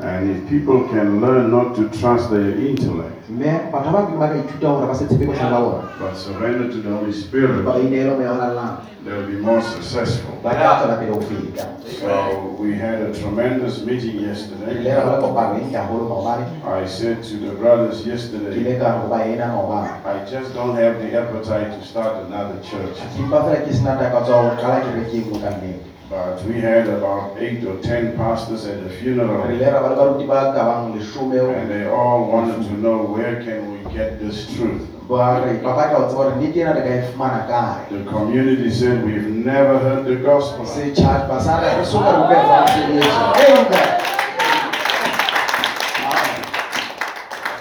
And 0.00 0.30
if 0.30 0.48
people 0.48 0.86
can 0.88 1.20
learn 1.20 1.50
not 1.50 1.74
to 1.76 1.88
trust 1.98 2.30
their 2.30 2.50
intellect, 2.56 3.14
mme 3.28 3.72
batho 3.72 3.90
ba 3.92 4.04
bangwe 4.04 4.18
ba 4.18 4.28
ka 4.28 4.34
ithuta 4.36 4.68
gore 4.68 4.86
ba 4.86 4.94
se 4.94 5.06
tshepe 5.06 5.26
botlhale 5.26 5.50
ba 5.50 5.60
bona. 5.60 5.88
but 5.98 6.14
surrender 6.14 6.68
to 6.68 6.82
the 6.82 6.90
Holy 6.92 7.12
Spirit, 7.12 7.64
ba 7.64 7.80
ineelo 7.80 8.16
moya 8.18 8.32
o 8.32 8.36
lalang 8.36 8.76
they'll 9.04 9.26
be 9.26 9.40
more 9.40 9.62
successful. 9.62 10.36
ba 10.42 10.52
ka 10.52 10.84
tswela 10.84 11.00
pele 11.00 11.12
go 11.12 11.20
feta. 11.24 11.72
So 11.88 12.56
we 12.60 12.74
had 12.74 13.00
a 13.00 13.14
tremendous 13.16 13.80
meeting 13.84 14.20
yesterday. 14.20 14.84
ra 14.92 15.04
ba 15.08 15.16
le 15.16 15.22
kopano 15.24 15.56
nkagolo 15.64 16.04
maobane. 16.04 16.44
I 16.64 16.86
said 16.86 17.24
to 17.24 17.36
the 17.40 17.56
brothers 17.56 18.04
yesterday, 18.04 18.60
ile 18.60 18.76
ka 18.78 18.92
re 18.92 19.00
go 19.00 19.08
ba 19.08 19.24
ena 19.24 19.46
maobane. 19.56 20.04
I 20.04 20.20
just 20.28 20.52
don't 20.52 20.76
have 20.76 21.00
the 21.00 21.16
appetite 21.16 21.72
to 21.72 21.80
start 21.86 22.26
another 22.28 22.60
church. 22.60 23.00
Kimpa 26.14 26.34
fela 26.34 26.38
ke 26.38 26.52
sena 26.54 26.54
takatso 26.54 26.54
ya 26.54 26.54
go 26.54 26.54
qala 26.54 26.54
kereke 26.54 26.54
nngwe 26.54 26.54
ka 26.54 26.54
nnete 26.54 26.54
But 26.54 26.54
we 26.54 26.60
had 26.60 26.86
about 26.88 27.38
eight 27.38 27.64
or 27.64 27.76
ten 27.82 28.16
pastors 28.16 28.66
at 28.66 28.82
the 28.82 28.90
funeral, 28.90 29.50
ile 29.50 29.66
ra 29.66 29.80
ba 29.82 29.88
le 29.88 29.96
baruti 29.96 30.26
ba 30.26 30.52
ka 30.54 30.62
bang 30.64 30.94
lesome 30.94 31.54
and 31.54 31.70
they 31.70 31.86
all 31.88 32.30
wanted 32.30 32.62
to 32.68 32.74
know 32.80 33.02
where 33.02 33.42
can 33.42 33.72
we 33.72 33.78
get 33.92 34.18
this 34.20 34.46
truth. 34.54 34.86
ba 35.08 35.42
re 35.44 35.58
ba 35.58 35.74
batla 35.74 35.98
go 35.98 36.06
tseba 36.06 36.24
gore 36.24 36.34
nnete 36.36 36.56
ena 36.60 36.72
re 36.74 36.82
ka 36.82 37.06
fumana 37.12 37.40
kae 37.46 37.88
The 37.90 38.04
community 38.10 38.70
said 38.70 39.04
we've 39.04 39.28
never 39.44 39.78
heard 39.78 40.04
the 40.06 40.16
gospel. 40.16 40.64
setšhaba 40.66 41.28
ba 41.28 41.40
sa 41.40 41.60
re 41.60 41.76
re 41.78 41.84
soka 41.84 42.10
re 42.10 42.18
utlwa 42.22 42.36
evangelism 42.44 43.22
amen 43.42 44.00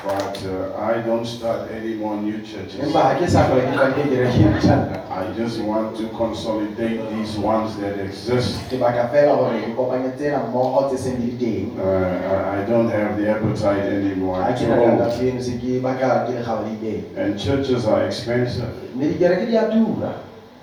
But 0.03 0.35
uh, 0.43 0.75
I 0.91 0.99
don't 1.23 1.31
start 1.31 1.71
any 1.71 1.93
more 1.95 2.17
new 2.17 2.37
churches. 2.41 2.75
empa 2.83 3.15
ga 3.15 3.19
ke 3.19 3.27
sa 3.31 3.47
tlhola 3.47 3.63
ke 3.63 3.71
tla 3.71 3.85
ke 3.95 4.03
kereke 4.11 4.43
ntšha 4.59 4.75
I 5.07 5.31
just 5.39 5.61
want 5.63 5.95
to 5.95 6.09
consolidate 6.19 6.99
these 7.15 7.37
ones 7.39 7.77
that 7.79 7.95
exist. 8.03 8.59
ke 8.67 8.75
batla 8.81 9.07
fela 9.07 9.35
gore 9.39 9.55
ke 9.63 9.71
kopanye 9.77 10.11
tsena 10.19 10.43
mmogo 10.51 10.89
tse 10.91 10.97
seng 10.99 11.15
di 11.21 11.31
le 11.31 11.37
teng 11.39 11.67
Uh, 11.79 12.59
I- 12.59 12.65
don't 12.67 12.89
have 12.91 13.15
the 13.19 13.27
appetite 13.31 13.87
anymore. 13.87 14.43
I'm 14.43 14.51
ke 14.51 14.59
too 14.59 14.67
na 14.67 14.75
old. 14.83 14.99
takatso 14.99 15.23
eno 15.31 15.39
se 15.39 15.53
ke 15.63 15.79
batla 15.79 16.27
ke 16.27 16.31
le 16.35 16.93
And 17.15 17.39
churches 17.39 17.87
are 17.87 18.03
expensive. 18.03 18.75
mme 18.95 19.07
dikereke 19.15 19.47
di 19.47 19.55
a 19.55 19.65
tura 19.71 20.11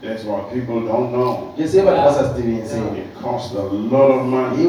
That's 0.04 0.24
what 0.24 0.52
people 0.52 0.80
don't 0.84 1.12
know. 1.12 1.52
ke 1.56 1.64
se 1.64 1.80
batho 1.80 2.04
ba 2.04 2.12
sa 2.12 2.36
se 2.36 2.44
It 3.00 3.08
costs 3.16 3.56
a 3.56 3.64
lot 3.64 4.12
of 4.12 4.28
money. 4.28 4.68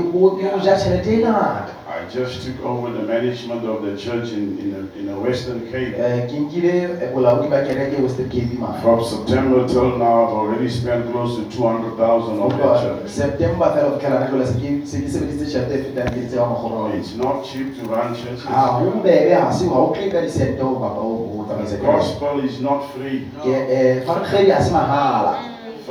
Go 2.09 2.19
go 2.19 2.19
ja 2.19 2.21
tšhelete 2.21 2.21
ngata 2.21 2.21
I 2.21 2.23
just 2.23 2.44
took 2.45 2.66
over 2.66 2.91
the 2.94 3.03
management 3.03 3.66
of 3.66 3.81
the 3.85 3.97
church 3.97 4.31
in, 4.33 4.57
in, 4.59 4.71
the, 4.73 4.99
in 4.99 5.05
the 5.07 5.13
Western 5.13 5.59
Cape. 5.71 5.95
ke 6.27 6.39
nkile 6.39 6.69
eh, 6.81 7.13
bolaodi 7.13 7.47
ba 7.49 7.61
kereke 7.61 7.95
e 7.97 8.02
western 8.02 8.30
cape 8.30 8.59
man 8.59 8.81
From 8.81 9.03
September 9.03 9.67
till 9.67 9.97
now, 9.97 10.25
I've 10.27 10.33
already 10.33 10.69
spent 10.69 11.11
close 11.11 11.35
to 11.38 11.44
200,000 11.57 12.39
on 12.39 12.49
the 12.49 12.57
church. 12.57 13.09
september 13.09 13.66
fela 13.73 13.89
go 13.89 13.97
fitlhela 13.97 14.19
na 14.19 14.27
tlhola 14.27 14.45
se 14.47 14.53
ke 14.53 14.88
se 14.88 15.02
ke 15.02 15.09
sebedisitse 15.09 15.45
tšhelete 15.45 15.83
fetang 15.83 16.09
ke 16.13 16.27
tseo 16.27 16.45
magolo 16.45 16.89
It's 16.99 17.16
not 17.16 17.45
cheap 17.45 17.75
to 17.77 17.83
run 17.89 18.16
churches. 18.16 18.44
ga 18.45 18.79
go 18.79 18.91
bobebe 18.91 19.29
ga 19.29 19.52
se 19.52 19.66
ga 19.66 19.75
o 19.75 19.91
kry 19.94 20.09
ka 20.11 20.22
disente 20.22 20.61
go 20.61 20.73
kapa 20.79 21.02
o 21.02 21.45
tsamaisa 21.47 21.75
The 21.77 21.81
kereke 21.81 21.97
gospel 21.97 22.45
is 22.45 22.59
not 22.61 22.81
free. 22.94 23.19
ke 23.44 24.03
fankgedi 24.05 24.45
ga 24.47 24.61
se 24.63 24.72
mahala 24.72 25.35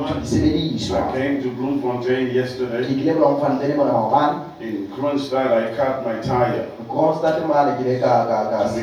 I 0.93 1.13
came 1.13 1.43
to 1.43 1.49
Bloemfontein 1.51 2.35
yesterday. 2.35 2.85
kile 2.85 3.15
bolongfantene 3.15 3.77
mona 3.77 3.93
maobane 3.93 4.39
In 4.61 4.89
Kroonstad, 4.95 5.51
I 5.51 5.75
cut 5.75 6.05
my 6.05 6.21
tire. 6.21 6.67
To 6.77 6.85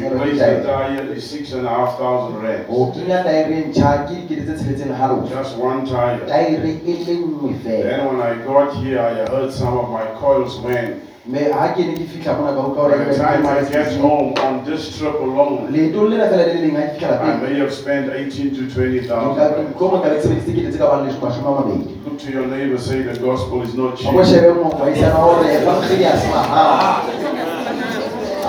replace 0.09 0.39
the 0.39 0.63
tire 0.63 1.13
is 1.13 1.29
six 1.29 1.53
and 1.53 1.65
a 1.65 1.69
half 1.69 1.97
thousand 1.97 2.41
rand. 2.41 2.65
o 2.69 2.91
kenya 2.91 3.23
taere 3.23 3.63
ntšha 3.69 4.07
ke 4.07 4.13
dikete 4.27 4.43
tse 4.45 4.53
tsheletseng 4.63 4.93
halofo 4.97 5.27
Just 5.29 5.57
one 5.57 5.85
tire. 5.85 6.25
taere 6.27 6.57
le 6.57 6.73
nngwe 7.15 7.53
fela 7.63 7.83
Then 7.83 8.05
when 8.07 8.19
I 8.21 8.33
got 8.45 8.73
here, 8.83 8.99
I 8.99 9.25
heard 9.29 9.53
some 9.53 9.77
of 9.77 9.89
my 9.89 10.05
coils 10.19 10.59
went. 10.59 11.08
Mme 11.29 11.43
ga 11.53 11.65
ke 11.77 11.83
ne 11.85 11.93
ke 11.93 12.05
fitlha 12.09 12.33
mona 12.37 12.51
ka 12.57 12.61
utlwa 12.67 12.89
By 12.89 13.03
the 13.05 13.17
time 13.17 13.45
I 13.45 13.61
get 13.69 13.93
home 14.01 14.33
on 14.41 14.63
this 14.65 14.97
trip 14.97 15.13
alone, 15.21 15.69
leetong 15.73 16.09
lena 16.09 16.25
fela 16.31 16.45
le 16.47 16.53
le 16.53 16.61
leng 16.65 16.73
ga 16.73 16.85
ke 16.97 17.21
I 17.21 17.37
may 17.41 17.59
have 17.59 17.73
spent 17.73 18.09
eighteen 18.11 18.49
to 18.55 18.65
twenty 18.73 19.01
thousand 19.05 19.37
rand. 19.37 19.75
komo 19.75 20.01
ka 20.01 20.09
le 20.09 20.21
sebedisitse 20.21 20.55
kete 20.57 20.69
tse 20.73 20.79
ka 20.81 20.89
bang 20.89 21.05
lesomashome 21.05 21.45
a 21.45 21.53
mabedi 21.61 21.85
Look 22.05 22.17
to 22.25 22.31
your 22.31 22.47
neighbor, 22.47 22.77
say 22.79 23.01
the 23.03 23.13
gospel 23.19 23.61
is 23.61 23.75
not 23.75 23.97
cheap. 23.97 24.09
shebe 24.25 24.53
mo 24.57 24.69
waisana 24.81 25.21
gore 25.21 25.53
fankgedi 25.69 26.05
a 26.09 26.17
se 26.17 26.27
mahala 26.33 27.03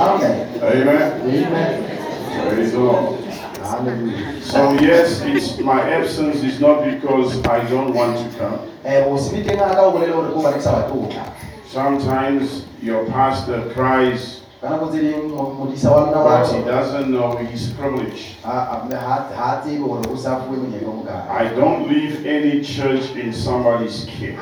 amen 0.00 0.34
Amen. 0.62 1.08
amen 1.28 1.86
Praise 2.48 2.72
the 2.72 2.78
Lord. 2.80 3.16
So 4.42 4.72
yes, 4.80 5.20
it's 5.22 5.58
my 5.60 5.80
absence 5.92 6.42
is 6.42 6.58
not 6.60 6.84
because 6.84 7.36
I 7.44 7.62
don't 7.68 7.92
want 7.94 8.16
to 8.18 8.38
come. 8.38 8.58
Eh, 8.84 9.04
o 9.06 9.16
se 9.18 9.36
biteng 9.36 9.60
a 9.60 9.74
ka 9.76 9.84
o 9.84 9.92
bolele 9.92 10.12
gore 10.16 10.32
ko 10.32 10.42
ba 10.42 10.52
ke 10.56 10.62
sa 10.62 10.72
batle 10.80 10.96
go 11.02 11.06
tla 11.12 11.28
Sometimes 11.70 12.64
your 12.82 13.04
pastor 13.06 13.60
cries, 13.74 14.40
ka 14.60 14.68
nako 14.68 14.88
tse 14.92 15.00
ding 15.00 15.28
mo- 15.32 15.52
modisa 15.56 15.88
wa 15.90 16.00
lona 16.04 16.20
but 16.24 16.52
he 16.52 16.60
doesn't 16.64 17.08
know 17.10 17.36
he's 17.36 17.72
privileged. 17.72 18.36
ga 18.44 18.84
a 19.36 19.60
tsebe 19.64 19.80
gore 19.80 20.04
o 20.08 20.16
sa 20.16 20.40
fuwe 20.44 20.56
monyetla 20.60 20.88
o 20.88 20.92
mokae 21.00 21.28
I 21.28 21.48
don't 21.56 21.88
leave 21.88 22.26
any 22.26 22.60
church 22.60 23.16
in 23.16 23.32
somebody's 23.32 24.04
care 24.04 24.36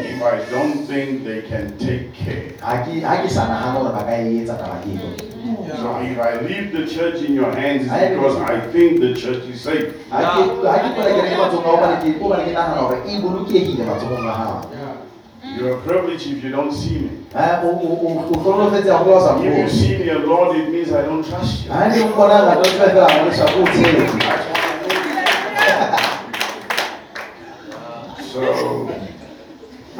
if 0.00 0.22
I 0.22 0.38
don't 0.50 0.86
think 0.88 1.24
they 1.24 1.42
can 1.44 1.76
take 1.78 2.12
care. 2.16 2.56
ga 2.60 2.84
ke 2.84 3.00
ga 3.04 3.20
ke 3.24 3.28
sa 3.28 3.44
nagana 3.52 3.76
gore 3.80 3.92
ba 3.92 4.02
ka 4.08 4.12
etsa 4.16 4.56
taba 4.56 4.80
eo 4.88 5.12
So 5.76 6.00
if 6.02 6.18
I 6.18 6.40
leave 6.42 6.72
the 6.72 6.86
church 6.90 7.22
in 7.22 7.34
your 7.34 7.52
hands, 7.54 7.86
it's 7.86 8.16
because 8.16 8.36
I 8.42 8.58
think 8.72 8.98
the 8.98 9.14
church 9.14 9.44
is 9.46 9.60
safe. 9.60 9.92
ga 10.10 10.40
You're 15.56 15.78
privileged 15.78 16.26
if 16.26 16.44
you 16.44 16.50
don't 16.50 16.70
see 16.72 16.98
me. 16.98 17.10
Ah, 17.34 17.60
o 17.64 17.68
o- 17.68 18.00
o- 18.06 18.28
o 18.30 18.38
gololofetse 18.44 18.88
ya 18.88 18.98
gore 19.02 19.16
o 19.16 19.20
sa 19.20 19.36
If 19.40 19.56
you 19.58 19.68
see 19.68 19.96
me 19.98 20.12
Lord, 20.26 20.56
it 20.56 20.68
means 20.70 20.92
I 20.92 21.02
don't 21.02 21.24
trust 21.24 21.64
you. 21.64 21.70
ga 21.72 21.88
ne 21.88 22.00
o 22.02 22.08
bona 22.16 22.44
ga 22.44 22.54
tlo 22.56 22.62
tsela 22.64 22.88
fela 22.90 23.08
mo 23.16 23.24
leswapo 23.30 23.62
o 23.62 23.66
tshetse 23.66 24.06
So 28.32 28.40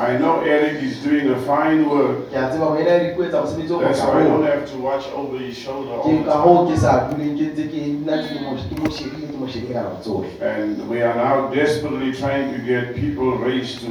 I 0.07 0.19
know 0.19 0.41
Eric 0.41 0.83
is 0.83 1.03
doing 1.03 1.27
a 1.31 1.39
fine 1.43 1.89
work. 1.91 2.31
ke 2.31 2.35
a 2.39 2.47
tseba 2.51 2.67
go 2.71 2.77
ena 2.79 2.95
re 3.03 3.09
kuetsa 3.17 3.43
mosebetsi 3.43 3.73
o 3.75 3.81
That's 3.83 4.01
why 4.01 4.23
I 4.23 4.25
don't 4.31 4.47
have 4.47 4.65
to 4.71 4.77
watch 4.79 5.07
over 5.21 5.39
his 5.39 5.57
shoulder 5.59 5.93
all 5.99 6.07
the 6.07 6.31
time. 6.31 6.43
goo 6.47 6.67
ke 6.71 6.77
sa 6.79 6.93
duleng 7.11 7.35
ke 7.39 7.45
ntse 7.51 7.65
ke 7.73 7.81
nna 8.01 8.15
ke 8.23 8.35
mo 8.45 8.51
ke 8.55 8.75
mo 8.81 8.87
shebile 8.97 9.27
ke 9.33 9.37
mo 9.41 9.47
shebile 9.51 9.75
ka 9.75 9.83
nako 9.83 9.99
tsohle 10.07 10.31
And 10.55 10.89
we 10.89 11.03
are 11.03 11.17
now 11.19 11.49
desperately 11.51 12.13
trying 12.13 12.55
to 12.55 12.59
get 12.63 12.95
people 12.95 13.35
raised 13.43 13.81
to 13.85 13.91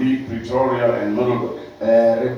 leave 0.00 0.28
Pretoria 0.30 1.02
and 1.02 1.16
Middelburg. 1.18 1.58
Eh, 1.76 2.32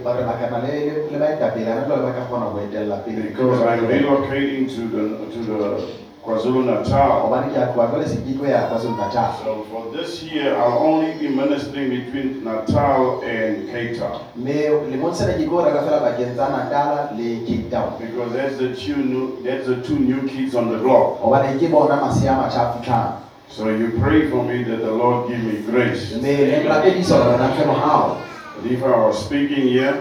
Because 3.29 3.61
I'm 3.63 3.87
relocating 3.87 4.67
to 4.75 4.83
the, 4.89 5.05
to 5.33 5.39
the 5.45 6.08
KwaZulu 6.25 6.65
Natal. 6.65 7.23
gobane 7.23 7.53
ke 7.53 7.57
a 7.63 7.67
tloa 7.73 7.87
jale 7.93 8.07
se 8.09 8.17
ke 8.17 8.33
tlo 8.37 8.47
ya 8.49 8.69
kwazulu 8.69 8.97
natal 8.97 9.33
So 9.45 9.65
for 9.71 9.91
this 9.97 10.23
year, 10.23 10.55
I'll 10.57 10.79
only 10.79 11.13
be 11.19 11.29
ministering 11.29 11.91
between 11.91 12.45
Natal 12.45 13.23
and 13.25 13.69
Cape 13.71 13.97
Town. 13.99 14.21
mme 14.37 14.69
lemong 14.91 15.15
sena 15.15 15.33
ke 15.39 15.45
tlo 15.49 15.65
reka 15.65 15.83
fela 15.83 16.01
bakeng 16.05 16.35
tsa 16.35 16.47
natala 16.51 17.11
le 17.17 17.47
cape 17.47 17.71
town 17.71 17.93
Because 17.99 18.33
that's 18.33 18.57
the 18.59 18.75
two 18.77 18.97
new, 18.97 19.43
that's 19.43 19.67
the 19.67 19.77
two 19.83 19.99
new 19.99 20.27
kids 20.29 20.55
on 20.55 20.69
the 20.71 20.79
block. 20.79 21.21
gobane 21.23 21.57
ke 21.59 21.71
bona 21.71 21.97
masea 21.97 22.35
matšha 22.37 22.61
a 22.61 22.73
fitlhang 22.77 23.13
So 23.49 23.69
you 23.71 23.97
pray 23.99 24.29
for 24.29 24.45
me 24.45 24.63
that 24.65 24.81
the 24.85 24.93
Lord 24.93 25.29
give 25.29 25.41
me 25.41 25.63
grace. 25.65 26.13
mme 26.17 26.37
le 26.51 26.69
rapedisa 26.69 27.17
gore 27.17 27.33
wena 27.39 27.49
felo 27.57 27.75
gago 27.75 28.17
But 28.61 28.73
if 28.73 28.83
I 28.83 28.91
was 29.07 29.25
speaking 29.25 29.69
here, 29.69 29.95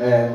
eh, 0.00 0.30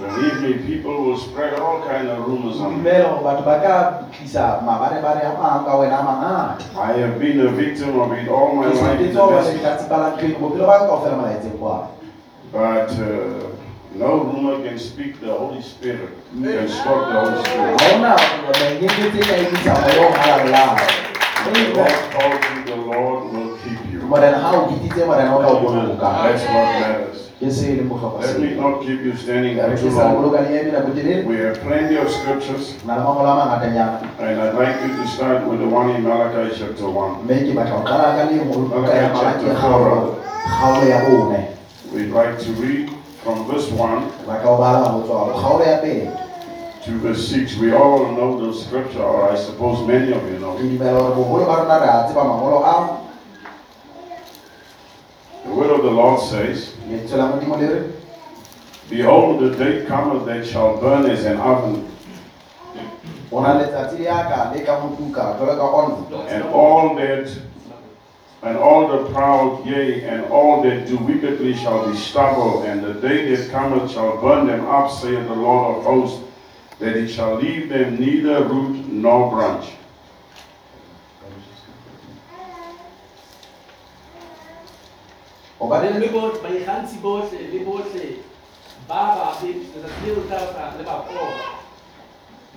rutile 0.00 0.08
fana 0.08 0.08
bua 0.08 0.08
mo 0.08 0.16
believe 0.16 0.40
me, 0.42 0.52
people 0.66 0.96
will 1.04 1.16
spread 1.18 1.52
all 1.60 1.80
kind 1.88 2.08
of 2.08 2.18
rumors 2.26 2.56
on 2.60 2.70
me. 2.70 2.76
dumele 2.76 3.04
gore 3.04 3.22
batho 3.24 3.42
ba 3.44 3.56
ka 3.60 3.74
tlisa 4.12 4.60
mabarebare 4.64 5.22
a 5.26 5.32
mang 5.42 5.64
ka 5.64 5.76
wena 5.76 5.98
a 6.00 6.02
mangata 6.02 6.64
I 6.80 6.92
have 7.00 7.18
been 7.20 7.40
a 7.40 7.50
victim 7.52 7.98
of 8.00 8.12
it 8.12 8.28
all 8.28 8.54
my 8.56 8.66
life. 8.66 8.74
in 8.74 8.80
sentetse 8.80 9.12
the 9.12 9.20
gore 9.20 9.36
best- 9.36 9.52
ke 9.56 9.62
ka 9.62 9.76
tsipalang 9.76 10.16
tlhwedi 10.18 10.34
bophelo 10.40 10.66
ba 10.66 10.78
ka 10.78 10.86
kao 10.86 11.00
fela 11.04 11.16
molaetseng 11.16 11.58
kwa 11.58 11.88
But 12.52 12.90
uh, 12.98 13.46
no 13.94 14.08
rumor 14.26 14.58
can 14.66 14.78
speak 14.78 15.20
the 15.20 15.30
Holy 15.30 15.62
Spirit. 15.62 16.10
Can 16.34 16.66
stop 16.68 17.06
the 17.06 17.14
Holy 17.20 17.38
Spirit. 17.46 17.78
ga 17.78 17.86
ona 17.94 18.14
maiketse 18.58 19.10
tse 19.14 19.20
ka 19.22 19.34
emisa 19.38 19.72
moyo 19.78 20.02
o 20.02 20.12
galallang 20.18 20.78
When 21.40 21.54
the 21.54 21.72
Lord 21.78 22.42
you, 22.42 22.64
the 22.66 22.76
Lord 22.76 23.20
will 23.32 23.56
keep 23.62 23.80
you. 23.92 24.00
morena 24.02 24.38
ga 24.42 24.50
o 24.50 24.66
bititse 24.66 25.06
morena 25.06 25.30
o 25.36 25.40
ka 25.40 25.48
o 25.48 25.60
boloka 25.62 26.08
That's 26.26 26.42
what 26.50 26.66
matters. 26.82 27.29
Ke 27.40 27.50
se 27.50 27.72
leng 27.76 27.88
botlhokwa 27.88 28.20
Let 28.20 28.38
me 28.38 28.54
not 28.54 28.82
keep 28.84 29.00
you 29.00 29.16
standing 29.16 29.56
too 29.56 29.90
long. 29.96 30.14
boloka 30.16 30.40
le 30.44 30.60
eme 30.60 30.72
nako 30.72 30.92
telele 30.92 31.24
We 31.24 31.36
have 31.40 31.56
plenty 31.64 31.96
of 31.96 32.10
scriptures, 32.12 32.76
na 32.84 32.96
le 32.96 33.02
mangolo 33.02 33.32
a 33.32 33.34
mangatanyana 33.40 34.04
and 34.20 34.40
I'd 34.40 34.54
like 34.54 34.76
you 34.84 34.92
to 34.96 35.08
start 35.08 35.46
with 35.48 35.60
the 35.60 35.68
one 35.68 35.88
in 35.96 36.02
Malachi 36.04 36.52
chapter 36.58 36.84
1. 36.84 37.24
mme 37.24 37.36
ke 37.48 37.52
batla 37.56 37.80
go 37.80 37.82
qala 37.88 38.08
ka 38.16 38.22
le 38.28 38.44
buka 38.44 38.92
ya 38.92 39.08
malaki 39.16 39.44
kgaolo 39.56 40.20
kgaolo 40.44 40.84
ya 40.84 40.98
bone. 41.08 41.40
We'd 41.94 42.12
like 42.12 42.38
to 42.44 42.52
read 42.60 42.92
from 43.24 43.48
verse 43.48 43.72
1 43.72 44.28
ba 44.28 44.36
ka 44.44 44.48
o 44.52 44.58
bala 44.60 44.92
go 44.92 45.00
tswa 45.08 45.32
kgaolo 45.32 45.64
ya 45.64 45.78
pele. 45.80 46.12
to 46.84 46.90
verse 47.00 47.28
6. 47.28 47.56
We 47.60 47.72
all 47.72 48.12
know 48.16 48.40
the 48.40 48.56
scripture, 48.56 49.02
or 49.02 49.28
I 49.32 49.36
suppose 49.36 49.86
many 49.86 50.12
of 50.12 50.24
you 50.28 50.38
know. 50.40 50.56
ke 50.56 50.64
dumela 50.64 51.00
gore 51.00 51.16
bogolo 51.16 51.44
ba 51.48 51.56
rona 51.64 51.76
re 51.80 51.88
a 51.88 52.04
tseba 52.04 52.24
mangolo 52.24 52.60
a 52.64 52.76
The 55.44 55.54
word 55.54 55.70
of 55.70 55.82
the 55.82 55.90
Lord 55.90 56.20
says, 56.20 56.74
Behold, 58.88 59.40
the 59.40 59.50
day 59.56 59.84
cometh 59.86 60.26
that 60.26 60.46
shall 60.46 60.80
burn 60.80 61.10
as 61.10 61.24
an 61.24 61.38
oven, 61.38 61.90
and 63.32 63.42
all 66.44 66.94
that 66.96 67.40
and 68.42 68.56
all 68.56 68.88
the 68.88 69.04
proud, 69.12 69.66
yea, 69.66 70.02
and 70.04 70.24
all 70.24 70.62
that 70.62 70.86
do 70.86 70.96
wickedly 70.96 71.54
shall 71.54 71.86
be 71.90 71.96
stubble, 71.96 72.62
and 72.62 72.82
the 72.82 72.94
day 72.94 73.34
that 73.34 73.50
cometh 73.50 73.92
shall 73.92 74.18
burn 74.20 74.46
them 74.46 74.64
up, 74.66 74.90
saith 74.90 75.28
the 75.28 75.34
Lord 75.34 75.76
of 75.76 75.84
hosts, 75.84 76.24
that 76.78 76.96
it 76.96 77.08
shall 77.08 77.34
leave 77.34 77.68
them 77.68 78.00
neither 78.00 78.42
root 78.44 78.88
nor 78.88 79.30
branch. 79.30 79.62
o 79.62 79.66
ba 79.70 79.76
le 85.22 85.30
le 85.30 85.30
bohle 85.30 85.30
baikgantshi 85.30 85.30
bohle 85.30 85.30
le 85.30 85.30
bohle 85.30 85.30
ba 85.30 85.30
babe 85.30 85.30
letsatsi 85.30 85.30
leo 85.30 85.30
tla 85.30 85.30
tla 85.30 85.30
le 85.30 85.30
ba 85.30 85.30
koba 85.30 85.30
mme 85.30 85.46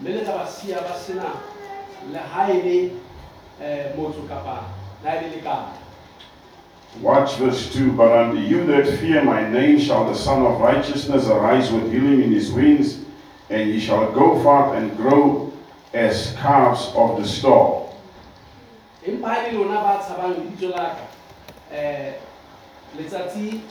le 0.04 0.24
tla 0.24 0.38
ba 0.38 0.46
siya 0.48 0.82
ba 0.82 0.96
sena 0.96 1.32
le 2.12 2.20
ha 2.20 2.48
le 2.48 2.92
motho 3.96 4.24
kapa 4.28 4.64
le 5.04 5.10
ha 5.10 5.16
e 5.18 5.22
le 5.22 5.36
lekala 5.36 5.84
Watch 7.02 7.38
verse 7.38 7.74
2. 7.74 7.94
But 7.94 8.12
unto 8.12 8.38
you 8.38 8.68
that 8.68 8.86
fear 9.00 9.24
my 9.24 9.50
name 9.50 9.80
shall 9.80 10.06
the 10.06 10.14
Sun 10.14 10.46
of 10.46 10.62
Righteousness 10.62 11.28
arise 11.28 11.72
with 11.72 11.92
healing 11.92 12.22
in 12.22 12.32
his 12.32 12.52
wings, 12.52 13.00
and 13.50 13.68
ye 13.68 13.80
shall 13.80 14.12
go 14.12 14.40
forth 14.44 14.78
and 14.78 14.96
grow 14.96 15.52
as 15.92 16.36
calves 16.38 16.92
of 16.96 17.20
the 17.20 17.28
stall. 17.28 17.98
Letsatsi 22.98 23.62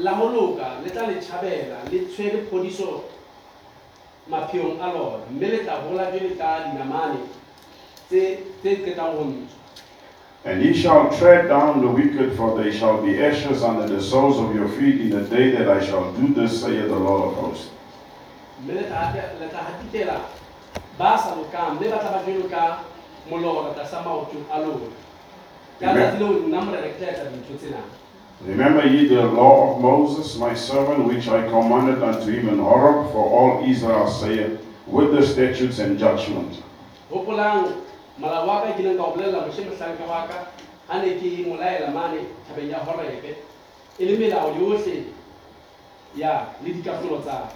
la 0.00 0.12
ho 0.14 0.28
loka 0.28 0.80
le 0.84 0.90
tla 0.90 1.06
le 1.06 1.18
tjhabela 1.20 1.76
le 1.90 1.98
tshwere 2.08 2.46
phodiso 2.50 3.04
mapheong 4.28 4.80
a 4.80 4.86
lona 4.92 5.24
mme 5.30 5.46
le 5.48 5.58
tla 5.64 5.74
hola 5.88 6.10
jwale 6.10 6.36
ka 6.38 6.70
dinamane 6.70 7.18
tse 8.08 8.38
qetang 8.62 9.16
ho 9.16 9.24
ntsho 9.24 9.60
And 10.44 10.60
ye 10.60 10.72
shall 10.74 11.08
tread 11.16 11.46
down 11.46 11.82
the 11.82 11.86
wicked, 11.86 12.32
for 12.36 12.58
they 12.60 12.72
shall 12.72 13.00
be 13.00 13.22
ashes 13.22 13.62
under 13.62 13.86
the 13.86 14.02
soles 14.02 14.38
of 14.40 14.52
your 14.56 14.66
feet 14.70 15.00
in 15.00 15.10
the 15.10 15.22
day 15.30 15.52
that 15.52 15.68
I 15.70 15.78
shall 15.78 16.10
do 16.18 16.34
this, 16.34 16.60
saith 16.62 16.88
the 16.88 16.96
Lord 16.98 17.30
of 17.30 17.34
hosts. 17.38 17.70
mme 18.64 18.74
le 18.74 18.82
tla 18.82 19.06
hate- 19.14 19.38
le 19.38 19.46
tla 19.48 19.60
hatitela 19.62 20.20
ba 20.98 21.16
sa 21.18 21.34
lokang 21.38 21.78
mme 21.78 21.86
ba 21.90 21.98
tla 22.02 22.10
ba 22.10 22.22
jwalo 22.26 22.48
ka 22.50 22.82
molora 23.30 23.70
tlasa 23.74 24.02
maoto 24.02 24.36
a 24.50 24.58
lona 24.58 24.90
ka 25.78 25.90
Amen. 25.90 26.18
Tsatsi 28.42 28.56
leo 28.56 28.70
nna 28.70 28.70
morena 28.70 28.82
ke 28.82 28.82
tla 28.82 28.82
etsa 28.82 28.82
dintho 28.82 28.82
tsena 28.82 28.82
Remember 28.82 28.86
ye 28.86 29.06
the 29.08 29.22
law 29.22 29.70
of 29.70 29.80
Moses, 29.80 30.36
my 30.36 30.54
servant, 30.54 31.06
which 31.06 31.28
I 31.28 31.48
commanded 31.48 32.02
unto 32.02 32.30
him 32.32 32.48
in 32.48 32.58
Horeb 32.58 33.12
for 33.12 33.24
all 33.24 33.64
Israel, 33.70 34.08
saith, 34.08 34.60
with 34.86 35.12
the 35.12 35.22
statutes 35.22 35.78
and 35.78 35.98
judgments. 35.98 36.58
hopolang 37.10 37.72
molao 38.18 38.74
ke 38.74 38.80
ileng 38.80 38.96
ka 38.96 39.04
o 39.04 39.12
bolella 39.14 39.46
moše 39.46 40.08
wa 40.08 40.26
ka 40.26 40.46
a 40.88 41.02
ne 41.02 41.14
ke 41.20 41.46
mo 41.46 41.56
laela 41.56 41.92
mane 41.92 42.26
thabeng 42.48 42.70
ya 42.70 42.78
horebe 42.78 43.36
e 43.98 44.04
le 44.04 44.16
melao 44.18 44.54
yohle 44.58 45.04
ya 46.16 46.46
le 46.64 46.72
dikafolo 46.72 47.20
tsa 47.22 47.48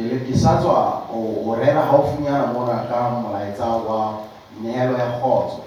Ke 0.00 0.08
le 0.08 0.18
ke 0.24 0.32
sa 0.36 0.56
tswa 0.56 1.04
o 1.12 1.44
o 1.44 1.56
rera 1.60 1.84
gaufinyana 1.92 2.52
mona 2.52 2.88
ka 2.88 3.20
molaetsa 3.20 3.84
wa 3.84 4.24
nehelo 4.62 4.96
ya 4.96 5.20
kgotso. 5.20 5.60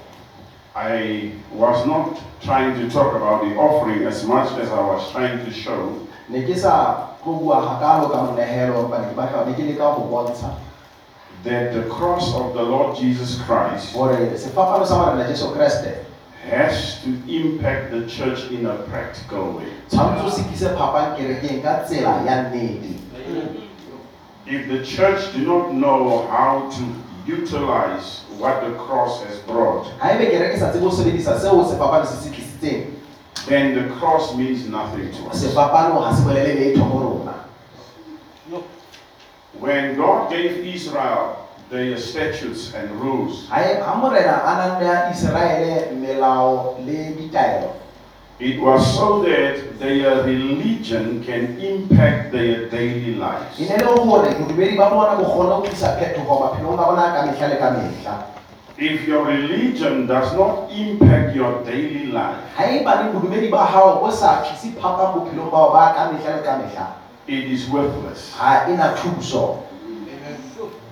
I 0.76 1.32
was 1.54 1.86
not 1.86 2.18
trying 2.42 2.74
to 2.82 2.90
talk 2.90 3.14
about 3.14 3.46
the 3.46 3.54
offering 3.56 4.08
as 4.10 4.26
much 4.26 4.50
as 4.58 4.70
I 4.70 4.82
was 4.82 5.12
trying 5.12 5.46
to 5.46 5.52
show. 5.54 5.94
Ne 6.30 6.42
ke 6.50 6.58
sa 6.58 7.14
tlo 7.22 7.38
bua 7.38 7.62
gakalo 7.62 8.10
ka 8.10 8.26
monehelo 8.26 8.90
empa 8.90 9.06
ke 9.06 9.14
batla 9.14 9.46
ne 9.46 9.54
ke 9.54 9.70
leka 9.70 9.94
go 9.94 10.10
bontsha 10.10 10.58
that 11.44 11.74
the 11.74 11.84
cross 11.92 12.34
of 12.34 12.56
the 12.56 12.64
Lord 12.64 12.98
Jesus 12.98 13.38
Christ 13.46 13.94
gore 13.94 14.34
sefapano 14.34 14.88
sa 14.88 14.98
morena 14.98 15.30
jesu 15.30 15.54
kreste 15.54 16.10
has 16.50 17.04
to 17.04 17.12
impact 17.30 17.92
the 17.92 18.08
church 18.08 18.50
in 18.50 18.66
a 18.66 18.76
practical 18.90 19.62
way. 19.62 19.70
tshwanetse 19.92 20.32
se 20.32 20.42
tlise 20.50 20.68
phapang 20.74 21.14
kerekeng 21.20 21.62
ka 21.62 21.86
tsela 21.86 22.24
ya 22.26 22.50
nnete 22.50 22.98
If 24.46 24.68
the 24.68 24.84
church 24.84 25.34
do 25.34 25.40
not 25.46 25.74
know 25.74 26.28
how 26.28 26.70
to 26.70 26.84
utilize 27.26 28.26
what 28.38 28.64
the 28.68 28.76
cross 28.76 29.24
has 29.24 29.40
brought, 29.48 29.88
ga 30.00 30.20
ebe 30.20 30.28
kereke 30.32 30.60
sa 30.60 30.72
tsebe 30.72 30.84
go 30.84 30.92
sebedisa 30.92 31.40
seo 31.40 31.64
sefapano 31.64 32.06
se 32.06 32.20
se 32.20 32.30
tlisitseng 32.30 32.92
then 33.48 33.76
the 33.76 33.88
cross 33.96 34.36
means 34.36 34.68
nothing 34.68 35.12
to 35.12 35.30
us. 35.32 35.40
sefapano 35.40 36.04
ga 36.04 36.12
se 36.12 36.24
bolele 36.24 36.54
letho 36.60 36.84
go 36.92 37.00
rona 37.00 37.36
When 39.60 39.96
God 39.96 40.30
gave 40.30 40.66
Israel 40.66 41.48
their 41.70 41.96
statutes 41.98 42.74
and 42.74 42.92
rules, 43.00 43.48
it 48.40 48.60
was 48.60 48.82
so 48.98 49.22
that 49.22 49.78
their 49.80 50.24
religion 50.24 51.24
can 51.24 51.60
impact 51.60 52.32
their 52.32 52.70
daily 52.70 53.16
lives. 53.16 53.60
ne 53.60 53.78
le 53.78 53.94
gore 53.94 54.34
bodumedi 54.34 54.78
ba 54.78 54.90
bona 54.90 55.16
bo 55.18 55.24
kgone 55.24 55.50
go 55.50 55.62
tlisa 55.62 55.98
phetogo 55.98 56.40
maphelong 56.42 56.80
a 56.80 56.86
bona 56.86 57.14
ka 57.14 57.22
mehla 57.30 57.48
le 57.48 57.58
ka 57.58 57.70
mehla 57.72 58.16
If 58.76 59.08
your 59.08 59.24
religion 59.26 60.08
does 60.08 60.34
not 60.34 60.72
impact 60.74 61.36
your 61.36 61.62
daily 61.64 62.10
life, 62.10 62.42
ga 62.58 62.82
baneng 62.82 63.14
bodumedi 63.14 63.52
ba 63.54 63.70
gago 63.70 64.02
bo 64.02 64.10
sa 64.10 64.42
tlise 64.42 64.74
phapang 64.82 65.14
bophelong 65.14 65.54
bao 65.54 65.70
ba 65.70 65.94
ka 65.94 66.10
mehla 66.10 66.38
le 66.38 66.42
ka 66.42 66.54
mehla 66.58 66.86
it 67.30 67.46
is 67.54 67.70
worthless. 67.70 68.34
ga 68.34 68.66
e 68.66 68.74
na 68.74 68.98
thuso 68.98 69.62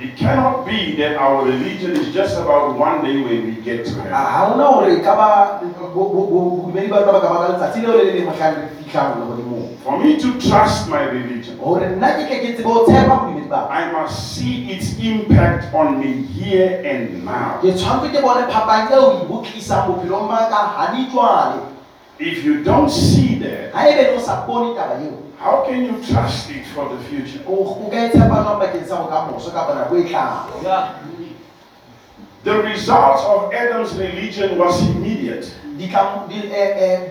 It 0.02 0.18
cannot 0.18 0.66
be 0.66 0.96
that 0.96 1.16
our 1.18 1.46
religion 1.46 1.92
is 1.92 2.12
just 2.12 2.36
about 2.36 2.76
one 2.76 3.06
day 3.06 3.22
when 3.22 3.46
we 3.46 3.62
get 3.62 3.86
to 3.86 4.02
heaven. 4.02 4.10
For 9.84 10.00
me 10.00 10.20
to 10.20 10.40
trust 10.42 10.90
my 10.90 11.04
religion, 11.04 11.58
gore 11.58 11.86
nna 11.86 12.10
ke 12.18 12.26
tle 12.30 12.38
ke 12.42 12.50
tsebe 12.58 12.64
go 12.66 12.86
tshepa 12.86 13.14
bodumedi 13.14 13.50
ba 13.50 13.70
I 13.70 13.92
must 13.92 14.34
see 14.34 14.70
its 14.74 14.98
impact 14.98 15.74
on 15.74 16.00
me 16.00 16.26
here 16.34 16.82
and 16.86 17.24
now. 17.26 17.62
ke 17.62 17.74
tshwanetse 17.78 18.10
ke 18.14 18.22
bone 18.26 18.46
phapang 18.50 18.90
eo 18.94 19.26
bo 19.30 19.42
tlisang 19.46 19.86
bophelong 19.86 20.26
ba 20.30 20.50
ka 20.50 20.62
ga 20.78 20.86
di 20.98 21.06
jwale 21.14 21.62
If 22.22 22.46
you 22.46 22.64
don't 22.64 22.90
see 22.90 23.42
that, 23.42 23.74
ga 25.42 25.62
be 25.62 25.66
o 25.66 25.66
sa 25.66 25.66
bone 25.66 25.66
taba 25.66 25.66
eo 25.66 25.66
how 25.66 25.66
can 25.66 25.82
you 25.86 25.96
trust 26.06 26.50
it 26.50 26.66
for 26.68 26.90
the 26.90 27.04
future? 27.10 27.42
o 27.48 27.54
o 27.54 27.90
ka 27.90 28.10
tshepa 28.10 28.44
jwang 28.46 28.60
bakeng 28.62 28.86
sa 28.88 28.96
bokamoso 29.02 29.52
kapa 29.52 29.74
nako 29.74 29.98
e 29.98 30.06
The 32.44 32.58
result 32.58 33.22
of 33.22 33.54
Adam's 33.54 33.94
religion 33.94 34.58
was 34.58 34.82
immediate. 34.82 35.46
eh, 36.54 36.78
eh, 36.78 37.10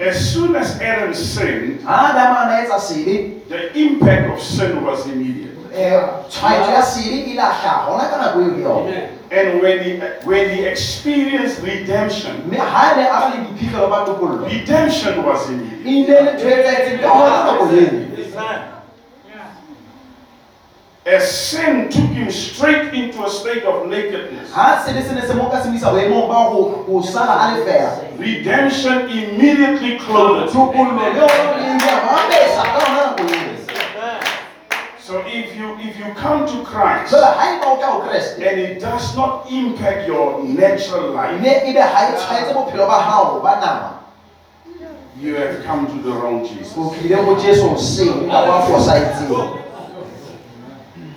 As 0.00 0.32
soon 0.32 0.56
as 0.56 0.80
Adam 0.80 1.14
sinned, 1.14 1.82
ha 1.84 2.10
adama 2.10 2.42
a 2.42 2.46
na 2.46 2.54
etsa 2.62 2.78
sebe 2.78 3.42
the 3.48 3.78
impact 3.78 4.30
of 4.30 4.42
sin 4.42 4.82
was 4.84 5.06
immediate. 5.06 5.54
um 5.68 6.26
tshwaetso 6.28 6.70
ya 6.70 6.82
sebe 6.82 7.14
e 7.14 7.30
ile 7.30 7.42
a 7.42 7.52
hlaga 7.54 7.86
gona 7.86 8.10
ka 8.10 8.16
nako 8.18 8.38
eo 8.40 8.50
ke 8.50 8.60
yone 8.62 8.88
Amen. 8.88 9.17
And 9.30 9.60
when 9.60 9.82
he, 9.84 9.98
when 10.24 10.48
he 10.48 10.64
experienced 10.64 11.60
redemption, 11.62 12.48
mme 12.48 12.56
ha 12.56 12.96
ne 12.96 13.04
a 13.04 13.20
ba 13.20 13.36
le 13.36 13.44
diphihlelo 13.44 14.48
redemption 14.48 15.22
was 15.22 15.48
immediate. 15.50 15.84
ile 15.84 16.24
le 16.24 16.32
ntho 16.32 16.48
etsahetseng 16.48 17.00
ka 17.00 17.08
gona 17.08 17.44
nako 17.44 17.64
sin 21.20 21.88
took 21.88 22.10
him 22.12 22.30
straight 22.30 22.92
into 22.92 23.24
a 23.24 23.30
state 23.30 23.64
of 23.64 23.86
nakedness, 23.88 24.50
sebe 24.84 25.02
se 25.02 25.14
ne 25.14 25.22
So 35.08 35.24
if 35.24 35.56
you 35.56 35.72
if 35.80 35.98
you 35.98 36.12
come 36.20 36.44
to 36.46 36.62
Christ 36.68 37.14
jwale 37.14 37.32
ha 37.32 37.44
eba 37.56 37.66
o 37.72 37.76
ka 37.80 37.92
ho 37.92 38.00
kreste 38.04 38.44
and 38.44 38.60
it 38.60 38.78
does 38.78 39.16
not 39.16 39.48
impact 39.50 40.06
your 40.06 40.44
natural 40.44 41.12
life, 41.16 41.40
mme 41.40 41.48
ebe 41.64 41.80
ha 41.80 42.12
tshwaetse 42.12 42.52
bophelo 42.52 42.84
ba 42.84 42.98
hao 43.00 43.40
ba 43.40 43.56
nama. 43.56 44.04
you 45.16 45.32
have 45.34 45.64
come 45.64 45.86
to 45.86 46.02
the 46.04 46.12
wrong 46.12 46.44
Jesus. 46.44 46.76
o 46.76 46.92
tlile 46.92 47.24
go 47.24 47.40
jesu 47.40 47.72
seng 47.78 48.28
ka 48.28 48.44
ba 48.44 48.68
fosahetseng 48.68 49.64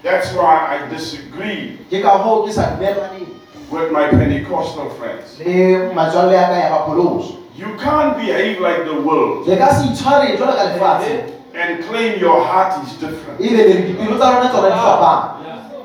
That's 0.08 0.32
why 0.40 0.56
I 0.72 0.88
disagree 0.88 1.84
ke 1.92 2.00
ka 2.00 2.16
hoo 2.24 2.48
ke 2.48 2.56
sa 2.56 2.72
dumellaneng. 2.80 3.28
with 3.76 3.92
my 3.92 4.08
Pentecostal 4.08 4.88
friends. 4.96 5.36
le 5.44 5.92
matswalle 5.92 6.32
ya 6.32 6.48
ka 6.48 6.56
ya 6.64 6.70
bapoloso 6.80 7.44
You 7.60 7.76
can't 7.76 8.16
behave 8.16 8.64
like 8.64 8.88
the 8.88 8.96
world 9.04 9.44
le 11.54 11.60
ka 11.60 11.68
se 11.68 11.74
itshware 11.74 11.76
jwalo 11.76 11.76
ka 11.76 11.76
lefatshe 11.76 11.76
and 11.76 11.84
claim 11.86 12.20
your 12.20 12.40
heart 12.44 12.74
is 12.84 12.94
different. 13.00 13.40
ebe 13.42 13.58
le 13.58 13.64
re 13.64 13.82
dipelo 13.88 14.16
tsa 14.18 14.28
rona 14.32 14.50
tsona 14.50 14.70
di 14.70 14.76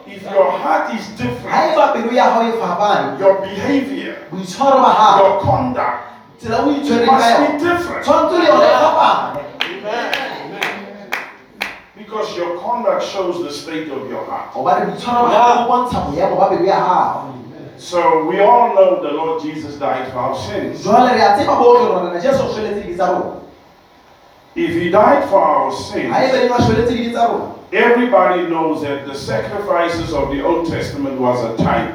If 0.06 0.22
your 0.32 0.50
heart 0.50 0.94
is 0.94 1.06
different, 1.18 1.72
eba 1.74 1.92
pelo 1.92 2.10
ya 2.12 2.24
hao 2.30 2.42
your 3.18 3.34
behavior, 3.42 4.14
boitshwaro 4.30 4.78
ba 4.82 4.90
hao 4.94 5.18
your 5.18 5.40
conduct 5.40 6.02
tsela 6.38 6.58
o 6.62 6.70
itshwereng 6.70 7.06
ka 7.06 7.12
must 7.12 7.40
be 7.40 7.58
different. 7.58 8.02
tshwanetse 8.04 8.38
le 8.38 8.44
yona 8.46 8.78
fapane 8.78 9.40
Because 11.96 12.36
your 12.36 12.58
conduct 12.60 13.02
shows 13.02 13.42
the 13.42 13.50
state 13.50 13.88
of 13.90 14.08
your 14.10 14.24
heart. 14.26 14.52
gobane 14.54 14.86
boitshwaro 14.86 15.26
ba 15.26 15.34
hao 15.34 15.54
bo 15.66 15.72
bontsha 15.72 15.98
boemo 16.06 16.36
ba 16.38 16.46
pelo 16.48 16.64
ya 16.64 16.80
hao 16.80 17.32
So 17.78 18.24
we 18.24 18.40
all 18.40 18.72
know 18.74 19.02
the 19.02 19.12
Lord 19.12 19.42
Jesus 19.42 19.76
died 19.76 20.08
for 20.10 20.18
our 20.18 20.34
sins. 20.34 20.80
If 24.56 24.72
he 24.72 24.88
died 24.90 25.28
for 25.28 25.38
our 25.40 25.68
sins, 25.72 26.08
ebe 26.16 26.32
le 26.42 26.48
ba 26.48 26.56
shweletse 26.64 26.92
dibe 26.96 27.12
tsa 27.12 27.28
rona. 27.28 27.52
everybody 27.72 28.48
knows 28.48 28.80
that 28.82 29.04
the 29.06 29.14
sacrifices 29.14 30.12
of 30.14 30.30
the 30.32 30.40
Old 30.42 30.64
Testament 30.66 31.20
was 31.20 31.44
a 31.44 31.52
type 31.62 31.92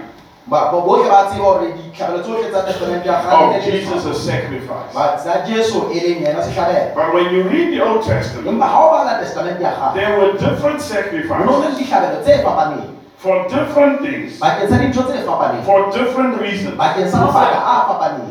ba 0.47 0.69
bo- 0.69 0.81
bohle 0.85 1.09
ba 1.09 1.25
tseba 1.31 1.41
gore 1.41 1.73
ditlhabelo 1.73 2.21
tsohle 2.21 2.49
tsa 2.53 2.61
testamente 2.69 3.05
ya 3.07 3.17
of 3.17 3.25
kgale 3.25 3.57
ne 3.57 3.59
di- 3.65 3.71
Jesus' 3.81 4.05
a 4.05 4.13
sacrifice. 4.13 4.93
ba 4.93 5.17
tsa 5.17 5.41
jesu 5.47 5.89
leng 5.89 6.93
But 6.93 7.13
when 7.13 7.33
you 7.33 7.43
read 7.49 7.73
the 7.73 7.81
Old 7.81 8.03
Testament, 8.05 8.45
empa 8.47 8.67
ha 8.69 8.77
o 8.85 8.89
bala 8.93 9.17
testamente 9.23 9.61
ya 9.63 9.71
kgale 9.73 9.93
there 9.97 10.13
were 10.19 10.31
different 10.37 10.77
ho 10.77 11.45
no 11.45 11.57
le 11.57 11.65
sacrifices 11.65 11.77
ditlhabelo 11.81 12.21
tse 12.21 12.43
fapaneng. 12.45 12.89
for 13.17 13.47
different 13.49 14.01
things, 14.01 14.37
bakeng 14.37 14.69
sa 14.69 14.77
dintho 14.77 15.01
tse 15.09 15.25
fapaneng. 15.25 15.63
for 15.65 15.89
different 15.89 16.37
reasons. 16.41 16.77
bakeng 16.77 17.09
sa 17.09 17.25
mabaka 17.25 17.57
a 17.57 17.73
fapaneng. 17.89 18.29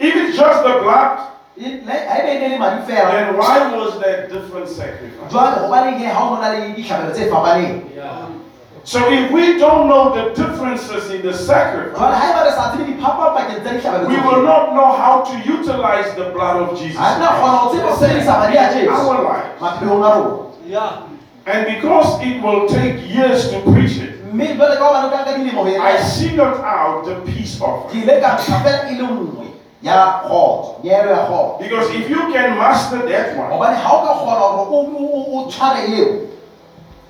If 0.00 0.14
it's 0.16 0.36
just 0.36 0.62
the 0.64 0.82
blood, 0.82 1.30
Le- 1.56 1.84
ha 1.86 2.18
ebe 2.18 2.40
ne 2.40 2.48
le 2.48 2.58
madi 2.58 2.82
fela 2.82 3.10
then 3.12 3.36
why 3.36 3.70
was 3.76 4.00
there 4.00 4.26
different 4.28 4.68
sacrifice? 4.68 5.30
jwale 5.30 5.54
hobaneng 5.62 5.98
he 5.98 6.04
ha 6.06 6.30
o 6.30 6.40
na 6.40 6.48
le 6.50 6.74
ditlhabelo 6.74 7.12
tse 7.14 7.30
fapaneng. 7.30 7.82
So 8.82 8.98
if 9.10 9.30
we 9.30 9.56
don't 9.58 9.88
know 9.88 10.12
the 10.12 10.34
differences 10.34 11.10
in 11.10 11.22
the 11.22 11.32
sacrifice, 11.32 11.94
jwale 11.96 12.14
ha 12.14 12.26
eba 12.32 12.44
re 12.44 12.50
sa 12.50 12.74
tsebe 12.74 12.90
diphapang 12.90 13.38
bakeng 13.38 13.62
tsa 13.62 13.70
ditlhabelo 13.70 14.08
we 14.10 14.18
will 14.26 14.42
not 14.42 14.74
know 14.74 14.90
how 14.98 15.22
to 15.22 15.34
utilize 15.46 16.10
the 16.18 16.34
blood 16.34 16.56
of 16.58 16.74
Jesus 16.78 16.98
ha 16.98 17.18
na 17.22 17.38
kgona 17.38 17.56
ho 17.62 17.70
tseba 17.70 17.88
ho 17.88 17.96
sebedisa 18.02 18.34
madi 18.42 18.56
a 18.58 18.66
in 18.66 18.74
jesu 18.74 18.90
our 18.90 19.22
lives. 19.22 19.60
maphelong 19.62 20.02
And 21.46 21.66
because 21.70 22.18
it 22.24 22.42
will 22.42 22.66
take 22.66 22.98
years 23.14 23.50
to 23.54 23.60
preach 23.62 24.02
it, 24.02 24.26
mme 24.34 24.58
jwale 24.58 24.74
ka 24.74 24.90
hobane 24.90 25.06
o 25.06 25.10
ka 25.14 25.22
nka 25.22 25.38
dilemo 25.38 25.62
ho 25.62 25.70
I 25.70 26.02
singled 26.02 26.58
out 26.66 27.06
the 27.06 27.14
peace 27.30 27.54
ke 27.54 27.62
offering. 27.62 28.02
Ile 29.84 29.92
ka 29.92 29.92
ntsha 29.92 29.92
fela 29.92 29.92
le 29.92 29.92
ya 29.92 30.06
kgotso 30.24 30.74
nyehelo 30.82 31.10
ya 31.10 31.16
kgotso 31.26 31.58
Because 31.58 31.90
if 31.94 32.10
you 32.10 32.20
can 32.32 32.56
master 32.58 32.98
that 33.08 33.36
one, 33.36 33.52
oh, 33.52 33.56
hobane 33.56 33.76
ha 33.76 33.90
o 33.92 34.00
ka 34.06 34.12
kgona 34.14 34.40
hore 34.40 34.66
o- 34.70 34.88
o 34.88 35.06
o- 35.06 35.44
o 35.44 35.48
tshware 35.50 35.84
eo 35.88 36.06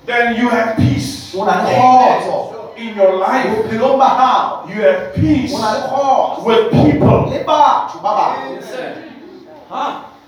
then 0.05 0.35
you 0.35 0.49
have 0.49 0.75
peace. 0.77 1.35
O 1.37 1.45
na 1.45 1.63
le 1.63 1.69
kgotso 1.71 2.77
in 2.77 2.95
your 2.95 3.13
life. 3.15 3.49
bophelong 3.55 3.97
ba 3.97 4.05
hao. 4.05 4.67
You 4.67 4.81
have 4.81 5.13
peace 5.15 5.53
o 5.55 5.57
na 5.61 5.71
le 5.73 5.79
kgotso 5.87 6.43
with 6.45 6.71
people. 6.71 7.29
le 7.31 7.39
batho 7.47 7.99
ba 8.03 8.11
bang 8.15 8.59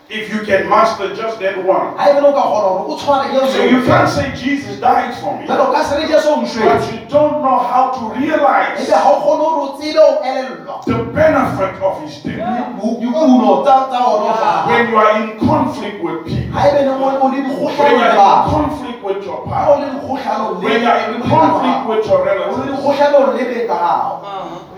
If 0.10 0.34
you 0.34 0.40
can 0.46 0.70
master 0.70 1.14
just 1.14 1.40
that 1.40 1.58
one. 1.66 1.98
ha 1.98 2.10
ebe 2.10 2.22
ne 2.22 2.28
o 2.28 2.32
ka 2.32 2.40
kgona 2.48 2.68
hore 2.72 2.92
o 2.92 2.96
tshware 2.96 3.28
eo 3.36 3.48
So 3.52 3.64
you 3.66 3.84
can't 3.84 4.08
say 4.08 4.32
Jesus 4.36 4.80
died 4.80 5.14
for 5.20 5.36
me, 5.38 5.46
jwale 5.46 5.68
o 5.68 5.72
ka 5.74 5.84
se 5.84 5.98
re 6.00 6.08
jesu 6.08 6.30
o 6.32 6.40
but 6.40 6.94
you 6.94 7.00
don't 7.12 7.44
know 7.44 7.60
how 7.60 7.92
to 7.92 8.16
realize 8.16 8.80
ebe 8.88 8.96
ha 8.96 9.12
o 9.12 9.20
kgone 9.20 9.44
hore 9.44 9.60
o 9.68 9.78
tsebe 9.78 10.00
o 10.00 10.24
elellwa. 10.24 10.86
the 10.86 11.04
benefit 11.12 11.76
of 11.84 12.02
his 12.08 12.24
death. 12.24 12.40
Di- 12.40 12.98
dikuno 13.04 13.64
tsa 13.68 13.76
tsa 13.92 14.00
ona 14.00 14.32
ho. 14.32 14.72
When 14.72 14.90
you 14.90 14.98
are 14.98 15.14
in 15.24 15.40
conflict 15.44 16.00
with 16.02 16.24
people, 16.24 16.52
ha 16.56 16.68
ebe 16.72 16.82
ne 16.88 16.92
o 16.92 17.04
o 17.04 17.28
le 17.28 17.44
when 17.44 17.92
you 17.92 18.00
are 18.00 18.16
in 18.16 18.52
conflict 18.56 19.04
with 19.04 19.26
your 19.26 19.44
partner, 19.44 19.76
le 19.84 19.92
dikgohlano 19.92 20.48
le 20.56 20.64
when 20.64 20.82
you 20.82 20.88
are 20.88 21.04
in 21.12 21.22
conflict 21.22 21.84
with 21.90 22.08
your 22.08 22.24
relatives, 22.24 22.80
dikgohlano 22.80 23.36
le 23.36 23.44
beng 23.44 23.68
ka 23.68 23.76
hao. 23.76 24.24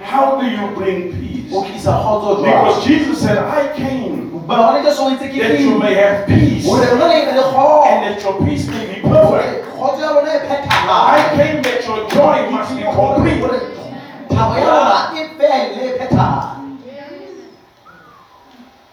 How 0.01 0.41
do 0.41 0.45
you 0.49 0.73
bring 0.73 1.13
peace? 1.13 1.53
o 1.53 1.61
tlisa 1.63 1.93
kgotso 2.01 2.41
Because 2.43 2.83
Jesus 2.85 3.21
said, 3.21 3.37
I 3.37 3.73
came 3.77 4.38
ba 4.49 4.55
gone 4.57 4.81
jesu 4.83 5.03
o 5.05 5.09
itse 5.13 5.29
that 5.29 5.59
you 5.61 5.77
may 5.77 5.93
have 5.93 6.25
peace 6.25 6.65
hore 6.65 6.81
lona 6.81 7.05
le 7.07 7.21
ebe 7.21 7.33
le 7.37 7.43
and 7.85 8.01
that 8.05 8.23
your 8.23 8.33
peace 8.41 8.65
may 8.67 8.85
be 8.89 8.97
perfect. 9.05 9.69
kgotso 9.77 10.01
ya 10.01 10.11
lona 10.11 10.33
I 10.89 11.21
came 11.37 11.61
that 11.61 11.85
your 11.85 12.09
joy 12.09 12.49
must 12.49 12.73
be 12.75 12.81
complete. 12.81 13.41
Hore 13.45 13.59
thabo 14.29 14.57
ya 14.57 14.65
lona 14.65 14.99
felle 15.37 15.97
phethahale 15.99 16.57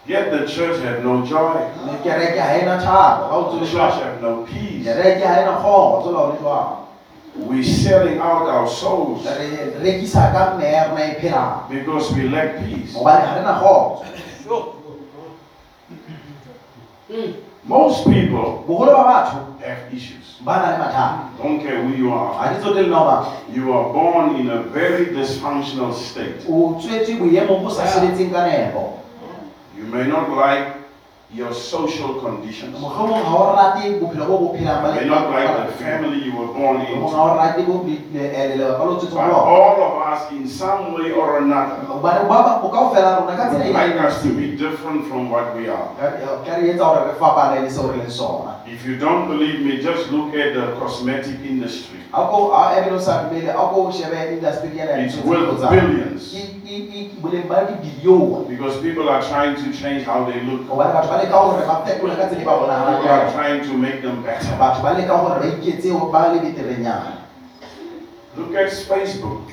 Yet 0.05 0.31
the 0.31 0.45
church 0.47 0.79
had 0.85 1.03
no 1.03 1.25
joy. 1.25 1.57
mme 1.83 1.97
kereke 2.05 2.39
ha 2.39 2.53
ena 2.61 2.77
thabo 2.77 3.25
ha 3.25 3.35
o 3.35 3.59
The 3.59 3.65
church 3.65 3.97
had 3.97 4.21
no 4.21 4.45
peace. 4.45 4.85
kereke 4.85 5.25
ha 5.25 5.41
ena 5.41 5.57
kgotso 5.57 6.13
la 6.13 6.21
o 6.21 6.27
le 6.29 6.37
jwang 6.37 6.85
We're 7.49 7.63
selling 7.63 8.19
out 8.21 8.45
our 8.49 8.69
souls 8.69 9.25
re 9.25 9.73
rekisa 9.81 10.29
ka 10.33 10.53
mme 10.53 10.69
ya 10.71 10.87
rona 10.93 11.13
phelang 11.17 11.65
because 11.69 12.13
we 12.13 12.29
lack 12.29 12.61
peace. 12.61 12.93
Hobane 17.09 17.15
ha 17.15 17.15
re 17.15 17.27
na 17.27 17.27
kgotso 17.27 17.43
Most 17.67 18.03
people 18.05 18.63
boholo 18.67 18.91
ba 18.93 19.03
batho 19.03 19.59
have 19.59 19.93
issues. 19.93 20.39
Don't 21.41 21.59
care 21.61 21.83
who 21.83 21.93
you 21.95 22.13
are. 22.13 22.33
ha 22.33 22.53
di 22.53 22.59
tsote 22.61 22.81
le 22.81 22.87
noma 22.87 23.33
You 23.51 23.73
are 23.73 23.91
born 23.93 24.35
in 24.35 24.49
a 24.49 24.61
very 24.63 25.05
dysfunctional 25.07 25.93
state. 25.93 26.45
o 26.49 26.77
tswetswe 26.79 27.15
boemong 27.19 27.63
bo 27.63 27.69
sa 27.69 27.83
sebetseng 27.85 28.31
ka 28.31 28.45
nepo 28.45 28.99
You 29.77 29.83
may 29.85 30.07
not 30.07 30.29
like 30.29 30.76
your 31.33 31.53
social 31.53 32.15
conditions. 32.21 32.73
You 32.73 32.79
mohlomong 32.87 33.23
ha 33.23 33.35
o 33.35 33.55
rate 33.55 33.99
bophelo 33.99 34.27
bo 34.27 34.37
bo 34.39 34.53
phelang 34.55 34.81
ba 34.81 34.95
may 34.95 35.05
not 35.05 35.29
like 35.29 35.67
the 35.67 35.73
family 35.83 36.23
you 36.23 36.31
were 36.31 36.47
born 36.53 36.81
into. 36.81 37.07
ha 37.07 37.19
o 37.23 37.35
rate 37.35 37.65
bo 37.67 37.83
le- 37.83 38.31
eh, 38.31 38.55
tswetswe 38.55 39.11
But 39.11 39.33
all 39.33 39.77
of 39.83 39.93
us, 40.07 40.31
in 40.31 40.47
some 40.47 40.93
way 40.93 41.11
or 41.11 41.37
another, 41.43 41.83
hobane 41.83 42.27
ba 42.31 42.37
ba 42.47 42.51
o 42.63 42.69
kaofela 42.71 43.19
rona 43.19 43.35
ka 43.35 43.49
tsela 43.51 43.73
like 43.75 43.99
us 44.07 44.21
to 44.23 44.29
be 44.31 44.55
different 44.55 45.05
from 45.07 45.29
what 45.29 45.55
we 45.55 45.67
are. 45.67 45.91
Ka 48.67 48.75
re 48.75 48.75
etsa 48.75 48.75
hore 48.75 48.75
re 48.75 48.75
fapane 48.75 48.75
le 48.75 48.75
seo 48.75 48.75
re 48.75 48.75
leng 48.75 48.75
sona 48.75 48.75
If 48.75 48.85
you 48.85 48.97
don't 48.97 49.27
believe 49.27 49.61
me, 49.65 49.81
just 49.81 50.11
look 50.11 50.35
at 50.35 50.53
the 50.53 50.75
cosmetic 50.79 51.39
industry. 51.45 51.99
a 52.13 52.27
ko 52.27 52.51
a 52.51 52.75
ebe 52.79 52.91
no 52.91 52.99
sa 52.99 53.23
dumele 53.27 53.49
a 53.51 53.63
ko 53.71 53.91
shebe 53.91 54.31
industry 54.31 54.69
ena 54.79 54.91
ya 54.91 55.05
It's 55.05 55.17
worth 55.23 55.59
billions 55.69 56.33
because 58.47 58.77
people 58.81 59.09
are 59.09 59.21
trying 59.23 59.55
to 59.55 59.67
change 59.71 60.03
how 60.03 60.23
they 60.23 60.39
look. 60.41 60.67
hobane 60.67 60.91
batho 60.93 61.07
ba 61.07 61.17
leka 61.23 61.35
hore 61.35 61.63
ba 61.67 61.83
fetole 61.85 62.15
ka 62.15 62.27
tsela 62.27 62.43
ba 62.45 62.53
bonahalang 62.59 62.99
People 62.99 63.11
are 63.11 63.31
trying 63.31 63.61
to 63.63 63.73
make 63.77 64.01
them 64.01 64.23
better. 64.23 64.51
batho 64.59 64.81
ba 64.83 64.95
leka 64.99 65.15
hore 65.15 65.39
ba 65.39 65.47
iketse 65.47 65.87
ba 66.11 66.31
le 66.35 66.39
beterenyana 66.43 67.23
Look 68.37 68.53
at 68.53 68.69
Facebook. 68.69 69.49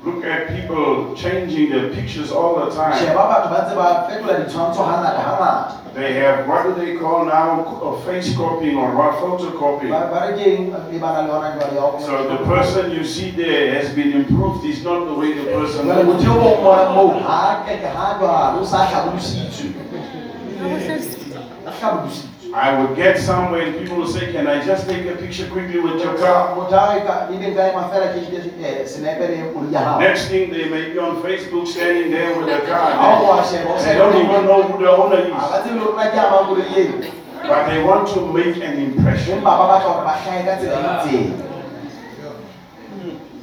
A 0.00 0.08
ko 0.08 0.08
shebe 0.08 0.08
facebook 0.08 0.08
mane 0.08 0.20
Look 0.20 0.24
at 0.24 0.48
people 0.48 1.14
changing 1.14 1.70
their 1.70 1.88
pictures 1.90 2.32
all 2.32 2.54
the 2.64 2.70
time. 2.74 2.96
sheba 2.98 3.22
batho 3.28 3.48
ba 3.50 3.58
ntse 3.64 3.74
ba 3.76 3.86
fetola 4.08 4.34
ditshwantsho 4.40 4.82
hangata 4.84 5.20
hangata 5.20 5.76
They 5.94 6.12
have 6.22 6.46
what 6.46 6.62
do 6.64 6.74
they 6.80 6.96
call 6.96 7.24
now 7.26 7.66
uh, 7.82 7.98
face 8.06 8.36
copying 8.36 8.76
or 8.78 8.94
what 8.96 9.14
photocopying. 9.20 9.90
ba 9.90 10.06
ba 10.10 10.30
re 10.30 10.38
keng 10.38 10.70
ba 10.70 11.12
na 11.12 11.20
le 11.22 11.28
yona 11.28 11.50
jwale 11.58 11.74
ya 11.74 11.82
ho- 11.82 11.98
So 12.00 12.28
the 12.28 12.38
person 12.46 12.90
you 12.92 13.04
see 13.04 13.30
there 13.32 13.74
has 13.74 13.90
been 13.94 14.12
improved. 14.12 14.64
He's 14.64 14.84
not 14.84 15.04
the 15.04 15.14
way 15.14 15.32
the 15.34 15.50
person 15.50 15.86
jwale 15.86 16.06
looks. 16.06 16.24
Motho 22.50 22.56
o 22.56 22.56
mong 22.56 22.56
moo 22.56 22.56
ha 22.56 22.56
ke 22.56 22.56
ke 22.56 22.56
ha 22.56 22.56
jwalo 22.56 22.56
o 22.56 22.56
sa 22.56 22.56
hlabolositswe 22.56 22.56
a 22.56 22.56
hlabolositswe 22.56 22.56
I 22.56 22.82
would 22.82 22.96
get 22.96 23.18
somewhere 23.18 23.62
and 23.62 23.78
people 23.78 23.96
will 23.96 24.08
say, 24.08 24.32
Can 24.32 24.46
I 24.46 24.64
just 24.64 24.88
take 24.88 25.06
a 25.06 25.14
picture 25.16 25.46
quickly 25.46 25.78
with 25.78 26.02
your 26.02 26.18
car? 26.18 26.56
motho 26.56 26.74
a 26.74 27.00
ka 27.06 27.28
ebe 27.30 27.46
nka 27.46 27.70
ema 27.70 27.88
fela 27.88 28.10
ke 28.12 28.24
shile 28.26 28.50
eh, 28.64 28.86
senepe 28.86 29.28
le 29.28 29.52
koloi 29.54 29.72
ya 29.72 29.80
hao 29.80 30.00
Next 30.00 30.28
thing 30.28 30.50
they 30.50 30.68
may 30.68 30.90
be 30.90 30.98
on 30.98 31.22
Facebook 31.22 31.66
standing 31.66 32.10
there 32.10 32.34
with 32.38 32.48
a 32.48 32.60
car. 32.66 32.90
They 33.84 33.94
don't 33.94 34.16
even 34.16 34.44
know 34.46 34.62
who 34.62 34.78
the 34.84 34.90
owner 34.90 35.20
is. 35.20 35.30
ba 35.30 35.62
tsebe 35.62 35.78
hore 35.78 35.94
na 35.96 36.10
ke 36.10 36.18
a 36.18 36.30
mang 36.30 36.46
koloi 36.50 36.66
eo 36.76 36.92
But 37.40 37.66
they 37.70 37.82
want 37.82 38.08
to 38.14 38.20
make 38.32 38.56
an 38.62 38.78
impression. 38.78 39.38
empa 39.38 39.50
ba 39.58 39.64
batla 39.70 39.90
hore 39.94 40.04
ba 40.04 40.14
hlahe 40.18 40.44
ka 40.44 40.56
tsela 40.58 41.06
itseng 41.06 41.48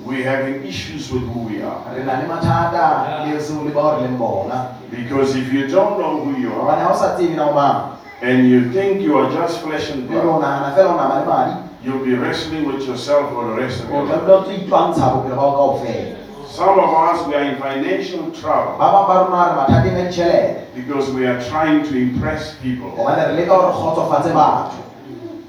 We're 0.07 0.23
having 0.23 0.63
issues 0.63 1.11
with 1.11 1.23
who 1.27 1.39
we 1.51 1.61
are. 1.61 1.83
re 1.95 2.03
na 2.03 2.19
le 2.21 2.27
mathata 2.27 3.23
le 3.27 3.39
seo 3.39 3.63
le 3.63 3.71
bao 3.71 3.99
re 3.99 4.07
leng 4.07 4.17
bona 4.17 4.75
Because 4.91 5.35
if 5.35 5.51
you 5.51 5.67
don't 5.67 5.99
know 5.99 6.23
who 6.23 6.39
you 6.39 6.51
are 6.53 7.96
ha 8.21 8.25
o 8.25 8.25
sa 8.25 8.25
tsebe 8.25 8.25
na 8.25 8.25
o 8.25 8.25
mang 8.25 8.33
and 8.33 8.49
you 8.49 8.71
think 8.71 9.01
you 9.01 9.17
are 9.17 9.31
just 9.31 9.61
flesh 9.61 9.91
and 9.91 10.07
blood, 10.07 10.41
nahana 10.41 10.75
fela 10.75 10.93
o 10.93 10.97
nama 10.97 11.19
le 11.19 11.25
madi 11.25 11.69
you'll 11.83 12.03
be 12.03 12.15
wrestling 12.15 12.65
with 12.65 12.87
yourself 12.87 13.29
for 13.31 13.47
the 13.47 13.61
rest 13.61 13.83
of 13.83 13.89
your 13.89 14.03
life. 14.05 14.19
tlamehile 14.19 14.33
o 14.33 14.43
tlo 14.43 14.53
itwantsha 14.53 15.09
bophelo 15.09 15.35
ba 15.35 15.41
o 15.41 15.51
kaofela 15.51 16.17
Some 16.49 16.79
of 16.79 16.89
us, 16.89 17.27
we 17.27 17.35
are 17.35 17.43
in 17.43 17.57
financial 17.57 18.31
trouble 18.31 18.77
ba 18.79 18.89
bang 18.89 19.05
ba 19.07 19.15
rona 19.29 19.45
re 19.45 19.55
mathateng 19.61 19.97
a 19.99 20.09
ditjhelete 20.09 20.73
because 20.73 21.11
we 21.11 21.27
are 21.27 21.37
trying 21.49 21.83
to 21.83 21.95
impress 21.95 22.55
people, 22.55 22.89
hobane 22.97 23.27
re 23.27 23.33
leka 23.35 23.53
hore 23.53 23.69
re 23.69 23.73
kgotsofatse 23.77 24.33
batho 24.33 24.81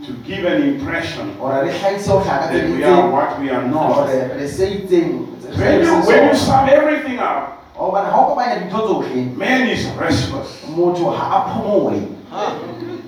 to 0.05 0.13
give 0.29 0.45
an 0.45 0.63
impression 0.63 1.33
hore 1.39 1.65
re 1.65 1.73
hlahise 1.73 2.09
ho 2.09 2.21
hlaka 2.21 2.49
tse 2.49 2.61
that 2.61 2.77
we 2.77 2.85
are 2.85 3.09
what 3.09 3.41
we 3.41 3.49
are 3.49 3.65
not. 3.65 3.93
hore 3.95 4.37
re 4.37 4.49
se 4.49 4.85
When 5.57 5.81
you, 5.81 5.95
when 6.05 6.29
you 6.29 6.35
sum 6.37 6.69
everything 6.69 7.19
up, 7.19 7.65
hobane 7.75 8.11
ha 8.13 8.21
o 8.21 8.35
kopanya 8.35 8.61
dintho 8.61 8.85
tsohle 8.85 9.37
man 9.37 9.69
is 9.69 9.87
restless. 9.97 10.61
Motho 12.31 12.37
ha 12.37 12.47
a 12.47 12.51
phomole 12.51 13.01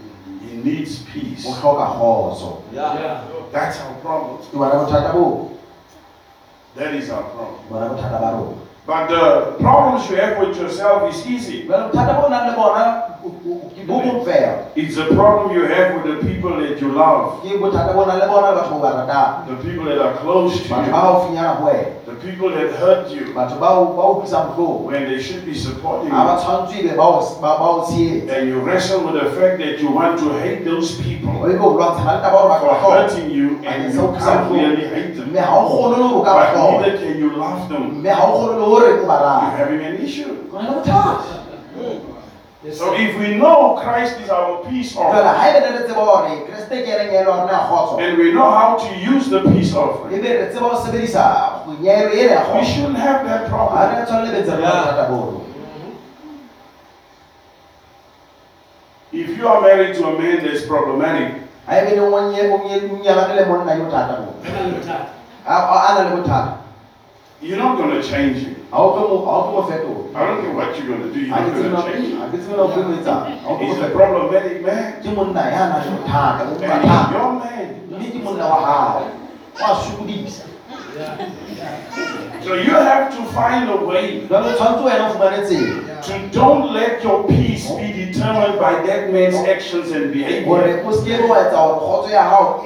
He 0.43 0.57
needs 0.57 0.99
peace. 1.13 1.47
o 1.47 2.63
Yeah. 2.73 3.21
That's 3.53 3.81
our 3.81 3.95
problem. 4.03 4.39
ke 4.39 4.53
bona 4.53 5.51
That 6.77 6.95
is 6.95 7.11
our 7.11 7.23
problem. 7.23 7.57
ke 7.67 7.71
bona 7.71 7.89
bothata 7.91 8.21
ba 8.21 8.31
rona 8.33 8.57
But 8.87 9.09
the 9.09 9.53
problems 9.61 10.09
you 10.11 10.17
have 10.17 10.39
with 10.39 10.57
yourself 10.59 11.11
is 11.15 11.27
easy. 11.27 11.67
jwale 11.67 11.91
bothata 11.93 12.15
bo 12.21 12.27
o 12.27 12.29
nang 12.29 12.47
le 12.49 12.55
bona 12.57 12.85
o- 13.25 13.29
o- 13.29 13.71
ke 13.77 13.87
bo 13.87 14.01
bong 14.01 14.25
fela 14.25 14.65
It's 14.77 14.97
a 14.97 15.05
problem 15.15 15.55
you 15.55 15.67
have 15.67 15.95
with 15.95 16.07
the 16.11 16.27
people 16.27 16.57
that 16.59 16.81
you 16.81 16.93
love, 16.93 17.43
ke 17.43 17.59
bothata 17.61 17.93
bo 17.95 18.03
o 18.03 18.07
nang 18.07 18.19
le 18.19 18.27
bona 18.27 18.51
le 18.51 18.57
batho 18.63 18.71
bao 18.71 18.81
ba 18.81 18.91
ratang 19.07 19.47
the 19.49 19.57
people 19.63 19.85
that 19.85 19.99
are 20.01 20.15
close 20.23 20.57
to 20.63 20.69
you, 20.75 20.93
haufinyana 22.21 22.21
ho 22.21 22.21
wena 22.21 22.23
the 22.23 22.29
people 22.31 22.51
that 22.51 22.73
hurt 22.77 23.11
you. 23.11 23.33
Batho 23.35 23.59
bao 23.59 23.97
ba 23.97 24.03
utlwisang 24.03 24.55
bohloko 24.57 24.87
when 24.87 25.05
they 25.05 25.21
should 25.23 25.45
be 25.47 25.55
supporting 25.55 26.11
ha 26.11 26.25
ba 26.25 26.73
you. 26.77 26.97
ba 26.97 27.03
o- 27.03 27.39
ba 27.41 27.59
ba 27.59 27.65
o 27.65 27.83
tshehetsa 27.87 28.37
And 28.39 28.49
you 28.49 28.61
wrestle 28.61 29.01
with 29.05 29.23
the 29.23 29.31
fact 29.31 29.59
that 29.59 29.79
you 29.81 29.91
want 29.91 30.19
to 30.19 30.33
hate 30.39 30.65
those 30.65 31.01
people 31.01 31.33
ebe 31.49 31.61
o 31.61 31.71
lwantshana 31.75 32.15
le 32.17 32.21
taba 32.23 32.39
hore 32.39 32.49
batho 32.49 32.81
for 32.81 32.93
hurting 32.93 33.31
you 33.31 33.59
and 33.65 33.95
you 33.95 34.13
can't 34.19 34.51
really 34.53 34.87
hate 34.89 35.15
them. 35.17 35.31
mme 35.31 35.41
ha 35.41 35.57
o 35.59 35.69
kgone 35.69 35.97
le 35.99 36.05
o 36.15 36.23
ka 36.23 36.35
ba 36.35 36.45
But 36.53 36.81
neither 36.83 36.99
can 36.99 37.19
you 37.19 37.31
love 37.37 37.69
them. 37.69 38.01
mme 38.01 38.11
ha 38.11 38.25
o 38.27 38.39
kgone 38.39 38.59
le 38.59 38.65
hore 38.65 39.01
o 39.01 39.07
ba 39.07 39.17
You're 39.21 39.57
having 39.57 39.81
an 39.87 39.97
issue. 40.05 40.37
o 40.53 40.59
na 40.63 40.69
le 40.69 40.75
bothata 40.81 41.41
So 42.61 42.93
if 42.93 43.17
we 43.19 43.37
know 43.41 43.81
Christ 43.81 44.21
is 44.21 44.29
our 44.29 44.61
peace 44.69 44.93
offering, 44.95 45.25
ha 45.25 45.49
ebe 45.49 45.61
ne 45.65 45.79
re 45.79 45.85
tseba 45.89 46.05
hore 46.05 46.45
kreste 46.45 46.85
ke 46.85 46.93
rengelo 46.93 47.33
rona 47.33 47.53
ya 47.53 47.61
kgotso. 47.65 47.97
and 48.05 48.19
we 48.19 48.33
know 48.37 48.51
how 48.53 48.77
to 48.77 48.89
use 49.01 49.31
the 49.33 49.41
peace 49.49 49.73
offering, 49.75 50.21
ebe 51.81 52.09
re 52.09 52.11
tseba 52.11 52.11
ho 52.11 52.11
sebedisa 52.11 52.11
nyero 52.11 52.11
ena 52.13 52.33
ya 52.33 52.43
we 52.55 52.65
shouldn't 52.65 52.99
have 52.99 53.25
that 53.29 53.49
problem. 53.49 53.79
re 53.97 54.05
tshwanele 54.07 54.33
betse 54.37 54.57
re 54.57 54.65
If 59.13 59.37
you 59.37 59.49
are 59.49 59.61
married 59.61 59.97
to 59.97 60.07
a 60.07 60.13
man 60.19 60.39
that's 60.45 60.63
problematic, 60.67 61.35
ha 61.67 61.73
ebe 61.77 61.91
le 61.97 62.03
ngwanye 62.07 62.41
o 62.53 62.59
nye 62.69 62.77
le 63.35 63.45
monna 63.47 63.75
yo 63.75 63.91
thata 63.91 64.15
bo 64.23 64.33
Re 64.45 64.51
le 64.51 64.73
bothata. 64.79 65.07
a 65.47 65.55
a- 65.55 65.83
a 65.89 65.95
na 65.95 66.11
le 66.11 66.17
bothata 66.17 66.53
you're 67.43 67.57
not 67.59 67.77
going 67.79 67.91
to 67.91 68.03
change 68.03 68.37
him. 68.45 68.55
ha 68.71 68.79
o 68.79 68.91
tlo 68.95 69.09
mo 69.09 69.17
ha 69.27 69.31
o 69.39 69.43
tlo 69.43 69.53
mo 69.53 69.63
fetola 69.67 70.15
I 70.15 70.27
don't 70.27 70.43
care 70.43 70.53
what 70.55 70.79
you're 70.79 70.87
going 70.87 71.03
to 71.03 71.11
do, 71.15 71.21
you're 71.21 71.37
not 71.37 71.55
going 71.55 71.71
to 71.75 71.83
change 71.83 72.07
him. 72.13 72.19
ha 72.21 72.27
ke 72.31 72.37
tsebe 72.39 72.55
na 72.57 72.63
o 72.63 72.69
tlo 72.69 72.83
mo 72.87 72.93
etsang 72.95 73.25
ha 73.43 73.49
o 73.51 73.57
tlo 73.57 73.67
mo 73.67 73.73
He's 73.75 73.83
a 73.83 73.89
problematic 73.91 74.63
man. 74.63 75.03
ke 75.03 75.09
monna 75.17 75.43
ya 75.51 75.63
nang 75.75 75.83
le 75.85 75.91
bothata 75.99 76.43
o 76.47 76.53
And 76.63 76.83
he's 76.85 77.11
your 77.11 77.33
man. 77.35 77.81
Mme 80.95 81.05
ke 81.05 81.09
monna 81.33 81.41
wa 81.41 81.41
hao 81.41 81.41
wa 81.41 81.41
sokodisa 81.41 81.41
Yeah. 81.61 81.77
So 82.45 82.51
you 82.55 82.71
have 82.71 83.11
to 83.17 83.23
find 83.33 83.71
a 83.71 83.77
way 83.77 84.21
jwale 84.29 84.53
tshwanetse 84.55 84.85
wena 84.85 85.07
o 85.09 85.13
to 86.03 86.13
don't 86.33 86.73
let 86.73 87.05
your 87.05 87.25
peace 87.29 87.69
be 87.77 87.93
determined 87.93 88.59
by 88.59 88.73
that 88.87 89.11
man's 89.13 89.37
actions 89.49 89.93
and 89.93 90.13
behavior. 90.13 90.45
hore 90.49 90.83
o 90.87 90.93
seke 90.93 91.23
wa 91.29 91.39
etsa 91.41 91.57
hore 91.57 91.81
kgotso 91.81 92.11
ya 92.15 92.23
hao 92.23 92.65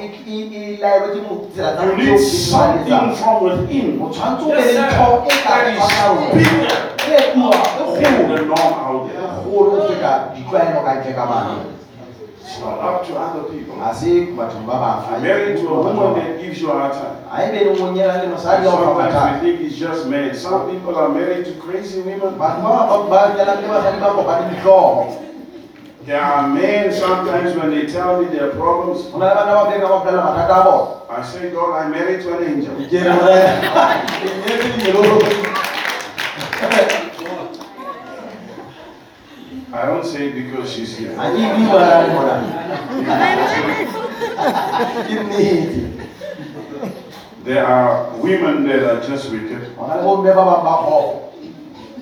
laelwe 0.81 1.09
ke 1.15 1.21
mo 1.23 1.47
tsela 1.55 1.73
tsa 1.73 1.83
You 1.85 1.97
need 1.97 2.09
eo 2.09 2.15
ke 2.15 2.19
di 2.21 2.25
something 2.25 3.15
from 3.17 3.45
within 3.45 4.01
o 4.03 4.09
tshwanetse 4.11 4.45
o 4.45 4.47
be 4.49 4.55
Yes, 4.57 4.67
le 4.67 4.73
sir. 4.73 4.87
ntho 4.87 5.23
ka 5.27 5.35
that 5.51 5.67
is 5.69 5.75
bigger 6.35 6.77
than 8.01 8.15
the 8.29 8.37
norm 8.45 8.75
out 8.87 9.03
there. 9.13 9.29
Up 12.63 13.07
to 13.07 13.17
other 13.17 13.45
people. 13.49 13.77
ha 13.81 13.93
se 13.93 14.27
bathong 14.37 14.67
ba 14.67 14.77
bang 14.83 15.19
e- 15.19 15.23
Married 15.23 15.57
to 15.59 15.69
a 15.69 15.77
woman 15.83 16.15
that 16.15 16.41
gives 16.41 16.61
you 16.61 16.71
a 16.71 16.75
hard 16.79 16.93
time. 16.93 17.17
ha 17.29 17.43
ebe 17.43 17.65
le 17.65 17.73
monyela 17.81 18.23
le 18.23 18.29
mosadi 18.29 18.65
ya 18.67 18.73
o 18.73 18.95
fa 18.95 19.11
Sometimes 19.11 19.43
we 19.43 19.49
think 19.49 19.61
it's 19.67 19.77
just 19.77 20.07
men. 20.09 20.35
Some 20.35 20.71
people 20.71 20.95
are 20.97 21.09
married 21.09 21.45
to 21.47 21.53
crazy 21.57 22.01
women. 22.01 22.37
batho 22.37 22.63
ba 22.63 22.85
bang 22.91 23.09
ba 23.11 23.21
nyelang 23.37 23.61
le 23.65 23.69
basadi 23.69 23.99
ba 24.01 24.09
kopane 24.17 24.45
ditlhogo 24.53 25.21
There 26.05 26.21
are 26.21 26.49
men 26.53 26.93
sometimes 26.93 27.57
when 27.57 27.71
they 27.73 27.87
tell 27.87 28.21
me 28.21 28.29
their 28.29 28.51
problems, 28.53 29.09
ho 29.09 29.17
na 29.19 29.25
le 29.33 29.35
bana 29.41 29.53
ba 29.57 29.63
beng 29.73 29.81
ka 29.81 29.89
ba 29.89 29.99
bolela 30.05 30.23
mathata 30.29 30.55
a 30.61 30.65
bona 30.69 31.01
I 31.15 31.23
say, 31.23 31.51
God, 31.51 31.73
I'm 31.81 31.91
married 31.93 32.21
to 32.23 32.37
an 32.37 32.43
angel. 32.45 32.75
ke 32.91 32.99
re 33.01 33.09
hore 33.09 33.41
ke 34.21 34.29
nyetse 34.45 34.69
dinyolong 34.77 35.55
I 39.85 39.87
don't 39.88 40.05
say 40.07 40.29
it 40.29 40.35
because 40.35 40.73
she's 40.73 40.97
here. 40.97 41.12
ha 41.12 41.29
ke 41.29 41.44
bua 41.61 41.81
le 42.01 42.09
mona 42.16 42.37
ke 45.05 45.16
nnete 45.29 45.81
There 47.44 47.61
are 47.66 48.16
women 48.16 48.64
that 48.64 48.81
are 48.88 49.01
just 49.05 49.29
wicked. 49.29 49.77
ho 49.77 49.85
na 49.85 50.01
le 50.01 50.03
bomme 50.09 50.33
ba 50.33 50.44
bang 50.49 50.64
ba 50.64 50.75
kgofo 50.81 51.20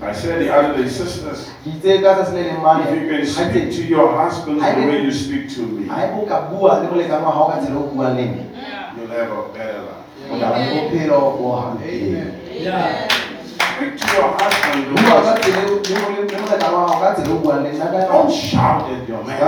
I 0.02 0.12
said 0.12 0.42
the 0.42 0.50
other 0.54 0.78
day, 0.78 0.86
sisters, 0.90 1.50
ke 1.66 1.74
itse 1.74 1.98
ka 2.06 2.14
tsatsi 2.22 2.38
le 2.38 2.54
if 2.86 2.90
you 2.94 3.02
can 3.10 3.26
speak 3.26 3.74
to 3.74 3.82
your 3.82 4.14
husband 4.14 4.62
the 4.62 4.86
way 4.86 5.02
you 5.02 5.10
speak 5.10 5.50
to 5.58 5.66
me, 5.66 5.90
ha 5.90 6.06
ebe 6.06 6.22
o 6.22 6.26
ka 6.30 6.38
bua 6.54 6.78
le 6.82 6.86
molekane 6.86 7.26
wa 7.26 7.34
hao 7.34 7.50
ka 7.50 7.58
tsela 7.66 7.82
o 7.82 7.90
buang 7.90 8.14
le 8.14 8.30
nna 8.30 8.46
you'll 8.94 9.10
have 9.10 9.34
a 9.34 9.42
better 9.58 9.82
life. 9.90 10.30
o 10.30 10.38
tla 10.38 10.54
ba 10.54 10.62
le 10.62 10.70
bophelo 10.70 11.18
bo 11.34 11.50
hantleng 11.58 12.30
Yeah. 12.62 13.31
speak 13.76 13.96
to 13.98 14.06
your 14.14 14.28
husband. 14.38 14.96
Don't 18.08 18.32
shout 18.32 18.90
at 18.90 19.08
your 19.08 19.22
man. 19.24 19.38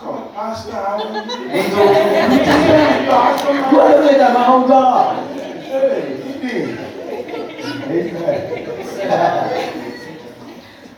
Come, 0.00 0.28
Pastor, 0.34 0.72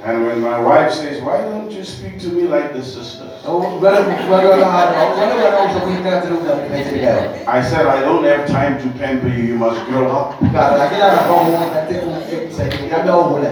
And 0.04 0.26
when 0.26 0.40
my 0.40 0.58
wife 0.60 0.92
says, 0.92 1.22
Why 1.22 1.40
don't 1.42 1.70
you 1.70 1.84
speak 1.84 2.18
to 2.20 2.28
me 2.28 2.42
like 2.42 2.72
the 2.72 2.82
sisters? 2.82 3.28
jwale 3.42 4.02
bua 4.26 4.38
ka 4.40 4.70
hare 4.70 5.14
jwale 5.14 5.34
wena 5.34 5.58
o 5.58 5.66
hlokometse 5.68 6.10
ka 6.10 6.20
tsela 6.20 6.34
o 6.34 6.40
buang 6.42 6.58
le 6.58 6.68
phetse 6.70 6.92
le 6.92 6.98
yona 7.02 7.46
I 7.46 7.62
said, 7.62 7.86
I 7.86 8.00
don't 8.00 8.24
have 8.24 8.46
time 8.46 8.82
to 8.82 8.88
pamper 8.98 9.28
you. 9.28 9.44
You 9.44 9.56
must 9.56 9.86
grow 9.86 10.10
up. 10.10 10.38
ka 10.40 10.74
re 10.74 10.78
ha 10.78 10.86
ke 10.90 10.98
na 10.98 11.08
nako 11.14 11.34
ho 11.44 11.70
ka 11.74 11.80
tse 11.86 11.96
o 12.02 12.18
fetisa 12.30 12.68
ke 12.70 12.90
ka 12.90 13.02
bea 13.02 13.14
o 13.14 13.22
hole 13.22 13.48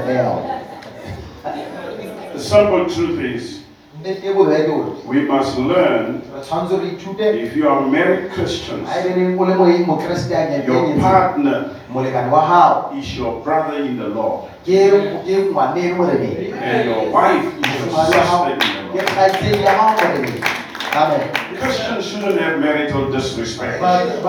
The 2.32 2.40
simple 2.40 2.86
truth 2.88 3.20
is, 3.20 3.59
we 5.06 5.20
must 5.28 5.58
learn 5.58 6.22
re 6.34 6.40
tshwanetse 6.40 6.76
re 6.80 6.88
ithute 6.88 7.42
if 7.42 7.56
you 7.56 7.68
are 7.68 7.80
married 7.86 8.30
Christians, 8.32 8.88
ha 8.88 8.98
ebe 9.00 9.14
leng 9.16 9.38
o 9.38 9.44
le 9.44 9.54
mo- 9.54 9.86
mokreste 9.86 10.34
a 10.36 10.48
nyetseng 10.50 10.66
your 10.66 10.94
partner 11.00 11.64
molekane 11.92 12.30
wa 12.30 12.40
hao. 12.40 12.90
is 12.98 13.16
your 13.18 13.40
brother 13.44 13.76
in 13.84 13.96
the 13.98 14.08
Lord, 14.08 14.40
ke 14.64 14.90
ke 15.24 15.36
ngwaneno 15.52 15.96
moreneng 15.96 16.52
and 16.56 16.84
your 16.88 17.10
wife 17.12 17.44
is 17.44 17.76
your 17.76 17.86
mosadi 17.92 18.16
wa 18.16 18.24
hao 18.24 18.44
sister 18.48 18.52
in 18.52 18.58
the 18.58 18.64
Lord. 18.88 19.04
kgaitsedi 19.06 19.62
ya 19.64 19.70
hao 19.72 19.92
moreneng 19.96 20.44
amen. 20.96 21.20
Christians 21.60 22.04
shouldn't 22.06 22.40
have 22.40 22.58
marital 22.58 23.10
disrespect. 23.12 23.80
That 23.80 24.22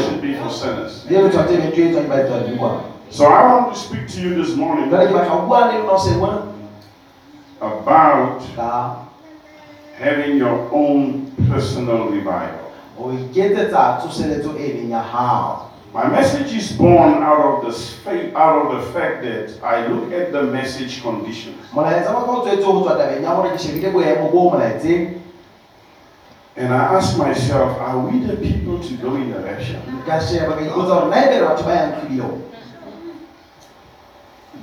should 0.00 0.20
be 0.22 0.34
for 0.34 0.50
sinners. 0.50 1.04
Le 1.10 1.18
batho 1.18 1.36
ba 1.38 1.44
tse 1.44 1.56
beng 1.58 1.72
tse 1.72 1.82
etswang 1.90 2.04
ke 2.06 2.08
ba 2.08 2.16
etswang 2.22 2.44
di 2.46 2.54
buang. 2.56 2.80
So 3.10 3.26
I 3.26 3.42
want 3.42 3.74
to 3.74 3.78
speak 3.80 4.06
to 4.14 4.20
you 4.22 4.34
this 4.38 4.54
morning 4.54 4.86
about 7.60 8.40
having 9.96 10.36
your 10.36 10.68
own 10.72 11.30
personal 11.48 12.08
revival. 12.08 12.72
ho 12.96 13.12
iketsetsa 13.12 13.96
tsoseletso 14.00 14.52
leng 14.52 14.90
ya 14.90 15.02
hao. 15.02 15.70
My 15.92 16.06
message 16.06 16.54
is 16.54 16.72
born 16.72 17.22
out 17.22 17.40
of 17.40 17.66
the 17.66 17.72
out 18.36 18.66
of 18.66 18.78
the 18.78 18.92
fact 18.92 19.22
that 19.22 19.50
I 19.64 19.86
look 19.88 20.12
at 20.12 20.30
the 20.30 20.44
message 20.44 21.02
conditions 21.02 21.58
Molaetsa 21.72 22.14
wa 22.14 22.24
ka 22.24 22.30
o 22.30 22.44
tswetse 22.46 22.62
ho 22.64 22.80
tswa 22.84 22.94
tabeng 22.94 23.22
ya 23.22 23.34
hore 23.34 23.50
ke 23.50 23.58
shebile 23.58 23.90
boemo 23.90 24.30
bo 24.30 24.54
and 26.56 26.74
I 26.74 26.94
ask 26.94 27.16
myself, 27.16 27.78
are 27.78 27.98
we 27.98 28.20
the 28.20 28.36
people 28.36 28.78
to 28.78 28.94
go 28.98 29.14
in 29.16 29.30
the 29.32 29.40
rapture? 29.40 29.80
ka 30.06 30.20
sheba 30.20 30.54
ka 30.54 30.62
ipotsa 30.62 30.94
hore 30.94 31.10
na 31.10 31.16
ebe 31.26 31.40
re 31.40 31.46
batho 31.46 31.64
ba 31.64 31.74
yang 31.74 31.92
tlhilong. 31.98 32.38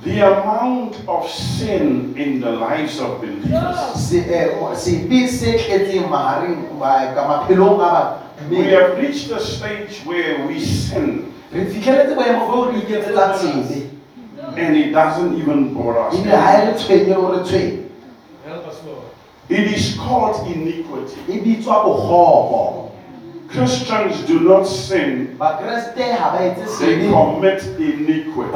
The 0.04 0.20
amount 0.20 0.96
of 1.08 1.28
sin 1.28 2.14
in 2.16 2.40
the 2.40 2.50
lives 2.50 3.00
of 3.00 3.20
believers. 3.20 3.78
Se 3.96 4.22
sepe 4.74 5.28
se 5.28 5.58
tletseng 5.58 6.08
mahareng 6.08 6.78
ba- 6.78 7.12
ka 7.14 7.22
maphelong 7.28 7.80
a 7.80 8.18
We 8.50 8.70
have 8.70 8.96
reached 8.98 9.30
a 9.32 9.40
stage 9.40 10.00
where 10.06 10.46
we 10.46 10.60
sin 10.60 11.32
re 11.52 11.64
fitlheletse 11.66 12.14
boemo 12.14 12.46
bo 12.46 12.70
re 12.70 12.78
iketsetsa 12.80 13.34
tsebe 13.34 13.90
and 14.56 14.76
it 14.76 14.92
doesn't 14.92 15.34
even 15.36 15.74
bother 15.74 15.98
us. 16.06 16.14
ebile 16.14 16.36
ha 16.36 16.64
le 16.64 16.72
tshwenye 16.78 17.06
le 17.08 17.14
hore 17.14 17.42
tshwenye 17.44 17.82
Help. 18.46 18.64
It 19.48 19.72
is 19.76 19.96
called 19.98 20.46
iniquity. 20.46 21.16
Christians 23.48 24.22
do 24.26 24.40
not 24.40 24.64
sin, 24.64 25.38
they 25.38 27.08
commit 27.10 27.64
iniquity. 27.78 28.52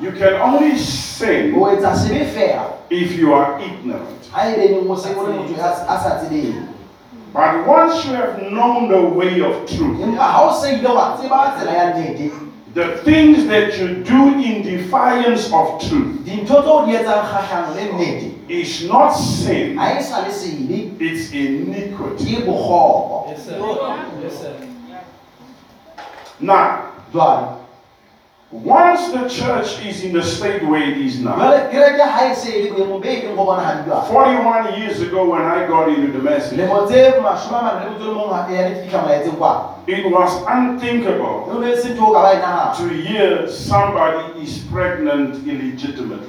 You 0.00 0.10
can 0.12 0.34
only 0.40 0.76
sin 0.78 1.54
o 1.54 1.66
etsa 1.70 1.94
sebe 1.94 2.24
fela. 2.34 2.82
if 2.90 3.16
you 3.16 3.32
are 3.34 3.60
ignorant. 3.60 4.26
ha 4.32 4.44
beneng 4.56 4.88
o 4.90 4.96
se 4.96 5.14
o 5.14 5.22
le 5.22 5.32
motho 5.34 5.54
a 5.60 5.70
a 5.88 6.00
sa 6.00 6.18
tsebeng. 6.18 6.68
But 7.32 7.66
once 7.66 8.04
you 8.04 8.12
have 8.12 8.42
known 8.52 8.88
the 8.88 9.00
way 9.00 9.40
of 9.40 9.64
truth, 9.64 9.96
empa 12.74 12.90
ha 12.90 12.94
o 12.94 13.36
se 13.36 13.44
ile 13.44 13.44
wa 13.44 13.44
tseba 13.44 13.44
tsela 13.44 13.44
ya 13.44 13.44
nnete 13.44 13.44
the 13.44 13.44
things 13.44 13.46
that 13.48 13.78
you 13.78 14.02
do 14.02 14.42
in 14.42 14.62
defiance 14.62 15.52
of 15.52 15.80
truth 15.88 16.24
dintho 16.24 16.62
tseo 16.62 16.86
di 16.86 16.96
etsang 16.96 17.24
kgahlano 17.26 17.74
le 17.74 17.84
nnete 17.92 18.32
is 18.48 18.84
not 18.88 19.12
sin, 19.12 19.78
ha 19.78 20.00
sa 20.02 20.26
le 20.26 20.32
sebe 20.32 20.92
it's 21.00 21.32
iniquity. 21.32 22.36
ke 22.36 22.46
Yes, 23.28 23.44
sir. 23.44 23.58
Yes, 24.22 24.40
sir. 24.40 24.54
Now, 26.40 26.92
jwale 27.12 27.61
once 28.52 29.08
the 29.12 29.26
church 29.28 29.80
is 29.86 30.04
in 30.04 30.12
the 30.12 30.22
state 30.22 30.62
where 30.62 30.82
it 30.82 30.98
is 30.98 31.20
now, 31.20 31.36
jwale 31.36 31.70
kereke 31.70 32.00
ha 32.04 32.30
e 32.30 32.34
se 32.34 32.50
e 32.52 32.62
le 32.64 32.70
boemong 32.76 33.00
be 33.00 33.08
e 33.08 33.22
leng 33.26 33.34
go 33.36 33.44
bonahala 33.46 33.82
jwale. 33.84 34.04
41 34.08 34.78
years 34.78 35.00
ago 35.00 35.24
when 35.30 35.40
I 35.42 35.66
got 35.66 35.88
into 35.88 36.12
the 36.12 36.18
message, 36.22 36.58
lemo 36.58 36.86
tse 36.86 37.16
mashome 37.22 37.58
a 37.58 37.62
mane 37.62 37.84
le 37.84 37.90
motso 37.90 38.04
o 38.04 38.12
le 38.12 38.14
mong 38.14 38.32
ha- 38.32 38.52
ya 38.52 38.68
di 38.68 38.74
fihla 38.84 39.02
molaetseng 39.02 39.36
kwa. 39.38 39.74
it 39.86 40.04
was 40.12 40.32
unthinkable 40.46 41.58
ne 41.60 41.76
se 41.76 41.88
ntho 41.94 42.08
o 42.08 42.12
ka 42.12 42.22
ba 42.22 42.34
nahana. 42.40 42.76
to 42.76 42.88
hear 42.88 43.48
somebody 43.48 44.42
is 44.42 44.58
pregnant 44.70 45.34
illegitimately. 45.48 46.28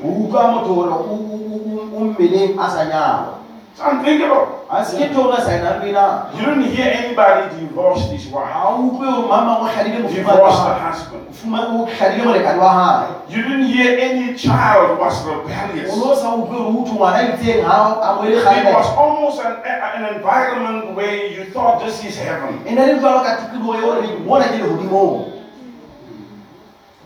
Unthinkable. 3.81 4.47
a 4.69 4.85
se 4.85 4.97
ke 4.97 5.09
ntho 5.09 5.21
o 5.25 5.29
na 5.31 5.37
sa 5.41 5.51
e 5.53 5.61
nang 5.61 5.81
le 5.81 5.91
na 5.91 6.29
You 6.37 6.45
don't 6.45 6.63
hear 6.65 6.89
anybody 6.93 7.49
divorced 7.59 8.09
his 8.11 8.25
wife, 8.29 8.49
ha 8.49 8.69
o 8.69 8.89
utlwe 8.89 9.05
hore 9.09 9.27
mang 9.27 9.45
mang 9.45 9.61
o 9.61 9.67
hladile 9.69 9.99
mofumane 10.01 10.25
wa 10.25 10.33
divorced 10.33 10.63
the 10.65 10.73
husband. 10.73 11.23
Mofumane 11.29 12.21
molekane 12.23 12.57
wa 12.59 12.69
hae 12.73 13.07
You 13.29 13.41
didn't 13.43 13.65
hear 13.73 13.97
any 13.99 14.33
child 14.37 14.99
was 14.99 15.25
rebellious. 15.25 15.89
no 15.97 16.13
sa 16.15 16.35
utlwe 16.37 16.57
hore 16.57 16.91
ngwana 16.91 17.19
itseng 17.33 17.61
ha 17.65 17.97
a 18.01 18.15
mo 18.15 18.21
ele 18.29 18.37
It 18.37 18.73
was 18.73 18.89
almost 18.97 19.41
an, 19.41 19.57
an 19.65 20.15
environment 20.15 20.95
where 20.95 21.27
you 21.33 21.45
thought 21.53 21.81
this 21.85 22.03
is 22.05 22.17
heaven. 22.17 22.61
e 22.65 22.73
ne 22.73 22.85
le 22.85 22.99
jwalo 22.99 23.23
ka 23.25 23.37
tikoloho 23.41 23.73
eo 23.81 24.01
re 24.01 24.07
mona 24.25 24.45
ke 24.53 24.57
lehodimong 24.61 25.33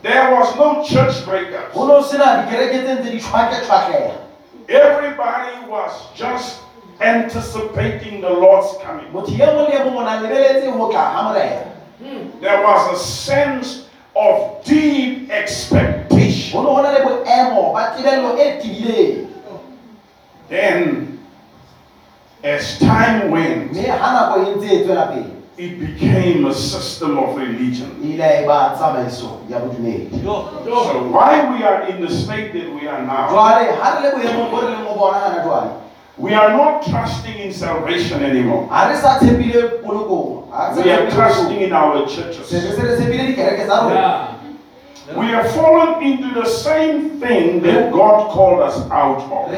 There 0.03 0.31
was 0.35 0.55
no 0.55 0.83
church 0.83 1.25
breakups. 1.25 1.75
no 1.75 2.01
sena 2.01 2.43
dikereke 2.45 2.83
tse 2.83 2.93
ntse 2.95 3.09
di 3.11 3.19
tshwake-tshwakleha 3.19 4.26
Everybody 4.69 5.65
was 5.67 5.91
just 6.15 6.61
anticipating 6.99 8.21
the 8.21 8.29
Lord's 8.29 8.77
coming. 8.83 9.07
motho 9.11 9.31
mong 9.31 9.69
le 9.69 9.79
mong 9.85 9.97
o 9.97 10.03
na 10.03 10.19
lebeletse 10.21 10.67
ho 10.67 10.91
tla 10.91 11.13
ha 11.13 11.21
morena 11.29 11.71
hmm. 12.01 12.41
There 12.41 12.61
was 12.63 12.81
a 12.93 12.99
sense 12.99 13.87
of 14.15 14.65
deep 14.65 15.29
expectation. 15.31 16.57
ho 16.57 16.63
ne 16.63 16.69
ho 16.69 16.81
na 16.81 16.91
le 16.91 17.01
boemo 17.05 17.73
ba 17.73 17.95
tebello 17.95 18.35
Then, 20.49 21.19
as 22.43 22.79
time 22.79 23.31
went, 23.31 23.75
mme 25.57 25.65
ha 25.65 25.65
nako 25.65 25.65
ntse 25.65 25.65
tswela 25.65 25.65
pele 25.65 25.65
it 25.65 25.79
became 25.79 26.45
a 26.45 26.53
system 26.53 27.17
of 27.17 27.37
religion. 27.37 27.89
ile 28.03 28.23
ya 28.23 28.47
ba 28.47 28.73
tsamaiso 28.77 29.29
ya 29.49 29.59
bodumedi 29.59 30.09
So, 30.23 31.11
why 31.11 31.49
we 31.51 31.63
are 31.63 31.87
in 31.89 32.01
the 32.05 32.09
state 32.13 32.53
that 32.53 32.69
we 32.81 32.87
are 32.87 33.01
now, 33.01 33.29
jwale 33.29 33.71
ha 33.81 33.99
re 33.99 34.09
le 34.09 34.15
boemong 34.15 34.51
bo 34.51 34.61
re 34.61 34.67
leng 34.67 34.85
ho 34.85 34.95
bona 34.95 35.17
hana 35.19 35.43
jwale 35.43 35.69
we 36.17 36.33
are 36.33 36.49
not 36.57 36.81
trusting 36.85 37.37
in 37.39 37.53
salvation 37.53 38.23
anymore. 38.23 38.67
ha 38.69 38.87
re 38.89 38.95
sa 38.97 39.19
tshepile 39.19 39.61
polokong 39.83 40.51
ha 40.51 40.73
re 40.75 40.83
We 40.83 40.91
are 40.91 41.05
tshepile 41.05 41.15
trusting 41.15 41.61
in 41.61 41.73
our 41.73 42.05
churches. 42.07 42.51
re 42.53 42.59
se 42.61 42.81
re 42.81 42.95
tshepile 42.97 43.23
dikereke 43.27 43.65
tsa 43.65 43.81
rona 43.83 43.93
Yeah. 43.95 44.27
We 45.15 45.27
have 45.31 45.49
fallen 45.55 46.03
into 46.03 46.33
the 46.35 46.45
same 46.45 47.17
thing 47.21 47.61
that 47.63 47.91
God 47.93 48.29
called 48.29 48.59
us 48.59 48.75
out 48.91 49.21
of. 49.31 49.51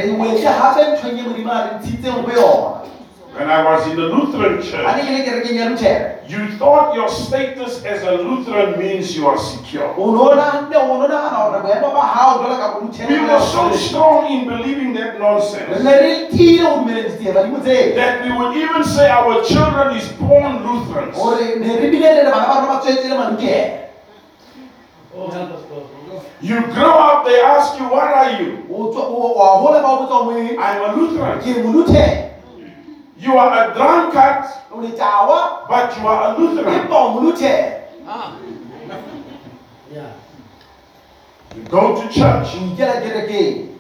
Re 3.39 3.45
wetle 3.45 3.47
hape 3.47 3.47
nthong 3.47 3.47
modimo 3.47 3.47
a 3.47 3.47
re 3.47 3.47
ntshitseng 3.47 3.47
ho 3.47 3.47
yona 3.47 3.47
When 3.47 3.49
I 3.49 3.63
was 3.63 3.87
in 3.87 3.95
the 3.95 4.07
Lutheran 4.11 4.61
church, 4.61 4.83
ne 4.83 5.01
ke 5.03 5.11
le 5.15 5.23
kerekeng 5.23 5.55
ya 5.55 5.65
luthere 5.69 6.19
you 6.27 6.45
thought 6.59 6.93
your 6.95 7.09
status 7.09 7.83
as 7.85 8.03
a 8.03 8.11
Lutheran 8.11 8.77
means 8.77 9.15
you 9.15 9.27
are 9.27 9.37
secure. 9.37 9.87
o 9.97 10.11
no 10.11 10.35
nahane 10.35 10.75
o 10.75 10.97
no 10.99 11.07
nahana 11.07 11.37
hore 11.47 11.61
boemo 11.63 11.93
ba 11.93 12.01
hao 12.01 12.43
jwalo 12.43 12.57
ka 12.59 12.67
We 13.09 13.19
were 13.19 13.39
so 13.39 13.71
strong 13.75 14.27
in 14.31 14.47
believing 14.47 14.93
that 14.93 15.19
nonsense 15.19 15.83
ne 15.83 15.93
re 16.01 16.27
tiile 16.29 16.63
ho 16.67 16.83
dumeleng 16.83 17.07
ditsie 17.09 17.31
badimo 17.33 17.59
tseo 17.63 17.95
that 17.95 18.21
we 18.23 18.29
would 18.37 18.57
even 18.57 18.83
say 18.83 19.07
our 19.09 19.41
children 19.43 19.95
is 19.97 20.07
born 20.19 20.59
Lutherans. 20.67 21.15
hore 21.17 21.55
ne 21.59 21.79
re 21.79 21.87
bilele 21.89 22.23
le 22.23 22.31
bana 22.31 22.47
ba 22.47 22.53
rona 22.61 22.67
ba 22.67 22.79
tswetse 22.83 23.07
le 23.09 23.15
maluthere 23.17 23.75
Oh, 25.15 25.27
help 25.31 25.51
us, 25.51 25.63
Lord. 25.71 25.83
You 26.39 26.61
grow 26.71 26.93
up, 26.95 27.25
they 27.25 27.41
ask 27.41 27.77
you, 27.79 27.85
What 27.89 28.07
are 28.13 28.31
you? 28.39 28.63
o 28.71 28.87
tswa- 28.93 29.09
o- 29.09 29.33
wa 29.35 29.57
hola 29.59 29.81
ba 29.81 29.89
o 29.89 29.97
botsa 30.05 30.23
hore 30.23 30.55
I'm 30.55 30.81
a 30.85 30.93
Lutheran. 30.95 31.41
Ke 33.21 33.25
moluthere 33.25 33.25
You 33.25 33.37
are 33.37 33.71
a 33.71 33.73
drunkard, 33.73 34.45
o 34.71 34.79
le 34.79 34.91
tawa 34.95 35.67
but 35.69 35.97
you 35.97 36.07
are 36.07 36.33
a 36.35 36.37
Lutheran. 36.39 36.73
empa 36.79 36.95
o 36.95 37.09
moluthere 37.19 37.75
Yeah. 39.91 40.11
You 41.55 41.63
go 41.63 41.95
to 42.01 42.07
church, 42.13 42.55
o 42.55 42.59
ikela 42.75 43.01
kerekeng 43.01 43.75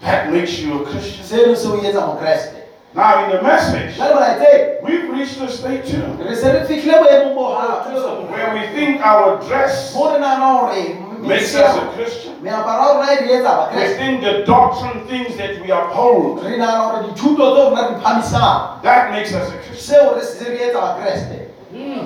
that 0.00 0.32
makes 0.32 0.58
you 0.58 0.82
a 0.82 0.86
Christian. 0.86 1.24
seno 1.24 1.54
se 1.56 1.68
o 1.68 1.76
etsa 1.80 2.00
mokreste 2.06 2.58
Now, 2.94 3.24
in 3.24 3.30
the 3.36 3.42
message, 3.42 3.96
jale 3.96 4.12
molaetseng 4.14 4.82
we've 4.82 5.08
reached 5.08 5.40
a 5.40 5.48
state 5.50 5.84
too. 5.86 6.02
Re 6.20 6.34
se 6.34 6.52
re 6.52 6.66
fihlile 6.66 6.98
boemong 7.00 7.34
bo 7.34 7.56
hape 7.56 8.28
where 8.30 8.52
we 8.54 8.66
think 8.74 9.00
our 9.00 9.40
dress 9.48 9.92
mo 11.22 11.28
re 11.28 11.38
nahana 11.38 11.38
hore 11.38 11.38
makes 11.38 11.54
us 11.54 11.76
a 11.76 11.86
Christian. 11.94 12.34
meaparo 12.42 12.82
ya 12.82 12.94
rona 12.94 13.06
re 13.06 13.28
etsa 13.38 13.52
We 13.74 13.80
bakreste 13.80 13.96
think 13.96 14.20
the 14.22 14.44
doctrine, 14.44 15.06
things 15.06 15.36
that 15.36 15.62
we 15.62 15.70
uphold, 15.70 16.42
re 16.44 16.58
nahana 16.58 16.90
hore 16.90 17.02
dithuto 17.08 17.54
tseo 17.54 17.70
rona 17.70 17.94
di 17.94 18.82
that 18.82 19.12
makes 19.12 19.32
us 19.32 19.48
a 19.48 19.56
Christian. 19.62 19.96
seo 19.96 20.16
re 20.16 20.22
se 20.22 20.44
re 20.50 20.58
etsa 20.68 20.80
hmm. 21.70 22.04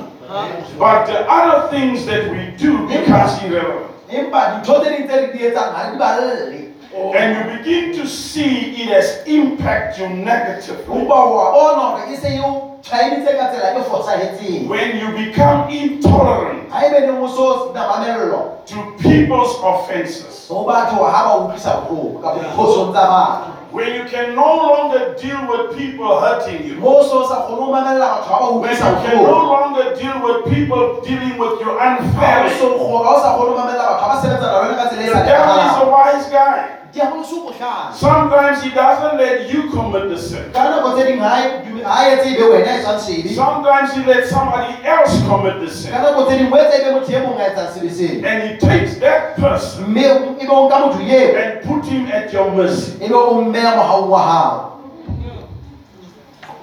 But 0.79 1.07
the 1.07 1.24
other 1.31 1.68
things 1.70 2.05
that 2.07 2.31
we 2.31 2.57
do 2.57 2.87
becomes 2.88 3.42
irrelevant. 3.42 3.96
empa 4.09 4.62
dintho 4.62 4.83
tse 4.83 4.90
ding 4.90 5.09
tse 5.09 5.16
re 5.16 5.33
di 5.33 5.38
etsang 5.48 5.72
ha 5.74 5.83
re 5.87 5.92
di 5.92 5.98
balle. 5.98 6.66
Oh. 6.94 7.12
And 7.12 7.37
you 7.37 7.59
begin 7.59 7.92
to 8.00 8.07
see 8.07 8.83
it 8.83 8.90
as 8.90 9.22
impact 9.26 9.98
you 9.98 10.09
negatively. 10.09 11.05
Empa 12.92 12.94
wa 12.94 12.94
bona 12.94 12.94
hore 12.94 12.94
se 12.94 12.94
eo 12.94 12.96
tshwaeditse 13.20 13.37
ka 13.37 13.49
tsela 13.49 13.85
fosahetseng 13.85 14.68
When 14.68 14.99
you 14.99 15.09
become 15.12 15.70
intolerant 15.70 16.70
ha 16.70 16.87
ebe 16.87 17.01
neng 17.01 17.22
o 17.22 17.29
so 17.29 17.72
na 17.75 17.88
mamello 17.88 18.42
to 18.66 18.75
people's 18.99 19.59
offenses. 19.62 20.49
ho 20.49 20.64
batho 23.76 23.84
ha 23.84 23.84
ba 23.84 23.84
utlwisa 23.84 23.84
bohloko 23.84 23.84
kapa 23.84 23.84
diphosong 23.84 23.84
tsa 23.84 23.84
batho 23.84 23.84
When 23.84 23.92
you 23.94 24.04
can 24.08 24.34
no 24.34 24.50
longer 24.72 25.14
deal 25.20 25.40
with 25.48 25.76
people 25.76 26.20
hurting 26.20 26.60
you. 26.66 26.74
mo 26.80 27.02
so 27.02 27.26
sa 27.28 27.36
kgone 27.44 27.60
ho 27.60 27.72
mamella 27.72 28.08
batho 28.08 28.32
ba 28.32 28.38
ba 28.38 28.60
When 28.60 28.72
you 28.72 28.96
can 29.04 29.22
no 29.22 29.40
longer 29.52 29.86
deal 30.00 30.18
with 30.24 30.38
people 30.54 31.00
dealing 31.04 31.36
with 31.38 31.60
you 31.60 31.70
unfairly. 31.78 32.54
so 32.56 32.66
kgona 32.78 33.04
ha 33.04 33.12
o 33.12 33.20
sa 33.20 33.28
kgone 33.36 33.50
ho 33.52 33.56
mamella 33.60 33.84
batho 33.84 34.04
ha 34.04 34.08
ba 34.08 34.16
sebetsana 34.22 34.52
le 34.52 34.58
wena 34.64 34.76
ka 34.80 34.86
tsela 34.88 35.12
The 35.12 35.24
devil 35.28 35.58
is 35.60 35.76
a 35.76 35.86
wise 35.92 36.26
guy. 36.32 36.58
diabolo 36.92 37.24
se 37.24 37.34
o 37.36 37.40
bohlale 37.44 37.92
Sometimes 37.92 38.62
he 38.62 38.70
doesn't 38.70 39.16
let 39.20 39.50
you 39.52 39.68
commit 39.70 40.08
the 40.08 40.16
sin. 40.18 40.44
ka 40.52 40.62
nako 40.70 40.96
tse 40.96 41.04
ding 41.06 41.20
ha 41.20 41.34
dumi- 41.66 41.82
ha 41.84 42.08
etse 42.12 42.28
ebe 42.32 42.44
wena 42.52 42.78
tswang 42.80 43.00
sedi 43.00 43.28
Sometimes 43.34 43.92
he 43.92 44.00
lets 44.08 44.30
somebody 44.30 44.72
else 44.84 45.12
commit 45.28 45.60
the 45.60 45.68
sin. 45.70 45.92
nako 45.92 46.24
tse 46.24 46.38
ding 46.38 46.48
o 46.52 46.56
etse 46.56 46.74
ebe 46.80 46.90
motho 46.96 47.20
mong 47.26 47.36
a 47.40 47.44
etsang 47.52 47.68
sebe 47.74 47.90
seno 47.92 48.24
And 48.24 48.38
he 48.48 48.50
takes 48.56 48.96
that 49.04 49.36
person 49.36 49.84
mme 49.92 50.40
ebe 50.40 50.48
o 50.48 50.68
nka 50.68 50.76
and 51.36 51.52
put 51.68 51.84
him 51.84 52.06
at 52.08 52.32
your 52.32 52.48
mercy. 52.56 52.96
Ebe 53.68 53.81
o 53.81 53.83
mmeya 53.83 53.83
mohaong 53.83 54.11
wa 54.11 54.22
hao 54.22 54.72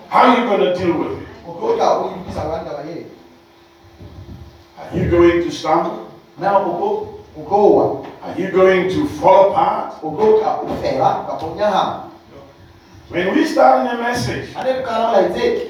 How 0.10 0.20
are 0.30 0.38
you 0.40 0.46
going 0.46 0.60
to 0.60 0.76
deal 0.76 0.94
with 0.98 1.18
it? 1.22 1.28
o 1.48 1.54
tlo 1.54 1.76
tla 1.76 1.90
o 1.98 2.04
lokisa 2.04 2.42
jwang 2.42 2.66
taba 2.66 2.84
eo 2.84 3.04
Are 4.80 4.98
you 5.00 5.10
going 5.12 5.44
to 5.44 5.52
stumble? 5.52 6.08
na 6.40 6.58
o 6.58 6.64
tlo 6.64 6.90
o 7.38 7.44
tlo 7.48 7.76
wa 7.76 8.06
Are 8.24 8.42
you 8.42 8.52
going 8.52 8.90
to 8.90 9.08
fall 9.20 9.52
apart? 9.52 9.94
o 10.04 10.12
tlo 10.12 10.40
tla 10.40 10.60
o 10.62 10.68
fela 10.82 11.26
kapa 11.28 11.46
o 11.46 11.56
nyahama 11.56 12.10
When 13.10 13.36
we 13.36 13.46
started 13.46 13.92
the 13.92 14.02
message, 14.02 14.54
ha 14.54 14.64
ne 14.64 14.72
re 14.74 14.84
qala 14.84 15.08
molaetseng 15.12 15.70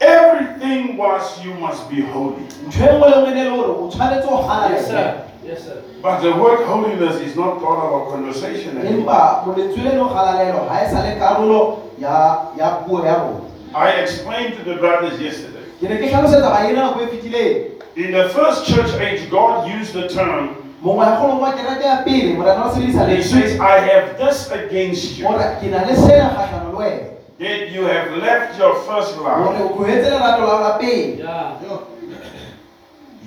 everything 0.00 0.96
was 0.96 1.44
you 1.44 1.54
must 1.54 1.88
be 1.88 2.00
holy. 2.02 2.42
ntho 2.66 2.84
nngwe 2.92 3.08
le 3.10 3.16
nngwe 3.16 3.34
ne 3.34 3.44
le 3.44 3.50
hore 3.50 3.68
o 3.72 3.88
tshwanetse 3.88 4.26
ho 4.28 4.36
hana 4.42 4.74
Yes, 4.74 4.86
sir. 4.86 5.14
Yes, 5.46 5.64
sir. 5.64 5.82
But 6.02 6.20
the 6.22 6.32
word 6.36 6.64
holiness 6.66 7.20
is 7.20 7.36
not 7.36 7.60
part 7.60 7.78
of 7.84 7.92
our 7.92 8.10
conversation 8.10 8.78
anymore. 8.78 9.12
empa 9.14 9.42
molentswe 9.46 9.82
le 9.84 9.94
no 9.94 10.08
galalelo 10.08 10.68
ha 10.68 10.86
sa 10.90 11.02
le 11.02 11.14
karolo 11.20 11.78
ya 11.98 12.48
ya 12.58 12.70
puo 12.86 13.04
ya 13.04 13.14
rona 13.20 13.40
I 13.74 13.90
explained 14.02 14.54
to 14.58 14.64
the 14.64 14.76
brothers 14.76 15.20
yesterday. 15.20 15.62
ke 15.80 15.88
ne 15.88 15.96
ke 15.98 16.08
tlhalosetsa 16.10 16.50
baena 16.50 16.80
nako 16.92 17.06
fetileng 17.12 17.70
In 17.96 18.10
the 18.10 18.28
first 18.30 18.66
church 18.66 18.90
age, 18.98 19.30
God 19.30 19.68
used 19.70 19.92
the 19.94 20.08
term, 20.08 20.56
mongwe 20.82 21.04
ya 21.06 21.16
kgolong 21.16 21.40
wa 21.40 21.52
kereke 21.52 21.84
ya 21.86 21.96
pele 22.02 22.32
morena 22.34 22.64
o 22.66 22.70
sebedisa 22.74 23.06
He 23.08 23.22
says, 23.22 23.60
I 23.60 23.78
have 23.86 24.18
this 24.18 24.50
against 24.50 25.18
you, 25.18 25.26
hore 25.26 25.44
ke 25.60 25.70
na 25.70 25.84
le 25.86 25.94
sena 25.96 26.30
kgahlano 26.34 26.72
le 26.72 26.78
wena 26.78 27.10
that 27.38 27.70
you 27.74 27.82
have 27.84 28.10
left 28.22 28.58
your 28.58 28.74
first 28.86 29.18
love. 29.18 29.46
o 29.60 29.68
tlohetse 29.76 30.10
lerato 30.10 30.42
la 30.42 30.50
hao 30.56 30.60
la 30.62 30.78
pele 30.78 31.18
Yeah. 31.18 31.78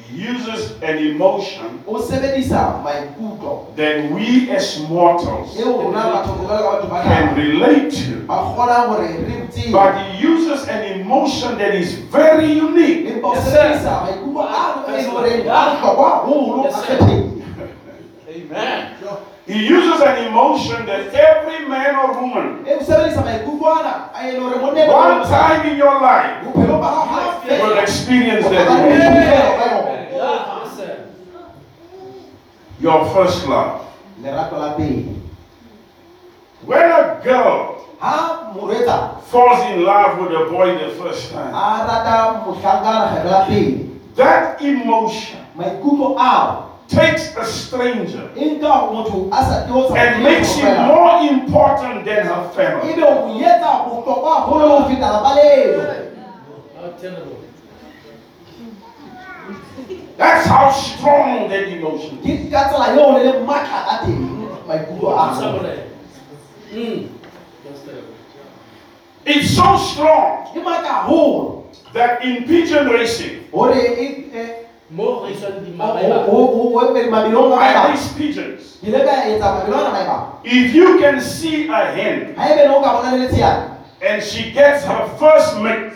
He 0.08 0.24
uses 0.24 0.72
an 0.82 0.98
emotion 0.98 1.84
o 1.88 2.00
sebedisa 2.00 2.80
maikutlo 2.84 3.68
that 3.76 4.12
we 4.12 4.50
as 4.56 4.80
mortals 4.90 5.60
eo 5.60 5.82
rona 5.82 6.00
batho 6.00 6.34
jwalo 6.42 6.64
ka 6.64 6.72
batho 6.72 6.88
ba 6.88 7.04
can 7.04 7.28
tlhaho 7.28 7.36
relate 7.36 7.92
to. 7.92 8.26
ba 8.28 8.36
kgonang 8.36 8.88
hore 8.88 9.08
re 9.08 9.48
tsebe 9.52 9.72
But 9.72 9.94
he 10.00 10.28
uses 10.28 10.68
an 10.70 10.82
emotion 11.02 11.58
that 11.58 11.76
is 11.76 11.92
very 12.12 12.52
unique. 12.56 13.08
empa 13.10 13.28
o 13.28 13.34
Yes, 13.36 13.44
sir. 13.44 13.52
sebedisa 13.52 13.94
maikutlo 14.06 14.42
a 14.42 14.64
leng 15.28 15.48
a 15.50 15.60
bohlokwa 15.82 16.10
haholo 16.10 16.62
a 16.64 16.66
Yes, 16.68 16.76
sir. 16.76 16.98
kgetheng 16.98 17.28
Amen. 18.28 18.80
He 19.48 19.66
uses 19.66 20.02
an 20.02 20.28
emotion 20.28 20.86
that 20.86 21.08
every 21.16 21.66
man 21.70 21.96
or 21.96 22.20
woman, 22.20 22.66
o 22.68 22.84
sebedisa 22.84 23.24
maikutlo 23.24 23.80
ana 23.80 24.12
a 24.14 24.20
leng 24.28 24.44
hore 24.44 24.60
monna 24.60 24.92
one 24.92 25.24
time 25.24 25.70
in 25.72 25.78
your 25.78 26.02
life, 26.02 26.44
bophelo 26.44 26.80
ba 26.84 26.88
hao 26.92 27.06
ha 27.08 27.40
will 27.48 27.80
experience 27.80 28.44
that 28.52 28.68
emotion. 28.68 29.00
boiphihlelo 29.00 29.52
ka 29.56 29.66
yona. 29.72 29.94
Yeah. 30.12 30.60
Yes, 30.60 30.76
sir. 30.76 31.08
Your 32.84 33.06
first 33.16 33.48
love. 33.48 33.88
lerato 34.22 34.60
la 34.60 34.74
pele 34.76 35.16
When 36.66 36.92
a 36.92 37.22
girl 37.24 37.88
falls 39.32 39.62
in 39.72 39.84
love 39.86 40.20
with 40.20 40.32
a 40.36 40.46
boy 40.52 40.76
the 40.76 40.92
first 41.00 41.32
time, 41.32 41.54
a 41.56 41.88
rata 41.88 42.44
mohlankana 42.44 43.16
kgetlo 43.16 43.32
la 43.32 43.46
pele 43.48 43.96
that 44.16 44.60
emotion 44.62 45.40
takes 46.88 47.36
a 47.36 47.46
stranger 47.46 48.30
nka 48.36 48.92
motho 48.92 49.30
a 49.32 49.40
sa 49.44 49.96
and 49.96 50.24
makes 50.24 50.56
him 50.56 50.72
more 50.88 51.20
important 51.28 52.06
than 52.06 52.26
her 52.26 52.50
family. 52.56 52.94
ebe 52.94 53.04
o 53.04 53.28
mo 53.28 53.40
etsa 53.40 53.72
bohlokwa 53.86 54.36
haholo 54.36 54.66
le 54.66 54.74
ho 54.74 54.90
feta 54.90 55.08
lapa 55.12 55.36
leno 55.36 55.84
How 56.78 56.92
terrible. 57.02 57.38
That's 60.18 60.46
how 60.48 60.72
strong 60.72 61.50
that 61.50 61.68
emotion 61.68 62.20
is. 62.24 62.48
ke 62.48 62.52
ka 62.52 62.70
tsela 62.70 62.96
eo 62.96 63.12
le 63.18 63.24
le 63.24 63.34
matla 63.44 63.80
ka 63.86 63.96
teng 64.06 64.48
maikutlo 64.68 65.12
a 65.12 65.30
Do 65.30 65.36
somebody. 65.42 65.76
That's 67.64 67.82
terrible. 67.84 68.14
It's 69.26 69.50
so 69.56 69.76
strong 69.78 70.48
that 71.94 72.24
in 72.24 72.44
pigeon 72.46 72.88
racing, 72.88 73.44
hore 74.96 75.20
Mo 75.22 75.26
re 75.26 75.34
isang 75.34 75.60
di 75.66 75.72
o- 75.72 75.78
mabaeba. 75.78 76.26
o- 76.28 76.32
o- 76.32 76.74
o 76.76 76.82
emele 76.88 77.10
mabelong 77.10 77.54
a 77.54 77.56
I 77.56 77.74
maeba 77.74 77.90
race 77.92 78.14
pigeons. 78.18 78.78
ke 78.82 78.88
ile 78.88 79.00
ka 79.06 79.12
etsa 79.28 79.48
mabelong 79.60 79.80
ana 79.80 79.92
maeba 79.92 80.18
If 80.44 80.74
you 80.76 81.00
can 81.00 81.20
see 81.22 81.68
a 81.68 81.92
hen 81.92 82.36
ha 82.38 82.46
ebe 82.48 82.68
ne 82.68 82.74
o 82.76 82.82
ka 82.82 83.02
bona 83.02 83.12
le 83.18 83.28
letsheyana 83.28 83.64
and 84.02 84.22
she 84.24 84.52
gets 84.52 84.86
her 84.86 85.08
first 85.20 85.58
mate, 85.60 85.92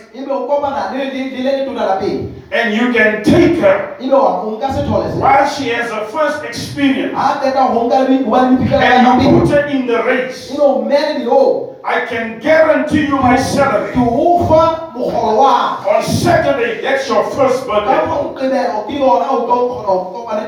and 2.51 2.73
you 2.75 2.91
can 2.93 3.23
take 3.23 3.59
her. 3.59 3.95
Ebe 3.99 4.11
wa 4.13 4.43
mo 4.43 4.57
nka 4.59 4.67
sethole 4.75 5.07
se. 5.11 5.17
While 5.19 5.47
she 5.47 5.69
has 5.69 5.89
her 5.91 6.05
first 6.11 6.43
experience, 6.43 7.13
ha 7.15 7.39
qeta 7.43 7.67
ho 7.71 7.87
nka 7.87 7.99
le 8.09 8.23
ho 8.23 8.29
ba 8.31 8.39
le 8.51 8.57
diphihlelo 8.57 8.79
ka 8.79 8.85
and 8.85 9.23
you 9.23 9.39
put 9.39 9.49
her 9.49 9.65
in 9.67 9.87
the 9.87 10.03
race, 10.03 10.51
ebe 10.51 10.59
o 10.59 10.81
mmeya 10.83 11.17
lebelong 11.19 11.67
I 11.83 12.05
can 12.05 12.37
guarantee 12.39 13.07
you 13.07 13.17
my 13.17 13.37
salary. 13.37 13.93
o 13.97 14.45
fa 14.47 14.91
mogolo 14.93 15.47
On 15.87 16.03
Saturday, 16.03 16.81
that's 16.81 17.07
your 17.09 17.23
first 17.31 17.65
birthday. 17.65 18.05
moqebelo 18.05 18.85
ke 18.85 18.93
yona 18.99 19.25
o 19.31 19.37
tlo 19.47 19.57
kgona 19.65 19.87
ho 19.87 19.95
kopana 20.13 20.43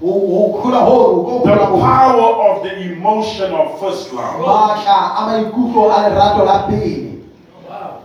o 0.00 0.10
o 0.10 0.40
kgola 0.60 0.80
hore 0.86 1.04
o 1.12 1.40
tlo 1.42 1.44
The 1.44 1.56
power 1.82 2.30
of 2.48 2.62
the 2.64 2.72
emotion 2.92 3.52
of 3.52 3.78
first 3.80 4.12
love. 4.12 4.40
matla 4.40 4.96
a 5.18 5.20
maikutlo 5.28 5.90
a 5.90 5.98
lerato 6.08 6.44
la 6.46 6.66
pele 6.68 7.12
Wow. 7.68 8.00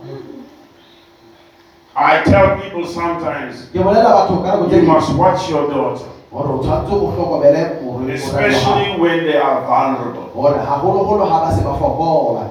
I 2.00 2.22
tell 2.24 2.56
people 2.56 2.86
sometimes, 2.86 3.68
ke 3.72 3.76
bolela 3.84 4.08
batho 4.16 4.40
ka 4.42 4.56
nako 4.56 4.68
tse 4.72 4.76
you 4.80 4.88
must 4.88 5.12
watch 5.20 5.50
your 5.52 5.68
daughter, 5.68 6.08
hore 6.32 6.48
o 6.48 6.58
tshwanetse 6.64 6.92
o 6.96 7.12
hlokomele 7.12 7.82
hore 7.84 8.10
especially 8.14 8.96
when 9.00 9.24
they 9.28 9.36
are 9.36 9.60
vulnerable. 9.68 10.32
hore 10.32 10.56
haholoholo 10.56 11.28
ha 11.28 11.44
ba 11.44 11.52
se 11.56 11.60
ba 11.62 11.76
fokola 11.76 12.46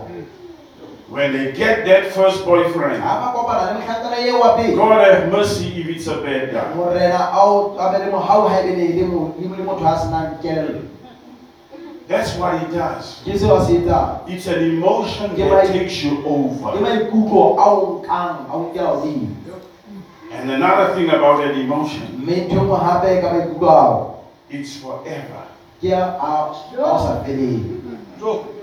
When 1.10 1.34
they 1.34 1.52
get 1.58 1.86
that 1.90 2.14
first 2.14 2.46
boyfriend, 2.46 3.02
ha 3.02 3.18
ba 3.26 3.34
kopana 3.34 3.74
le 3.74 3.82
mohlankana 3.82 4.18
eo 4.22 4.38
wa 4.40 4.54
pele 4.56 4.76
God 4.78 5.02
have 5.02 5.32
mercy 5.32 5.82
if 5.82 5.88
it's 5.90 6.06
a 6.06 6.22
bad 6.22 6.54
guy. 6.54 6.70
morena 6.78 7.34
ao 7.34 7.74
a 7.80 7.90
be 7.92 8.06
le 8.06 8.12
mohau 8.14 8.46
ha 8.48 8.62
ebe 8.62 8.78
ne 8.78 9.02
le 9.02 9.08
mo- 9.10 9.34
le 9.42 9.64
motho 9.66 9.82
a 9.90 9.98
senang 9.98 10.38
kelello 10.46 10.86
That's 12.10 12.34
what 12.38 12.58
he 12.62 12.66
does. 12.74 13.22
ke 13.26 13.34
seo 13.38 13.58
a 13.58 14.26
It's 14.28 14.46
an 14.48 14.62
emotion 14.66 15.34
that 15.38 15.68
takes 15.74 16.04
you 16.04 16.22
over. 16.26 16.78
And 20.32 20.52
another 20.52 20.94
thing 20.96 21.10
about 21.10 21.38
that 21.42 21.56
emotion, 21.58 22.08
mme 22.24 22.36
ntho 22.48 22.62
nngwe 22.64 22.78
hape 22.80 23.22
ka 23.22 23.34
maikutlo 23.34 23.70
ao 23.70 24.16
it's 24.50 24.78
forever. 24.78 25.44
a 25.84 25.94
a 25.94 25.98
a 25.98 26.52
o 26.78 26.98
sa 27.00 27.24
feleng 27.24 27.82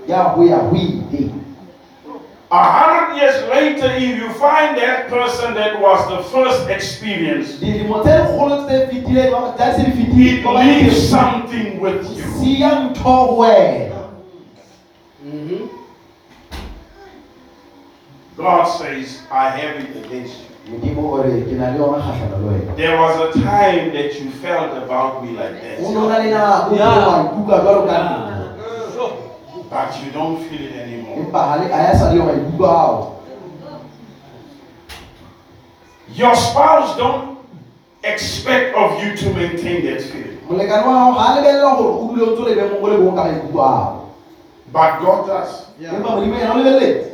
ya 0.07 0.23
ho 0.23 0.43
ya 0.43 0.57
ho 0.57 0.75
ile 0.75 1.31
A 2.49 2.63
hundred 2.63 3.17
years 3.19 3.43
later, 3.51 3.91
if 3.99 4.15
you 4.17 4.29
find 4.39 4.77
that 4.77 5.09
person 5.09 5.53
that 5.55 5.81
was 5.81 5.99
the 6.07 6.23
first 6.31 6.69
experience, 6.69 7.59
dilemo 7.59 7.99
tse 8.03 8.15
lekgolo 8.23 8.63
tse 8.67 8.87
fetileng 8.87 9.31
ba- 9.35 9.51
tsa 9.57 9.73
se 9.75 9.83
di 9.83 9.91
fetile 9.91 10.39
it 10.39 10.45
leaves 10.55 11.09
something 11.09 11.79
with 11.83 12.07
you. 12.15 12.23
siya 12.39 12.71
ntho 12.87 13.03
ho 13.03 13.35
wena 13.43 13.99
Mhm. 15.25 15.67
God 18.37 18.63
says, 18.79 19.19
I 19.31 19.49
have 19.49 19.75
it 19.83 20.05
against 20.05 20.39
you. 20.39 20.46
Modimo 20.71 21.01
hore 21.09 21.41
ke 21.47 21.51
na 21.55 21.71
le 21.71 21.77
yona 21.79 21.97
kgahlano 22.03 22.37
le 22.41 22.47
wena 22.47 22.75
There 22.75 22.97
was 22.99 23.15
a 23.27 23.31
time 23.39 23.91
that 23.95 24.19
you 24.19 24.29
felt 24.43 24.71
about 24.83 25.23
me 25.23 25.31
like 25.31 25.55
o 25.81 25.91
no 25.91 26.07
that, 26.09 26.23
na 26.23 26.23
le 26.23 26.29
nako 26.31 26.75
Yeah. 26.75 26.97
eo 26.97 27.09
wa 27.09 27.21
ikutlwa 27.23 27.59
jwalo 27.59 27.81
ka 27.87 27.97
nna 28.03 28.17
Yeah. 28.27 29.11
but 29.69 29.89
you 30.03 30.11
don't 30.11 30.37
feel 30.49 30.61
it 30.67 30.75
anymore. 30.83 31.15
empa 31.19 31.39
ha 31.47 31.55
le- 31.55 31.71
ha 31.73 31.79
ya 31.83 31.93
sa 31.99 32.09
le 32.11 32.17
yo 32.19 32.23
maikutlo 32.25 32.67
ao 32.71 33.13
Your 36.15 36.35
spouse 36.35 36.95
don't 36.97 37.37
expect 38.03 38.75
of 38.75 39.03
you 39.03 39.15
to 39.17 39.25
maintain 39.35 39.83
that 39.85 40.01
feeling, 40.01 40.37
molekane 40.49 40.85
wa 40.87 40.93
hao 40.93 41.11
ha 41.11 41.33
a 41.33 41.35
lebella 41.41 41.69
hore 41.75 41.89
o 41.89 42.07
dule 42.07 42.23
o 42.23 42.31
ntso 42.31 42.43
lebe 42.47 42.61
mong 42.71 42.83
o 42.83 42.87
le 42.87 42.97
bong 42.97 43.15
ka 43.15 43.23
maikutlo 43.23 43.61
ao 43.63 44.07
but 44.71 44.91
God 45.03 45.27
does. 45.27 45.67
empa 45.81 46.09
modimo 46.15 46.35
yena 46.39 46.53
o 46.53 46.57
lebelletse 46.57 47.11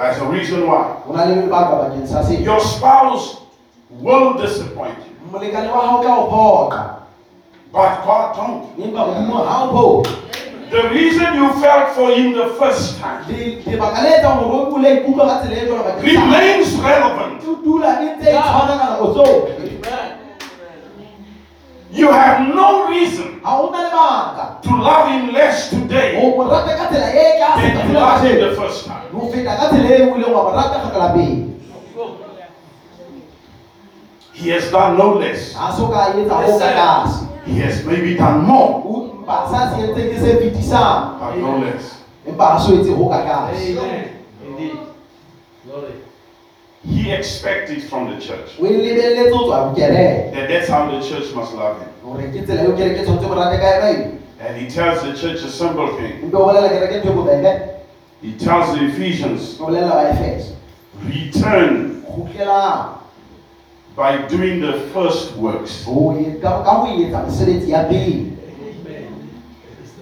That's 0.00 0.16
the 0.18 0.24
reason 0.32 0.64
why. 0.66 0.96
ho 1.04 1.12
na 1.12 1.28
le 1.28 1.44
lebaka 1.44 1.76
bakeng 1.84 2.08
sa 2.08 2.24
se 2.24 2.40
Your 2.40 2.56
spouse 2.60 3.36
will 4.00 4.32
disappoint 4.40 4.96
you, 5.04 5.12
molekane 5.28 5.68
wa 5.68 5.84
hao 5.86 6.00
tla 6.00 6.12
o 6.16 6.24
phoqa 6.32 6.82
but 7.72 8.00
God 8.08 8.26
don't. 8.36 8.64
empa 8.80 9.00
modimo 9.12 9.44
ha 9.44 9.68
o 9.68 10.02
phoqa 10.02 10.16
The 10.70 10.86
reason 10.94 11.34
you 11.34 11.50
felt 11.60 11.92
for 11.98 12.14
him 12.14 12.32
the 12.32 12.54
first 12.56 12.96
time 13.02 13.26
Le- 13.28 13.60
lebaka 13.66 14.00
le 14.00 14.08
etsang 14.16 14.38
hore 14.40 14.56
o 14.56 14.70
bule 14.72 14.88
ikutlwa 15.04 15.26
ka 15.28 15.36
tsela 15.44 15.66
jwalo 15.68 15.82
bakeng 15.84 16.00
sa 16.00 16.08
hae, 16.08 16.16
remains 16.16 16.70
relevant. 16.80 17.42
e 17.44 17.52
dula 17.64 17.90
e 18.00 18.06
ntse 18.16 18.28
e 18.30 18.40
tshwana 18.40 18.74
ka 18.80 18.84
nako 18.96 19.06
tsohle 19.12 19.52
Amen. 19.84 20.08
You 21.90 22.06
have 22.12 22.54
no 22.54 22.86
reason 22.88 23.40
ha 23.42 23.58
o 23.60 23.70
na 23.74 23.82
lebaka 23.90 24.62
to 24.62 24.70
love 24.78 25.10
him 25.10 25.32
less 25.34 25.70
today 25.74 26.14
oh, 26.22 26.32
o 26.32 26.36
mo 26.38 26.42
rata 26.46 26.76
ka 26.78 26.86
tsela 26.86 27.10
tlase 27.10 27.66
than 27.66 27.74
you 27.74 27.82
tsela 27.90 28.00
loved 28.00 28.24
him 28.24 28.36
the 28.38 28.52
first 28.54 28.86
time. 28.86 29.10
ho 29.10 29.26
feta 29.32 29.52
ka 29.58 29.64
tsela 29.74 29.90
o 30.06 30.14
ileng 30.14 30.30
wa 30.32 30.42
mo 30.46 30.50
rata 30.54 30.76
ka 30.86 30.88
tsela 30.94 31.08
pele 31.14 31.50
He 34.32 34.48
has 34.50 34.70
done 34.70 34.96
no 34.96 35.18
less. 35.20 35.52
ha 35.58 35.68
so 35.74 35.88
ka 35.92 36.14
etsa 36.16 36.32
ho 36.32 36.46
Yes, 36.46 36.56
ka 36.56 36.64
sir. 36.64 36.72
tlase 36.72 37.18
He 37.44 37.54
has 37.64 37.76
maybe 37.84 38.14
done 38.14 38.44
more, 38.46 38.84
empa 39.20 39.36
sa 39.50 39.74
se 39.74 39.82
entseng 39.84 40.08
ke 40.12 40.16
se 40.20 40.30
fetisang 40.40 41.18
but 41.18 41.34
no 41.42 41.58
less. 41.58 42.00
empa 42.24 42.44
ha 42.54 42.58
so 42.60 42.78
etse 42.78 42.92
ho 42.94 43.04
ka 43.10 43.18
tlase 43.26 43.74
Amen. 43.76 44.06
Indeed. 44.46 44.78
Glory. 45.66 45.92
He 46.88 47.12
expected 47.12 47.82
from 47.84 48.08
the 48.10 48.16
church 48.20 48.56
o 48.58 48.64
lebelletse 48.64 49.30
ho 49.30 49.44
tswa 49.44 49.58
bokereke 49.68 50.32
that 50.32 50.48
that's 50.48 50.68
how 50.68 50.88
the 50.90 51.00
church 51.08 51.34
must 51.34 51.52
love 51.54 51.76
him. 51.78 51.88
hore 52.04 52.22
ke 52.32 52.42
tsela 52.46 52.62
eo 52.64 52.72
kereke 52.76 53.02
tshwanetse 53.04 53.26
mo 53.28 53.34
rate 53.34 53.58
ka 53.60 53.68
yona 53.74 53.90
eo 53.90 54.06
And 54.40 54.56
he 54.56 54.66
tells 54.70 55.02
the 55.02 55.12
church 55.12 55.44
a 55.44 55.50
simple 55.50 55.88
thing. 55.98 56.12
empe 56.24 56.36
o 56.36 56.44
bolela 56.46 56.68
kereke 56.68 56.98
ntho 57.04 57.12
bobebe 57.12 57.52
He 58.22 58.32
tells 58.32 58.72
the 58.78 58.84
Ephesians, 58.84 59.60
o 59.60 59.64
bolela 59.66 59.88
ba 59.94 60.08
efeso 60.10 60.52
return 61.08 62.02
by 63.96 64.16
doing 64.28 64.60
the 64.60 64.72
first 64.94 65.36
works. 65.36 65.84
ho 65.84 66.16
ka 66.42 66.62
ka 66.64 66.70
ho 66.80 66.86
etsa 67.04 67.22
mesebetsi 67.28 67.70
ya 67.70 67.84
pele 67.84 68.32
Amen. 68.80 69.12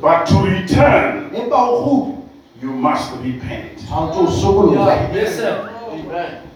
But 0.01 0.27
to 0.31 0.37
return, 0.47 1.31
empa 1.35 1.57
ho 1.57 1.75
kgutla 1.83 2.15
you 2.63 2.71
must 2.71 3.11
repent. 3.25 3.79
tshwanetse 3.91 4.19
o 4.21 4.27
sokoloha 4.31 4.93
Yeah. 4.95 5.15
Yes, 5.15 5.37
sir. 5.37 5.71
Amen. 5.91 6.48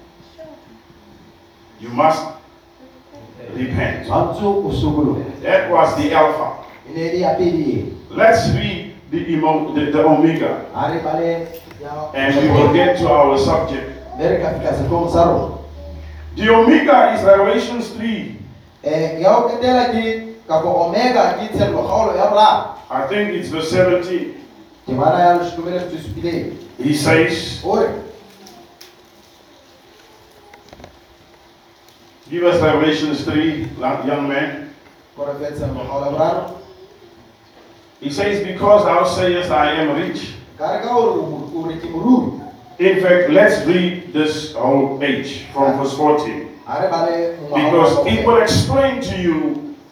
You 1.83 1.88
must 1.90 2.23
repent. 3.55 4.07
tshwanetse 4.07 4.45
o 4.45 4.71
sokoloha 4.73 5.25
That 5.42 5.71
was 5.71 5.97
the 5.97 6.12
Alpha. 6.14 6.62
ne 6.95 7.11
le 7.12 7.18
ya 7.18 7.35
pele 7.35 7.85
Let's 8.11 8.49
read 8.55 8.95
the, 9.11 9.18
emo- 9.35 9.75
the, 9.75 9.90
the 9.90 10.05
Omega 10.05 10.64
ha 10.75 10.87
re 10.88 11.01
bale 11.03 11.49
ya 11.83 12.11
and 12.14 12.37
we 12.37 12.49
will 12.55 12.73
get 12.73 12.99
to 12.99 13.09
our 13.09 13.37
subject. 13.38 13.90
mme 14.16 14.29
re 14.31 14.38
ka 14.42 14.49
fihla 14.55 14.73
sehlong 14.79 15.11
sa 15.11 15.25
The 16.37 16.49
Omega 16.49 17.12
is 17.14 17.21
Revelations 17.25 17.90
3. 17.99 18.38
um 18.85 19.21
ya 19.23 19.29
ho 19.35 19.49
qetela 19.49 19.90
ke 19.92 20.38
kapo 20.49 20.68
omega 20.87 21.38
ke 21.38 21.51
tshello 21.55 21.83
kgaolo 21.83 22.14
ya 22.16 22.31
boraro 22.31 22.79
I 22.90 23.07
think 23.09 23.33
it's 23.35 23.49
verse 23.49 23.71
17. 23.71 24.35
He 24.87 24.92
bana 24.95 25.18
ya 25.18 25.31
leshome 25.38 25.71
le 25.71 25.81
metso 25.81 25.97
e 25.97 26.01
supileng 26.03 26.47
He 26.79 26.95
says, 26.95 27.61
o 27.64 27.77
re 27.79 27.88
Give 32.33 32.45
us 32.49 32.62
Revelations 32.64 33.25
3, 33.29 33.77
young 34.09 34.25
man. 34.29 34.73
ko 35.16 35.29
re 35.29 35.35
fe 35.37 35.53
tshello 35.53 35.85
kgaolo 35.85 36.05
ya 36.09 36.12
boraro 36.16 36.42
He 38.01 38.09
says, 38.11 38.40
Because 38.42 38.85
thou 38.88 39.05
sayest, 39.05 39.51
I 39.53 39.73
am 39.85 39.92
rich. 40.01 40.33
ka 40.57 40.73
re 40.73 40.81
ka 40.81 40.88
hore 40.88 41.21
o 41.21 41.53
o 41.53 41.66
re 41.68 41.77
ke 41.77 41.92
morui 41.92 42.40
In 42.81 43.03
fact, 43.05 43.29
let's 43.31 43.61
read 43.68 44.12
this 44.16 44.55
whole 44.57 44.97
page 44.99 45.45
from 45.53 45.77
verse 45.77 45.92
14. 45.92 46.49
ha 46.64 46.81
re 46.81 46.88
bale 46.88 47.37
Because 47.53 47.92
it 48.09 48.25
will 48.27 48.40
explain 48.40 49.03
to 49.12 49.14
you 49.21 49.37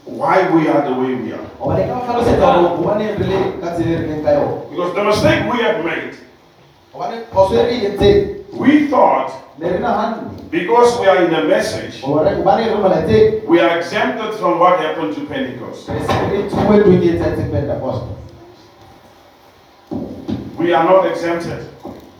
why 0.09 0.49
we 0.57 0.67
are 0.73 0.81
the 0.89 0.97
way 0.97 1.13
we 1.21 1.37
are. 1.37 1.45
hobane 1.61 1.85
ka 1.93 2.01
hlalosetsa 2.09 2.49
hore 2.57 2.73
hobaneng 2.81 3.21
re 3.21 3.27
le 3.29 3.41
ka 3.61 3.77
tsela 3.77 4.01
re 4.01 4.07
leng 4.09 4.25
ka 4.25 4.31
yona 4.41 4.65
Because 4.73 4.91
the 4.97 5.05
mistake 5.05 5.45
we 5.53 5.59
have 5.61 5.85
made, 5.85 6.17
hobane 8.53 8.59
phoso 8.59 8.59
re 8.59 8.59
entseng 8.59 8.59
we 8.59 8.87
thought 8.89 9.33
ne 9.59 9.69
re 9.71 9.79
nahanne 9.79 10.31
because 10.51 10.99
we 11.01 11.07
are 11.07 11.25
in 11.25 11.31
the 11.31 11.43
message, 11.45 12.01
hore 12.03 12.25
hobaneng 12.25 12.67
re 12.67 12.75
molatseng 12.75 13.47
we 13.47 13.61
are 13.61 13.79
exempted 13.79 14.35
from 14.35 14.59
what 14.59 14.81
happened 14.81 15.15
to 15.15 15.21
Pentecost. 15.27 15.89
re 15.89 16.01
se 16.01 16.15
re 16.31 16.43
tsuwe 16.49 16.77
ntho 16.79 16.91
etsahetseng 17.15 17.51
pentecost 17.53 18.03
We 20.59 20.75
are 20.75 20.85
not 20.85 21.07
exempted. 21.07 21.67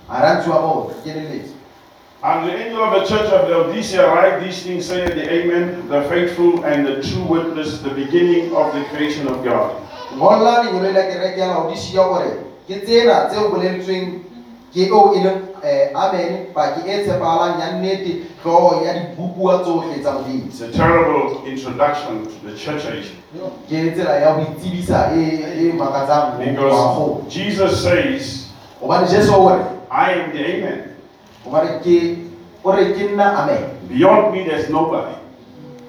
ha 0.09 0.21
ra 0.23 0.35
ntshiwa 0.41 0.61
moo 0.61 0.89
re 0.89 0.95
keneletse 1.05 1.51
And 2.23 2.45
the 2.49 2.53
angel 2.53 2.85
of 2.85 2.93
the 3.01 3.05
church 3.09 3.33
of 3.33 3.49
Laodicea 3.49 4.05
write 4.13 4.45
these 4.45 4.63
things, 4.63 4.85
saying, 4.85 5.09
The 5.17 5.25
Amen, 5.33 5.89
the 5.89 6.03
faithful 6.03 6.63
and 6.67 6.85
the 6.87 7.01
true 7.01 7.25
witness, 7.25 7.81
the 7.81 7.89
beginning 7.97 8.55
of 8.55 8.75
the 8.75 8.85
creation 8.93 9.27
of 9.27 9.43
God. 9.43 9.73
ngolla 10.17 10.63
lenyolo 10.65 10.93
la 10.93 11.03
kereke 11.03 11.41
ya 11.41 11.47
laodisia 11.49 12.03
gore 12.05 12.31
ke 12.69 12.81
tsena 12.85 13.29
tseo 13.31 13.49
boleditsweng 13.49 14.21
ke 14.75 14.81
eo 14.91 15.15
e 15.15 15.21
leng 15.25 15.41
um 15.63 15.97
amen 15.97 16.47
paki 16.55 16.81
e 16.91 17.05
tshepahalang 17.05 17.61
ya 17.61 17.73
nnete 17.79 18.17
tlhogo 18.43 18.85
ya 18.87 18.93
dibupuwa 18.95 19.59
tsohle 19.59 19.99
tsa 20.03 20.13
modimo 20.13 20.47
It's 20.47 20.61
a 20.61 20.69
terrible 20.73 21.43
introduction 21.47 22.23
to 22.25 22.49
the 22.49 22.57
church 22.57 22.85
age 22.87 23.11
ke 23.69 23.91
tsela 23.95 24.15
ya 24.21 24.33
ho 24.35 24.41
itsebisa 24.43 25.11
e 25.15 25.23
e 25.59 25.73
makatsang 25.73 26.39
because 26.39 26.73
go 26.97 27.23
Jesus 27.29 27.83
says, 27.83 28.47
hobane 28.81 29.07
jesu 29.09 29.33
o 29.35 29.49
re 29.49 29.63
I 29.91 30.13
am 30.13 30.33
the 30.33 30.45
Amen. 30.45 30.79
hobane 31.45 31.79
ke 31.85 32.19
o 32.65 32.73
re 32.73 32.93
ke 32.95 33.13
nna 33.15 33.39
amen 33.45 33.65
Beyond 33.91 34.33
me, 34.33 34.45
there's 34.47 34.71
nobody. 34.71 35.15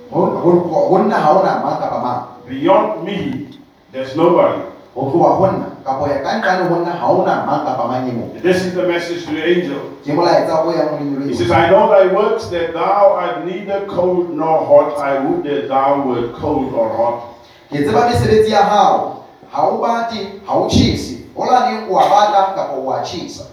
Ho- 0.09 0.33
ho 0.41 0.49
ho 0.89 0.97
nna 1.05 1.15
ha 1.21 1.29
ona 1.37 1.61
mang 1.61 1.77
kapa 1.79 1.99
mang 2.01 2.21
Beyond 2.49 3.03
me, 3.05 3.47
there's 3.93 4.15
nobody. 4.15 4.61
Ho 4.95 5.11
tloha 5.11 5.35
ho 5.39 5.45
nna 5.51 5.67
kapo 5.85 6.07
ya 6.07 6.19
ka 6.23 6.39
nqane 6.39 6.67
ho 6.69 6.75
nna 6.83 6.91
ha 6.91 7.07
ona 7.07 7.45
mang 7.47 7.63
kapa 7.65 7.87
mang 7.87 8.07
e 8.07 8.11
mong 8.11 8.41
This 8.41 8.65
is 8.65 8.73
the 8.75 8.83
message 8.87 9.25
to 9.25 9.31
the 9.31 9.43
angel. 9.43 9.81
ke 10.03 10.11
molaetsa 10.11 10.65
o 10.65 10.71
yang 10.71 11.29
He 11.29 11.35
says, 11.35 11.51
I 11.51 11.69
know 11.69 11.87
thy 11.87 12.11
works, 12.11 12.47
that 12.51 12.73
thou 12.73 13.15
art 13.15 13.45
neither 13.45 13.85
cold 13.87 14.35
nor 14.35 14.65
hot. 14.65 14.99
I 14.99 15.19
would 15.23 15.43
that 15.45 15.69
thou 15.69 16.03
wert 16.03 16.33
cold 16.35 16.73
or 16.73 16.89
hot. 16.91 17.39
ke 17.71 17.87
tseba 17.87 18.11
mesebetsi 18.11 18.51
ya 18.51 18.67
hao 18.67 19.23
ha 19.47 19.59
o 19.69 19.79
bate 19.79 20.43
ha 20.43 20.53
o 20.59 20.67
tjhese 20.67 21.23
ho 21.35 21.45
la 21.47 21.71
neng 21.71 21.87
o 21.87 21.95
a 21.95 22.05
bata 22.09 22.51
kapa 22.55 22.75
o 22.75 22.91
a 22.91 22.99
tjhesa 23.03 23.47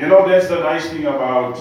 You 0.00 0.08
know, 0.08 0.24
that's 0.26 0.48
the 0.48 0.58
nice 0.64 0.88
thing 0.88 1.04
about 1.04 1.60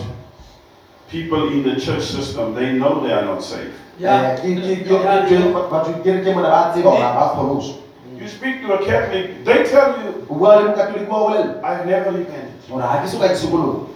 people 1.11 1.51
in 1.51 1.61
the 1.67 1.75
church 1.75 2.07
system. 2.07 2.55
They 2.55 2.71
know 2.79 3.03
they 3.03 3.11
are 3.11 3.25
not 3.25 3.43
safe 3.43 3.75
Eh, 3.99 4.39
ke 4.39 4.47
You 8.19 8.27
speak 8.27 8.62
to 8.62 8.73
a 8.73 8.86
Catholic, 8.86 9.45
they 9.45 9.63
tell 9.63 9.95
you, 10.03 10.27
o 10.29 10.36
bua 10.36 10.55
le 10.60 10.69
mokatoliki 10.75 11.08
ba 11.08 11.15
o 11.15 11.62
I've 11.63 11.86
never 11.86 12.12
repented. 12.12 12.51
hore 12.69 12.82
ha 12.84 12.99
ke 13.01 13.08
soka 13.08 13.29
ke 13.29 13.36
sekoloha 13.38 13.88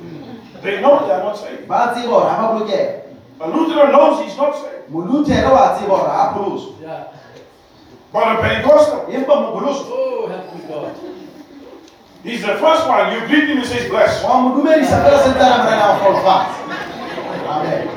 They 0.63 0.79
know 0.81 1.05
they 1.05 1.11
are 1.11 1.23
not 1.23 1.35
saved. 1.37 1.67
ba 1.67 1.91
tseba 1.93 2.07
hore 2.07 2.29
ha 2.29 2.35
ba 2.39 2.47
bolokeha 2.55 3.03
A 3.43 3.47
Lutheran 3.49 3.91
knows 3.91 4.23
he's 4.23 4.37
not 4.37 4.55
saved. 4.55 4.87
moluthere 4.89 5.49
wa 5.51 5.75
tseba 5.75 5.97
hore 5.97 6.09
ha 6.09 6.33
kgoloswa 6.33 6.71
Yeah. 6.81 7.03
But 8.13 8.27
a 8.27 8.41
Pentecostal, 8.41 9.05
empa 9.11 9.35
mogoloswa 9.41 9.85
Oh, 9.91 10.27
help 10.31 10.55
me 10.55 10.61
God. 10.69 10.95
he's 12.23 12.41
the 12.41 12.55
first 12.63 12.87
one. 12.87 13.11
You 13.11 13.27
greet 13.27 13.49
him, 13.49 13.57
he 13.57 13.65
says, 13.65 13.89
bless. 13.89 14.23
wa 14.23 14.39
mo 14.39 14.55
dumedisa 14.55 15.03
fela 15.03 15.19
sentana 15.19 15.63
morena 15.67 15.85
wa 15.91 15.95
kgolofats 15.99 16.55
amen 17.49 17.87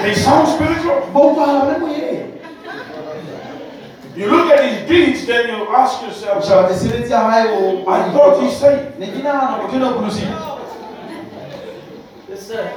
They 0.00 0.14
sound 0.14 0.48
spiritual. 0.48 1.00
ba 1.12 1.20
utlwahala 1.20 1.64
le 1.72 1.78
moyeng 1.84 2.32
You 4.16 4.30
look 4.30 4.50
at 4.50 4.64
his 4.64 4.88
deeds, 4.88 5.26
then 5.26 5.48
you 5.48 5.68
ask 5.68 6.00
yourself, 6.00 6.44
sheba 6.44 6.68
mesebetsi 6.68 7.10
ya 7.12 7.30
hae 7.30 7.48
o 7.52 7.84
I 7.84 8.10
thought 8.12 8.40
he's 8.42 8.56
saved. 8.56 8.98
ne 8.98 9.06
ke 9.06 9.22
nahana 9.22 9.62
motho 9.62 9.76
ena 9.76 9.90
o 9.90 9.94
kolosile 9.94 10.32
Yes, 12.28 12.46
sir. 12.48 12.72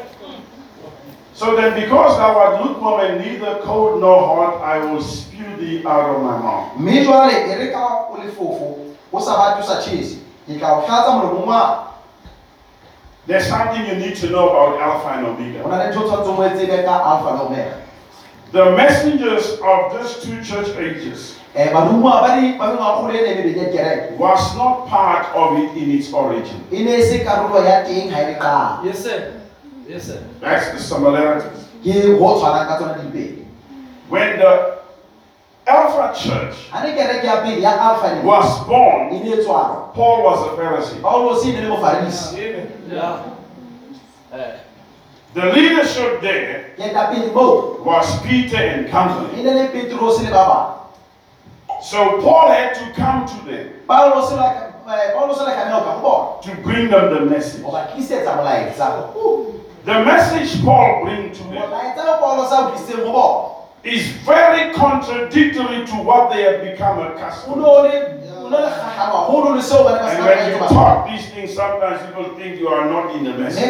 So 1.33 1.55
then, 1.55 1.79
because 1.79 2.17
thou 2.17 2.37
art 2.37 2.65
lukewarm 2.65 2.99
and 3.01 3.21
neither 3.23 3.59
cold 3.63 4.01
nor 4.01 4.19
hot, 4.35 4.61
I 4.61 4.83
will 4.83 5.01
spew 5.01 5.55
thee 5.55 5.85
out 5.87 6.15
of 6.15 6.21
my 6.21 6.37
mouth. 6.37 6.75
mme 6.77 7.03
jwale 7.05 7.59
re 7.59 7.71
ka 7.71 8.11
o 8.11 8.17
le 8.19 8.31
fofo 8.31 8.75
o 9.11 9.19
sa 9.19 9.37
bate 9.37 9.63
o 9.63 9.67
sa 9.67 9.79
tjhese 9.79 10.19
ke 10.47 10.59
tla 10.59 10.75
o 10.77 10.81
tlatsa 10.83 11.11
molomong 11.11 11.47
wa 11.47 11.85
There's 13.27 13.47
something 13.47 13.85
you 13.85 13.95
need 13.95 14.15
to 14.17 14.29
know 14.29 14.49
about 14.49 14.81
Alpha 14.81 15.07
and 15.15 15.25
ho 15.25 15.31
Omega. 17.45 17.88
The 18.51 18.71
messengers 18.75 19.59
of 19.61 19.93
these 19.93 20.13
two 20.25 20.41
church 20.43 20.69
ages 20.77 21.35
um 21.55 21.67
badumuwa 21.73 22.21
ba 22.21 22.29
di- 22.41 22.57
ba 22.57 22.65
mengwakgolo 22.73 23.13
ena 23.13 23.29
e 23.29 23.35
mebedi 23.35 23.59
ya 23.59 23.65
kereke 23.73 24.17
was 24.17 24.55
not 24.57 24.87
part 24.87 25.25
of 25.35 25.57
it 25.57 25.73
in 25.77 25.91
its 25.97 26.13
origin. 26.13 26.61
ne 26.71 27.01
se 27.01 27.19
karolo 27.25 27.61
ya 27.65 27.83
teng 27.85 28.09
ha 28.09 28.21
le 28.25 28.33
qala 28.37 28.85
Yes, 28.85 28.99
sir. 29.03 29.33
Yes, 29.87 30.03
sir. 30.03 30.19
That's 30.41 30.69
the 30.73 30.79
similarities. 30.79 31.65
ke 31.83 32.17
ho 32.17 32.27
tshwanang 32.37 32.67
ka 32.69 32.77
When 34.09 34.39
the 34.39 34.79
Alpha 35.67 36.13
church 36.17 36.69
ha 36.73 36.81
ne 36.83 36.93
kereke 36.93 37.25
ya 37.25 37.41
pele 37.41 37.61
ya 37.61 37.77
alpha 37.77 38.15
ne 38.15 38.21
was 38.25 38.49
born, 38.65 39.09
ne 39.13 39.35
tswalwa 39.37 39.93
Paul 39.93 40.23
was 40.25 40.39
a 40.45 40.49
Pharisee. 40.57 41.01
paulos 41.01 41.45
e 41.45 41.51
ne 41.53 41.61
le 41.61 41.69
mofarisi 41.69 42.37
Yeah. 44.29 44.68
The 45.33 45.45
leadership 45.53 46.21
there 46.21 46.73
was 47.85 48.21
Peter 48.23 48.57
and 48.57 48.89
company. 48.89 49.43
ne 49.43 49.53
le 49.53 49.67
petros 49.69 50.21
le 50.23 50.29
ba 50.31 50.45
bang 51.67 51.81
So 51.83 52.19
Paul 52.21 52.49
had 52.49 52.73
to 52.75 52.91
come 52.93 53.27
to 53.27 53.45
them 53.45 53.67
eh, 53.67 55.13
paulo 55.13 55.33
o 55.39 55.45
le 55.45 55.51
kgamela 55.51 55.83
ka 55.85 56.01
to 56.41 56.55
bring 56.63 56.89
them 56.89 57.13
the 57.13 57.21
message. 57.29 57.61
tlisetsa 57.61 58.35
molaetsa 58.35 59.13
The 59.85 60.03
message 60.03 60.63
Paul 60.65 61.05
brings 61.05 61.37
to 61.37 61.43
them 61.43 61.61
molaetsa 61.61 62.03
o 62.09 62.19
paulo 62.19 62.49
sa 62.49 62.67
o 62.67 62.71
tlisitseng 62.71 63.03
go 63.05 63.11
bona 63.13 63.59
is 63.83 64.07
very 64.25 64.73
contradictory 64.73 65.85
to 65.85 65.95
what 66.03 66.29
they 66.33 66.41
have 66.43 66.61
become 66.61 66.99
accustomed 66.99 67.61
to. 67.61 68.28
And 70.09 70.23
when 70.25 70.51
you 70.51 70.57
talk 70.67 71.07
these 71.09 71.29
things, 71.29 71.53
sometimes 71.53 72.01
people 72.07 72.35
think 72.35 72.59
you 72.59 72.67
are 72.69 72.85
not 72.89 73.15
in 73.15 73.23
the 73.23 73.33
message 73.37 73.63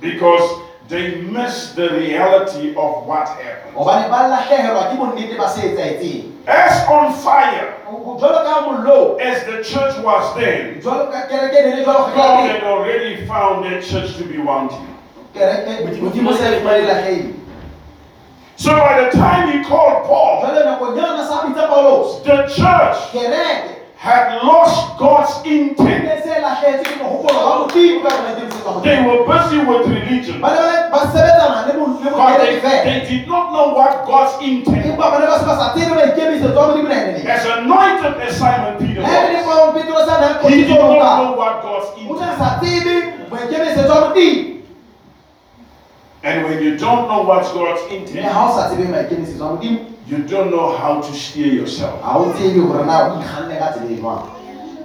because 0.00 0.42
they 0.88 1.20
miss 1.22 1.72
the 1.74 1.88
reality 1.88 2.70
of 2.76 3.06
what 3.06 3.28
happened. 3.28 3.74
As 6.46 6.88
on 6.88 7.12
fire 7.12 7.74
as 9.20 9.44
the 9.44 9.62
church 9.62 9.94
was 10.04 10.34
then, 10.36 10.80
God 10.82 11.12
had 12.50 12.62
already 12.64 13.26
found 13.26 13.64
that 13.64 13.82
church 13.84 14.16
to 14.16 14.24
be 14.24 14.38
wanting. 14.38 14.86
kereke 15.34 15.84
modimo 16.02 16.32
se 16.32 16.50
le 16.50 16.56
fumane 16.60 16.82
latlheile 16.86 17.34
So 18.60 18.76
by 18.76 19.08
the 19.08 19.16
time 19.16 19.48
he 19.56 19.64
called 19.64 20.04
Paul, 20.04 20.44
jale 20.44 20.60
nakong 20.68 20.92
yana 20.92 21.24
sa 21.24 21.48
bitsa 21.48 21.64
paulos 21.64 22.20
the 22.28 22.44
church 22.52 22.98
had 23.96 24.36
lost 24.44 24.98
God's 25.00 25.32
intent. 25.48 26.04
e 26.04 26.20
se 26.20 26.36
latlhetse 26.44 26.84
ke 26.84 26.96
mogopolo 27.00 27.40
wa 27.40 27.52
modimo 27.64 28.04
ka 28.04 28.12
go 28.12 28.20
maikemisetsa 28.20 28.68
modimo 28.68 28.84
They 28.84 28.98
were 29.00 29.24
busy 29.24 29.58
with 29.64 29.88
religion, 29.88 30.40
ba 30.44 30.52
ne 30.52 30.60
ba 30.60 30.66
le- 30.76 30.88
ba 30.92 31.00
sebetsana 31.08 31.58
le 31.68 31.72
mo- 31.80 31.96
le 32.04 32.10
but 32.12 32.36
they, 32.44 32.60
they 32.60 33.00
did 33.08 33.24
not 33.28 33.48
know 33.52 33.72
what 33.72 34.04
God's 34.04 34.36
intent 34.44 34.84
empa 34.92 35.06
ba 35.08 35.16
ne 35.20 35.26
ba 35.32 35.36
se 35.40 35.44
ba 35.48 35.54
sa 35.56 35.66
tsebe 35.72 35.92
maikemisetso 35.96 36.60
a 36.60 36.64
modimo 36.68 36.88
naeneleng 36.92 37.24
As 37.32 37.44
anointed 37.48 38.14
as 38.28 38.36
Simon 38.36 38.76
Peter 38.76 39.00
ga 39.00 39.08
ebe 39.08 39.28
le 39.32 39.40
was, 39.40 39.56
kwa 39.56 39.72
petro 39.72 39.96
sa 40.04 40.14
nang 40.20 40.36
he 40.52 40.68
did 40.68 40.76
not 40.76 41.16
know 41.16 41.32
what 41.32 41.64
God's 41.64 41.88
intent. 41.96 42.36
sa 42.36 42.60
tsebe 42.60 42.94
maikemisetso 43.32 43.92
a 43.96 44.00
modimo 44.04 44.60
And 46.22 46.44
when 46.44 46.62
you 46.62 46.76
don't 46.76 47.08
know 47.08 47.22
what 47.22 47.44
God's 47.54 47.80
intent, 47.92 48.28
ga 48.28 48.44
o 48.44 48.52
sa 48.52 48.68
tsebe 48.68 48.88
maikemisetso 48.92 49.40
a 49.46 49.56
modimo 49.56 49.86
you 50.06 50.18
don't 50.26 50.50
know 50.50 50.76
how 50.76 51.00
to 51.00 51.12
steer 51.14 51.46
yourself. 51.52 51.96
ga 52.02 52.18
o 52.18 52.32
tsebe 52.32 52.60
gore 52.60 52.84
na 52.84 53.14
o 53.14 53.20
ikganne 53.20 53.56
ka 53.58 53.72
tsela 53.72 53.96
jwang 53.96 54.26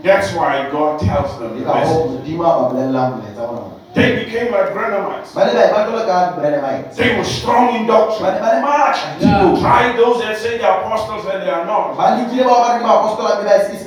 That's 0.04 0.32
why 0.38 0.70
God 0.72 1.00
tells 1.02 1.34
them 1.40 1.60
the 1.60 1.66
message. 1.66 2.24
modimo 2.24 2.44
a 2.44 2.52
ba 2.56 2.64
bolelelang 2.72 3.12
molaetsa 3.20 3.44
ona 3.50 3.72
They 3.96 4.24
became 4.26 4.52
like 4.52 4.72
Branhamites. 4.76 5.32
ba 5.36 5.46
ne 5.48 5.54
ba 5.56 5.72
ba 5.76 5.80
tlola 5.88 6.04
ka 6.08 6.18
branamites 6.40 6.96
They 6.96 7.16
were 7.18 7.24
strong 7.28 7.76
in 7.76 7.88
doctrine. 7.88 8.32
ne 8.36 8.40
ba 8.40 8.50
le 8.56 8.62
maatla 8.64 9.20
Yeah. 9.20 9.60
Try 9.60 9.92
those 10.00 10.20
that 10.24 10.38
say 10.40 10.58
they're 10.58 10.72
apostles 10.84 11.26
and 11.28 11.44
they 11.44 11.50
are 11.52 11.66
not. 11.68 11.96
ba 12.00 12.16
lekile 12.16 12.44
bao 12.48 12.60
ba 12.64 12.70
re 12.76 12.80
ke 12.80 12.88
baapostola 12.88 13.44
mme 13.44 13.48
ba 13.52 13.60
se 13.68 13.76
se 13.76 13.84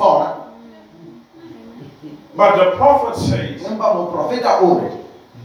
But 2.37 2.57
the 2.57 2.77
prophet 2.77 3.17
says 3.17 3.63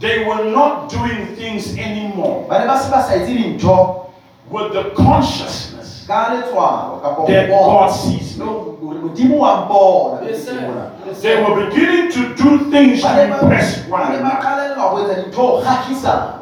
they 0.00 0.24
were 0.24 0.44
not 0.50 0.90
doing 0.90 1.36
things 1.36 1.76
anymore 1.78 2.46
ba 2.48 2.58
ne 2.58 2.66
ba 2.66 2.78
se 2.78 2.90
ba 2.90 3.02
sa 3.02 3.14
etse 3.14 3.32
dintho 3.34 4.06
with 4.50 4.72
the 4.72 4.90
consciousness 4.96 6.04
ka 6.06 6.28
letswalo 6.34 7.00
kapo 7.02 7.26
that. 7.26 7.48
God 7.48 7.88
sees. 7.90 8.36
No, 8.38 8.76
gore 8.80 8.98
modimo 9.00 9.38
wa 9.38 10.20
Yes, 10.28 10.44
sir. 10.44 10.52
modimo 10.52 10.68
ona. 10.70 10.90
Yes, 11.06 11.22
They 11.22 11.42
were 11.42 11.64
beginning 11.66 12.12
to 12.12 12.34
do 12.34 12.70
things 12.70 13.00
to 13.00 13.22
impress 13.24 13.88
one 13.88 14.02
another. 14.12 14.36
qalella 14.42 14.90
go 14.90 14.96
etsa 15.00 15.14
dintho 15.22 15.36
go 15.36 15.60
kgatlhisana 15.62 16.32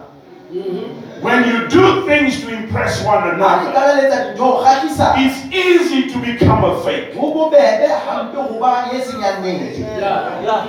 Mhm. 0.53 0.98
When 1.22 1.44
you 1.48 1.68
do 1.68 2.05
things 2.05 2.40
to 2.42 2.50
impress 2.53 3.05
one 3.07 3.22
ga 3.22 3.30
another, 3.36 3.70
kalaletsa 3.72 4.16
dintho 4.24 4.36
go 4.38 4.64
kgatlhisana 4.64 5.14
it's 5.22 5.38
easy 5.55 6.11
to 6.11 6.18
become 6.18 6.64
a 6.64 6.80
fake. 6.82 7.14
go 7.14 7.30
bobebe 7.32 7.86
gampe 7.86 8.34
go 8.34 8.59
ba 8.59 8.90
seng 9.05 9.20
ya 9.22 9.38
nnete 9.38 9.78
Yeah, 9.78 10.42
yeah. 10.42 10.66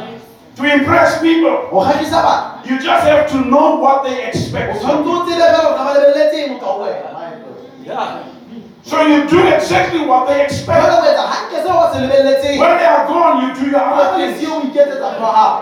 To 0.55 0.63
impress 0.69 1.17
people, 1.21 1.67
go 1.71 1.81
kgatlhisa 1.81 2.21
batho 2.21 2.69
you 2.69 2.77
just 2.79 3.03
have 3.07 3.27
to 3.31 3.37
know 3.49 3.75
what 3.81 4.03
they 4.05 4.27
expect. 4.27 4.79
tshwanetse 4.79 4.85
from 4.85 5.03
you. 5.05 5.17
o 5.19 5.25
tsebe 5.25 5.41
fela 5.41 5.59
gore 5.65 5.77
ga 5.77 5.83
ba 5.83 5.93
lebeletseng 5.97 6.47
motho 6.53 6.65
wa 6.65 6.85
wena 6.85 7.09
Yeah. 7.83 8.23
So 8.83 9.01
you 9.01 9.27
do 9.27 9.39
exactly 9.47 10.05
what 10.05 10.27
they 10.27 10.43
expect. 10.45 10.77
o 10.93 11.01
etsa 11.09 11.25
gantle 11.31 11.59
seo 11.65 11.73
ba 11.73 11.85
se 11.93 11.97
lebeletseng 12.05 12.59
When 12.59 12.77
they 12.77 12.85
are 12.85 13.05
gone, 13.07 13.35
you 13.43 13.49
do 13.57 13.65
your 13.71 13.79
ga 13.81 13.91
other 13.97 14.09
things. 14.17 14.39
seo 14.39 14.53
o 14.57 14.61
iketsetsa 14.61 15.09
ntho 15.11 15.25
ya 15.25 15.33
gago 15.33 15.61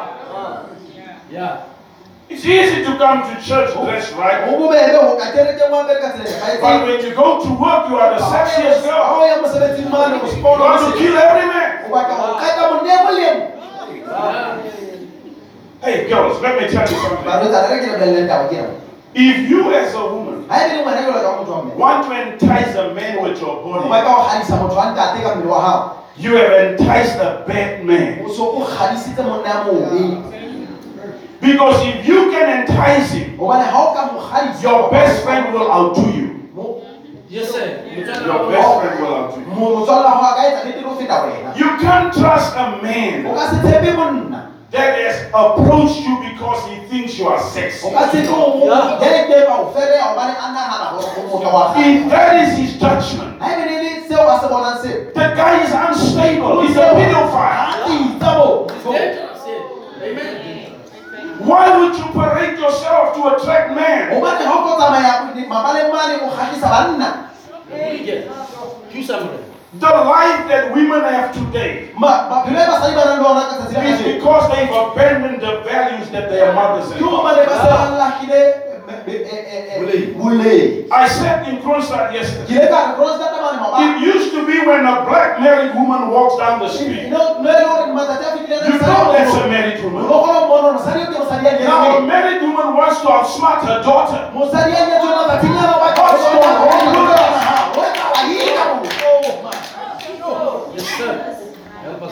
Yeah. 1.31 1.55
It's 2.31 2.45
easy 2.45 2.83
to 2.87 2.91
come 2.97 3.23
to 3.27 3.33
church 3.43 3.71
dressed 3.75 4.15
right, 4.15 4.47
go 4.47 4.55
bobebe 4.59 4.91
go 4.91 5.15
ka 5.19 5.31
kerekeng 5.35 5.71
wa 5.71 5.83
apere 5.87 5.99
ka 6.03 6.09
tsela 6.19 6.59
but 6.61 6.83
when 6.87 6.99
you 7.05 7.11
go 7.15 7.39
to 7.43 7.49
work, 7.55 7.87
you 7.89 7.95
are 7.95 8.11
the 8.15 8.23
sexiest 8.23 8.83
ga 8.83 8.91
girl. 8.91 9.23
o 9.23 9.25
ya 9.25 9.35
mosebetsing 9.39 9.87
mane 9.89 10.19
go 10.19 10.27
You 10.27 10.31
sepona 10.35 10.59
want 10.67 10.83
to 10.83 10.99
kill 10.99 11.15
every 11.17 11.47
man. 11.47 11.71
Hey, 15.81 16.09
girls, 16.09 16.41
let 16.41 16.61
me 16.61 16.67
tell 16.67 16.87
you 16.89 16.97
something. 16.99 17.25
If 19.13 19.49
you, 19.49 19.73
as 19.73 19.93
a 19.95 20.05
woman, 20.05 20.47
ga 20.47 20.67
be 20.67 20.75
le 20.75 20.83
ngwana 20.83 21.01
jalo 21.03 21.21
ka 21.21 21.31
motho 21.37 21.51
wa 21.51 21.61
mme 21.63 21.75
want 21.75 22.07
to 22.07 22.11
entice 22.15 22.75
a 22.75 22.93
man 22.93 23.21
with 23.23 23.39
your 23.41 23.63
body, 23.63 23.87
batla 23.89 24.03
go 24.03 24.23
gadisa 24.27 24.55
motho 24.59 24.75
wa 24.75 24.91
ntate 24.91 25.21
ka 25.23 25.35
mmele 25.35 25.47
wa 25.49 25.59
gago 25.61 25.95
you 26.17 26.35
have 26.35 26.51
enticed 26.51 27.15
a 27.19 27.43
bad 27.47 27.83
man. 27.85 28.19
o 28.25 28.27
so 28.31 28.51
o 28.51 28.59
gadisitse 28.67 29.23
monna 29.23 29.47
ya 29.49 29.63
mobe 29.63 30.23
Because 31.41 31.83
if 31.87 32.05
you 32.07 32.29
can 32.31 32.61
entice 32.61 33.11
him, 33.13 33.37
gobane 33.37 33.65
ga 33.71 33.79
o 33.79 33.93
ka 33.95 34.11
mo 34.13 34.19
gadisa 34.19 34.63
your 34.63 34.91
best 34.91 35.23
friend 35.23 35.53
will 35.53 35.71
outdo 35.71 36.07
you. 36.11 36.27
Mo- 37.31 37.37
Yes, 37.39 37.51
sir. 37.51 38.25
Your 38.25 38.51
best 38.51 38.79
friend 38.81 38.99
will 39.01 39.15
outdo 39.15 39.39
you. 39.39 39.47
mo- 39.47 39.75
motswalle 39.75 40.03
wa 40.03 40.11
gago 40.11 40.25
a 40.25 40.35
ka 40.35 40.41
etsa 40.47 40.63
nnete 40.65 40.77
le 40.77 40.83
go 40.83 40.95
feta 40.95 41.21
wena 41.23 41.55
You 41.55 41.69
can't 41.81 42.13
trust 42.13 42.55
a 42.57 42.65
man 42.83 43.23
ka 43.35 43.49
se 43.49 43.55
tshepe 43.63 43.95
monna 43.95 44.47
that 44.71 44.95
has 44.99 45.15
approached 45.33 45.99
you 46.07 46.15
because 46.29 46.59
he 46.69 46.75
thinks 46.87 47.19
you 47.19 47.27
are 47.27 47.39
o 47.39 47.43
sexy. 47.43 47.91
ka 47.91 48.07
se 48.11 48.21
tlo 48.27 48.67
dete 48.99 49.45
ba 49.47 49.53
o 49.61 49.71
fereya 49.75 50.11
gobane 50.13 50.35
a 50.35 50.47
nagana 50.55 50.87
gore 50.95 51.07
o 51.17 51.21
motho 51.27 51.49
wa 51.53 51.73
If 51.75 52.09
that 52.09 52.35
is 52.43 52.57
his 52.57 52.71
judgment, 52.79 53.39
ga 53.39 53.47
be 53.55 53.63
le 53.67 53.77
le 53.83 53.91
seo 54.07 54.27
a 54.27 54.39
se 54.39 54.47
bonang 54.47 54.77
seo 54.83 55.13
the 55.13 55.25
guy 55.35 55.63
is 55.63 55.73
unstable. 55.73 56.61
He's 56.61 56.75
a 56.77 56.87
pedophile. 56.95 57.83
Itsa 57.87 58.31
mo. 58.37 58.67
It's 58.67 58.83
dangerous, 58.83 59.43
yeah. 59.47 60.07
Amen. 60.07 60.30
Why 61.45 61.65
would 61.77 61.95
you 61.97 62.05
parade 62.13 62.59
yourself 62.59 63.15
to 63.15 63.21
attract 63.35 63.73
man? 63.75 64.11
gobane 64.13 64.43
ga 64.45 64.53
o 64.53 64.59
tlo 64.65 64.73
tsamaya 64.77 65.13
mabaleng 65.49 65.89
mane 65.89 66.13
o 66.21 66.27
banna 66.61 67.09
Yeah. 67.71 68.27
Do 68.91 69.01
something. 69.03 69.39
The 69.79 69.87
life 69.87 70.47
that 70.51 70.73
women 70.75 70.99
have 71.07 71.31
today 71.31 71.91
Ma- 71.95 72.27
maphelo 72.27 72.59
e 72.59 72.65
basadi 72.67 72.91
ba 72.95 73.03
nang 73.07 73.23
le 73.23 73.27
ona 73.31 73.43
ka 73.47 73.55
tsatsi 73.55 73.75
la 73.75 73.83
is 73.87 73.99
kajeno 74.01 74.13
because 74.19 74.43
they've 74.51 74.75
abandoned 74.75 75.39
the 75.39 75.53
values 75.63 76.09
that 76.11 76.27
their 76.27 76.51
mothers 76.51 76.91
ke 76.91 76.99
had. 76.99 77.07
gobane 77.07 77.41
ba 77.47 77.55
se 77.55 77.67
ba 77.71 77.79
latlhile 77.95 78.41
boleng 80.17 80.87
I 80.91 81.07
said 81.07 81.47
in 81.47 81.57
Kroonstad 81.63 82.11
ke 82.11 82.19
yesterday, 82.19 82.51
ile 82.55 82.65
ka 82.67 82.79
re 82.83 82.91
Kroonstad 82.99 83.31
mane 83.39 83.57
maobane. 83.61 83.83
it 83.87 84.01
used 84.03 84.31
to 84.35 84.45
be 84.45 84.59
when 84.67 84.85
a 84.85 85.05
black 85.07 85.39
married 85.39 85.73
woman 85.75 86.09
walks 86.11 86.35
down 86.37 86.59
the 86.59 86.69
street. 86.69 87.09
No, 87.09 87.39
no 87.41 87.47
le 87.47 87.51
a 87.51 87.87
You 88.67 88.77
know 88.79 89.11
that's 89.15 89.35
a 89.35 89.47
married 89.47 89.79
woman. 89.83 90.03
lo 90.07 90.15
kgona 90.21 90.39
go 90.43 90.47
bona 90.51 90.61
gore 90.61 90.73
mosadi 90.77 91.01
o 91.01 91.07
ke 91.07 91.17
mosadi 91.19 91.43
ya 91.45 91.67
Now 91.67 91.97
a 91.97 92.01
married 92.05 92.41
woman 92.43 92.75
wants 92.75 92.99
to 93.01 93.07
outsmart 93.07 93.61
her 93.65 93.79
daughter. 93.83 94.21
mosadi 94.35 94.71
ya 94.75 94.81
nyetseng 94.85 95.15
matsatsing 95.15 95.55
ana 95.55 95.73
o 95.75 95.79
batla 95.79 96.03
go 96.11 96.27
bona 96.35 96.51
gore 96.95 97.15
o 97.71 97.81
etsa 97.87 98.05
wa 98.11 98.21
eng 98.27 98.55
ka 98.55 98.63
mo? 98.75 98.83
Yes, 100.75 100.87
sir. 100.97 101.30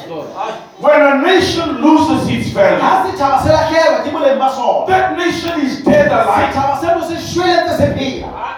Help 0.10 0.26
us, 0.26 0.34
God. 0.34 0.54
When 0.82 1.02
a 1.02 1.22
nation 1.22 1.82
loses 1.86 2.26
its 2.34 2.50
value, 2.50 2.82
ha 2.82 3.06
setšhaba 3.06 3.38
se 3.46 3.50
latlhelwa 3.54 4.00
ke 4.04 4.10
boleng 4.10 4.40
ba 4.42 4.50
sona 4.50 4.88
that 4.90 5.14
nation 5.18 5.62
is 5.62 5.84
dead 5.86 6.10
alive. 6.10 6.50
setšhaba 6.50 6.74
seno 6.82 7.02
se 7.06 7.16
šweletse 7.22 7.78
se 7.78 7.88
phela 7.94 8.56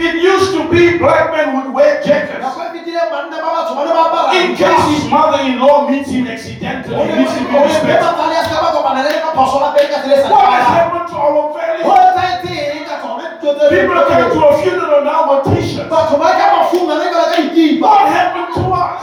It 0.00 0.14
used 0.16 0.52
to 0.56 0.64
be 0.72 0.96
black 0.96 1.28
men 1.32 1.56
would 1.56 1.72
wear 1.76 2.00
jackets. 2.04 2.40
nako 2.40 2.68
fetileng 2.72 3.08
banna 3.12 3.36
ba 3.40 3.48
batsho 3.56 3.72
ba 3.76 3.82
ne 3.84 3.92
ba 3.96 4.02
apara 4.08 4.28
In 4.36 4.56
case 4.56 4.84
his 4.92 5.04
mother-in-law 5.12 5.88
meets 5.88 6.08
him 6.12 6.26
accidentally, 6.28 6.96
meets 7.16 7.32
him 7.36 7.46
in 7.48 7.62
respect. 7.64 8.00
batsale 8.04 8.32
ya 8.36 8.42
seka 8.48 8.60
ba 8.64 8.68
kopana 8.76 9.00
le 9.04 9.10
le 9.12 9.20
ka 9.24 9.30
phoso 9.36 9.56
lapeng 9.64 9.88
ka 9.92 9.98
tsela 10.04 10.16
sa 10.24 10.28
What 10.32 10.48
has 10.52 10.66
happened 10.68 11.08
to 11.12 11.16
our 11.16 11.32
Ho 11.32 11.42
value? 11.56 11.84
etsahetseng 11.84 12.84
ka 12.88 12.94
tsona 13.00 13.24
dilo 13.40 13.52
tse- 13.56 13.68
People 13.72 14.02
come 14.08 14.28
to 14.36 14.40
a 14.40 14.52
funeral 14.64 15.02
now 15.04 15.20
with 15.32 15.44
t-shirts. 15.48 15.88
batho 15.92 16.16
ba 16.20 16.28
ka 16.36 16.46
mafung 16.56 16.88
a 16.92 16.94
ne 17.00 17.06
ka 17.12 17.22
dikipa 17.36 17.84
What 17.88 18.08
happened 18.08 18.50
to 18.56 18.64
us? 18.72 19.00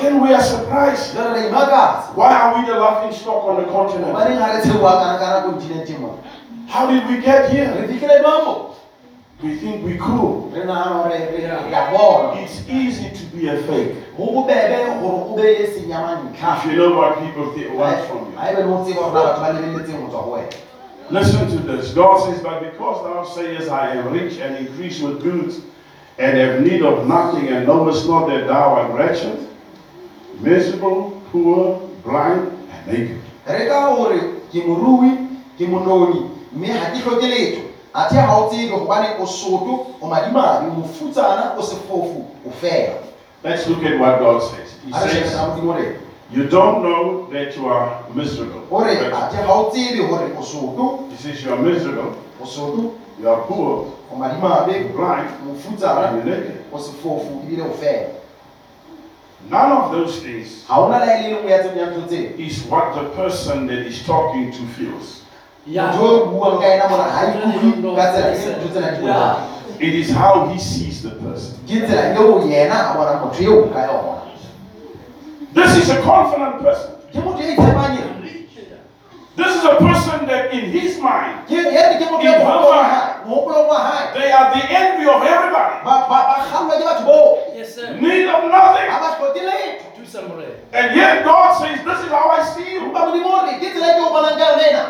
Then 0.00 0.20
we 0.22 0.32
are 0.32 0.42
surprised. 0.42 1.14
jale 1.14 2.14
Why 2.16 2.32
are 2.32 2.54
we 2.58 2.66
the 2.66 2.78
laughing 2.78 3.12
stock 3.12 3.44
on 3.44 3.62
the 3.62 3.68
continent? 3.68 4.14
baneng 4.16 4.38
ga 4.38 4.56
re 4.56 4.60
tsheoa 4.62 4.92
kana 4.96 5.18
kana 5.18 5.38
kontinenteng 5.44 6.00
mo 6.00 6.18
How 6.68 6.86
did 6.90 7.04
we 7.08 7.20
get 7.20 7.50
here? 7.52 7.68
re 7.68 7.86
fitlhile 7.88 8.22
jwamo 8.24 8.70
We 9.42 9.56
think 9.60 9.84
we 9.84 9.98
cool. 9.98 10.48
re 10.54 10.64
nagana 10.64 11.04
gore 11.04 11.20
re 11.36 11.42
ya 11.70 11.90
bona 11.92 12.40
It's 12.40 12.64
easy 12.68 13.10
to 13.12 13.24
be 13.36 13.48
a 13.48 13.60
fake. 13.68 13.92
go 14.16 14.24
bobebe 14.32 15.00
gore 15.04 15.20
o 15.28 15.36
be 15.36 15.66
seng 15.68 15.88
ya 15.92 16.00
mantlha 16.00 16.56
If 16.64 16.64
you 16.72 16.76
know 16.80 16.96
what 16.96 17.18
people 17.20 17.52
think, 17.52 17.74
want 17.76 18.00
from 18.08 18.32
you. 18.32 18.36
ga 18.40 18.56
be 18.56 18.62
le 18.64 18.72
o 18.72 18.84
tseba 18.88 19.12
gore 19.12 19.12
na 19.12 19.20
batho 19.20 19.40
ba 19.44 19.48
lebeletseng 19.52 20.00
go 20.00 20.08
tswa 20.08 20.22
go 20.24 20.30
wena 20.40 20.52
Listen 21.10 21.44
to 21.52 21.58
this. 21.68 21.92
God 21.92 22.24
says, 22.24 22.40
But 22.40 22.62
because 22.64 23.04
thou 23.04 23.24
sayest, 23.36 23.68
I 23.70 23.90
am 23.92 24.08
rich 24.10 24.38
and 24.40 24.56
increase 24.56 25.02
with 25.04 25.20
goods, 25.22 25.60
and 26.18 26.38
have 26.38 26.62
need 26.62 26.80
of 26.80 27.06
nothing, 27.06 27.48
and 27.48 27.66
knowest 27.66 28.08
not 28.08 28.26
that 28.32 28.48
thou 28.48 28.72
art 28.72 28.90
wretched, 28.96 29.36
miserable, 30.40 31.22
poor, 31.32 31.80
blind, 32.04 32.48
and 32.70 32.86
naked. 32.86 33.20
re 33.46 33.66
ka 33.68 33.94
gore 33.96 34.18
ke 34.52 34.62
morui 34.66 35.10
ke 35.58 35.66
mononi 35.68 36.30
mme 36.52 36.66
ga 36.68 36.90
ke 36.92 36.98
tlhoke 37.02 37.26
letho 37.28 37.62
a 37.94 38.08
ga 38.12 38.36
o 38.38 38.48
tsebe 38.50 38.70
gobane 38.70 39.16
o 39.20 39.26
soto 39.26 39.94
o 40.00 40.06
madimabe 40.08 40.66
o 40.68 40.80
mofutsana 40.80 41.54
o 41.58 41.62
sefofu 41.62 42.24
o 42.46 42.50
fela 42.60 43.00
Let's 43.44 43.68
look 43.68 43.84
at 43.84 44.00
what 44.00 44.18
God 44.20 44.40
says. 44.40 44.72
He 44.86 44.90
a 44.90 45.04
re 45.04 45.10
says, 45.10 45.32
shebela 45.32 45.48
modimo 45.56 45.74
re 45.78 45.96
You 46.30 46.48
don't 46.48 46.82
know 46.82 47.28
that 47.30 47.54
you 47.56 47.66
are 47.68 48.02
miserable. 48.14 48.60
gore 48.70 48.88
a 48.88 48.94
Wretched. 48.96 49.12
the 49.12 49.42
ga 49.44 49.52
o 49.52 49.70
tsebe 49.70 50.08
gore 50.08 50.32
o 50.36 50.42
soto 50.42 51.08
He 51.10 51.16
says, 51.16 51.44
You 51.44 51.52
are 51.52 51.60
miserable, 51.62 52.16
o 52.40 52.44
soto 52.46 52.94
you 53.20 53.28
are 53.28 53.42
poor, 53.46 53.92
o 54.10 54.16
madimabe 54.16 54.90
blind, 54.96 55.28
mofutsana 55.44 56.08
and 56.08 56.16
you're 56.28 56.36
naked. 56.36 56.64
o 56.72 56.78
sefofu 56.78 57.42
ebile 57.44 57.62
o 57.68 57.74
fela 57.76 58.08
None 59.50 59.72
of 59.72 59.92
those 59.92 60.20
things 60.24 60.64
ga 60.68 60.98
la 60.98 61.04
ya 61.48 61.58
tse- 61.62 61.76
ya 61.78 61.86
ntho 61.92 62.06
tseo 62.08 62.38
is 62.38 62.64
what 62.70 62.94
the 62.94 63.04
person 63.16 63.66
that 63.66 63.84
is 63.86 64.02
talking 64.06 64.50
to 64.52 64.62
feels. 64.76 65.20
Yeah. 65.66 65.92
motho 65.92 66.04
o 66.04 66.26
buang 66.32 66.60
ka 66.60 66.66
ena 66.66 66.88
mona 66.88 67.04
ga 67.12 67.20
ikutlwe 67.52 67.96
ka 67.96 68.04
tsela 68.12 68.56
ntho 68.56 68.68
tsena 68.72 68.90
di 68.96 69.00
bonang 69.04 69.52
It 69.80 69.94
is 69.94 70.10
how 70.14 70.46
he 70.48 70.58
sees 70.58 71.02
the 71.02 71.10
person. 71.20 71.58
ke 71.68 71.84
tsela 71.84 72.14
eo 72.16 72.40
yena 72.48 72.92
a 72.92 72.96
bonang 72.96 73.20
motho 73.24 73.42
eo 73.44 73.68
ka 73.72 73.80
yona 73.84 74.12
This 75.54 75.76
is 75.76 75.90
a 75.90 76.00
confident 76.02 76.62
person. 76.64 76.90
ke 77.12 77.18
motho 77.20 77.40
ya 77.44 77.52
itshepang 77.54 77.92
ena 78.00 78.12
This 79.44 79.56
is 79.60 79.64
a 79.64 79.76
person 79.76 80.26
that 80.26 80.52
in 80.54 80.70
his 80.72 80.98
mind, 80.98 81.44
ke 81.48 81.52
ene 81.52 82.00
ke 82.00 82.06
motho 82.08 82.24
ya 82.24 82.38
mohopolo 82.40 82.70
wa 82.72 82.84
hae 82.84 83.24
mohopolong 83.28 83.68
wa 83.68 83.78
hae 83.84 84.14
they 84.16 84.32
are 84.32 84.48
the 84.56 84.62
envy 84.72 85.04
of 85.04 85.20
everybody. 85.22 85.74
Yes, 87.54 87.74
sir. 87.74 87.92
Need 88.00 88.28
of 88.28 88.48
nothing. 88.48 88.88
ga 88.88 88.98
ba 89.00 89.08
hloke 89.20 89.40
letho 89.44 89.96
Do 89.96 90.04
some 90.06 90.28
more. 90.28 90.42
And 90.72 90.96
yet 90.96 91.24
God 91.24 91.60
says, 91.60 91.84
This 91.84 91.98
is 92.04 92.10
how 92.10 92.30
I 92.30 92.42
see 92.56 92.72
you. 92.74 92.80
empa 92.88 93.00
modimo 93.04 93.44
re 93.44 93.60
ke 93.60 93.68
tsela 93.72 93.94
ke 93.94 94.00
o 94.00 94.08
bonang 94.12 94.36
ka 94.38 94.44
yona 94.48 94.64
ena 94.72 94.84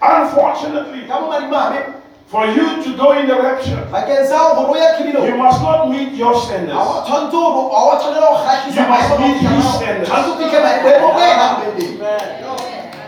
Unfortunately, 0.00 1.06
ka 1.08 1.20
mo 1.20 1.26
madimabe 1.32 1.97
for 2.28 2.44
you 2.46 2.82
to 2.84 2.90
go 2.96 3.16
in 3.18 3.26
the 3.26 3.34
rapture, 3.40 3.80
bakeng 3.88 4.26
sa 4.28 4.52
gore 4.54 4.68
o 4.68 4.76
ya 4.76 5.00
kgibilo 5.00 5.24
you 5.24 5.36
must 5.36 5.62
not 5.64 5.88
meet 5.88 6.12
your 6.12 6.36
standards. 6.36 6.76
tshwanetse 7.08 7.32
gore 7.32 7.72
ga 7.72 7.80
wa 7.88 7.94
tshwanela 7.96 8.28
go 8.28 8.36
kgatlhisa 8.44 8.80
You 8.84 8.88
must 8.92 9.10
meet 9.20 9.36
his 9.40 9.64
standards. 9.74 10.08
Tshwanetse 10.12 10.28
o 10.28 10.36
fitlhe 10.36 10.60
maemo 10.60 11.08
a 11.08 11.24
ena 11.24 11.46
a 11.48 11.64
bobeding. 11.64 11.96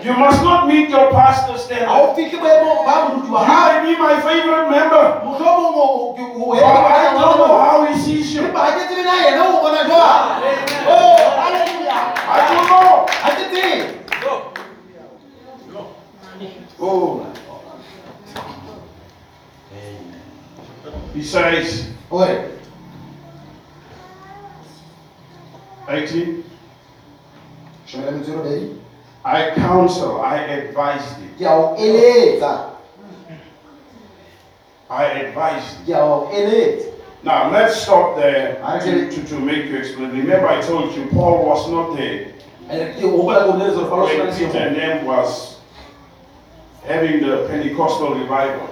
You 0.00 0.14
must 0.16 0.40
not 0.42 0.66
meet 0.68 0.88
your 0.88 1.12
pastor's 1.12 1.60
standards. 1.68 1.92
o 1.92 2.14
fitlhe 2.16 2.40
boemo 2.40 2.80
ba 2.88 2.94
moruti 3.12 3.28
wa 3.28 3.44
You 3.44 3.52
may 3.52 3.92
be 3.92 4.00
my 4.00 4.16
favorite 4.24 4.68
member, 4.72 5.04
but 5.20 5.36
I 5.36 7.12
don't 7.12 7.36
know 7.36 7.60
how 7.60 7.84
he 7.84 7.92
sees 8.00 8.32
you. 8.34 8.48
empa 8.48 8.72
ga 8.72 8.72
ke 8.72 8.82
tsebe 8.88 9.04
na 9.04 9.14
yena 9.20 9.44
o 9.44 9.60
bona 9.60 9.84
jwang 9.84 10.40
Oh, 10.88 11.20
hallelujah. 11.36 12.00
I 12.24 12.40
don't 12.48 12.66
know. 12.72 13.04
ga 13.04 13.30
ke 13.36 13.44
tsebe 13.52 14.00
Oh. 16.80 17.20
He 21.14 21.22
says, 21.22 21.90
Ore, 22.10 22.50
18, 25.88 26.44
shomela 27.86 28.12
metso 28.12 28.30
e 28.30 28.34
robedi. 28.34 28.76
I 29.24 29.50
counsel, 29.50 30.20
I 30.20 30.36
advise 30.38 31.14
thee. 31.16 31.28
ke 31.38 31.42
a 31.42 31.52
o 31.52 31.76
eletsa 31.76 32.70
I 34.88 35.04
advise 35.04 35.76
thee. 35.84 35.92
ke 35.92 35.96
a 35.96 36.02
o 36.02 36.30
Now 37.22 37.50
let's 37.50 37.82
stop 37.82 38.16
there 38.16 38.64
I 38.64 38.78
to, 38.78 39.10
to, 39.10 39.24
to 39.28 39.40
make 39.40 39.66
you 39.66 39.76
explain. 39.76 40.10
Remember, 40.10 40.48
I 40.48 40.60
told 40.62 40.96
you 40.96 41.06
Paul 41.12 41.44
was 41.44 41.68
not 41.68 41.96
there 41.96 42.32
ke 42.70 43.04
o 43.04 43.10
gopola 43.10 43.44
ko 43.44 43.52
boleletsa 43.52 43.82
gore 43.82 43.90
Paulo 43.90 44.02
o 44.02 44.06
when 44.06 44.14
sena 44.14 44.30
le 44.30 44.36
Peter 44.38 44.58
and 44.58 44.76
them 44.76 45.04
was 45.04 45.59
having 46.86 47.20
the 47.20 47.46
Pentecostal 47.48 48.14
revival. 48.14 48.68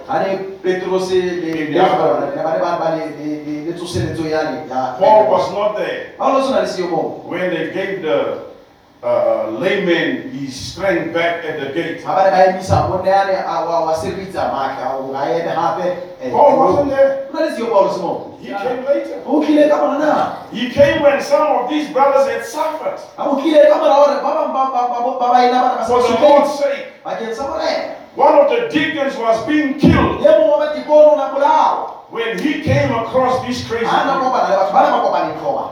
Paul 4.99 5.31
was 5.31 5.53
not 5.53 5.77
there. 5.77 6.15
Paulo 6.17 6.41
o 6.41 6.47
sena 6.47 6.61
le 6.61 6.67
seemo 6.67 7.25
when 7.25 7.51
they 7.51 7.71
gave 7.73 8.03
the 8.03 8.47
uh, 9.03 9.51
layman 9.59 10.30
his 10.30 10.55
strength 10.55 11.12
back 11.14 11.44
at 11.44 11.61
the 11.61 11.72
gate. 11.72 12.03
ga 12.03 12.14
ba 12.14 12.24
ne 12.24 12.30
ba 12.30 12.46
emisa 12.53 12.88
monne 12.88 13.07
yane 13.07 13.34
a 13.38 13.64
wa 13.66 13.84
wa 13.86 13.94
seritsa 13.94 14.51
maatla 14.53 14.94
o 14.99 15.12
ga 15.12 15.22
eme 15.30 15.55
gape 15.55 15.96
eh, 16.20 16.30
Paul 16.30 16.59
wasn't 16.59 16.90
there. 16.90 17.26
o 17.30 17.32
na 17.34 17.40
le 17.46 17.51
seo 17.57 17.66
Paulo 17.70 18.34
He 18.40 18.49
came 18.49 18.84
later. 18.84 19.22
o 19.26 19.40
tlile 19.42 19.68
ka 19.68 19.76
He 20.51 20.70
came 20.70 21.03
when 21.03 21.20
some 21.22 21.46
of 21.59 21.68
these 21.70 21.88
brothers 21.92 22.26
had 22.28 22.44
suffered. 22.44 22.99
For 23.16 23.24
the 26.03 26.20
Lord's 26.20 26.59
sake. 26.59 26.86
morena 27.05 27.94
One 28.14 28.34
of 28.34 28.49
the 28.51 28.68
deacons 28.68 29.16
was 29.16 29.46
being 29.46 29.78
killed. 29.78 30.20
Ye 30.20 30.28
mongwe 30.28 30.59
wa 30.59 30.66
dikono 30.74 31.16
na 31.16 31.28
bolawa 31.34 31.90
when 32.11 32.38
he 32.38 32.62
came 32.62 32.90
across 32.90 33.46
this 33.46 33.68
crazy 33.68 33.84
a 33.84 34.05
na 34.07 34.14
people. 34.18 34.30
kopana 34.32 34.49
le 34.49 34.57
batho 34.57 34.72
ba 34.72 34.82
ne 34.82 34.90
ba 34.90 35.01
kopaneng 35.05 35.38
tlhoba 35.38 35.64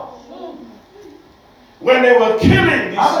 When 1.79 2.01
they 2.01 2.17
were 2.17 2.37
killing 2.39 2.91
this, 2.91 3.11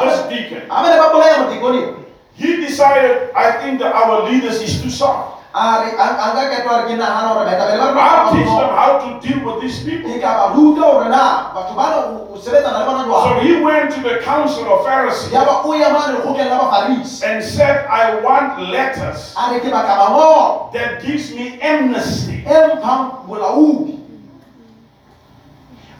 this 0.00 0.18
deacon, 0.28 0.68
a 0.70 0.76
me 0.82 0.88
ne 0.92 0.96
ba 1.00 1.08
bolaya 1.12 1.36
motikoneng 1.48 2.04
he 2.34 2.56
decided, 2.56 3.30
I 3.34 3.62
think 3.62 3.78
that 3.78 3.94
our 3.94 4.28
leaders 4.28 4.60
is 4.60 4.82
too 4.82 4.90
soft. 4.90 5.42
a 5.54 5.86
re 5.86 5.94
a 5.94 6.06
a 6.18 6.26
nka 6.34 6.42
ketwa 6.50 6.82
re 6.82 6.84
ke 6.90 6.94
nagana 6.98 7.30
gore 7.30 7.46
baetapele 7.46 7.94
ba 7.94 8.02
I'll 8.02 8.34
teach 8.34 8.50
them 8.58 8.74
how 8.74 8.98
to 8.98 9.08
deal 9.22 9.38
with 9.46 9.62
these 9.62 9.86
people. 9.86 10.10
ke 10.10 10.18
ka 10.18 10.34
ba 10.34 10.44
ruta 10.50 10.82
gore 10.82 11.08
na 11.08 11.54
batho 11.54 11.78
bana 11.78 11.96
o 12.10 12.34
o 12.34 12.38
sebetsana 12.42 12.82
le 12.82 12.90
bona 12.90 13.06
So 13.06 13.38
he 13.38 13.62
went 13.62 13.94
to 13.94 14.00
the 14.02 14.18
council 14.26 14.66
of 14.66 14.82
Pharisees 14.82 15.30
ya 15.30 15.46
ba 15.46 15.62
o 15.62 15.70
ya 15.78 15.94
mane 15.94 16.18
lekgotleng 16.18 16.50
la 16.50 16.58
bafarisi 16.58 17.22
and 17.22 17.38
said, 17.38 17.86
I 17.86 18.18
want 18.18 18.66
letters 18.66 19.30
a 19.38 19.54
re 19.54 19.62
ke 19.62 19.70
batla 19.70 19.94
mangolo 19.94 20.74
that 20.74 21.06
gives 21.06 21.30
me 21.30 21.62
amnesty, 21.62 22.42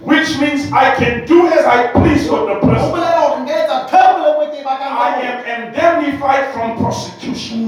which 0.05 0.39
means 0.39 0.71
I 0.73 0.95
can 0.97 1.27
do 1.27 1.47
as 1.49 1.65
I 1.65 1.89
please 1.93 2.29
with 2.31 2.47
the 2.49 2.61
person. 2.61 2.91
bolela 2.93 3.21
gore 3.29 3.41
nka 3.43 3.53
etsa 3.61 3.77
ntho 3.85 4.01
nngwe 4.05 4.21
le 4.25 4.31
nngwe 4.33 4.47
ke 4.53 4.59
batlang 4.65 4.93
ka 4.93 5.01
I 5.01 5.11
am 5.31 5.39
indemnified 5.57 6.45
from 6.55 6.69
prosecution. 6.79 7.67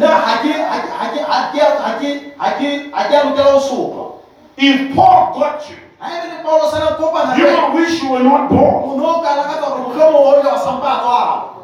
If 4.59 4.97
Paul 4.97 5.39
got 5.39 5.68
you, 5.68 5.76
ga 6.01 6.07
be 6.22 6.28
le 6.32 6.43
paulo 6.43 6.70
sana 6.70 6.97
kopana 6.97 7.37
you 7.37 7.45
will 7.45 7.74
wish 7.74 8.03
you 8.03 8.11
were 8.11 8.22
not 8.22 8.49
born. 8.49 8.84
o 8.84 8.97
ne 8.97 9.05
o 9.05 9.20
ka 9.20 9.30
lakatsa 9.37 9.68
gore 9.68 9.80
motlhomongwe 9.84 10.28
o 10.28 10.41
ile 10.41 10.49
wa 10.49 10.59
sampa 10.64 10.89
a 10.89 10.99
tswala 11.01 11.57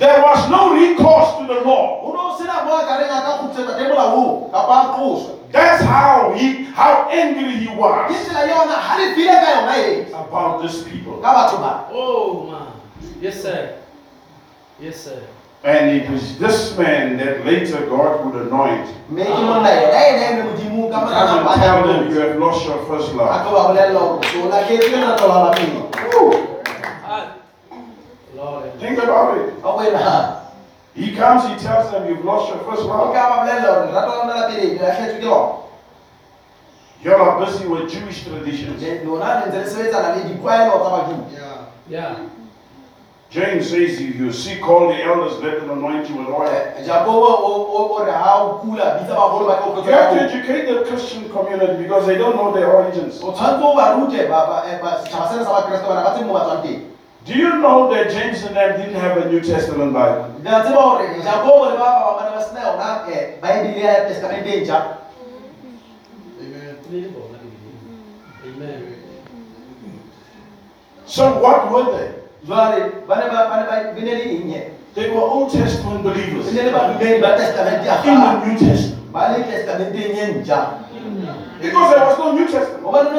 There 0.00 0.16
was 0.24 0.48
no 0.48 0.72
recourse 0.72 1.36
to 1.38 1.44
the 1.44 1.60
law. 1.60 2.00
o 2.00 2.08
ne 2.12 2.18
o 2.24 2.32
sena 2.38 2.64
mo 2.64 2.72
a 2.72 2.80
ka 2.88 2.96
reng 2.96 3.12
a 3.12 3.20
ka 3.20 3.32
kgutsetsa 3.38 3.76
teng 3.76 3.88
molaong 3.92 4.48
kapa 4.50 4.74
a 4.80 4.84
tloswe 4.96 5.32
That's 5.52 5.82
how 5.84 6.32
he, 6.38 6.64
how 6.78 7.04
angry 7.10 7.50
he 7.60 7.66
ke 7.68 7.76
was 7.76 8.08
tsela 8.16 8.48
yona 8.48 8.76
ga 8.80 8.94
le 8.96 9.06
file 9.14 9.36
ka 9.44 9.50
yona 9.60 9.76
about 10.24 10.62
these 10.62 10.80
people. 10.88 11.20
ka 11.20 11.28
batho 11.36 11.60
ba 11.60 11.72
Oh, 11.92 12.48
man. 12.48 12.72
Yes, 13.20 13.42
sir. 13.44 13.76
Yes, 14.80 14.96
sir. 15.04 15.20
And 15.62 15.90
it 15.92 16.08
was 16.08 16.38
this 16.38 16.72
man 16.78 17.18
that 17.20 17.44
later 17.44 17.84
God 17.84 18.24
would 18.24 18.48
anoint. 18.48 18.88
Come 19.12 19.20
and 19.20 19.28
tell 21.60 21.84
them 21.84 22.08
you 22.08 22.16
have 22.24 22.40
lost 22.40 22.64
your 22.64 22.80
first 22.88 23.12
love. 23.12 23.28
tlo 23.44 23.52
ba 23.52 23.68
bolelela 23.68 24.16
gore 24.16 24.24
o 24.40 24.48
laketse 24.48 24.88
lerato 24.88 25.28
la 25.28 25.52
lapeng 25.52 25.92
Ah. 27.04 27.36
Lord. 28.32 28.69
Think 28.80 28.98
about 28.98 29.38
it. 29.38 29.54
a 29.62 30.40
He 30.94 31.14
comes, 31.14 31.46
he 31.46 31.54
tells 31.66 31.90
them 31.92 32.08
you've 32.08 32.24
lost 32.24 32.48
your 32.48 32.58
first 32.64 32.82
o 32.82 32.86
love. 32.88 33.14
ka 33.14 33.28
ba 33.28 33.36
bolelela 33.46 33.74
gore 33.74 33.86
lerato 33.92 34.08
la 34.08 34.16
lona 34.16 34.34
la 34.34 34.46
pele 34.48 34.64
le 34.74 34.78
latlhetswe 34.80 35.20
ke 35.20 35.26
lona 35.26 35.52
You 37.02 37.14
are 37.14 37.18
not 37.18 37.38
busy 37.46 37.66
with 37.66 37.88
Jewish 37.88 38.24
traditions. 38.24 38.82
Le- 38.82 39.04
lona 39.04 39.40
le 39.40 39.46
ntse 39.46 39.58
le 39.58 39.66
sebetsana 39.70 40.16
le 40.16 40.22
ditlwaelo 40.28 40.80
tsa 40.80 40.90
badimo 40.90 41.24
Yeah. 41.88 42.16
James 43.30 43.70
says 43.70 44.00
if 44.00 44.16
you 44.16 44.32
seek 44.32 44.68
all 44.68 44.88
the 44.88 45.02
elders, 45.04 45.38
let 45.40 45.60
them 45.60 45.70
anoint 45.70 46.08
you 46.10 46.16
with 46.16 46.26
oil. 46.28 46.50
You 49.86 49.92
have 49.92 50.10
to 50.14 50.20
educate 50.20 50.66
the 50.66 50.84
Christian 50.84 51.28
community 51.30 51.82
because 51.82 52.06
they 52.06 52.18
don't 52.18 52.34
know 52.34 52.52
their 52.52 52.66
origins. 52.72 53.20
Eh, 57.26 57.26
Do 57.26 57.32
you 57.38 57.50
know 57.60 57.90
that 57.92 58.10
James 58.10 58.42
and 58.44 58.56
them 58.56 58.80
didn't 58.80 59.00
have 59.00 59.16
a 59.18 59.28
New 59.30 59.40
Testament 59.40 59.92
Bible? 59.92 60.40
ke 60.42 60.48
a 60.48 60.60
tseba 60.64 60.72
gore 60.72 61.20
jakobo 61.22 61.68
le 61.68 61.76
ba 61.76 61.88
ba 62.00 62.00
bangwe 62.00 62.16
ba 62.16 62.22
ne 62.24 62.30
ba 62.36 62.40
sena 62.42 62.60
yona 62.64 62.88
um 63.04 63.40
baebile 63.42 63.80
ya 63.80 63.94
testamente 64.08 64.48
e 64.48 64.60
ntšha 64.64 64.78
Amen. 68.42 68.82
So 71.06 71.38
what 71.42 71.70
were 71.70 71.84
they? 71.92 72.08
jwale 72.46 73.04
ba 73.06 73.14
ne 73.20 73.26
ba 73.28 73.40
ba 73.52 73.56
ne 73.60 73.64
ba 73.68 73.74
be 73.94 74.00
ne 74.00 74.12
le 74.16 74.24
eng 74.40 74.48
ye 74.50 74.62
They 74.94 75.10
were 75.10 75.20
Old 75.22 75.52
Testament 75.52 76.02
believers 76.02 76.50
ne 76.52 76.62
le 76.62 76.70
badumedi 76.72 77.20
ba 77.20 77.36
testamente 77.36 77.84
ya 77.86 78.00
in 78.00 78.16
kgale 78.16 78.40
the 78.40 78.46
New 78.46 78.56
Testament. 78.58 79.12
ba 79.12 79.28
le 79.36 79.44
testamenteng 79.44 80.40
Because 81.60 81.88
there 81.94 82.04
was 82.08 82.16
no 82.18 82.32
New 82.32 82.48
Testament. 82.48 82.80
gobane 82.82 83.12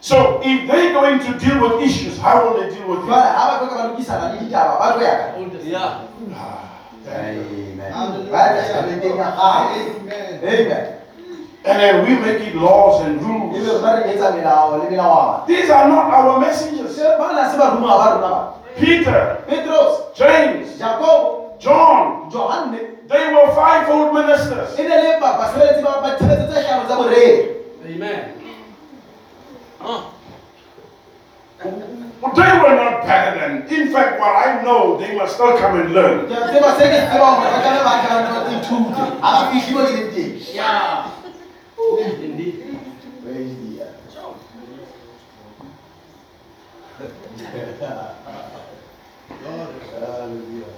So 0.00 0.40
if 0.44 0.68
they're 0.70 0.92
going 0.92 1.18
to 1.18 1.38
deal 1.38 1.58
with 1.60 1.82
issues, 1.82 2.18
how 2.18 2.44
will 2.44 2.60
they 2.60 2.70
deal 2.74 2.86
with 2.88 3.00
it? 3.00 3.06
jwale 3.10 3.28
ha 3.34 3.42
ba 3.50 3.54
tlo 3.58 3.68
ka 3.68 3.76
ba 3.76 3.88
lokisana 3.90 4.32
le 4.32 4.38
ditaba 4.46 4.78
ba 4.78 4.86
tlo 4.94 5.02
ya 5.02 5.14
kae 5.18 5.34
Old 5.42 5.50
Testament. 5.52 6.06
Amen. 7.08 8.30
ba 8.30 8.38
ya 8.38 8.50
testamenteng 8.62 9.16
ya 9.18 9.28
kgale 9.34 9.78
amen 10.06 10.94
And 11.66 11.80
then 11.82 11.94
we 12.06 12.14
make 12.22 12.40
it 12.46 12.54
laws 12.54 13.02
and 13.04 13.20
rules. 13.20 13.58
rona 13.58 13.98
re 13.98 14.14
etsa 14.14 14.30
melao 14.38 14.78
le 14.78 14.86
melawana 14.90 15.46
These 15.46 15.68
are 15.70 15.88
not 15.90 16.06
our 16.14 16.38
messengers. 16.38 16.94
bana 17.18 17.50
se 17.50 17.58
baruma 17.58 17.98
ba 17.98 18.06
rona 18.14 18.28
ba 18.30 18.40
Peter, 18.78 19.42
petros 19.50 20.14
James, 20.14 20.78
jakobo 20.78 21.58
John, 21.58 22.30
johanne 22.30 22.78
they 23.10 23.24
were 23.34 23.50
fivefold 23.50 24.14
ministers. 24.14 24.78
e 24.78 24.82
ne 24.86 24.94
le 25.02 25.18
ba- 25.18 25.34
basebeletsi 25.42 25.82
ba 25.82 25.98
ba 26.06 26.14
tshebetso 26.14 26.46
tse 26.54 26.62
hlano 26.62 26.86
tsa 26.86 26.94
boreri 29.80 30.18
Amen. 31.64 32.12
They 32.20 32.52
were 32.58 32.74
not 32.76 33.02
better 33.06 33.38
than. 33.38 33.66
In 33.72 33.92
fact, 33.92 34.20
what 34.20 34.30
I 34.46 34.62
know, 34.62 34.98
they 34.98 35.16
must 35.16 35.34
still 35.34 35.56
come 35.58 35.80
and 35.80 35.92
learn. 35.92 36.26
ke 36.26 36.32
a 36.34 36.50
tseba 36.50 36.70
se 36.78 36.84
ke 36.86 36.96
se 36.98 37.06
tsebang 37.10 37.34
hore 37.38 37.50
ba 37.50 37.58
tlameha 37.62 37.82
ba 37.82 37.94
tlameha 38.02 38.38
ba 38.42 38.50
ithute 38.58 39.02
ha 39.22 39.28
ba 39.34 39.40
fihle 39.50 39.70
mo 39.74 39.80
ke 39.86 39.90
leng 39.94 40.10
teng 40.14 40.34
Yeah. 40.54 41.10
Indeed. 42.22 42.56
Praise 43.22 43.54
the 43.58 43.70
Lord. 44.18 44.36
Hallelujah. 49.98 50.72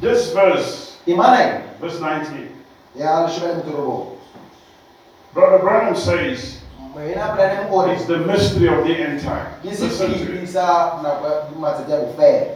This 0.00 0.32
verse, 0.32 0.98
Imana 1.06 1.62
verse 1.80 2.00
19, 2.00 2.48
ya 2.96 3.24
leshome 3.26 3.48
le 3.48 3.54
metso 3.54 3.70
e 3.70 3.76
robong. 3.76 4.20
Brother 5.32 5.58
Branham 5.62 5.94
says, 5.94 6.60
Moena 6.94 7.34
Branham 7.36 7.70
o 7.72 7.86
re 7.86 7.94
it's 7.94 8.04
the 8.06 8.18
mystery 8.18 8.66
of 8.66 8.82
the 8.84 8.94
end 8.96 9.20
time. 9.22 9.46
ke 9.62 9.70
Listen 9.70 9.88
to 9.88 9.94
sephiri 9.94 10.42
it. 10.42 10.48
sa 10.50 10.98
nako 11.02 11.26
ya 11.26 11.34
matsatsi 11.54 11.92
a 11.94 11.98
bofelo. 12.02 12.46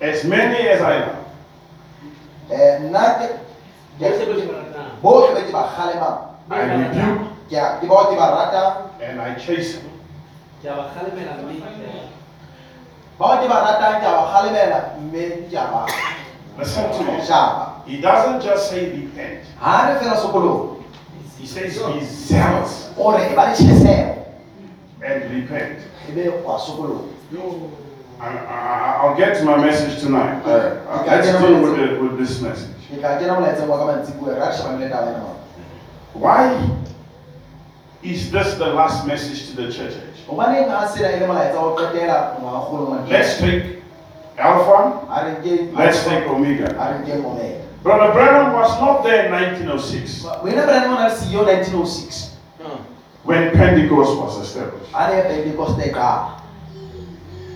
As 0.00 0.24
many 0.24 0.68
as 0.68 0.80
I 0.82 0.98
know, 1.00 1.16
Eh, 2.48 2.80
nna 2.80 3.04
ke 3.20 3.26
Bohle 4.00 4.16
ke- 4.16 4.24
ba 4.24 4.34
di 4.36 4.44
ratang. 4.48 4.90
bohle 5.02 5.28
ba 5.36 5.40
ke 5.44 5.52
ba 5.52 5.62
kgalemang 5.68 6.18
I 6.48 6.60
rebuke 6.64 7.20
ke 7.48 7.56
a- 7.56 7.76
ke 7.80 7.84
bao 7.88 8.08
ke 8.08 8.16
and 9.04 9.20
I 9.20 9.34
chasten. 9.36 9.84
Ke 10.62 10.68
a 10.68 10.76
ba 10.76 10.84
kgalemela 10.92 11.40
mme, 11.40 11.56
eh, 11.56 12.08
bao 13.20 13.36
ke 13.40 13.48
ba 13.48 13.56
ratang 13.64 14.00
ke 14.00 14.06
a 14.06 14.12
ba 14.12 14.22
kgalemela 14.28 14.80
mme 15.00 15.48
ke 15.48 15.56
a 15.56 15.64
ba 15.72 15.82
Listen 16.58 16.90
to 16.92 17.00
me. 17.04 17.20
He 17.88 17.96
doesn't 18.02 18.42
just 18.44 18.68
say 18.68 18.92
repent. 18.92 19.44
ha 19.56 19.88
re 19.88 19.96
fela 19.98 20.20
sokolong 20.20 20.84
He 21.40 21.46
says 21.46 21.78
be 21.80 22.04
zealous 22.04 22.92
o 22.98 23.16
re 23.16 23.32
e 23.32 23.34
ba 23.34 23.48
and 25.00 25.24
repent. 25.32 25.78
e 26.12 26.28
wa 26.44 26.58
sokolong 26.60 27.08
I, 28.20 28.28
I, 28.28 28.98
I'll 29.00 29.16
get 29.16 29.38
to 29.38 29.44
my 29.44 29.56
message 29.56 30.00
tonight. 30.00 30.42
Uh, 30.44 30.84
uh, 30.88 31.04
let's 31.06 31.30
deal 31.40 31.62
with, 31.62 31.78
it, 31.78 32.02
with 32.02 32.18
this 32.18 32.42
message. 32.42 32.74
ke 32.92 33.00
ka 33.00 33.16
kena 33.16 33.40
molaetseng 33.40 33.68
wa 33.68 33.78
ka 33.80 33.84
mantsibuya 33.88 34.36
re 34.36 34.42
a 34.42 34.52
shebane 34.52 34.80
le 34.84 34.88
taba 34.92 35.08
ena 35.12 35.20
mona. 35.24 35.40
Why 36.12 36.44
is 38.02 38.28
this 38.32 38.56
the 38.60 38.66
last 38.66 39.06
message 39.06 39.48
to 39.48 39.56
the 39.56 39.72
church 39.72 39.96
age? 39.96 40.20
hobaneng 40.28 40.68
a 40.68 40.84
sena 40.92 41.16
le 41.20 41.24
molaetsa 41.24 41.56
wa 41.56 41.72
ho 41.72 41.76
qetela 41.76 42.36
ngwagakgolo 42.36 42.84
wa 42.90 43.00
Let's 43.08 43.40
take 43.40 43.80
Alpha, 44.36 45.08
a 45.08 45.16
re 45.24 45.30
nke 45.40 45.72
let's 45.72 46.04
take 46.04 46.28
Omega. 46.28 46.68
A 47.84 47.88
re 47.88 47.94
nke 47.94 48.12
omega 48.12 48.12
Brother 48.12 48.12
Branham 48.12 48.52
was 48.52 48.80
not 48.80 49.02
there 49.02 49.26
in 49.26 49.32
1906 49.32 50.24
wena 50.42 50.66
brane 50.66 50.88
mo 50.88 50.94
na 50.94 51.08
le 51.08 51.14
siyo 51.16 51.42
1906 51.44 52.36
when 53.24 53.50
Pentecost 53.52 54.16
was 54.18 54.38
established. 54.40 54.94
a 54.94 55.08
ne 55.10 55.22
pentecoste 55.22 55.92
qala 55.92 56.40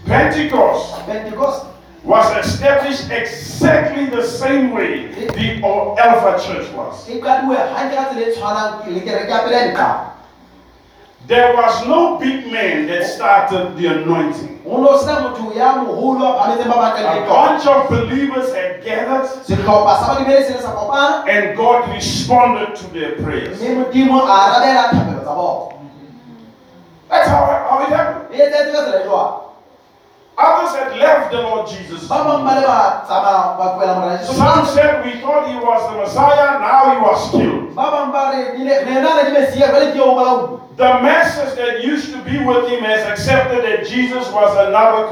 Pentecost 0.06 1.06
pentecost. 1.06 1.66
was 2.04 2.26
established 2.44 3.10
exactly 3.10 4.06
the 4.06 4.22
same 4.26 4.70
way 4.72 5.06
the 5.14 5.62
Alpha 5.62 6.34
Church 6.42 6.66
was. 6.74 7.06
There 11.26 11.54
was 11.54 11.86
no 11.86 12.18
big 12.18 12.50
man 12.52 12.86
that 12.88 13.06
started 13.06 13.76
the 13.76 13.86
anointing. 13.86 14.60
ho 14.66 14.78
no 14.82 14.96
sena 14.98 15.20
motho 15.30 15.54
ya 15.54 15.74
moholo 15.82 16.22
a 16.22 16.32
phametseng 16.38 16.68
ba 16.70 16.76
batlang 16.82 17.06
A 17.06 17.20
le 17.20 17.26
bunch 17.26 17.66
of 17.66 17.88
believers 17.90 18.52
had 18.54 18.82
gathered 18.84 19.26
sehlopha 19.46 19.92
sa 19.98 20.06
badumedi 20.14 20.42
se 20.46 20.54
ne 20.54 20.60
sa 20.60 20.74
kopana 20.74 21.26
and 21.28 21.56
God 21.56 21.88
responded 21.94 22.74
to 22.76 22.86
their 22.94 23.12
prayers. 23.22 23.58
mme 23.62 23.74
modimo 23.86 24.22
a 24.26 24.34
arabela 24.46 24.84
thapelo 24.90 25.22
tsa 25.22 25.34
bona 25.34 25.70
That's 27.08 27.28
how, 27.28 27.44
how 27.46 27.82
it 27.86 27.90
happened. 27.94 28.34
etsetse 28.34 28.72
ka 28.72 28.80
tsela 28.82 29.02
jwang 29.06 29.32
Others 30.38 30.74
had 30.74 30.96
left 30.96 31.30
the 31.30 31.40
Lord 31.42 31.68
Jesus. 31.68 32.08
ba 32.08 32.18
bang 32.24 32.42
ba 32.46 32.52
le 32.58 32.62
ba 32.66 32.78
tsamaya 33.06 33.54
ba 33.58 33.64
tlohela 33.78 33.94
morena 34.00 34.18
jesu 34.18 34.34
Some 34.34 34.66
said 34.74 35.04
we 35.06 35.20
thought 35.22 35.46
he 35.46 35.54
was 35.58 35.80
the 35.90 35.96
Messiah, 36.02 36.58
now 36.58 36.82
he 36.90 36.98
was 37.02 37.20
killed. 37.30 37.61
Ba 37.74 37.90
bang 37.90 38.12
ba 38.12 38.30
re 38.32 38.56
"Di 38.56 38.64
ne- 38.64 38.84
rena 38.84 39.14
ne 39.16 39.22
di 39.26 39.32
mesia 39.32 39.66
jwale 39.68 39.92
ke 39.92 40.00
o 40.00 40.14
balaodi 40.14 40.58
The 40.76 40.88
masses 41.04 41.54
that 41.56 41.84
used 41.84 42.14
to 42.14 42.18
be 42.24 42.38
with 42.44 42.66
him 42.68 42.80
has 42.82 43.04
accepted 43.04 43.62
that 43.62 43.84
Jesus 43.86 44.24
was 44.32 44.56
another 44.56 45.04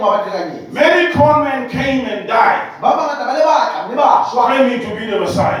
batekanyetsi 0.00 0.72
Many 0.72 1.12
con 1.12 1.44
men 1.44 1.68
came 1.68 2.06
and 2.06 2.26
died, 2.26 2.80
ba 2.80 2.96
bangata 2.96 3.24
ba 3.28 3.32
le 3.36 3.44
batla 3.44 3.86
mme 3.88 3.96
ba 3.96 4.24
šwa 4.30 4.46
claiming 4.46 4.80
to 4.80 4.90
be 4.96 5.06
the 5.06 5.20
Messiah. 5.20 5.60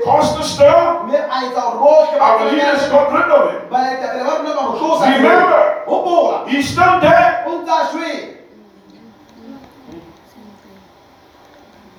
caused 0.04 0.38
a 0.38 0.42
stir, 0.44 1.04
mme 1.06 1.16
a 1.16 1.36
etsa 1.48 1.60
gore 1.60 1.78
bohle 1.80 2.18
ba 2.18 2.24
our 2.24 2.44
leaders 2.52 2.88
got 2.90 3.12
rid 3.12 3.30
of 3.32 3.50
him. 3.50 3.60
baetapele 3.70 4.24
ba 4.24 4.32
rona 4.38 4.54
ba 4.54 4.62
mo 4.62 4.72
tlosa 4.78 5.04
Remember, 5.16 5.82
hopola 5.86 6.48
he's 6.48 6.68
still 6.68 7.00
there. 7.00 7.44
O 7.46 7.64
ntse 7.64 8.34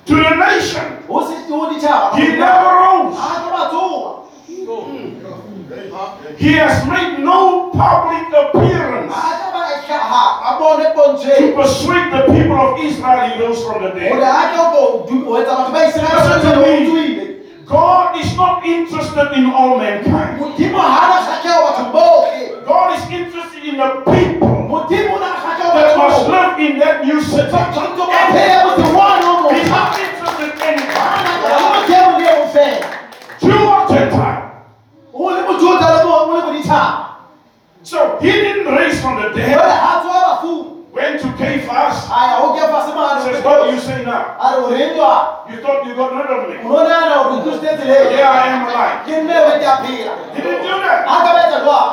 to 0.06 0.14
the 0.14 0.34
nation. 0.36 0.86
ho 1.08 1.26
se 1.26 1.34
ho 1.50 1.66
ditšhaba 1.74 2.16
He 2.16 2.26
never 2.38 2.72
rose. 2.78 3.18
a 3.18 3.28
ke 3.42 3.48
ba 3.50 3.62
tsoga 3.70 4.10
He 6.36 6.52
has 6.54 6.84
made 6.88 7.18
no 7.24 7.70
public 7.70 8.26
appearance 8.32 9.12
a 9.12 9.32
ka 9.40 9.48
ba 9.54 9.62
hlaha 9.86 10.24
a 10.48 10.52
bone 10.58 10.84
to 11.20 11.52
persuade 11.56 12.08
the 12.12 12.22
people 12.32 12.58
of 12.58 12.80
Israel 12.80 13.20
he 13.30 13.40
rose 13.42 13.62
from 13.64 13.82
the 13.82 13.90
dead. 13.90 14.12
a 14.12 14.52
ke 14.52 14.62
ko 14.72 15.06
du- 15.08 15.24
ho 15.24 15.32
etsa 15.40 15.54
batho 15.56 15.72
ba 15.72 15.80
iseraele 15.88 16.26
Listen 16.36 16.54
to 16.54 16.92
me. 16.94 17.32
God 17.66 18.16
is 18.22 18.30
not 18.36 18.64
interested 18.64 19.28
in 19.38 19.50
all 19.50 19.78
mankind. 19.78 20.38
modimo 20.40 20.78
ha 20.78 21.02
na 21.10 21.18
kgatlhego 21.24 21.60
bathong 21.66 21.90
botlhe 21.92 22.42
God 22.66 22.88
is 22.98 23.04
interested 23.10 23.62
in 23.64 23.76
the 23.82 23.88
people 24.10 24.54
modimo 24.70 25.16
o 25.16 25.18
na 25.22 25.28
le 25.34 25.38
kgatlhego 25.42 25.74
that 25.74 25.96
must 25.98 26.28
live 26.34 26.54
in 26.66 26.78
that 26.78 27.04
new 27.04 27.20
city. 27.20 27.50
Mo- 36.76 36.84
o 36.84 36.84
le 36.84 36.84
moditšhaba 36.84 37.06
So 37.82 38.18
he 38.20 38.32
didn't 38.32 38.74
raise 38.74 39.00
from 39.00 39.22
the 39.22 39.28
dead, 39.30 39.54
ha 39.56 40.00
tsoa 40.02 40.20
bafung 40.26 40.72
went 40.92 41.20
to 41.20 41.28
Caiaphas, 41.38 42.08
a 42.10 42.18
ya 42.26 42.40
go 42.40 42.56
kefa 42.56 42.80
se 42.82 43.32
says, 43.32 43.44
What 43.44 43.64
do 43.68 43.74
you 43.74 43.80
say 43.80 44.02
now? 44.04 44.34
a 44.40 44.56
re 44.56 44.64
o 44.64 44.70
reng 44.72 44.94
jwa 44.96 45.50
You 45.50 45.60
thought 45.62 45.86
you 45.86 45.94
got 45.94 46.10
rid 46.16 46.26
of 46.26 46.48
me. 46.50 46.56
o 46.64 46.68
no 46.68 46.82
nana 46.88 47.14
gore 47.22 47.36
nkusitse 47.46 47.76
tseleng 47.76 48.10
Here 48.10 48.24
I 48.26 48.46
am 48.48 48.62
alive. 48.66 48.98
ke 49.06 49.14
nne 49.22 49.36
we 49.46 49.54
ke 49.60 49.66
a 49.68 49.76
phela 49.84 50.14
He 50.34 50.40
didn't 50.42 50.62
do 50.66 50.74
that. 50.82 51.04
a 51.06 51.16
ka 51.22 51.30
ba 51.30 51.40
etsa 51.46 51.58
jwang 51.62 51.92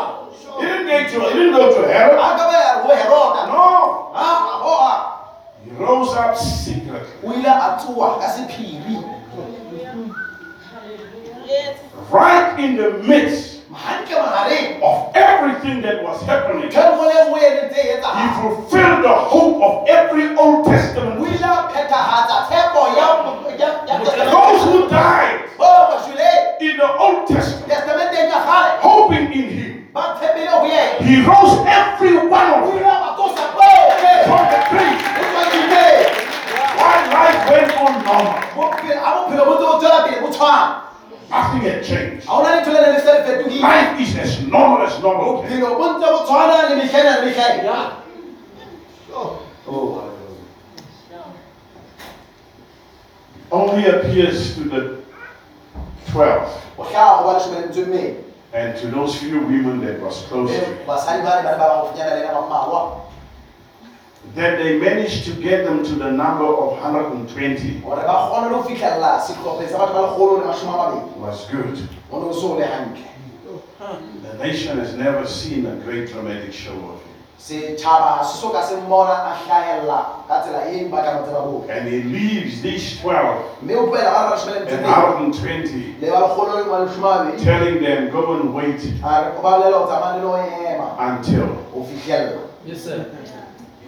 He 0.59 0.65
didn't 0.65 0.87
go 0.87 1.19
to, 1.19 1.29
he 1.29 1.33
didn't 1.37 1.51
go 1.53 1.63
to 1.75 1.81
Herod. 1.93 2.17
a 2.17 2.29
ka 2.37 2.43
ba 2.49 2.55
ya 2.57 2.71
go 2.81 2.89
herota 2.95 3.41
No. 3.53 3.67
a 4.15 4.25
goa 4.63 4.93
He 5.63 5.69
rose 5.77 6.13
up 6.15 6.33
secretly. 6.37 7.13
o 7.21 7.33
ile 7.37 7.51
a 7.53 7.77
tsoa 7.77 8.17
ka 8.23 8.27
sephiri 8.33 8.97
Right 12.09 12.59
in 12.59 12.77
the 12.77 12.89
midst 13.03 13.52
of 13.73 15.11
everything 15.15 15.81
that 15.81 16.03
was 16.03 16.21
happening. 16.23 16.69
ntho 16.69 16.81
nngwe 16.81 17.13
le 17.13 17.23
nngwe 17.25 17.39
leng 17.41 17.69
tse 17.69 17.81
He 17.81 18.25
fulfilled 18.41 19.03
the 19.03 19.15
hope 19.33 19.63
of 19.63 19.87
every 19.89 20.35
Old 20.37 20.65
Testament. 20.65 21.19
Those 24.31 24.63
who 24.65 24.89
died 24.89 25.39
in 26.61 26.77
the 26.77 26.89
Old 26.97 27.27
Testament, 27.27 27.67
testamenteng 27.67 28.29
ya 28.29 28.39
gale 28.45 28.77
hoping 28.81 29.33
in 29.33 29.47
Him, 29.49 29.71
ba 29.93 30.15
tshepile 30.19 30.51
go 30.53 30.65
yena 30.69 31.01
He 31.01 31.15
rose 31.25 31.65
every 31.65 32.17
one 32.29 32.49
of 32.53 32.61
them 32.69 32.77
ile 32.77 32.89
a 32.93 32.97
ba 33.01 33.09
tlosa 33.17 33.45
botlhe 33.57 34.13
from 34.29 34.45
the 34.53 34.59
grave. 34.69 35.01
o 35.17 35.21
tswa 35.25 35.43
dimeng 35.49 36.07
While 36.77 37.05
life 37.09 37.41
went 37.49 37.71
on 37.81 37.93
bo 38.05 38.43
tswela 41.33 41.33
pele 41.33 41.33
bo 41.33 41.35
Nothing 41.37 41.61
had 41.71 41.83
changed. 41.83 42.27
ga 42.27 42.33
ona 42.33 42.49
letho 42.49 42.71
le 42.73 42.79
ne 42.81 42.91
le 42.93 42.99
se 42.99 43.11
le 43.13 43.23
fetogile 43.23 43.61
Life 43.61 43.99
is 44.01 44.15
as 44.17 44.39
normal 44.47 44.81
as 44.87 44.99
normal. 45.01 45.41
can. 45.41 45.49
bophelo 45.49 45.75
bo 45.77 45.83
ntse 45.93 46.07
bo 46.11 46.17
tshwana 46.25 46.69
le 46.69 46.75
metlhaena 46.75 47.11
le 47.19 47.25
metlhae 47.25 47.63
Yeah. 49.09 49.29
Oh. 49.67 50.01
Only 53.51 53.85
appears 53.85 54.55
to 54.55 54.61
the 54.63 54.97
12 56.11 56.61
go 56.77 56.83
tlhaga 56.83 57.21
go 57.21 57.27
ba 57.27 57.33
lesome 57.37 57.55
le 57.61 57.67
metso 57.67 57.81
e 57.81 57.85
mmedi 57.85 58.15
and 58.53 58.77
to 58.77 58.87
those 58.87 59.15
few 59.17 59.39
women 59.39 59.81
that 59.85 59.99
was 60.01 60.21
close 60.29 60.51
to 60.51 60.57
mme 60.57 60.65
him. 60.65 60.77
That 64.35 64.57
they 64.57 64.79
managed 64.79 65.25
to 65.25 65.33
get 65.35 65.63
them 65.63 65.83
to 65.83 65.93
the 65.93 66.11
number 66.11 66.45
of 66.45 66.81
120 66.81 67.81
gore 67.81 68.01
ba 68.01 68.01
kgone 68.01 68.49
le 68.49 68.57
go 68.57 68.63
fitlhelela 68.63 69.21
setlhophe 69.21 69.69
sa 69.69 69.77
batho 69.77 69.93
ba 69.93 70.01
legolo 70.09 70.39
le 70.39 70.45
masome 70.47 70.73
a 70.73 70.77
mabedi 70.77 71.17
was 71.21 71.45
good. 71.51 71.77
go 72.09 72.17
ne 72.17 72.25
go 72.25 72.33
se 72.33 72.41
go 72.41 72.55
le 72.57 72.65
gantle 72.65 73.05
The 74.23 74.37
nation 74.39 74.79
has 74.79 74.95
never 74.95 75.27
seen 75.27 75.67
a 75.67 75.75
great 75.85 76.09
dramatic 76.09 76.51
show 76.51 76.73
of 76.73 76.97
him. 77.05 77.13
setšhaba 77.37 78.17
ga 78.17 78.23
se 78.23 78.41
so 78.41 78.49
ka 78.49 78.65
se 78.65 78.75
mmona 78.75 79.13
a 79.21 79.37
tlhagelela 79.45 80.25
ka 80.27 80.41
tsela 80.41 80.89
ba 80.89 81.03
ka 81.03 81.11
matse 81.13 81.31
ba 81.31 81.41
boke 81.45 81.69
And 81.69 81.87
he 81.87 82.01
leaves 82.01 82.61
these 82.63 82.97
12 83.05 83.61
mme 83.61 83.75
o 83.75 83.85
tloela 83.85 84.09
ba 84.09 84.21
re 84.23 84.29
ba 84.29 84.33
lesome 84.33 84.53
le 84.53 84.65
metso 84.65 84.73
e 84.73 84.81
and 84.81 84.85
mmedi 84.85 85.45
120 85.45 86.01
le 86.01 86.09
ba 86.09 86.19
legolo 86.25 86.57
le 86.57 86.63
ba 86.71 86.77
lesome 86.85 87.05
a 87.05 87.21
mabedi 87.21 87.43
telling 87.43 87.77
them, 87.83 88.09
go 88.09 88.33
and 88.33 88.53
wait 88.53 88.81
a 89.03 89.13
re 89.21 89.37
o 89.37 89.41
ba 89.45 89.51
bolela 89.61 89.77
go 89.77 89.85
tsamaya 89.85 90.17
le 90.17 90.21
le 90.21 90.25
go 90.25 90.37
ema 90.73 90.87
until. 90.97 91.47
go 91.69 92.49
Yes, 92.65 92.85
sir. 92.85 93.42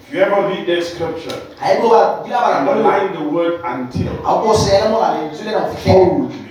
If 0.07 0.13
you 0.13 0.19
ever 0.21 0.47
read 0.47 0.67
that 0.67 0.83
scripture, 0.85 1.33
ga 1.57 1.65
e 1.73 1.81
bo 1.81 1.89
ba 1.89 2.21
dila 2.21 2.37
ba 2.37 2.49
underline 2.61 3.13
the 3.17 3.25
word 3.25 3.61
until 3.65 4.13
ga 4.21 4.33
ko 4.37 4.53
seele 4.53 4.93
molaleng 4.93 5.33
tswile 5.33 5.51
na 5.51 5.65
go 5.65 5.73
fitlhelela 5.73 6.05
boldly. 6.05 6.45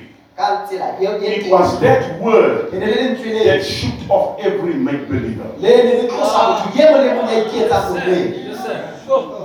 e 0.99 1.07
e 1.23 1.47
It 1.47 1.51
was 1.53 1.79
that 1.79 2.19
word 2.19 2.75
e 2.75 2.79
ne 2.83 2.87
le 2.87 2.97
lentswe 2.99 3.31
le 3.31 3.45
that 3.47 3.63
shook 3.63 3.95
off 4.11 4.43
every 4.43 4.75
make 4.75 5.07
believer. 5.07 5.47
le 5.63 5.71
ne 5.71 5.93
le 6.03 6.09
tlosa 6.11 6.41
motho 6.51 6.67
ye 6.75 6.85
mo 6.91 6.97
le 6.99 7.15
mong 7.15 7.31
ya 7.31 7.39
ikeetsang 7.47 7.87
motleng 7.95 8.35
Yes, 8.43 8.59
sir. 8.67 8.79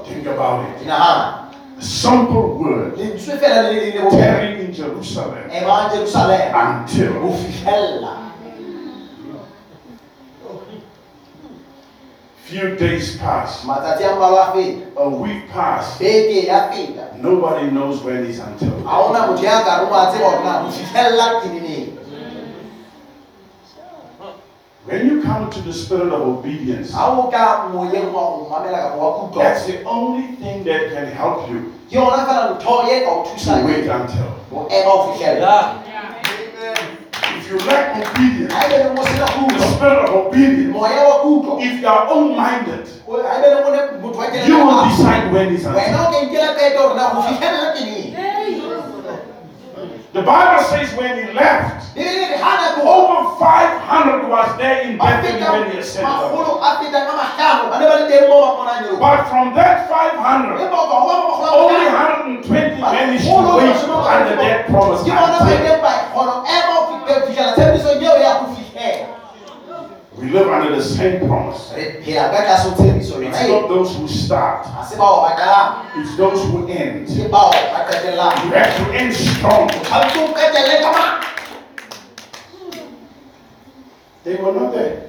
Think 0.10 0.26
about 0.26 0.66
it. 0.66 0.89
Simple 1.80 2.57
word 2.57 2.97
tarrying 2.97 4.60
in 4.66 4.72
Jerusalem 4.74 5.47
emang 5.53 5.93
jerusalema 5.93 6.84
go 7.22 7.30
until. 7.30 8.28
Few 12.49 12.75
days 12.77 13.15
pass, 13.17 13.63
matsatsi 13.63 14.03
a 14.09 14.15
mmalwa 14.15 14.49
a 14.49 14.53
feta. 14.53 14.85
A 14.97 15.09
week 15.09 15.49
pass. 15.49 15.99
beke 15.99 16.47
ya 16.47 16.71
feta. 16.71 17.13
Nobody 17.21 17.69
knows 17.69 18.01
when 18.01 18.25
it's 18.25 18.39
until. 18.39 18.73
ga 18.81 18.97
ona 19.05 19.19
motho 19.27 19.43
ya 19.45 19.61
ka 19.61 19.85
reng 19.85 19.91
wa 19.93 20.09
tseba 20.09 20.29
gore 20.33 20.43
na 20.43 20.63
go 20.65 20.71
fitlhelela 20.73 21.41
ke 21.41 21.47
neneng 21.53 21.93
When 24.89 25.05
you 25.05 25.21
come 25.21 25.51
to 25.51 25.61
the 25.61 25.73
spirit 25.73 26.09
of 26.09 26.21
obedience, 26.25 26.89
ga 26.89 27.05
o 27.13 27.29
ka 27.29 27.69
moyeng 27.69 28.09
wa 28.09 28.33
go 28.33 28.49
mamela 28.49 28.81
kapo 28.81 28.97
wa 28.97 29.09
kutlwa. 29.21 29.43
that's 29.45 29.69
the 29.69 29.83
only 29.85 30.33
thing 30.41 30.63
that 30.65 30.89
can 30.89 31.05
help 31.05 31.45
you 31.53 31.69
ke 31.85 32.01
yona 32.01 32.25
fela 32.25 32.57
ntho 32.57 32.89
ye 32.89 33.05
ka 33.05 33.13
o 33.13 33.23
to 33.25 33.29
thusang 33.29 33.61
wait 33.61 33.85
until. 33.85 34.33
go 34.49 34.65
ema 34.73 34.89
go 34.89 35.13
fitlhelela 35.13 35.85
If 37.49 37.55
you 37.57 37.65
lack 37.65 37.97
obedience, 37.97 38.53
ga 38.53 38.61
ebe 38.69 38.77
le 38.77 38.93
mo 38.93 39.01
sena 39.01 39.25
the 39.25 39.65
spirit 39.73 40.05
of 40.05 40.13
obedience, 40.13 40.69
moya 40.69 41.01
wa 41.01 41.25
kutlo 41.25 41.57
if 41.57 41.81
you 41.81 41.87
are 41.89 42.05
own-minded, 42.05 42.85
ga 42.85 43.41
ebe 43.41 43.47
le 43.49 43.57
mone 43.65 43.79
motho 44.05 44.21
wa 44.21 44.29
you 44.29 44.53
will 44.53 44.85
decide 44.85 45.33
when 45.33 45.57
it's 45.57 45.65
until. 45.65 45.81
wena 45.81 45.97
o 45.97 46.13
ka 46.13 46.17
inkela 46.21 46.53
peete 46.53 46.77
gore 46.77 46.93
na 46.93 47.09
go 47.09 47.25
fitlhelela 47.25 47.73
ke 47.73 47.81
neng 47.89 48.13
The 50.12 50.24
Bible 50.24 50.64
says 50.66 50.89
when 50.97 51.22
he 51.22 51.34
left, 51.34 51.93
bebele 51.93 52.34
re 52.34 52.38
ga 52.41 52.82
over 52.82 53.38
500 53.38 54.26
was 54.28 54.57
there 54.57 54.82
in 54.89 54.97
Bethany 54.97 55.38
when 55.38 55.70
he 55.70 55.78
ascended. 55.78 56.10
up. 56.10 56.34
magolo 56.34 56.57
a 56.57 56.70
fetang 56.82 57.05
a 57.05 57.14
matlhano 57.14 57.70
ba 57.70 57.78
ne 57.78 57.86
ba 57.86 57.95
le 58.01 58.05
teng 58.10 58.26
mo 58.26 58.41
ba 58.41 58.49
bonang 58.57 58.82
yo 58.89 58.97
But 58.97 59.30
from 59.30 59.53
that 59.53 59.86
500, 59.86 60.66
empa 60.66 60.78
o 60.82 60.86
ka 60.89 60.97
go 60.97 61.14
ba 61.14 61.26
magolo 61.30 61.45
a 61.45 61.53
only 61.62 61.86
matlhano 61.93 62.41
120 62.41 62.82
managed 62.82 63.26
to 63.30 63.38
wait 63.53 63.78
under 64.10 64.36
that 64.41 64.66
promise. 64.66 65.05
ke 65.05 65.14
We 70.20 70.30
live 70.32 70.47
under 70.49 70.76
the 70.76 70.82
same 70.84 71.26
promise. 71.28 71.72
Eh, 71.78 71.78
re 71.78 72.01
phela 72.03 72.30
ka 72.30 72.41
tlase 72.43 72.70
ho 72.70 72.76
tshebediso 72.76 73.15
yona 73.24 73.30
It's 73.30 73.47
not 73.47 73.67
those 73.70 73.95
who 73.95 74.07
start, 74.07 74.65
ga 74.67 74.84
se 74.84 74.95
bao 74.99 75.22
ba 75.24 75.32
qalang 75.39 75.72
it's 76.01 76.15
those 76.17 76.43
who 76.51 76.67
end. 76.67 77.07
ke 77.07 77.30
bao 77.32 77.49
ba 77.72 77.88
qetellang 77.88 78.36
You 78.45 78.51
have 78.51 78.76
to 78.78 78.86
end 78.99 79.13
strong. 79.15 79.70
tshwanetse 79.70 80.20
o 80.20 80.28
qetelle 80.36 80.76
ka 80.84 80.91
ma 80.91 81.05
They 84.24 84.36
were 84.36 84.51
not 84.51 84.74
there. 84.74 85.07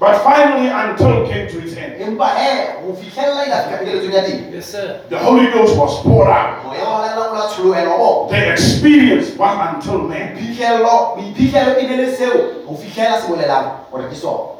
Ba 0.00 0.12
ne 0.12 0.18
ba 0.18 0.18
le 0.18 0.18
siyo 0.18 0.20
moo 0.20 0.22
But 0.22 0.22
finally, 0.22 0.68
until 0.68 1.26
came 1.26 1.48
to 1.48 1.60
his 1.60 1.76
end. 1.76 2.00
empa 2.00 2.28
he 2.36 2.48
eh, 2.48 2.82
go 2.84 2.92
fitlhelela 2.92 3.46
ila 3.46 3.56
fika 3.64 3.76
pekeletsong 3.78 4.12
ya 4.12 4.22
teng 4.22 4.52
Yes, 4.52 4.66
sir. 4.72 5.00
The 5.08 5.18
Holy 5.18 5.46
Ghost 5.52 5.76
was 5.76 6.02
poured 6.02 6.28
out. 6.28 6.64
moya 6.64 6.84
wa 6.84 7.00
lena 7.00 7.20
o 7.20 7.34
la 7.34 7.46
tsholohelo 7.48 7.98
mo 7.98 8.28
The 8.30 8.52
experience 8.52 9.32
was 9.38 9.56
until 9.74 9.98
man. 10.08 10.36
phitlhelelo 10.36 11.16
boiphitlhelo 11.16 11.78
e 11.80 11.86
ne 11.86 11.96
le 11.96 12.16
seo 12.16 12.32
go 12.66 12.74
fitlhela 12.76 13.20
se 13.20 13.26
bolelang 13.28 13.66
gore 13.90 14.08
ke 14.08 14.14
sone 14.16 14.52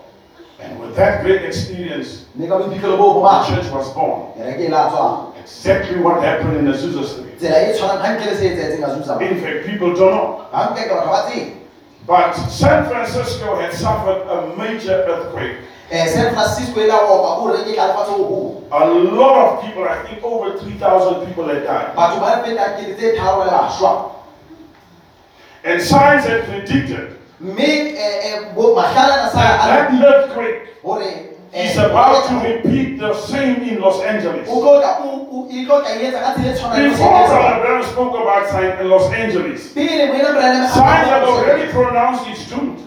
And 0.58 0.80
with 0.80 0.96
that 0.96 1.20
great 1.22 1.44
experience, 1.44 2.24
mme 2.34 2.48
ka 2.48 2.56
boiphitlhelo 2.58 2.96
boo 2.96 3.20
bo 3.20 3.20
the 3.20 3.28
ba 3.28 3.44
church 3.44 3.68
was 3.72 3.92
born. 3.92 4.32
kereke 4.40 4.70
la 4.70 4.88
tswang 4.88 5.32
Exactly 5.46 6.00
what 6.00 6.22
happened 6.24 6.56
in 6.56 6.66
Azusa 6.72 7.04
Street. 7.04 7.36
tsela 7.38 7.72
tshwanang 7.76 8.02
gantle 8.02 8.30
le 8.32 8.36
se 8.36 8.44
etsetseng 8.56 8.84
a 8.84 8.88
zusa 8.96 9.20
In 9.20 9.36
fact, 9.36 9.66
people 9.68 9.92
don't 9.94 10.10
know. 10.16 10.40
Ga 12.06 12.28
nke 12.28 12.32
ka 12.32 12.32
batho 12.32 12.32
ba 12.32 12.32
tseng 12.32 12.46
But 12.46 12.50
San 12.50 12.86
Francisco 12.88 13.56
had 13.60 13.72
suffered 13.72 14.22
a 14.28 14.56
major 14.56 15.04
earthquake. 15.08 15.56
um 15.92 16.08
san 16.08 16.34
francisco 16.34 16.80
la 16.86 16.98
opa 16.98 17.38
ko 17.38 17.52
re 17.54 17.62
ke 17.62 17.74
tla 17.74 17.86
lefatshe 17.94 18.16
go 18.16 18.24
golo 18.24 18.52
A 18.72 18.84
lot 19.14 19.36
of 19.46 19.64
people, 19.64 19.84
I 19.84 20.02
think 20.02 20.18
over 20.24 20.58
3,000 20.58 21.26
people 21.26 21.46
had 21.48 21.62
died. 21.64 21.94
batho 21.96 22.20
ba 22.20 22.42
feta 22.44 22.74
kete 22.78 22.96
tse 22.96 23.16
tharo 23.16 23.44
le 23.44 23.50
bašwa 23.50 24.10
And 25.64 25.82
science 25.82 26.26
had 26.26 26.44
predicted 26.46 27.18
mme 27.40 27.94
um 27.94 28.74
mahlalana 28.74 29.30
sa 29.30 29.38
that 29.38 29.90
that 29.90 30.02
earthquake 30.02 30.74
is 31.56 31.76
about 31.78 32.28
to 32.28 32.34
repeat 32.44 32.98
the 32.98 33.14
same 33.14 33.56
in 33.64 33.80
Los 33.80 34.02
Angeles. 34.02 34.48
o 34.48 34.60
tlo 34.60 34.80
tla 34.80 34.98
o- 35.00 35.26
o- 35.32 35.48
tlo 35.48 35.80
tla 35.80 35.90
etsa 35.96 36.20
ka 36.20 36.30
tsela 36.36 36.52
tshwanang 36.54 36.82
le 36.82 36.88
Before 36.90 37.26
Brother 37.28 37.60
Branham 37.60 37.82
spoke 37.84 38.14
about 38.20 38.44
science 38.50 38.80
in 38.80 38.88
Los 38.88 39.06
Angeles, 39.12 39.60
pele 39.74 40.06
moena 40.12 40.30
Branham 40.36 40.64
a- 40.64 40.68
science 40.68 41.08
had 41.08 41.22
already 41.24 41.66
pronounced 41.72 42.26
its. 42.28 42.44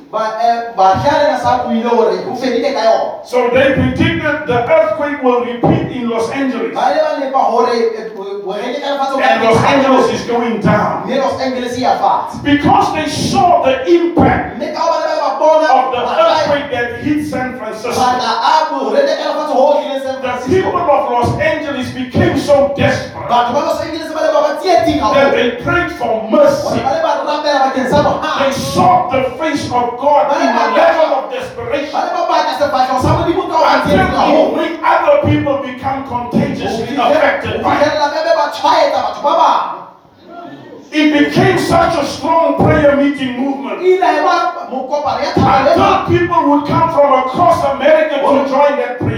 Ba- 0.09 0.41
eh, 0.41 0.74
bahlalana 0.76 1.38
sa 1.38 1.65
buile 1.70 1.86
gore 1.86 2.17
o 2.26 2.34
fedile 2.34 2.74
ka 2.74 2.82
yona 2.82 3.22
So 3.24 3.49
they 3.53 3.74
predicted 3.78 4.47
the 4.49 4.57
earthquake 4.65 5.22
will 5.22 5.45
repeat 5.45 5.93
in 5.93 6.09
Los 6.09 6.32
Angeles. 6.34 6.74
ba 6.74 6.89
le 6.89 6.97
ba 6.97 7.11
lepa 7.22 7.41
gore 7.53 7.70
eh, 7.78 8.09
bo- 8.17 8.41
boreke 8.41 8.82
ka 8.82 8.97
lefatshe 8.97 9.13
o 9.13 9.17
ka 9.22 9.26
And 9.30 9.43
Los. 9.45 9.61
Angeles 9.70 10.05
is 10.17 10.26
going 10.26 10.57
down. 10.65 11.05
mme 11.05 11.17
los 11.22 11.38
angeles 11.39 11.78
ya 11.78 11.93
fatshe 12.01 12.41
Because 12.41 12.89
they 12.97 13.05
saw 13.05 13.61
the 13.61 13.86
impact 13.86 14.57
mme 15.40 15.68
ka 15.68 15.68
gobane 15.68 15.68
ba 15.68 15.68
ba 15.68 15.68
bona 15.68 15.68
of 15.72 15.86
the 15.92 16.02
earthquake 16.04 16.72
that 16.72 17.04
hit 17.04 17.26
San 17.26 17.58
Francisco. 17.58 17.92
matla 17.92 18.32
a 18.44 18.54
boreke 18.70 19.14
ka 19.16 19.26
lefatshe 19.30 19.48
go 19.48 19.66
otlile 19.72 20.00
san 20.04 20.18
The 20.22 20.62
people 20.62 20.80
of 20.80 21.12
Los 21.12 21.40
Angeles 21.40 21.88
became 21.94 22.38
so 22.38 22.74
desperate 22.76 23.30
batho 23.30 23.54
ba 23.54 23.62
los 23.66 23.82
angeles 23.82 24.12
ba 24.14 24.22
le 24.26 24.30
ba 24.34 24.42
ba 24.42 24.52
tsietsing 24.60 25.00
that 25.00 25.32
they 25.32 25.50
prayed 25.64 25.92
for 25.94 26.30
mercy. 26.30 26.80
ba 26.82 26.92
le 26.98 27.02
ba 27.06 27.12
rapela 27.24 27.60
bakeng 27.70 27.90
sa 27.90 28.00
They 28.40 28.52
sought 28.52 29.12
the 29.12 29.24
face 29.38 29.66
of 29.70 29.86
God 30.02 30.34
in 30.34 30.50
a 30.50 30.66
level 30.76 31.10
of 31.20 31.24
desperation 31.32 31.94
ba 31.94 32.02
le 32.06 32.12
ba 32.18 32.24
batla 32.26 32.54
sefatlhego 32.58 33.00
sa 33.02 33.12
modimo 33.22 33.44
ka 33.48 33.58
ba 33.62 33.72
tsietsing 33.86 34.02
until 34.02 34.18
gagolo 34.18 34.66
it 34.66 34.74
other 34.82 35.18
people 35.30 35.58
become 35.62 36.00
contagiously 36.08 36.98
affected 36.98 37.62
by 37.62 37.78
it. 37.80 38.00
It 40.92 41.14
became 41.14 41.60
such 41.60 41.96
a 42.02 42.06
strong 42.06 42.58
prayer 42.58 42.98
meeting 42.98 43.38
movement 43.40 43.78
ba 44.02 44.50
until 45.70 46.18
people 46.18 46.50
would 46.50 46.66
come 46.68 46.90
from 46.94 47.14
across 47.26 47.64
America 47.76 48.16
to 48.18 48.50
join 48.50 48.74
that 48.78 48.98
prayer 48.98 49.18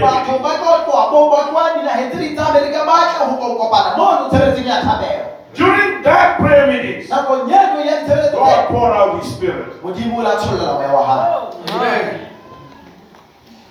During 5.54 6.02
that 6.02 6.38
prayer 6.38 6.66
meeting, 6.66 7.08
God 7.08 8.68
poured 8.68 8.92
out 8.96 9.22
His 9.22 9.32
Spirit. 9.32 9.82
modimo 9.82 10.18
o 10.18 10.22
la 10.22 10.36
tsholola 10.36 10.74
moya 10.74 10.92
wa 10.92 11.50
gae 11.80 12.28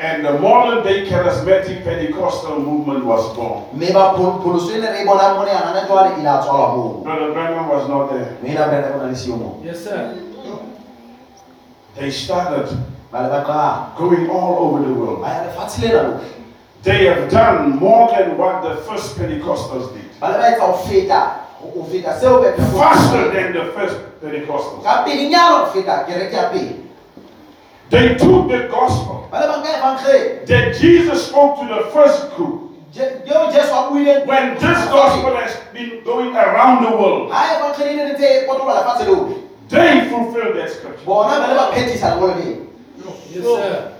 And 0.01 0.25
the 0.25 0.33
modern 0.39 0.83
day 0.83 1.05
charismatic 1.05 1.83
Pentecostal 1.83 2.57
movement 2.59 3.05
was 3.05 3.21
born. 3.37 3.65
mme 3.77 3.93
ba 3.93 4.13
phol- 4.17 4.41
pholoso 4.41 4.73
ne 4.81 4.89
re 4.89 5.05
bonang 5.05 5.37
mone 5.37 5.49
yanana 5.53 5.85
jwale 5.85 6.23
la 6.23 6.41
Brother 7.03 7.31
Branham 7.33 7.69
was 7.69 7.87
not 7.87 8.09
there. 8.09 8.35
mme 8.41 8.49
ena 8.49 8.65
brene 8.67 8.91
go 8.93 8.97
na 8.97 9.05
le 9.05 9.15
seo 9.15 9.37
moo 9.37 9.61
Yes, 9.63 9.83
sir. 9.83 10.17
They 11.95 12.09
started 12.09 12.75
ba 13.11 13.21
le 13.29 13.45
going 13.95 14.27
all 14.29 14.57
over 14.65 14.81
the 14.87 14.93
world. 14.93 15.21
ba 15.21 15.27
ya 15.37 15.43
lefatshe 15.45 15.81
lena 15.85 16.19
They 16.81 17.05
have 17.05 17.29
done 17.29 17.77
more 17.77 18.09
than 18.09 18.37
what 18.39 18.63
the 18.63 18.77
first 18.89 19.15
Pentecostals 19.17 19.93
did. 19.93 20.09
ba 20.19 20.31
le 20.33 20.37
ba 20.41 20.49
etsa 20.49 20.73
feta 20.89 21.21
o 21.61 21.83
feta 21.85 22.11
faster 22.73 23.29
than 23.31 23.53
the 23.53 23.65
first 23.77 23.97
Pentecostals. 24.19 24.81
ka 24.83 25.05
pelenyana 25.05 25.61
go 25.61 25.65
feta 25.77 26.05
kereke 26.09 26.33
ya 26.33 26.49
pele 26.49 26.73
They 27.91 28.15
took 28.15 28.47
the 28.47 28.67
gospel. 28.71 29.27
Ba 29.31 29.39
le 29.43 29.47
banka 29.51 29.69
evangele 29.77 30.45
that 30.47 30.79
Jesus 30.79 31.27
spoke 31.27 31.59
to 31.59 31.65
the 31.67 31.91
first 31.91 32.31
group. 32.35 32.71
yeo 32.95 33.51
jesu 33.51 33.71
a 33.73 33.91
buileng 33.91 34.25
When 34.25 34.55
this 34.55 34.79
gospel 34.87 35.35
has 35.35 35.55
been 35.73 36.03
going 36.03 36.33
around 36.35 36.85
the 36.87 36.91
world, 36.95 37.31
ha 37.31 37.59
evangele 37.59 37.95
ne 37.95 38.13
ntse 38.13 38.47
potola 38.47 38.79
lefatshe 38.79 39.05
leo. 39.05 39.43
they 39.67 40.07
fulfilled 40.09 40.55
that 40.55 40.69
scripture. 40.71 41.05
Bona 41.05 41.39
ba 41.39 41.47
le 41.47 41.55
ba 41.55 41.65
phethisa 41.75 42.09
lengolo 42.15 42.35
leo 42.39 42.67
Yes, 43.31 43.43
sir. 43.43 43.91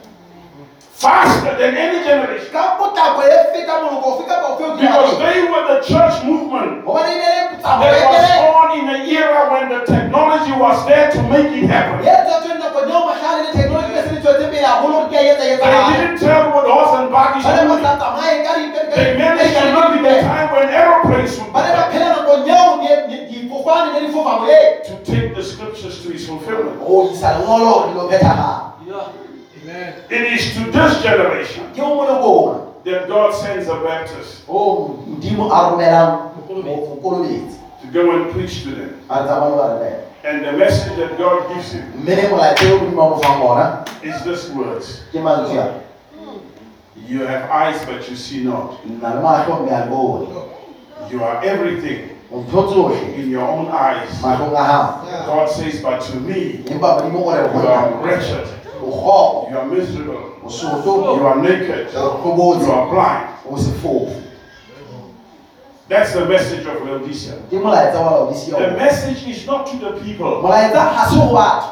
Faster 1.02 1.54
than 1.58 1.74
any 1.78 2.00
generation 2.06 2.50
ka 2.54 2.78
potlako 2.78 3.22
feta 3.54 3.74
moloko 3.84 4.08
ofe 4.16 4.24
kapa 4.30 4.48
ofe 4.54 4.64
o 4.70 4.76
because 4.78 5.18
they 5.24 5.40
were 5.52 5.64
the 5.72 5.80
church 5.90 6.18
movement 6.24 6.86
gobane 6.86 7.16
ne 7.22 7.30
le 7.58 7.58
that 7.62 8.06
was 8.14 8.30
born 8.46 8.70
in 8.80 8.86
an 8.96 9.02
era 9.10 9.42
when 9.54 9.66
the 9.74 9.82
technology 9.86 10.54
was 10.64 10.78
there 10.86 11.10
to 11.12 11.20
make 11.34 11.50
it 11.58 11.66
happen. 11.70 11.98
ye 12.06 12.14
tswatsweng 12.26 12.60
nakong 12.62 12.90
eo 12.94 13.02
mahlale 13.10 13.42
le 13.48 13.52
technology 13.58 13.92
be 13.98 14.02
se 14.08 14.12
le 14.16 14.20
tswetse 14.22 14.46
pele 14.54 14.66
haholo 14.66 15.00
gore 15.02 15.10
ke 15.10 15.18
a 15.18 15.46
etsa 15.54 15.66
They 15.66 15.84
didn't 15.98 16.20
travel 16.22 16.50
with 16.58 16.68
horse 16.70 16.94
and 17.00 17.10
buggies. 17.14 17.44
ba 17.46 17.52
le 17.58 17.62
ba 17.66 17.74
only. 17.74 17.84
sa 17.86 17.92
tsamaye 18.02 18.36
ka 18.46 18.52
di- 18.58 18.72
ka 18.76 18.82
di- 18.86 18.96
They 18.96 19.10
managed 19.18 19.56
to 19.58 19.66
live 19.78 19.94
in 19.98 20.04
the 20.06 20.16
time 20.22 20.48
when 20.54 20.68
aeroplanes 20.70 21.34
moyeng 24.42 24.82
to 24.86 24.94
take 25.06 25.36
the 25.36 25.44
scriptures 25.44 26.02
to 26.04 26.14
its 26.14 26.26
fulfillment. 26.26 26.78
It 30.12 30.28
is 30.34 30.54
to 30.60 30.68
this 30.76 31.02
generation 31.02 31.72
ke 31.72 31.80
mo 31.80 31.96
molokona 32.04 32.84
that 32.84 33.08
God 33.08 33.32
sends 33.32 33.68
a 33.72 33.80
Baptist 33.80 34.44
o 34.50 35.00
modimo 35.08 35.48
a 35.48 35.72
romelang 35.72 36.36
Mokolobetsi. 36.36 37.00
mokolobetsi 37.00 37.56
to 37.82 37.88
go 37.96 38.12
and 38.12 38.28
preach 38.36 38.64
to 38.68 38.76
them. 38.76 38.92
a 39.10 39.24
tsamane 39.24 39.56
ba 39.56 39.66
rebela 39.80 40.04
And 40.28 40.46
the 40.46 40.52
message 40.52 41.00
that 41.00 41.18
God 41.18 41.48
gives 41.56 41.72
him 41.72 41.88
mme 41.96 42.12
le 42.12 42.28
molaetsa 42.28 42.68
o 42.76 42.80
modimo 42.92 43.24
a 43.24 43.32
mo 43.40 43.50
is 44.04 44.20
this 44.28 44.52
words. 44.52 45.00
ke 45.16 45.24
mantswe 45.24 45.56
a 45.64 45.80
You 47.08 47.24
have 47.26 47.48
eyes 47.50 47.80
but 47.88 48.04
you 48.12 48.16
see 48.20 48.44
not. 48.44 48.84
nna 48.84 49.16
le 49.16 49.22
matlho 49.24 49.64
mme 49.64 49.72
a 49.72 49.80
le 49.86 49.88
bone 49.88 50.28
You 51.10 51.24
are 51.24 51.40
everything 51.44 52.12
in 53.16 53.30
your 53.32 53.48
own 53.48 53.68
eyes. 53.72 54.12
matlhong 54.20 54.52
a 54.52 54.64
gago 54.68 55.26
God 55.26 55.48
says, 55.50 55.80
but 55.82 56.02
to 56.12 56.20
me, 56.20 56.64
empa 56.68 57.00
modimo 57.00 57.24
o 57.24 57.32
re 57.32 57.48
you 57.48 57.68
are 57.68 57.88
wretched. 58.04 58.48
O 58.84 58.92
kgopo 58.92 59.48
You 59.52 59.58
are 59.58 59.66
miserable. 59.66 60.22
You 61.20 61.28
are 61.28 61.42
naked. 61.42 61.88
You 61.94 62.72
are 62.72 62.90
blind. 62.90 63.28
o 63.50 63.58
sefofu 63.58 64.22
That's 65.90 66.14
the 66.14 66.26
message 66.26 66.66
of 66.66 66.82
Laodicea. 66.88 67.34
ke 67.50 67.56
molaetsa 67.60 68.00
wa 68.00 68.12
laodisia 68.12 68.56
The 68.58 68.78
message 68.78 69.28
is 69.28 69.46
not 69.48 69.68
to 69.72 69.78
the 69.78 69.92
people. 70.00 70.42
molaetsa 70.42 70.84
ga 70.96 71.06
se 71.10 71.16
go 71.16 71.34
batho 71.34 71.70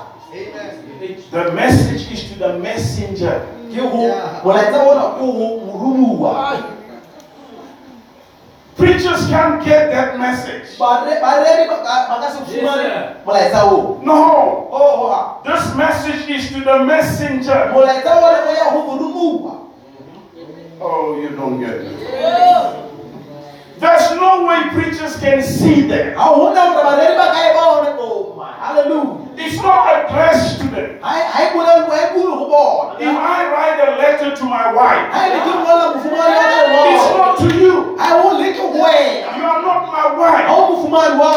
The 1.31 1.51
message 1.51 2.11
is 2.11 2.23
to 2.33 2.39
the 2.39 2.59
messenger. 2.59 3.41
ke 3.71 3.77
go 3.79 4.11
molaetsa 4.43 4.83
ona 4.83 5.03
ke 5.15 5.19
go 5.19 5.59
morumuwa 5.65 6.57
Preachers 8.79 9.27
can't 9.27 9.59
get 9.65 9.91
that 9.91 10.17
message. 10.17 10.79
Bare- 10.79 11.19
bareri 11.21 11.67
ba 11.67 11.77
ka 11.83 12.07
ba 12.07 12.15
ka 12.23 12.27
se 12.31 12.39
Yes, 12.39 12.49
fumane 12.63 12.83
sir. 12.83 13.15
molaetsa 13.25 13.61
o 13.67 13.99
No. 14.03 14.67
o 14.71 15.41
This 15.43 15.75
message 15.75 16.29
is 16.31 16.47
to 16.53 16.59
the 16.63 16.77
messenger. 16.87 17.71
molaetsa 17.75 18.11
ona 18.17 18.39
o 18.47 18.51
ya 18.55 18.71
go 18.71 18.79
morumuwa 18.87 19.53
Oh, 20.81 21.19
you 21.19 21.29
don't 21.35 21.59
get 21.59 21.75
it. 21.83 22.88
There's 23.79 24.11
no 24.19 24.45
way 24.45 24.59
preachers 24.75 25.15
can 25.19 25.41
see 25.41 25.87
that. 25.87 26.15
ga 26.15 26.25
gona 26.35 26.63
gore 26.75 26.83
bareri 26.83 27.15
ba 27.15 27.27
ka 27.31 27.39
e 27.47 27.51
bone 27.55 27.89
o 27.95 28.35
my 28.35 28.51
hallelujah 28.59 29.27
It's 29.39 29.55
not 29.63 29.87
addressed 29.95 30.59
to 30.59 30.67
them. 30.67 30.99
ga 30.99 31.43
bolelwe 31.55 31.87
ga 31.87 32.11
bule 32.13 32.99
If 32.99 33.15
I 33.15 33.39
write 33.51 33.79
a 33.79 33.89
letter 33.95 34.35
to 34.35 34.43
my 34.43 34.65
wife, 34.75 35.05
ga 35.15 35.21
le 35.31 35.39
ke 35.47 35.51
ngola 35.63 35.85
mofumane 35.95 36.35
wa 36.35 36.43
ka 36.51 36.83
it's 36.91 37.07
not 37.15 37.31
to 37.39 37.47
you. 37.55 37.75
ga 37.95 38.07
e 38.09 38.19
o 38.19 38.27
leke 38.35 38.57
go 38.59 38.67
wena 38.83 39.31
You 39.39 39.43
are 39.47 39.61
not 39.63 39.81
my 39.87 40.03
ga 40.11 40.19
wife. 40.19 40.45
o 40.51 40.57
mofumane 40.69 41.15
wa 41.15 41.35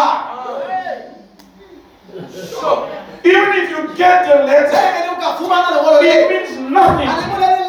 Even 3.24 3.50
if 3.62 3.70
you 3.70 3.80
get 3.94 4.26
the 4.26 4.42
letter, 4.50 4.82
ge 4.82 5.02
o 5.06 5.14
ka 5.22 5.28
fumana 5.38 5.68
lengolo 5.78 6.02
it 6.02 6.10
le 6.10 6.26
means 6.26 6.52
nothing. 6.74 7.06
ga 7.06 7.38
le 7.38 7.62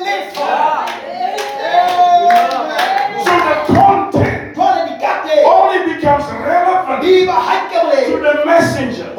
only 5.45 5.95
becomes 5.95 6.25
relevant 6.41 7.01
di 7.03 7.25
ba 7.25 7.37
hanke 7.37 7.79
to 8.07 8.17
the 8.19 8.33
messenger. 8.45 9.13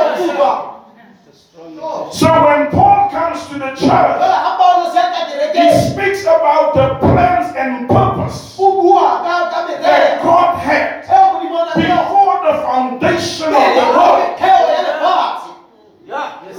So 2.12 2.26
when 2.26 2.70
Paul 2.70 3.10
comes 3.10 3.46
to 3.48 3.54
the 3.58 3.70
church, 3.74 3.88
jwale 3.88 4.18
ga 4.18 4.56
paolo 4.58 4.90
se 4.92 5.02
ka 5.02 5.20
he 5.54 5.66
speaks 5.90 6.22
about 6.22 6.74
the 6.74 6.98
plans 7.00 7.54
and 7.56 7.88
purpose 7.88 8.56
o 8.58 8.82
bua 8.82 9.22
ka 9.22 9.36
ka 9.50 9.66
that 9.82 10.22
God 10.22 10.58
had 10.58 11.04
e 11.04 11.08
modimo 11.08 11.64
na 11.66 11.72
le 11.74 11.86
before 11.86 12.36
the 12.46 12.54
foundation 12.66 13.50
of 13.54 13.68
the 13.78 13.86
world, 13.94 14.18
metheo 14.38 14.64
ya 14.74 14.80
lefatshe 14.86 15.50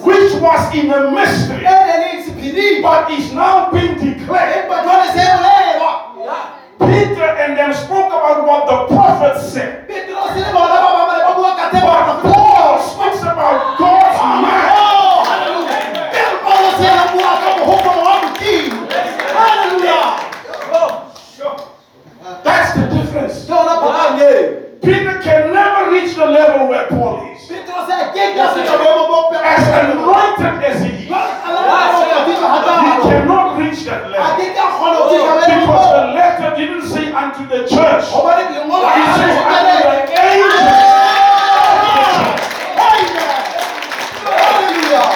which 0.06 0.32
was 0.41 0.62
in 0.76 0.91
a 0.93 1.12
mystery, 1.12 1.66
ne 2.42 2.52
le 2.52 2.52
sephiring 2.52 2.82
but 2.82 3.12
is 3.12 3.34
now 3.34 3.70
being 3.72 3.96
declared. 3.96 4.56
empa 4.58 4.84
jwale 4.84 5.08
se 5.14 5.26
Peter 6.80 7.24
and 7.24 7.58
them 7.58 7.74
spoke 7.74 8.08
about 8.08 8.48
what 8.48 8.66
the 8.68 8.96
prophet 8.96 9.42
said. 9.42 9.88
petrose 9.88 10.36
le 10.40 10.52
bona 10.54 10.80
ba 10.80 10.90
bangwe 10.96 11.18
ba 11.28 11.34
bua 11.36 11.52
ka 11.56 11.70
tse 11.70 11.80
But 11.80 12.22
Paul 12.24 12.80
speaks 12.80 13.22
about 13.22 13.78
God's 13.78 14.20
mind. 14.44 14.72
Oh, 14.80 15.24
hallelujah. 15.28 16.12
Ke 16.16 16.24
Paulo 16.44 16.70
se 16.80 16.88
a 16.88 17.04
bua 17.12 17.32
ka 17.44 17.50
mogopolo 17.60 18.04
wa 18.04 18.14
modimo 18.24 18.88
halleluja 19.36 20.00
That's 22.44 22.72
the 22.76 22.86
difference. 22.96 23.46
ke 23.46 23.52
ona 23.52 23.76
phapang 23.84 24.20
eo 24.24 24.40
Peter 24.82 25.16
can 25.22 25.52
never 25.54 25.92
reach 25.92 26.16
the 26.16 26.26
level 26.26 26.70
where 26.72 26.88
Paul 26.88 27.28
is. 27.28 27.29
Petrose 27.50 27.89
a 27.89 28.14
ke 28.14 28.24
ka 28.38 28.45
feta 28.54 28.74
boemo 28.78 29.04
bo 29.10 29.18
As 29.34 29.66
anointed 29.68 30.64
as 30.70 30.78
he 30.86 30.89
is, 30.89 31.10
he 31.10 31.10
cannot 33.10 33.58
reach 33.58 33.82
that 33.89 34.06
a 34.06 34.10
level. 34.10 34.36
ke 34.38 34.45
ka 34.56 34.66
kgona 34.78 34.97
go 34.97 35.06
fihla 35.10 35.34
boemo 35.34 35.60
Because 35.60 35.88
bo 35.89 35.97
the 35.97 36.06
letter 36.14 36.50
didn't 36.56 36.86
say 36.93 37.06
unto 37.12 37.41
the 37.50 37.60
church, 37.68 38.06
it 38.06 38.14
gobane 38.14 38.45
lengolo 38.54 38.86
ga 38.86 38.93
le 38.93 39.06
says 39.18 39.34
go 39.34 39.41
unto 39.50 39.66
kelele. 39.66 39.97
the 40.06 40.18
angels. 40.30 40.68
Amen. 41.70 42.20
Hallelujah. 44.39 45.08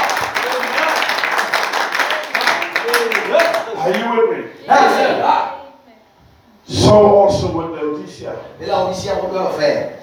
Are 3.78 3.92
you 3.98 4.06
with 4.12 4.30
me? 4.32 4.40
That's 4.68 4.96
it. 5.04 6.74
So 6.74 6.94
also 6.94 7.48
with 7.52 7.70
Laodicea. 7.80 8.34
Le 8.60 8.66
Laodicea 8.68 9.14
go 9.22 9.28
tloga 9.28 9.54
fela. 9.60 10.03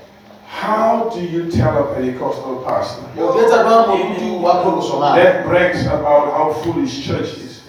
How 0.51 1.09
do 1.09 1.21
you 1.21 1.51
tell 1.51 1.79
a 1.79 1.95
Pentecostal 1.95 2.65
pastor? 2.67 3.07
O 3.19 3.33
jwetsa 3.33 3.63
jwang 3.63 3.87
moruti 3.87 4.31
wa 4.43 4.63
pholoso 4.63 5.01
na? 5.01 5.15
that 5.15 5.47
brags 5.47 5.87
about 5.87 6.35
how 6.35 6.53
foolish 6.63 7.07
church 7.07 7.39
is? 7.39 7.63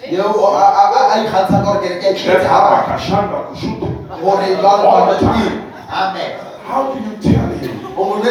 How 6.66 6.92
do 6.92 6.98
you 7.00 7.16
tell 7.22 7.48
him? 7.54 7.86
O 7.96 8.04
mo 8.04 8.22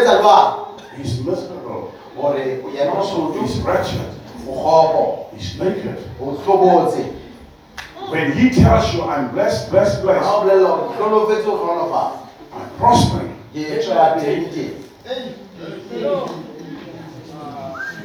he's 0.97 1.23
miserable, 1.25 1.93
Gore 2.15 2.61
yena 2.75 2.91
o 2.95 3.03
soto, 3.03 3.41
he's 3.41 3.57
wretched, 3.63 4.01
he's 5.33 5.59
naked? 5.59 5.97
When 8.09 8.31
he 8.33 8.49
tells 8.49 8.93
you, 8.93 9.03
I'm 9.03 9.31
blessed, 9.31 9.71
blessed, 9.71 10.01
blessed, 10.01 10.27
o 10.27 10.43
bolella 10.43 10.67
gore 10.67 10.89
ke 10.91 10.95
hlonofetse 10.99 11.47
o 11.47 11.55
hlonofatsa. 11.55 12.27
I'm 12.53 12.69
prospering, 12.77 13.30
Ke 13.53 13.79
tswela 13.79 14.15
pele 14.15 14.45
ke 14.45 14.49
teng. 14.55 14.75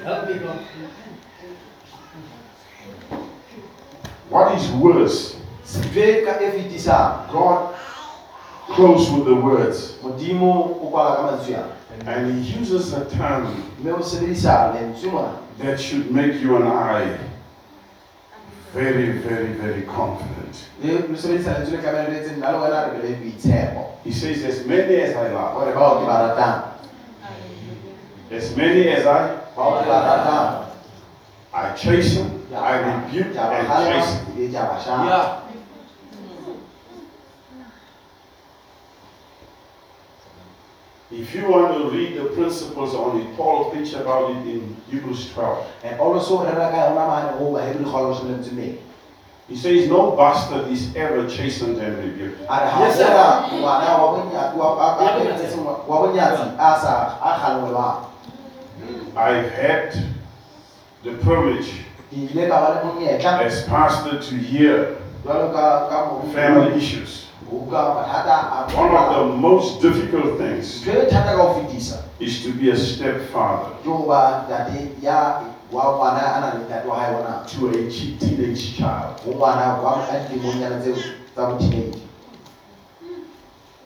Help 0.04 0.28
me, 0.28 0.34
God. 0.38 0.58
what 4.28 4.54
is 4.58 4.70
worse? 4.72 5.36
God 7.32 7.74
close 8.68 9.10
with 9.10 9.24
the 9.24 9.34
words, 9.34 9.98
Modimo 10.02 10.80
o 10.82 10.90
kwala 10.90 11.38
ka 11.38 11.72
and 12.06 12.44
he 12.44 12.58
uses 12.58 12.92
a 12.92 13.04
term 13.10 13.46
Mme 13.78 13.92
o 13.92 14.02
sebedisa 14.02 14.74
lentswe 14.74 15.12
mona. 15.12 15.38
that 15.58 15.80
should 15.80 16.10
make 16.10 16.40
you 16.40 16.56
and 16.56 16.68
I 16.68 17.18
very, 18.76 19.08
very, 19.24 19.52
very 19.56 19.82
confident. 19.88 20.54
Le 20.84 20.92
le 21.08 21.16
sebedisa 21.16 21.56
lentswe 21.58 21.76
le 21.76 21.82
tlamehile 21.82 22.10
le 22.12 22.18
etse 22.20 22.32
nna 22.36 22.50
le 22.52 22.58
wena 22.60 22.80
re 22.84 22.98
be 23.00 23.08
le 23.08 23.16
boitshepo. 23.16 23.82
He 24.04 24.12
says, 24.12 24.44
As 24.44 24.66
many 24.66 24.96
as 25.00 25.16
I 25.16 25.32
love, 25.32 25.54
Gore 25.56 25.72
bao 25.72 25.96
ke 26.00 26.06
ba 26.06 26.16
ratang. 26.28 26.62
as 28.30 28.56
many 28.56 28.88
as 28.88 29.06
I, 29.06 29.36
Bao 29.56 29.80
ke 29.82 29.86
ba 29.88 29.98
ratang. 30.04 30.62
I 31.54 31.72
chasten, 31.74 32.28
I 32.54 32.76
rebuke 32.84 33.32
Ke 33.32 33.38
a 33.40 33.48
ba 33.48 33.56
and 33.58 33.68
kgalema, 33.68 33.88
chasten. 33.88 34.26
ebile 34.36 34.48
ke 34.52 34.56
a 34.60 34.66
ba 34.68 34.76
shapa. 34.84 35.04
Yeah. 35.08 35.45
If 41.10 41.34
you 41.34 41.48
want 41.48 41.72
to 41.78 41.90
read 41.96 42.16
the 42.16 42.24
principles 42.34 42.94
on 42.94 43.20
it, 43.20 43.36
Paul 43.36 43.70
preached 43.70 43.94
about 43.94 44.30
it 44.30 44.46
in 44.48 44.76
Hebrews 44.90 45.30
12. 45.32 45.66
En 45.84 45.96
Paulus 45.96 46.26
so 46.26 46.42
rera 46.42 46.70
ka 46.70 46.76
yona 46.90 47.06
mane 47.06 47.38
ho 47.38 47.52
ba 47.52 47.62
Hebrew 47.64 47.86
kgolo 47.86 48.14
se 48.18 48.24
leng 48.26 48.42
tsene. 48.42 48.78
He 49.48 49.54
says, 49.56 49.88
No 49.88 50.16
bastard 50.16 50.66
is 50.72 50.90
ever 50.96 51.28
chastened 51.28 51.78
and 51.78 51.96
rebuked. 51.98 52.40
Yes, 52.40 52.96
sir. 52.96 53.06
I've 59.16 59.50
had 59.52 60.04
the 61.04 61.12
privilege 61.22 61.86
Ke 62.10 62.16
ile 62.34 62.48
ka 62.48 62.56
ba 62.62 62.68
le 62.74 62.80
monyetla 62.86 63.42
as 63.42 63.62
pastor 63.66 64.18
to 64.22 64.34
hear 64.34 64.98
jwalo 65.22 65.52
ka 65.52 65.88
ka 65.90 65.96
mo 66.10 66.32
family 66.32 66.74
issues. 66.78 67.25
Ho 67.50 67.66
ka 67.70 67.94
mathata 67.94 68.36
a 68.52 68.76
One 68.76 68.96
of 68.96 69.06
the 69.16 69.36
most 69.36 69.80
difficult 69.82 70.38
things 70.38 70.82
ntho 70.82 71.06
thata 71.10 71.36
ka 71.36 71.42
ho 71.42 71.54
fetisa 71.60 72.02
is 72.18 72.42
to 72.44 72.52
be 72.52 72.70
a 72.70 72.76
stepfather. 72.76 73.70
Ke 73.82 73.86
ho 73.86 74.06
ba 74.06 74.44
ntate 74.48 74.90
ya 75.02 75.42
wa 75.70 75.82
ngwana 75.94 76.22
a 76.34 76.40
nang 76.40 76.54
le 76.58 76.64
ntate 76.66 76.86
wa 76.88 76.96
hae 76.98 77.14
ona 77.14 77.44
to 77.46 77.68
a 77.70 77.90
teenage 77.90 78.76
child. 78.76 79.20
ho 79.24 79.30
ngwana 79.32 79.78
wa 79.82 80.02
a 80.10 80.28
dilemonyana 80.28 80.80
tseo 80.82 80.94
tsa 81.34 81.42
botheneng 81.46 82.00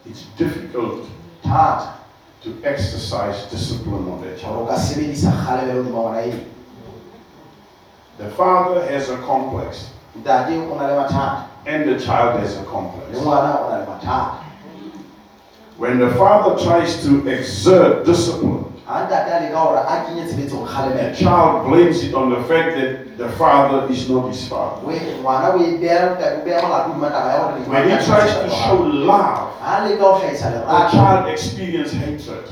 It's 0.07 0.25
difficult 0.39 1.05
thata. 1.43 2.01
to 2.43 2.57
exercise 2.65 3.45
discipline 3.51 4.09
on 4.09 4.23
that 4.25 4.39
child. 4.41 4.65
o 4.65 4.67
ka 4.67 4.77
sebedisa 4.81 5.29
kgalebelo 5.29 5.83
hodima 5.85 5.99
ngwana 6.01 6.21
eo. 6.25 6.41
The 8.17 8.31
father 8.37 8.81
has 8.89 9.09
a 9.09 9.17
complex, 9.25 9.89
ntate 11.67 11.67
o 11.67 11.67
na 11.67 11.67
le 11.67 11.67
mathata 11.67 11.67
and 11.67 11.89
the 11.89 11.99
child 12.05 12.41
has 12.41 12.57
a 12.57 12.61
le 12.61 12.67
complex. 12.67 13.19
ngwana 13.19 13.59
o 13.61 13.71
na 13.71 13.79
le 13.79 13.87
mathata 13.87 14.35
When 15.79 15.99
the 15.99 16.11
father 16.11 16.63
tries 16.63 17.03
to 17.07 17.27
exert 17.27 18.05
discipline, 18.05 18.67
a 18.87 19.07
leka 19.09 19.57
hore 19.57 19.79
a 19.79 20.05
kenye 20.05 20.27
tshebetsong 20.29 20.67
the 20.95 21.15
child 21.25 21.67
blames 21.69 22.03
it 22.05 22.15
on 22.15 22.29
the 22.31 22.43
fact 22.45 22.77
that 22.77 23.17
the 23.17 23.29
father 23.39 23.91
is 23.91 24.09
not 24.11 24.29
his 24.29 24.47
father. 24.49 24.87
we 24.87 24.95
ngwana 24.95 25.55
o 25.55 25.59
e 25.63 25.79
beha 25.79 26.13
o 26.13 26.45
beha 26.45 26.61
molato 26.63 26.91
hodima 26.93 27.11
taba 27.11 27.33
ya 27.33 27.39
hore 27.41 27.61
When 27.69 27.89
he 27.89 27.97
tries 28.05 28.35
to 28.35 28.51
show 28.51 28.83
love, 28.83 29.57
ha 29.61 29.81
a 29.85 29.89
leka 29.89 30.03
ho 30.03 30.19
hlahisa 30.21 30.51
the 30.53 30.59
lerato 30.67 30.91
child 30.91 31.29
experiences 31.29 31.95
hatred. 31.99 32.45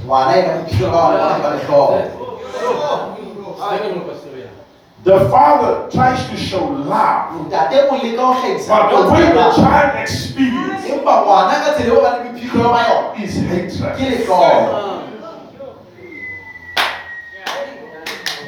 The 5.05 5.30
father 5.30 5.88
tries 5.90 6.28
to 6.28 6.36
show 6.36 6.64
love, 6.68 7.46
ntate 7.46 7.88
o 7.88 7.96
leka 8.03 8.18
ho 8.20 8.34
hlahisa 8.34 8.68
but 8.68 8.90
the 8.90 9.12
way 9.12 9.26
the 9.32 9.53
child 9.57 9.96
experiences 10.03 10.90
empa 10.90 11.12
ngwana 11.22 11.55
ka 11.64 11.70
tsela 11.78 11.94
eo 11.94 12.03
ba 12.03 12.11
le 12.18 12.30
bophelo 12.34 12.68
ba 12.74 12.80
yona 12.82 13.14
is 13.22 13.34
hatred. 13.38 13.94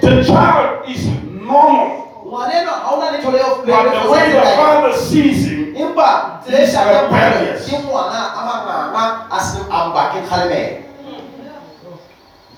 The 0.01 0.25
child 0.27 0.89
is 0.91 1.07
normal, 1.31 2.25
ngwana 2.27 2.53
enwa 2.61 2.73
ha 2.83 2.91
ona 2.95 3.07
letho 3.15 3.31
leo 3.31 3.63
but 3.65 4.03
the 4.03 4.11
way 4.11 4.33
the 4.33 4.43
father 4.59 4.93
sees 4.97 5.47
him 5.47 5.75
empa 5.77 6.41
tsela 6.45 6.59
He's 6.59 6.75
hlakang 6.75 7.09
rebellious. 7.15 7.71
ke 7.71 7.77
ngwana 7.79 8.21
a 8.35 8.41
manganga 8.49 9.05
a 9.31 9.39
se 9.41 9.59
a 9.71 9.79
mbake 9.89 10.19
kgalemelo 10.27 10.83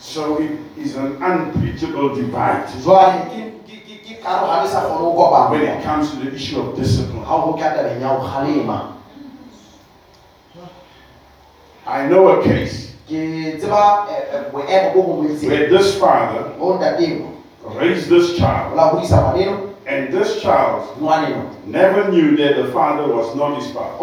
So 0.01 0.38
it 0.43 0.59
is 0.76 0.97
an 0.97 1.22
unbreachable 1.22 2.14
divide 2.16 2.66
when 4.23 5.62
it 5.62 5.83
comes 5.83 6.11
to 6.11 6.16
the 6.18 6.35
issue 6.35 6.61
of 6.61 6.77
discipline. 6.77 7.25
ha 7.25 7.41
ho 7.41 7.53
tla 7.53 7.75
tabeng 7.75 8.01
ya 8.01 8.09
ho 8.09 8.23
kgalema. 8.29 8.93
I 11.87 12.07
know 12.09 12.29
a 12.39 12.43
case 12.45 12.95
eh, 13.11 13.59
eh, 13.59 14.51
boemo 14.53 14.95
bo 14.95 15.03
bong 15.03 15.27
bo 15.27 15.35
itseng 15.35 15.49
where 15.51 15.68
this 15.68 15.99
father 15.99 16.55
raised 17.79 18.09
this 18.09 18.37
child, 18.39 18.77
la 18.77 18.91
hodisa 18.91 19.18
ngwaneno 19.18 19.75
and 19.87 20.12
this 20.12 20.41
child 20.41 20.87
never 21.66 22.09
knew 22.11 22.37
that 22.37 22.55
the 22.57 22.70
father 22.70 23.07
was 23.09 23.35
not 23.35 23.59
his 23.59 23.70
father. 23.73 23.99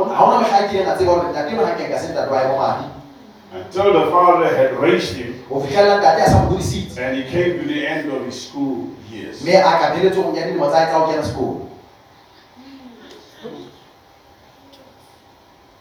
Until 3.51 3.93
the 3.93 4.11
father 4.11 4.55
had 4.55 4.77
raised 4.79 5.15
him 5.15 5.33
ho 5.49 5.61
fihlella 5.61 5.99
ntate 6.03 6.21
a 6.23 6.29
sa 6.29 6.43
mo 6.43 6.51
hodisitse 6.51 6.99
and 6.99 7.15
he 7.15 7.23
came 7.23 7.57
to 7.59 7.65
the 7.65 7.87
end 7.87 8.11
of 8.11 8.25
his 8.25 8.35
school. 8.35 8.98
Mme 9.41 9.55
a 9.57 9.71
ka 9.79 9.93
pheletsong 9.93 10.35
ya 10.37 10.45
dilemo 10.45 10.69
tsa 10.69 10.85
tsa 10.85 10.99
ho 10.99 11.07
kena 11.07 11.23
sekolo 11.23 11.65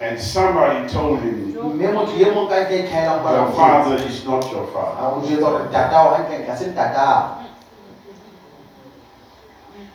And 0.01 0.21
somebody 0.21 0.89
told 0.89 1.19
him, 1.21 1.53
mme 1.59 1.91
motho 1.93 2.31
mong 2.35 2.49
ka 2.49 2.57
ntle 2.65 2.87
tlhaelang 2.87 3.23
ba 3.23 3.31
Your 3.35 3.51
father 3.53 3.99
is 4.07 4.25
not 4.25 4.47
your 4.53 4.67
father. 4.71 4.95
a 5.03 5.09
o 5.11 5.21
jwetsa 5.27 5.47
hore 5.47 5.65
ntatao 5.69 6.15
ha 6.15 6.19
nkenka 6.23 6.57
se 6.57 6.67
ntatao 6.71 7.39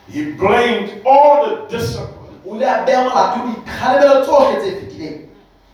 He 0.08 0.32
blamed 0.32 1.00
all 1.06 1.40
the 1.46 1.66
discipline, 1.72 2.36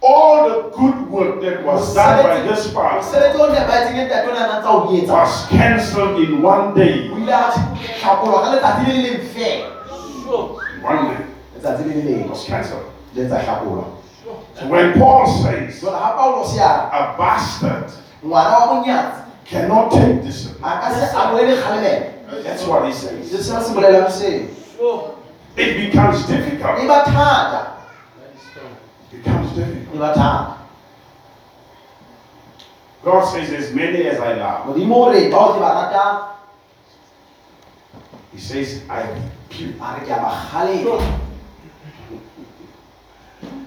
o 0.03 0.49
ile 0.49 0.55
a 0.55 0.61
beha 0.61 0.61
molato 0.61 0.61
dikgalebelo 0.61 0.71
tsohle 0.71 0.71
tse 0.71 0.71
fetileng 0.71 0.71
all 0.71 0.71
the 0.71 0.71
good 0.77 1.11
work 1.11 1.41
that 1.41 1.63
was 1.65 1.95
done 1.95 2.23
by 2.23 2.41
this 2.49 2.73
father 2.73 3.03
mosebetsi 3.03 3.39
o 3.41 3.47
nepahetseng 3.53 3.97
ntate 4.07 4.29
o 4.29 4.33
ne 4.33 4.39
a 4.39 4.47
nang 4.49 4.63
tsa 4.63 4.71
o 4.71 4.97
etsa 4.97 5.13
was 5.13 5.47
cancelled 5.51 6.17
in 6.19 6.43
one 6.43 6.75
day. 6.75 7.11
One 7.11 7.27
day. 11.09 11.17
letsatsi 11.55 11.85
le 11.85 11.95
le 11.95 12.11
It 12.21 12.29
was 12.31 12.45
cancelled. 12.47 12.87
le 13.15 13.29
tsa 13.29 13.41
So 14.55 14.67
when 14.69 14.93
Paul 14.99 15.27
says 15.27 15.81
jwale 15.81 15.99
ha 15.99 16.17
paulos 16.17 16.57
a 16.59 17.15
bastard 17.19 17.91
ngwana 18.25 18.59
wa 18.59 18.67
monyatsi 18.75 19.21
cannot 19.45 19.91
take 19.93 20.23
discipline, 20.23 20.65
a 20.65 20.81
ka 20.81 20.89
se 20.95 21.17
amohele 21.17 21.57
kgalebelo 21.57 22.43
that's 22.45 22.65
what 22.67 22.85
he 22.87 22.93
says. 22.93 23.31
se 23.31 23.43
sena 23.43 23.61
se 23.61 23.75
bolelang 23.75 24.09
seo 24.11 25.15
It 25.57 25.77
becomes 25.77 26.25
difficult. 26.27 26.79
It 29.21 29.25
becomes 29.25 29.53
difficult. 29.53 30.17
e 30.17 30.57
God 33.03 33.25
says, 33.33 33.51
as 33.53 33.73
many 33.75 34.03
as 34.09 34.21
I 34.21 34.35
love, 34.35 34.67
modimo 34.67 34.95
o 35.07 35.11
re 35.13 35.31
bao 35.31 35.55
ke 35.57 35.61
ba 35.61 35.71
ratang 35.77 36.29
He 38.33 38.39
says, 38.39 38.83
I 38.89 39.03
rebuke. 39.09 39.77
a 39.81 40.01
re 40.01 40.07
ke 40.07 40.11
a 40.13 40.21
ba 40.21 40.31
kgalema 40.49 41.21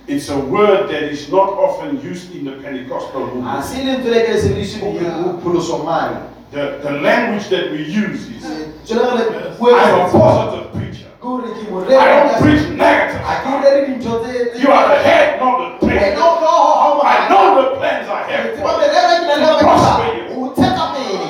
It's 0.05 0.29
a 0.29 0.37
word 0.37 0.89
that 0.89 1.03
is 1.03 1.31
not 1.31 1.49
often 1.49 2.01
used 2.01 2.35
in 2.35 2.45
the 2.45 2.51
Pentecostal 2.61 3.25
movement. 3.27 3.63
se 3.65 3.81
lentswe 3.85 4.09
le 4.11 4.21
ke 4.25 4.33
le 4.33 4.41
sebediswe 4.41 4.81
bo 4.81 5.39
pholosong 5.41 5.85
mane 5.85 6.17
The, 6.51 6.77
the 6.83 6.91
language 7.01 7.49
that 7.49 7.71
we 7.71 7.81
use 7.81 8.29
is, 8.29 8.43
tswele 8.85 9.17
re 9.17 9.25
le 9.29 9.55
bue 9.57 9.73
I'm 9.73 10.05
a 10.05 10.11
positive 10.11 10.71
preacher. 10.73 11.09
hore 11.21 11.49
ke 11.49 11.69
mo 11.69 11.81
I 11.85 11.89
don't 11.89 12.41
preach 12.41 12.69
negative. 12.77 13.02
Ha 13.23 13.33
ke 13.43 13.49
rere 13.63 13.81
dintho 13.87 14.13
tse 14.23 14.31
tse- 14.51 14.61
You 14.63 14.69
are 14.71 14.87
the 14.89 14.99
head, 15.03 15.39
not 15.39 15.79
the 15.81 15.87
tail. 15.87 15.99
wena 15.99 16.23
o 16.23 16.31
hlooho 16.39 16.71
ha 16.79 16.85
o 16.91 17.01
I 17.03 17.29
know 17.29 17.45
the 17.61 17.67
plans 17.77 18.07
I 18.09 18.21
have 18.31 18.45
Tseba 18.53 18.61
for 18.63 18.73
you. 18.73 18.87
merero 18.91 19.15
ke 19.19 19.25
nang 19.27 19.39
le 19.39 19.47
yona 19.47 19.59
ka 19.59 19.63
Prosper 19.63 20.09
you. 20.13 20.25
o 20.35 20.49
tshepa 20.55 20.85
pele 20.93 21.29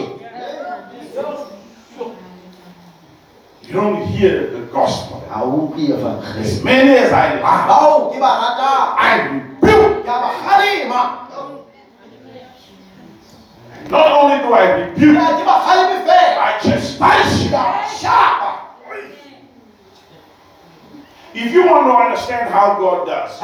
You 3.63 3.73
don't 3.73 4.05
hear 4.07 4.51
the 4.51 4.59
gospel. 4.73 5.23
ha 5.29 5.41
o 5.43 5.69
utlwe 5.73 6.41
As 6.41 6.63
many 6.63 6.91
as 6.97 7.11
I 7.13 7.39
love, 7.39 7.67
bao 7.69 8.11
ke 8.13 8.19
ba 8.19 8.31
ratang 8.41 8.95
I 8.99 9.11
rebuke. 9.33 10.03
ke 10.03 10.09
a 10.09 10.17
ba 10.21 10.29
kgalema 10.41 11.01
Not 13.89 14.07
only 14.15 14.37
do 14.41 14.53
I 14.53 14.63
rebuke, 14.79 15.17
Ha 15.17 15.27
ke 15.37 15.43
ba 15.45 15.55
kgaleme 15.63 15.97
fela 16.05 16.41
I 16.43 16.51
chastise 16.61 17.45
you. 17.45 17.51
A 21.34 21.39
ba 21.39 21.41
shapa 21.41 21.45
If 21.45 21.53
you 21.53 21.65
want 21.65 21.86
to 21.88 21.93
understand 21.97 22.49
how 22.49 22.75
God 22.77 23.07
does, 23.07 23.41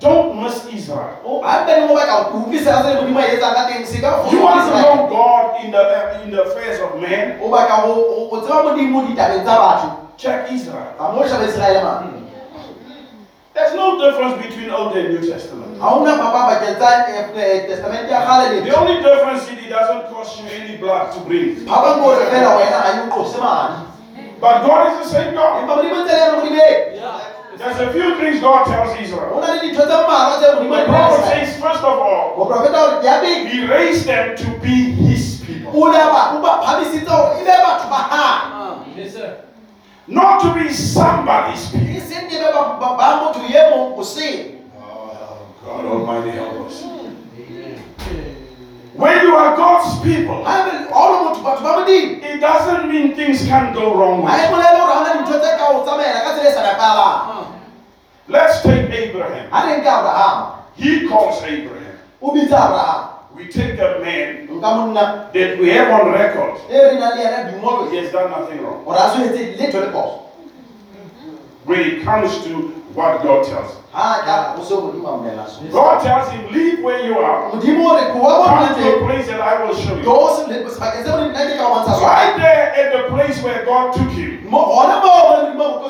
don't 0.00 0.38
miss 0.42 0.62
Israel. 0.70 1.18
o- 1.24 1.42
ha 1.42 1.64
ebe 1.66 1.80
le 1.80 1.86
mo 1.88 1.94
batla 1.96 2.30
ho 2.30 2.38
utlwisisa 2.38 2.82
se 2.86 2.94
modimo 3.02 3.18
a 3.18 3.26
etsang 3.34 3.54
ka 3.54 3.66
teng 3.66 3.82
se 3.86 3.98
ka 4.00 4.22
You 4.30 4.42
want 4.42 4.62
to 4.62 4.80
know 4.80 5.08
God 5.10 5.64
in 5.64 5.70
the 5.72 5.82
uh, 5.82 6.22
in 6.22 6.30
the 6.30 6.42
affairs 6.46 6.78
of 6.80 7.00
man? 7.00 7.40
o 7.42 7.50
batla 7.50 7.82
ho 7.82 7.94
ho- 7.94 8.28
ho 8.30 8.36
tseba 8.40 8.62
modimo 8.62 9.02
ditabeng 9.10 9.42
tsa 9.42 9.98
Check 10.16 10.50
Israel. 10.52 10.94
ga 10.98 11.10
mo 11.10 11.22
hlaba 11.22 11.44
israele 11.50 11.82
man 11.82 11.98
hmm. 12.04 12.24
There's 13.54 13.74
no 13.74 13.98
difference 13.98 14.38
between 14.46 14.70
Old 14.70 14.94
and 14.94 15.18
New 15.18 15.22
Testament. 15.26 15.82
ha 15.82 15.98
ona 15.98 16.14
papa 16.14 16.54
bakeng 16.54 16.78
tsa 16.78 17.10
testamente 17.66 18.10
ya 18.10 18.22
The 18.62 18.74
only 18.78 19.02
difference 19.02 19.50
is 19.50 19.58
it 19.66 19.70
doesn't 19.70 20.14
cost 20.14 20.38
you 20.38 20.46
any 20.46 20.76
blood 20.78 21.10
to 21.10 21.18
bring. 21.26 21.66
But 24.40 24.62
God 24.66 24.92
is 24.92 24.98
the 25.02 25.08
same 25.18 25.34
God. 25.34 25.62
empa 25.62 25.76
modimo 25.76 26.02
ntse 26.04 26.12
le 26.14 26.18
yena 26.18 26.32
modimeng 26.36 26.84
There's 27.58 27.80
a 27.80 27.90
few 27.92 28.14
things 28.22 28.40
God 28.40 28.66
tells 28.70 28.94
Israel. 29.00 29.34
ho 29.34 29.40
na 29.40 29.54
le 29.54 29.60
dintho 29.60 29.82
tse 29.82 29.96
mmalwa 29.98 30.38
tse 30.38 30.46
modimo 30.54 30.74
a 30.74 30.78
The 30.78 30.84
di 30.86 30.90
prophet 30.92 31.24
says, 31.26 31.50
first 31.60 31.82
of 31.82 31.94
all, 31.98 32.24
moprofeta 32.38 32.78
hore 32.78 33.02
He 33.50 33.66
raised 33.66 34.06
them 34.06 34.36
to 34.36 34.46
be 34.62 34.76
His 34.94 35.42
people, 35.46 35.72
o 35.74 35.90
ne 35.90 35.98
ba 35.98 36.38
o 36.38 36.40
ba 36.42 36.62
phamisitse 36.62 37.10
hore 37.10 37.34
be 37.38 37.44
batho 37.66 37.88
ba 37.90 38.00
hae 38.14 39.34
not 40.06 40.40
to 40.40 40.54
be 40.54 40.72
somebody's 40.72 41.66
people. 41.70 42.00
seng 42.00 42.28
be 42.30 42.38
ba 42.38 42.78
ba- 42.80 42.96
ba 42.96 43.06
motho 43.26 43.42
mong 43.74 43.98
o 43.98 44.02
seng 44.06 44.62
God 45.66 45.84
Almighty 45.84 46.30
help 46.30 46.64
us. 46.66 46.97
When 48.98 49.22
you 49.22 49.36
are 49.36 49.56
God's 49.56 50.00
people, 50.02 50.42
it 52.24 52.40
doesn't 52.40 52.88
mean 52.90 53.14
things 53.14 53.46
can 53.46 53.72
go 53.72 53.94
wrong. 53.94 54.24
Let's 58.28 58.60
take 58.62 58.90
Abraham. 58.90 59.46
He 60.76 61.08
calls 61.08 61.42
Abraham. 61.44 61.94
We 63.36 63.44
take 63.46 63.78
a 63.78 64.00
man 64.04 64.48
that 65.32 65.58
we 65.60 65.70
have 65.70 65.90
on 66.00 66.12
record. 66.12 66.54
He 67.90 67.96
has 67.96 68.12
done 68.12 68.30
nothing 68.30 68.60
wrong. 68.64 68.84
When 71.64 71.80
it 71.80 72.04
comes 72.04 72.44
to 72.44 72.72
what 72.94 73.22
God 73.22 73.44
tells 73.46 73.70
him. 73.72 73.82
God 75.72 76.02
tells 76.02 76.30
him, 76.32 76.52
leave 76.52 76.82
where 76.84 77.00
you 77.06 77.18
are. 77.18 77.50
Come 78.46 78.74
to 78.74 78.80
a 78.96 79.06
place 79.06 79.26
that 79.26 79.40
I 79.40 79.64
will 79.64 79.74
show 79.74 79.96
you. 79.96 80.02
Right 82.02 82.36
there 82.36 82.66
at 82.80 82.92
the 82.92 83.02
place 83.14 83.42
where 83.42 83.64
God 83.64 83.92
took 83.94 84.10
him. 84.10 84.48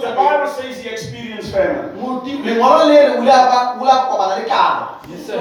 The 0.01 0.15
Bible 0.17 0.49
says 0.49 0.83
he 0.83 0.89
experienced 0.89 1.53
famine. 1.53 1.91
Yes, 5.11 5.27
sir. 5.27 5.41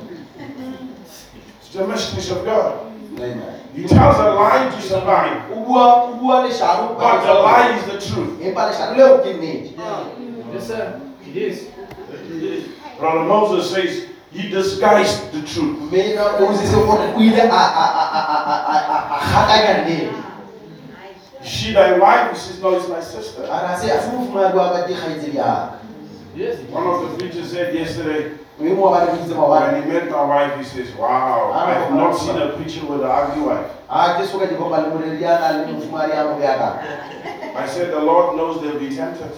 It's 1.71 1.79
the 1.79 1.87
mysteries 1.87 2.29
of 2.31 2.43
God. 2.43 2.85
Amen. 3.15 3.61
You 3.73 3.87
tell 3.87 4.11
the 4.11 4.29
lie 4.35 4.69
to 4.75 4.81
survive. 4.81 5.49
But 6.99 7.23
the 7.25 7.33
lie 7.33 7.77
is 7.77 7.85
the 7.85 7.97
truth. 8.13 8.41
Yes, 10.53 10.67
sir. 10.67 10.99
It 11.25 11.37
is. 11.37 11.69
It 12.11 12.43
is. 12.43 12.67
Brother 12.99 13.23
Moses 13.23 13.71
says, 13.73 14.07
he 14.33 14.49
disguised 14.49 15.31
the 15.31 15.41
truth. 15.47 15.89
She 21.41 21.71
thy 21.71 21.97
wife, 21.97 22.31
he 22.33 22.37
says, 22.37 22.59
no, 22.61 22.75
it's 22.75 22.89
my 22.89 22.99
sister. 22.99 23.43
One 26.69 26.83
of 26.87 27.11
the 27.11 27.17
preachers 27.17 27.51
said 27.51 27.73
yesterday, 27.73 28.33
when 29.71 29.83
he 29.83 29.89
met 29.93 30.05
my 30.11 30.23
wife, 30.33 30.53
he 30.57 30.63
says, 30.63 30.89
Wow, 30.95 31.51
I 31.53 31.73
have 31.73 31.91
not 32.01 32.13
seen 32.21 32.37
a 32.37 32.49
picture 32.59 32.85
with 32.85 33.01
an 33.01 33.11
ugly 33.19 33.41
wife. 33.49 33.67
I 37.63 37.67
said, 37.67 37.87
The 37.91 37.99
Lord 37.99 38.27
knows 38.37 38.61
they'll 38.61 38.79
be 38.79 38.89
tempted. 38.95 39.31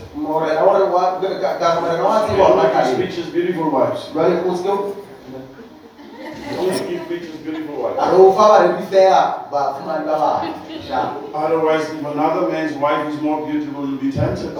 He 2.29 2.35
pictures 3.03 3.29
beautiful 3.33 3.67
wives. 3.77 4.01
He 6.89 6.97
pictures 7.09 7.37
beautiful 7.45 7.62
Otherwise, 11.35 11.89
if 11.89 12.05
another 12.05 12.47
man's 12.51 12.73
wife 12.77 13.07
is 13.13 13.21
more 13.21 13.45
beautiful, 13.47 13.85
you'll 13.87 13.97
be 14.01 14.11
tempted. 14.11 14.55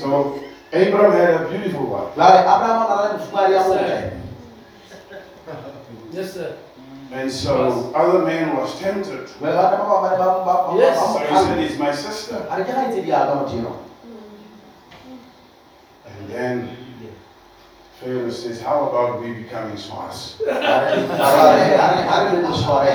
So 0.00 0.38
Abraham 0.72 1.12
had 1.12 1.34
a 1.40 1.48
beautiful 1.48 1.86
wife. 1.86 2.16
Yes, 6.12 6.32
sir. 6.32 6.56
And 7.12 7.30
so 7.30 7.92
other 7.94 8.18
man 8.26 8.56
was 8.56 8.78
tempted. 8.80 9.28
Yes. 10.78 10.98
So 10.98 11.18
he 11.18 11.34
said, 11.46 11.58
It's 11.58 11.78
my 11.78 11.92
sister. 11.92 12.38
Then 16.28 16.76
Pharaoh 18.00 18.30
says, 18.30 18.60
How 18.60 18.88
about 18.88 19.20
we 19.22 19.32
becoming 19.32 19.76
swats? 19.86 20.40
I 20.48 22.30
didn't 22.32 22.54
swat 22.54 22.86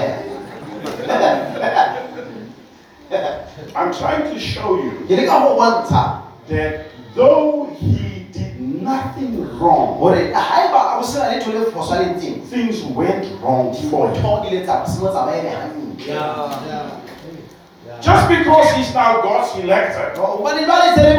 I'm 3.75 3.93
trying 3.93 4.33
to 4.33 4.39
show 4.39 4.81
you 4.81 5.05
that 6.47 6.85
though 7.13 7.65
he 7.79 8.25
did 8.31 8.59
nothing 8.59 9.59
wrong, 9.59 9.99
things 12.45 12.81
went 12.83 13.25
wrong 13.41 13.73
for 13.89 14.09
him. 14.13 14.23
Yeah. 15.97 16.59
Yeah. 17.85 17.99
Just 18.01 18.29
because 18.29 18.71
he's 18.75 18.93
now 18.93 19.21
God's 19.21 19.59
elected, 19.63 20.17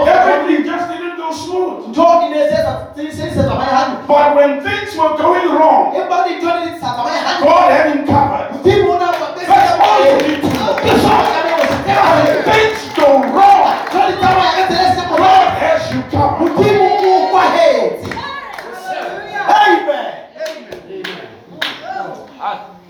everything 0.08 0.64
just 0.64 0.88
but 4.06 4.36
when 4.36 4.60
things 4.62 4.96
were 4.96 5.16
going 5.16 5.48
wrong, 5.48 5.94
God 7.42 7.70
had 7.72 7.86
him 7.96 8.06
covered. 8.06 8.48
That's 9.48 9.72
all 9.80 10.00
you 10.04 10.16
need 10.28 10.40
to 10.42 10.50
know. 10.58 10.76
When 12.24 12.42
things 12.44 12.80
go 12.96 13.08
wrong, 13.32 13.66
God 15.26 15.52
has 15.58 15.82
you 15.92 16.02
covered. 16.10 16.38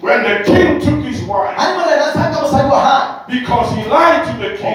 When 0.01 0.23
the 0.25 0.43
king 0.45 0.81
took 0.81 1.01
his 1.05 1.23
wife, 1.23 1.57
because 3.29 3.69
he 3.77 3.85
lied 3.89 4.27
to 4.27 4.33
the 4.43 4.57
king. 4.59 4.75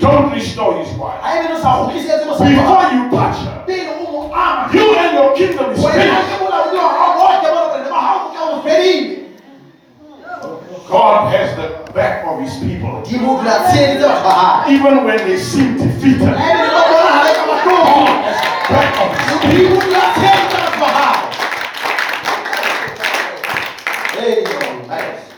Don't 0.00 0.32
restore 0.32 0.78
his 0.82 0.92
wife. 0.96 1.20
Before 1.22 2.84
you 2.92 3.08
patch 3.10 3.38
her, 3.44 3.64
you 4.72 4.94
and 4.96 5.12
your 5.16 5.30
kingdom 5.36 5.70
is 5.72 5.80
finished. 5.84 6.40
God 10.88 11.32
has 11.34 11.56
the 11.56 11.68
back 11.92 12.24
of 12.26 12.40
his 12.40 12.54
people. 12.58 13.02
Even 14.68 15.04
when 15.04 15.18
they 15.18 15.38
seem 15.38 15.76
defeated, 15.78 16.20
God 16.20 16.36
has 17.16 17.36
the 17.36 17.46
back 18.70 18.92
of 19.00 19.08
his 19.18 19.30
people. 19.50 19.80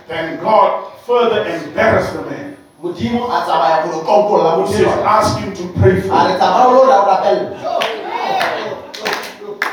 Then 0.08 0.38
God 0.40 0.92
further 1.04 1.44
embarrassed 1.46 2.12
the 2.14 2.22
man 2.22 2.45
kujibu 2.86 3.26
la. 4.38 5.18
Ask 5.18 5.38
him 5.38 5.52
to 5.52 5.62
pray 5.80 6.00
for. 6.00 6.14
Alitamao 6.14 6.86
la. 6.86 7.22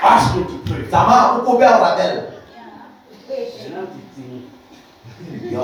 Ask 0.03 0.34
him 0.34 0.44
to 0.45 0.57
pray. 0.65 0.84
Tamaa 0.91 1.38
ukupe 1.38 1.65
urapel. 1.65 2.23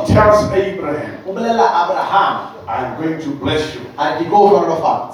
Tells 0.08 0.52
Abraham. 0.54 1.12
Umlela 1.28 1.66
Abraham. 1.84 2.56
I'm 2.68 3.02
going 3.02 3.20
to 3.22 3.30
bless 3.30 3.76
you. 3.76 3.82
and 3.98 4.26
unalofanya. 4.26 5.14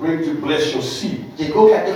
Going 0.00 0.24
to 0.24 0.34
bless 0.34 0.72
your 0.74 0.82
seed. 0.82 1.24
So 1.38 1.68
that 1.68 1.88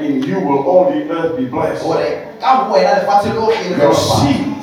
in 0.00 0.22
you 0.22 0.40
will 0.40 0.62
all 0.62 0.90
the 0.90 1.10
earth 1.10 1.36
be 1.36 1.46
blessed. 1.46 1.84
Your 3.78 3.94
seed 3.94 4.54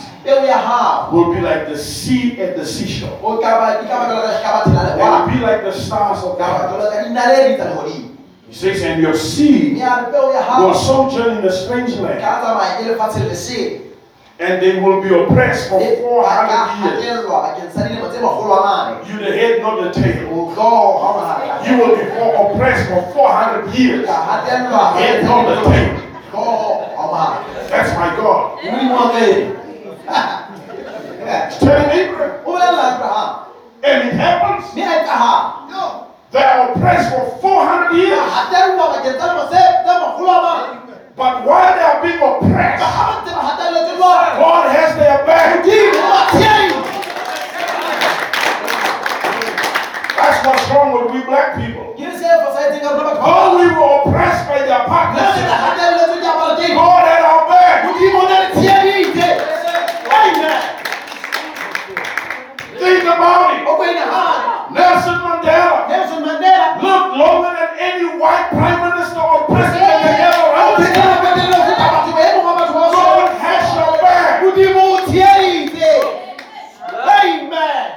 Will 1.11 1.33
be 1.33 1.41
like 1.41 1.65
the 1.67 1.77
sea 1.77 2.41
at 2.41 2.55
the 2.57 2.65
seashore. 2.65 3.19
O. 3.23 3.37
Will 4.97 5.27
be 5.27 5.39
like 5.45 5.63
the 5.63 5.71
stars 5.71 6.23
of 6.23 6.37
kama 6.37 6.59
kama 6.59 6.83
kama 6.89 7.09
ndaleli 7.09 7.57
tana 7.57 7.75
hodi. 7.75 8.03
He 8.49 8.53
says, 8.55 8.81
and 8.83 9.01
your 9.03 9.13
seed 9.13 9.77
will 10.59 10.73
sojourn 10.73 11.37
in 11.37 11.45
a 11.45 11.51
strange 11.51 11.95
land. 11.99 12.21
And 14.39 14.61
they 14.61 14.79
will 14.79 15.01
be 15.01 15.09
oppressed 15.15 15.69
for 15.69 15.79
400 15.79 16.93
years. 16.93 17.03
You 19.09 19.17
the 19.19 19.31
head, 19.37 19.61
not 19.61 19.81
the 19.81 19.89
tail. 20.01 20.29
You 21.67 21.77
will 21.77 21.95
be 21.95 22.03
oppressed 22.05 22.89
for 22.89 23.01
400 23.13 23.73
years. 23.75 24.07
Head, 24.97 25.23
not 25.25 25.45
the 25.47 25.55
tail. 25.69 25.93
That's 27.69 27.91
my 27.99 28.15
God 28.15 28.59
telling 31.59 31.91
Abraham. 31.91 32.39
And 33.83 34.07
it 34.09 34.13
happens, 34.13 34.63
they 36.31 36.43
are 36.43 36.71
oppressed 36.71 37.09
for 37.13 37.37
400 37.41 37.95
years. 37.95 38.19
But 41.15 41.45
while 41.45 41.73
they 41.73 41.81
are 41.81 42.01
being 42.01 42.21
oppressed, 42.21 42.83
God 44.39 44.65
has 44.69 44.95
their 44.97 45.25
back. 45.25 45.63
That's 50.17 50.39
what's 50.45 50.69
wrong 50.71 50.91
with 50.93 51.11
we 51.13 51.21
black 51.25 51.55
people. 51.57 51.93
Oh, 53.23 53.57
we 53.59 53.65
were 53.73 53.93
oppressed 54.03 54.47
by 54.47 54.59
ke 54.61 54.71
apartheid 54.71 55.47
God 56.75 57.03
had 57.07 57.23
our 57.23 57.43
back. 57.49 57.83
Think 63.17 63.25
about 63.25 63.57
it. 63.57 63.65
o 63.65 63.73
Nelson 64.73 65.17
Mandela 65.25 65.89
nelson 65.89 66.21
mandela 66.21 66.77
lived 66.77 67.17
longer 67.17 67.49
than 67.49 67.69
any 67.79 68.05
white 68.19 68.49
prime 68.53 68.77
minister 68.93 69.17
or 69.19 69.41
president 69.49 69.89
that 70.05 70.21
ever 70.21 70.53
o 70.53 70.77
ran. 70.77 70.93
phela 70.93 71.17
petelele 71.25 71.57
ho 71.57 71.63
feta 71.65 71.87
batho 71.93 72.11
boemong 72.13 72.45
wa 72.45 72.53
batho 72.59 72.73
ba 72.77 72.85
God 72.93 73.29
has 73.41 73.65
your 73.73 73.93
back. 74.05 74.45
amen 77.17 77.89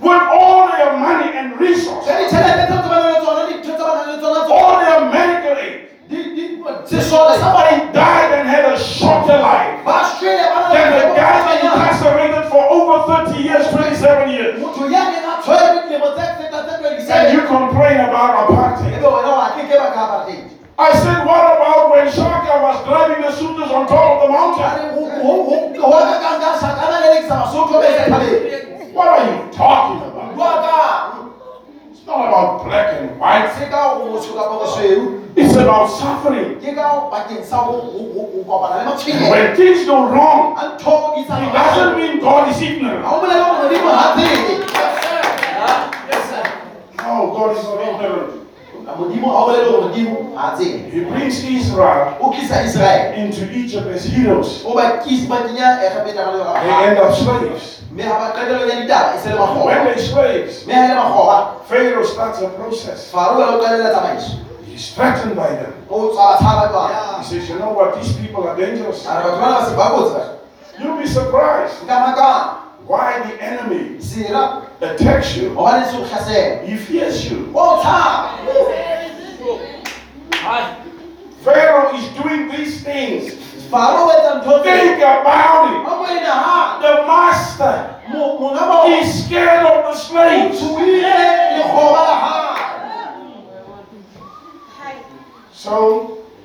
With 0.00 0.22
all 0.28 0.68
their 0.68 0.92
money 1.00 1.32
and 1.32 1.56
resources, 1.58 2.04
ka 2.04 2.12
ditjhelete 2.20 2.68
tseo 2.68 2.78
tse 2.84 2.88
ba 2.92 2.96
nang 3.00 3.12
le 3.16 3.20
tsona 3.24 3.42
dintho 3.48 3.72
tse 3.72 3.80
ba 3.80 3.92
nang 3.96 4.08
le 4.12 4.16
tsona 4.20 4.40
tseo 4.44 4.56
all 4.60 4.76
their 4.84 5.00
medical 5.08 5.56
aid. 5.56 5.80
Somebody 7.08 7.76
died 7.96 8.30
and 8.36 8.44
had 8.48 8.64
a 8.68 8.76
shorter 8.76 9.40
life 9.40 9.80
ba 9.88 9.96
shwele 10.20 10.44
ba 10.52 10.58
na 10.60 10.68
than 10.74 10.88
the 11.00 11.04
guy 11.16 11.60
incarcerated 11.64 12.23
27 14.54 14.60
years. 14.60 14.60
motho 14.62 14.84
ya 14.90 15.02
neng 15.10 15.26
a 15.26 15.42
tshwere 15.42 15.82
dilemo 15.82 16.08
tse 16.14 16.24
fetang 16.38 16.64
tse 16.66 17.12
And 17.14 17.32
you 17.34 17.40
27 17.40 17.46
complain 17.46 17.98
about 18.00 18.30
apartheid. 18.46 18.94
I 20.76 20.90
said, 20.98 21.22
what 21.24 21.44
about 21.54 21.90
when 21.94 22.10
Shaka 22.10 22.58
was 22.62 22.82
driving 22.84 23.22
the 23.22 23.30
Sooners 23.30 23.70
on 23.70 23.86
top 23.86 24.22
of 24.22 24.26
the 24.26 24.32
mountain? 24.34 24.94
What 28.94 29.08
are 29.08 29.24
you 29.26 29.50
talking 29.52 30.02
about? 30.06 30.34
bua 30.34 30.52
ka 30.62 30.78
It's 31.90 32.02
not 32.24 32.28
about 32.28 32.64
black 32.64 32.88
and 33.00 33.10
white. 33.20 33.48
se 33.58 33.64
ka 33.70 33.94
go 33.98 34.04
motsho 34.12 34.32
kapa 34.34 34.54
bosweu 34.64 35.20
It's 35.36 35.56
about 35.56 35.88
suffering. 35.90 36.60
When 36.62 36.74
things 39.56 39.84
go 39.84 40.06
wrong, 40.06 40.54
a 40.56 40.78
ntho 40.78 41.14
di 41.18 41.24
sa 41.26 41.42
it 41.42 41.50
doesn't 41.52 41.96
mean 41.98 42.20
God 42.20 42.48
is 42.54 42.62
ignorant. 42.62 43.02
ha 43.04 43.10
o 43.10 43.18
bolela 43.20 43.44
hore 43.44 43.58
modimo 43.66 43.90
ha 43.90 44.14
tsebe 44.14 44.62
No, 47.02 47.26
God 47.34 47.56
is 47.56 47.62
not 47.64 47.80
ignorant. 47.82 48.30
modimo 48.96 49.26
ha 49.34 49.38
o 49.42 49.46
bolele 49.50 49.66
hore 49.70 49.82
modimo 49.90 50.36
ha 50.38 50.54
tsebe 50.54 50.86
He 50.90 51.00
brings 51.02 51.42
Israel 51.42 52.14
o 52.22 52.30
tlisa 52.30 52.62
israele 52.62 53.14
into 53.18 53.42
Egypt 53.50 53.86
as 53.90 54.04
heroes. 54.06 54.62
o 54.64 54.70
ba 54.74 54.98
kisi 55.02 55.26
ba 55.26 55.42
kenya 55.42 55.82
ekgapeta 55.82 56.22
ka 56.24 56.30
le 56.30 56.38
They 56.62 56.94
end 56.94 56.98
up 56.98 57.10
slaves. 57.10 57.73
Mme 57.94 58.02
ha 58.02 58.18
ba 58.18 58.26
qetelong 58.34 58.68
ya 58.68 58.76
ditaba 58.82 59.18
se 59.22 59.28
When 59.30 59.38
makgoba 59.38 59.84
they're 59.84 59.98
slaves, 59.98 60.66
mme 60.66 60.74
ha 60.74 60.86
le 60.88 60.94
makgoba 60.98 61.36
Pharaoh 61.68 62.04
starts 62.04 62.42
a 62.42 62.48
process. 62.58 63.10
faro 63.10 63.38
o 63.38 63.60
qalella 63.62 63.90
tsamaiso 63.94 64.42
He's 64.66 64.90
threatened 64.94 65.36
by 65.36 65.48
them. 65.54 65.72
o 65.88 66.10
tshwara 66.10 66.36
tshaba 66.38 66.68
jwang 66.74 66.90
He 67.18 67.24
says, 67.24 67.48
you 67.48 67.58
know 67.58 67.70
what? 67.72 67.94
These 67.94 68.12
people 68.18 68.42
are 68.48 68.56
dangerous. 68.56 69.06
a 69.06 69.14
re 69.14 69.22
batho 69.22 69.38
bana 69.40 69.54
ba 69.54 69.66
se 69.70 69.76
ba 69.76 69.86
kotsi 69.94 70.14
ba 70.14 70.24
You'll 70.82 70.98
be 70.98 71.06
surprised 71.06 71.86
nka 71.86 72.58
why 72.86 73.22
the 73.30 73.40
enemy 73.40 74.00
sera 74.02 74.66
attacks 74.82 75.36
you. 75.36 75.54
Oh, 75.56 75.62
hobane 75.64 75.86
se 75.86 75.96
o 75.96 76.02
tlhasela 76.04 76.66
He 76.66 76.76
fears 76.76 77.30
you. 77.30 77.52
Oh, 77.54 77.78
o 77.78 77.82
tshaba 77.82 78.42
Pharaoh 81.44 81.94
is 81.94 82.08
doing 82.22 82.48
these 82.48 82.82
things. 82.82 83.34
Faro 83.74 84.06
o 84.06 84.10
etsa 84.14 84.32
ntho 84.38 84.58
tse 84.62 84.72
Think 84.78 85.02
about 85.02 85.66
it. 85.70 85.82
a 85.82 85.92
mo 85.98 86.06
e 86.06 86.18
naha 86.22 86.58
The 86.84 86.94
master 87.10 87.76
is 88.94 89.24
scared 89.24 89.64
of 89.66 89.78
the 89.90 89.94
slaves. 89.98 90.58
tshuile 90.58 91.16
lekgoba 91.56 92.02
la 92.08 92.14
hae 92.24 92.54
So 95.52 95.74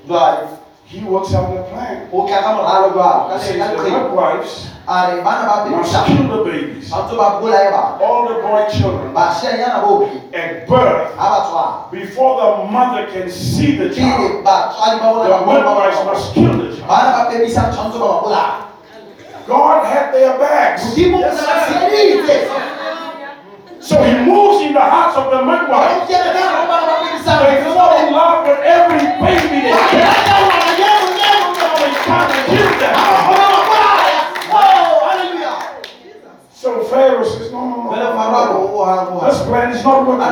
jwale 0.07 0.47
he 0.89 1.05
works 1.05 1.33
out 1.37 1.53
a 1.53 1.61
plan. 1.69 2.09
o 2.11 2.25
tla 2.25 2.41
ka 2.41 2.49
moralo 2.57 2.89
jwalo 2.97 3.29
ka 3.29 3.37
He 3.37 3.45
says 3.45 3.57
le- 3.57 3.61
ka 3.61 3.69
the 3.69 3.77
leqheka 3.77 4.01
midwives 4.09 4.53
a 4.89 4.95
re 5.13 5.21
bana 5.21 5.45
ba 5.45 5.69
must 5.69 5.93
kill 6.09 6.25
the 6.33 6.39
babies. 6.49 6.89
ba 6.89 6.97
ntse 7.05 7.13
ba 7.13 7.27
bolae 7.37 7.69
bana 7.69 8.01
All 8.01 8.25
the 8.25 8.41
boy 8.41 8.65
children. 8.73 9.13
At 9.13 10.65
birth 10.65 11.13
ha 11.13 11.25
ba 11.29 11.39
tswala 11.45 11.91
before 11.93 12.33
the 12.41 12.49
mother 12.73 13.05
can 13.13 13.29
see 13.29 13.77
the 13.77 13.93
child. 13.93 14.17
pele 14.17 14.41
batswadi 14.41 14.97
ba 14.97 15.07
bona 15.13 15.29
The 15.29 15.45
midwives 15.45 16.01
must 16.09 16.25
kill 16.33 16.53
the 16.57 16.73
child. 16.73 16.89
bana 16.89 17.09
ba 17.13 17.21
bebisa 17.29 17.69
tshwanetse 17.69 17.99
ba 18.01 18.07
ba 18.09 18.17
bolaya 18.25 18.53
God 19.45 19.85
had 19.85 20.09
their 20.13 20.37
backs. 20.41 20.81
modimo 20.89 21.17
o 21.17 21.29
ne 21.29 21.29
ba 21.37 21.55
sieditse 21.69 22.37
So 23.79 23.95
he 24.03 24.11
moves 24.25 24.61
in 24.65 24.73
the 24.73 24.81
hearts 24.81 25.15
of 25.17 25.29
the 25.29 25.39
midwives. 25.45 26.01
o 26.01 26.05
kene 26.09 26.29
ka 26.33 26.41
hare 26.41 26.57
ho 26.57 26.65
bana 26.65 26.85
ba 26.89 26.95
bebisang 27.05 27.39
They 27.45 27.61
fall 27.69 27.93
in 28.01 28.09
love 28.13 28.41
with 28.49 28.61
every 28.65 29.05
baby 29.21 29.69
they 29.69 29.73
Ba 29.73 30.18
can't 32.10 32.34
kill 32.49 32.69
Ha 32.69 32.80
them. 32.81 32.95
So 36.52 36.84
Pharaoh 36.86 37.23
says, 37.23 37.52
no, 37.52 37.69
no, 37.69 37.76
no. 37.86 39.30
This 39.30 39.41
plan 39.44 39.72
is 39.72 39.84
not 39.84 40.07
working. 40.07 40.23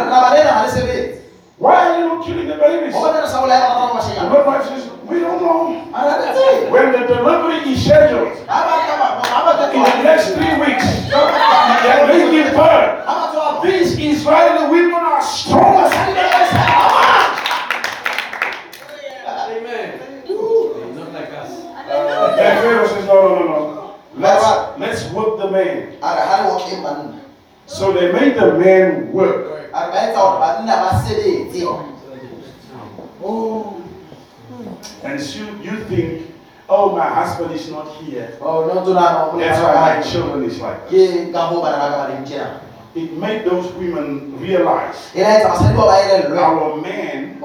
Why 1.57 1.75
are 1.87 1.99
you 1.99 2.05
not 2.07 2.25
killing 2.25 2.47
the 2.47 2.55
babies? 2.55 2.93
The 2.93 4.29
midwife 4.29 4.65
says, 4.67 4.89
we 5.09 5.19
don't 5.19 5.41
know. 5.41 5.57
When 6.71 6.91
the 6.91 7.07
delivery 7.07 7.71
is 7.71 7.83
scheduled 7.85 8.33
in 8.37 9.83
the 9.83 10.03
next 10.03 10.27
three 10.35 10.55
weeks, 10.59 10.85
they 11.85 12.31
give 12.31 12.53
birth, 12.53 13.63
these 13.63 13.97
Israeli 13.97 14.69
women 14.69 14.93
are 15.01 15.21
strong. 15.21 15.73
basadi 15.77 16.46
Let's, 24.17 24.79
let's 24.79 25.11
work 25.13 25.37
the 25.37 25.51
man. 25.51 25.93
a 26.01 26.09
re 26.15 26.23
ha 26.25 26.35
le 26.41 26.49
wo 26.49 26.57
ke 26.65 26.75
banna 26.83 27.19
So 27.67 27.91
they 27.93 28.11
made 28.11 28.35
the 28.35 28.53
man 28.57 29.11
work. 29.13 29.69
a 29.73 29.79
re 29.87 29.91
ba 29.93 29.97
etsa 30.09 30.17
hore 30.17 30.39
banna 30.41 30.75
ba 30.81 30.89
sebetse 31.05 31.61
And 35.03 35.19
so 35.21 35.39
you 35.61 35.83
think, 35.85 36.33
oh, 36.69 36.95
my 36.95 37.07
husband 37.07 37.51
is 37.53 37.69
not 37.71 37.87
here. 38.01 38.37
oh 38.41 38.65
no 38.67 38.81
tsona 38.83 39.31
no 39.33 39.39
That's 39.39 39.59
why 39.61 39.73
my 39.97 40.01
children 40.01 40.43
is 40.45 40.59
like 40.59 40.89
this. 40.89 41.29
ke 41.29 41.31
ka 41.33 41.47
ho 41.49 41.61
bana 41.61 41.77
ba 41.77 41.87
ka 41.89 41.97
ba 41.97 42.13
leng 42.13 42.25
tjena 42.25 42.61
It 42.97 43.13
made 43.13 43.45
those 43.45 43.69
women 43.77 44.33
realize 44.41 45.13
la 45.13 45.27
etsa 45.37 45.53
basadi 45.53 45.75
ba 45.77 45.85
ba 45.85 46.41
our 46.41 46.81
man, 46.81 47.37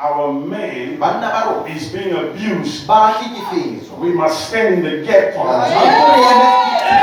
hore 0.00 0.08
banna 0.08 0.08
ba 0.08 0.08
rona 0.08 0.16
our 0.16 0.32
man 0.32 0.96
banna 0.98 1.28
ba 1.28 1.40
rona 1.46 1.68
is 1.76 1.92
being 1.92 2.12
abused. 2.16 2.86
ba 2.86 3.12
hlekefetswa 3.20 3.98
We 4.00 4.12
must 4.16 4.48
stand 4.48 4.74
in 4.74 4.82
the 4.82 5.04
gap. 5.04 5.34
For 5.34 5.44
Ha 5.44 5.68
them. 5.68 5.76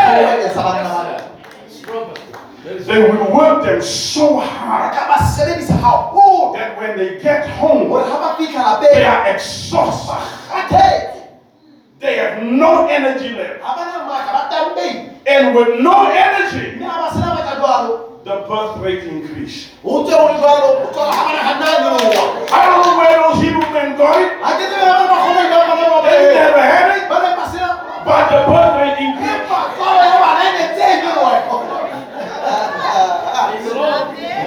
ke 0.05 0.13
re 0.17 0.23
eme 0.33 0.47
sekgoweng 0.49 0.53
sa 0.53 0.61
banna 0.65 0.81
ba 0.83 0.89
rona 1.05 1.17
Strong. 1.69 2.09
Very 2.63 2.79
They 2.83 2.99
will 2.99 3.31
work 3.31 3.63
them 3.63 3.81
so 3.81 4.39
hard 4.41 4.93
ka 4.97 5.03
ba 5.07 5.17
sebedisa 5.37 5.77
haholo 5.77 6.53
that 6.57 6.73
when 6.77 6.97
they 6.97 7.21
get 7.21 7.47
home, 7.61 7.87
hore 7.89 8.01
ha 8.03 8.17
ba 8.17 8.81
they 8.81 9.05
are 9.05 9.29
exhausted. 9.29 10.17
They 11.99 12.17
have 12.17 12.43
no 12.43 12.85
energy 12.89 13.33
left. 13.33 13.61
ha 13.61 13.73
ba 13.77 13.83
na 13.85 13.97
matla 14.09 14.31
ba 14.33 14.41
tambei 14.49 15.13
And 15.27 15.53
with 15.53 15.83
no 15.83 16.07
energy, 16.07 16.79
the 18.27 18.43
birth 18.45 18.77
rate 18.83 19.03
increase. 19.05 19.71
I 22.51 22.59
don't 22.67 22.83
know 22.83 22.97
where 22.99 23.15
those 23.23 23.39
Hebrew 23.41 23.63
men 23.71 23.95
got. 23.95 24.19
They 26.03 26.33
never 26.35 26.59
had 26.59 26.97
it. 26.97 27.07
But 27.07 28.27
the 28.27 28.39
birth 28.51 28.75
rate 28.83 28.99
increased. 28.99 29.47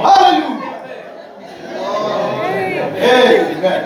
Hallelujah. 0.05 0.77
Amen. 3.01 3.83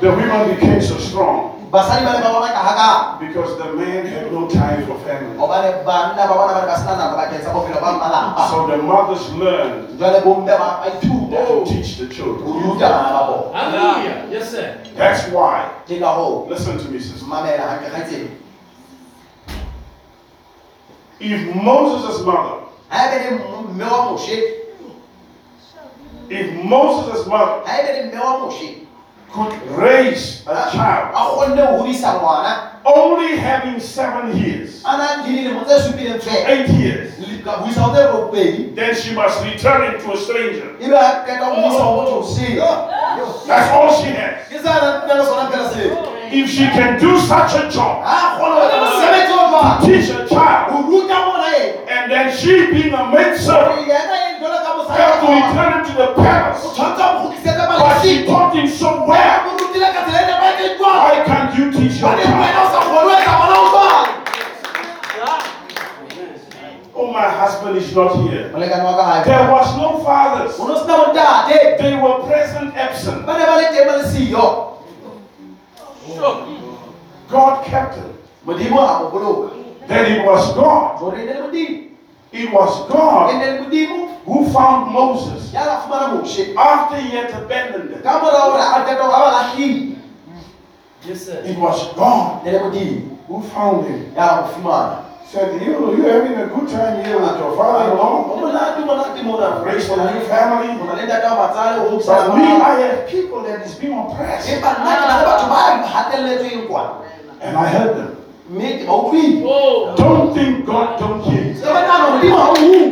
The 0.00 0.08
women 0.10 0.54
became 0.54 0.80
so 0.80 0.98
strong 0.98 1.49
basadi 1.70 2.04
ba 2.04 2.12
ne 2.12 2.20
ba 2.22 2.30
bona 2.34 2.48
ka 2.50 2.62
haka 2.66 2.90
because 3.22 3.56
the 3.58 3.72
man 3.78 4.06
had 4.06 4.32
no 4.32 4.48
time 4.48 4.82
for 4.86 4.98
family. 5.06 5.36
gobane 5.38 5.84
banna 5.86 6.26
ba 6.26 6.34
bona 6.34 6.52
ba 6.54 6.60
ne 6.60 6.66
ba 6.66 6.76
sena 6.76 6.96
nako 6.98 7.14
bakeng 7.16 7.42
sa 7.44 7.52
ba 7.54 7.90
malapa 7.94 8.50
So 8.50 8.66
the 8.66 8.76
mothers 8.82 9.30
learned 9.38 9.94
jwale 9.98 10.18
bomme 10.26 10.46
ba 10.50 10.58
ba 10.58 10.86
ithuta 10.90 11.46
to 11.46 11.64
teach 11.64 11.98
the 11.98 12.06
ho 12.06 12.10
children. 12.10 12.58
ruta 12.58 12.86
bana 12.90 13.10
ba 13.14 13.22
bona 13.30 13.54
Hallelujah. 13.54 14.26
Yes, 14.30 14.50
sir. 14.50 14.82
That's 14.98 15.30
why, 15.30 15.70
ke 15.86 15.98
ka 16.02 16.10
hoo 16.18 16.50
listen 16.50 16.74
to 16.78 16.88
me, 16.90 16.98
sister. 16.98 17.26
mamela 17.26 17.62
hantle 17.70 17.90
kgaitsedi 17.90 18.28
If 21.20 21.54
Moses' 21.54 22.24
mother, 22.24 22.64
ha 22.88 22.96
ebe 23.06 23.30
le 23.30 23.30
mme 23.70 23.84
wa 23.84 24.10
moshe 24.10 24.36
if 26.30 26.46
Moses' 26.64 27.26
mother 27.26 27.62
could 29.32 29.52
raise 29.78 30.42
a 30.46 30.50
a 30.50 30.70
child. 30.72 31.14
Kgonne 31.14 31.66
ho 31.66 31.78
hodisa 31.78 32.14
ngwana 32.14 32.70
only 32.84 33.36
having 33.36 33.78
seven 33.80 34.36
years, 34.36 34.82
a 34.84 34.96
nang 34.96 35.26
le 35.26 35.32
dilemo 35.42 35.64
tse 35.64 35.78
supileng 35.86 36.20
fela 36.20 36.48
eight 36.48 36.68
years, 36.70 37.18
Le- 37.18 37.42
ka 37.44 37.62
buisa 37.62 37.80
ho 37.80 38.30
then 38.74 38.94
she 38.94 39.14
must 39.14 39.44
return 39.44 39.94
it 39.94 40.00
to 40.00 40.12
a 40.12 40.16
stranger. 40.16 40.74
ebe 40.80 40.92
a 40.94 41.24
qeta 41.26 41.44
ho 41.44 41.54
hodisa 41.54 41.82
ho 41.82 41.96
motho 41.96 42.24
seo 42.24 42.88
That's 43.46 43.70
all 43.72 43.92
she 44.02 44.10
has. 44.10 44.48
ke 44.48 44.58
sa 44.62 44.80
na 44.80 45.04
nna 45.06 45.14
le 45.14 45.24
sona 45.24 45.50
fela 45.50 45.68
seo. 45.70 46.16
If 46.32 46.48
she 46.48 46.64
can 46.70 46.98
do 47.00 47.18
such 47.18 47.54
a 47.54 47.68
job, 47.70 48.02
ha 48.04 48.38
kgona 48.38 48.54
ho 48.54 48.62
etsa 48.66 48.78
mosebetsi 48.80 49.32
o 49.32 49.46
jwalo 49.50 49.80
teach 49.84 50.10
a 50.10 50.26
child, 50.28 50.70
ho 50.72 50.78
ruta 50.90 51.18
mona 51.26 51.50
ena 51.54 51.90
and 51.90 52.10
then 52.12 52.26
she 52.36 52.70
being 52.72 52.94
a 52.94 53.04
maid 53.10 53.36
servant, 54.96 54.98
yena 54.98 54.98
jwalo 54.98 54.98
ka 54.98 55.02
have 55.02 55.20
to 55.20 55.26
mosadi 55.26 55.50
return 55.50 55.72
it 55.80 55.84
to 55.86 55.92
the 55.96 56.06
o 56.06 56.14
palace. 56.14 56.60
tshwanetse 56.74 57.02
ho 57.02 57.10
kgutlisetsa 57.18 57.64
But 57.80 58.02
she 58.02 58.12
taught 58.26 58.52
him 58.54 58.68
so 58.68 58.90
well. 59.06 59.36
mo 59.44 59.50
rutile 59.58 59.88
ka 59.94 60.00
tsela 60.06 60.20
nepahetseng 60.30 60.74
jwalo 60.78 60.98
Why 61.04 61.16
can't 61.28 61.50
you 61.58 61.64
teach 61.72 62.00
your 62.00 62.10
Hobane 62.10 62.26
wena 62.40 62.52
child? 62.52 62.66
o 62.66 62.72
sa 62.74 62.80
kgone 62.84 63.02
ho 63.04 63.10
etsa 63.18 63.32
ngwana 63.36 63.56
o 63.60 63.66
jwalo 63.70 63.98
Oh, 67.00 67.06
my 67.12 67.28
husband 67.28 67.76
is 67.78 67.94
not 67.96 68.12
here. 68.28 68.50
molekane 68.52 68.84
wa 68.84 68.92
ka 68.96 69.04
hae 69.08 69.24
There 69.24 69.46
was 69.50 69.68
no 69.76 69.88
fathers. 70.04 70.52
o 70.60 70.68
no 70.68 70.74
sena 70.76 70.94
bontate 71.00 71.78
They 71.78 71.94
were 71.96 72.18
present 72.28 72.76
absent. 72.76 73.24
ba 73.26 73.38
ne 73.38 73.44
ba 73.46 73.56
le 73.56 73.66
teng 73.72 73.86
ba 73.88 73.94
le 73.96 74.04
God 77.30 77.64
kept 77.64 77.94
him. 77.94 78.10
modimo 78.44 78.80
a 78.82 79.08
Then 79.88 80.06
it 80.12 80.24
was 80.26 80.52
God. 80.54 80.98
Hore 82.32 82.42
ne 82.42 82.46
le 82.46 82.46
modimo 82.46 82.46
It 82.46 82.52
was 82.52 82.88
God 82.88 83.34
ne 83.34 83.46
le 83.46 83.58
modimo 83.64 84.06
who 84.24 84.48
found 84.52 84.92
Moses 84.92 85.52
ya 85.52 85.64
la 85.64 85.80
fumana 85.80 86.14
moshe 86.20 86.54
after 86.56 86.96
he 86.96 87.08
had 87.16 87.30
abandoned 87.34 87.90
them. 87.90 88.02
ka 88.02 88.20
mora 88.20 88.38
hore 88.38 88.60
a 88.60 88.84
qeta 88.86 89.02
ho 89.02 89.10
ba 89.10 89.30
lahlile 89.32 89.96
Yes, 91.06 91.24
sir. 91.26 91.42
It 91.44 91.56
was 91.58 91.92
God 91.94 92.44
ne 92.44 92.52
le 92.52 92.58
modimo 92.60 93.16
who 93.26 93.42
found 93.48 93.86
him. 93.86 94.12
ya 94.14 94.26
la 94.26 94.40
mo 94.42 94.48
fumana 94.48 95.04
Said, 95.30 95.62
you, 95.62 95.94
you're 95.94 96.10
having 96.10 96.34
a 96.42 96.46
good 96.50 96.68
time 96.68 97.04
here 97.04 97.14
with 97.14 97.38
your 97.38 97.54
father-in-law. 97.54 98.34
o 98.34 98.36
monate 98.36 98.82
monate 98.84 99.22
mona 99.22 99.62
Raised 99.64 99.88
a 99.90 99.96
new 100.12 100.20
family. 100.26 100.74
o 100.74 100.84
na 100.84 100.94
le 100.94 101.06
ntate 101.06 101.22
wa 101.30 101.46
matsale 101.46 101.86
o 101.86 101.98
But 102.02 102.34
me, 102.36 102.42
I 102.42 102.74
have 102.82 103.08
people 103.08 103.42
that 103.46 103.62
is 103.64 103.74
being 103.78 103.94
oppressed. 103.94 104.48
empa 104.50 104.74
nna 104.82 104.90
ke 104.90 105.04
na 105.06 105.16
le 105.18 105.24
batho 105.30 105.46
ba 105.46 105.86
hatelletsweng 105.86 106.66
kwana 106.66 107.06
And 107.40 107.56
I 107.56 107.66
heard 107.68 107.96
them. 107.96 108.16
Mme 108.50 108.68
ke 108.78 108.84
ba 108.86 108.94
utlwile 108.94 109.46
Oh. 109.46 109.94
Don't 109.96 110.34
think 110.34 110.66
God 110.66 110.98
don't 110.98 111.22
hear 111.24 111.44
you. 111.54 111.54
ka 111.62 111.70
ba 111.74 111.80
nahana 111.86 112.06
modimo 112.14 112.36
ha 112.36 112.46
o 112.50 112.54
utlwe 112.54 112.90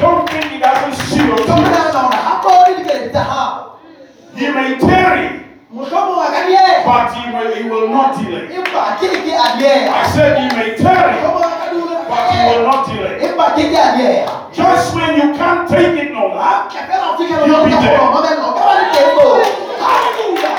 Don't 0.00 0.24
think 0.30 0.44
he 0.52 0.58
doesn't 0.60 0.94
see 1.08 1.24
your 1.26 1.36
ka 1.48 1.56
ba 1.56 1.64
tears. 1.64 1.72
nahana 1.72 2.00
hore 2.04 2.20
ha 2.26 2.32
bone 2.44 2.70
dikeledi 2.76 3.08
tsa 3.12 3.22
hao 3.24 3.54
He 4.38 4.46
may 4.54 4.78
tarry, 4.78 5.26
mohlomong 5.74 6.22
a 6.22 6.28
ka 6.34 6.40
dieha 6.46 6.74
but 6.86 7.10
he 7.16 7.22
will, 7.34 7.50
he 7.58 7.62
will 7.70 7.88
not 7.90 8.14
delay. 8.18 8.44
empa 8.54 8.82
ke 9.00 9.08
ke 9.24 9.32
a 9.34 9.48
dieha 9.58 9.90
I 9.90 10.04
said 10.14 10.32
he 10.38 10.46
may 10.56 10.70
tarry, 10.76 11.14
mohlomong 11.18 11.42
a 11.42 11.56
ka 11.58 11.66
dula 11.72 11.96
but 12.10 12.22
he 12.30 12.38
will 12.48 12.64
not 12.68 12.80
delay. 12.86 13.14
empa 13.28 13.46
ke 13.56 13.62
ke 13.72 13.78
a 13.80 13.88
dieha 13.96 14.34
Just 14.52 14.94
when 14.94 15.10
you 15.16 15.28
can't 15.38 15.68
take 15.68 15.94
it 16.02 16.10
no 16.12 16.28
more, 16.28 16.38
ha 16.42 16.68
ke 16.70 16.78
fela 16.86 17.14
o 17.14 17.16
fitlhela 17.18 17.46
You'll 17.48 17.62
o 17.62 17.64
be 17.64 17.72
ka 17.72 17.80
there. 17.80 17.98
kgona 17.98 18.12
ho 18.12 18.20
mamela 18.20 18.44
o 18.44 18.52
ka 18.54 18.62
ba 18.62 18.72
le 18.78 18.84
teng 18.94 19.10
moo 19.16 19.34
haleluya 19.82 20.52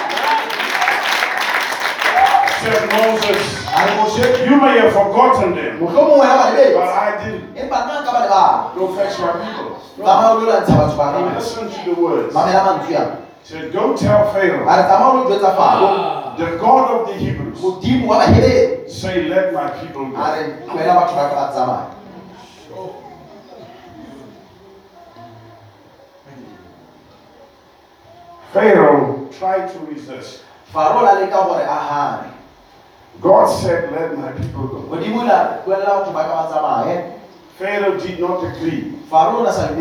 said 2.59 2.83
Moses, 2.91 3.43
a 3.75 3.85
re 3.85 3.91
moshe 3.97 4.23
you 4.49 4.55
may 4.61 4.79
have 4.79 4.93
forgotten 4.93 5.55
them, 5.55 5.79
mohlomong 5.79 6.19
wena 6.19 6.35
ba 6.37 6.45
but 6.73 6.89
I 6.89 7.09
didn't. 7.23 7.55
empa 7.55 7.77
nna 7.85 8.01
nka 8.01 8.11
ba 8.11 8.71
Go 8.75 8.87
fetch 8.95 9.19
my 9.19 9.31
people. 9.43 9.77
tsamaya 9.97 10.29
o 10.31 10.33
lo 10.39 10.45
lwantsha 10.49 10.73
batho 10.79 10.97
ba 10.97 11.05
Now 11.11 11.29
ka 11.29 11.35
listen 11.37 11.69
to 11.69 11.79
the 11.85 11.95
words. 12.01 12.33
mamela 12.33 12.61
mantswe 12.67 12.93
yana 12.93 13.15
said, 13.43 13.71
Go 13.73 13.95
tell 13.95 14.31
Pharaoh, 14.33 14.65
re 14.77 14.83
tsamaya 14.89 15.09
o 15.09 15.15
lo 15.17 15.21
jwetsa 15.29 15.51
Ah. 15.89 16.35
the 16.37 16.57
God 16.57 16.85
of 16.95 17.01
the 17.07 17.15
Hebrews, 17.19 17.59
modimo 17.59 18.07
wa 18.07 18.17
bahebedi 18.19 18.89
say, 18.89 19.27
Let 19.29 19.53
my 19.53 19.69
people 19.79 20.05
go. 20.09 20.17
re 20.17 20.65
tlohela 20.65 20.93
batho 20.99 21.15
ba 21.15 21.23
ka 21.29 21.35
ba 21.35 21.45
tsamaya 21.53 21.85
Pharaoh 28.53 29.29
tried 29.31 29.71
to 29.71 29.79
resist 29.85 30.41
la 30.73 31.13
leka 31.19 31.43
gore 31.45 31.61
a 31.61 31.79
hane 31.89 32.33
God 33.21 33.47
said, 33.47 33.91
Let 33.91 34.17
my 34.17 34.31
people 34.31 34.67
go. 34.67 34.79
modimo 34.89 35.23
la 35.27 35.59
tlohela 35.63 35.85
batho 35.85 36.13
ba 36.13 36.23
ka 36.23 36.33
ba 36.35 36.47
tsamaye. 36.49 37.13
Pharaoh 37.57 37.99
did 37.99 38.19
not 38.19 38.43
agree, 38.43 38.93
faro 39.09 39.39
o 39.39 39.43
na 39.43 39.51
sa 39.51 39.75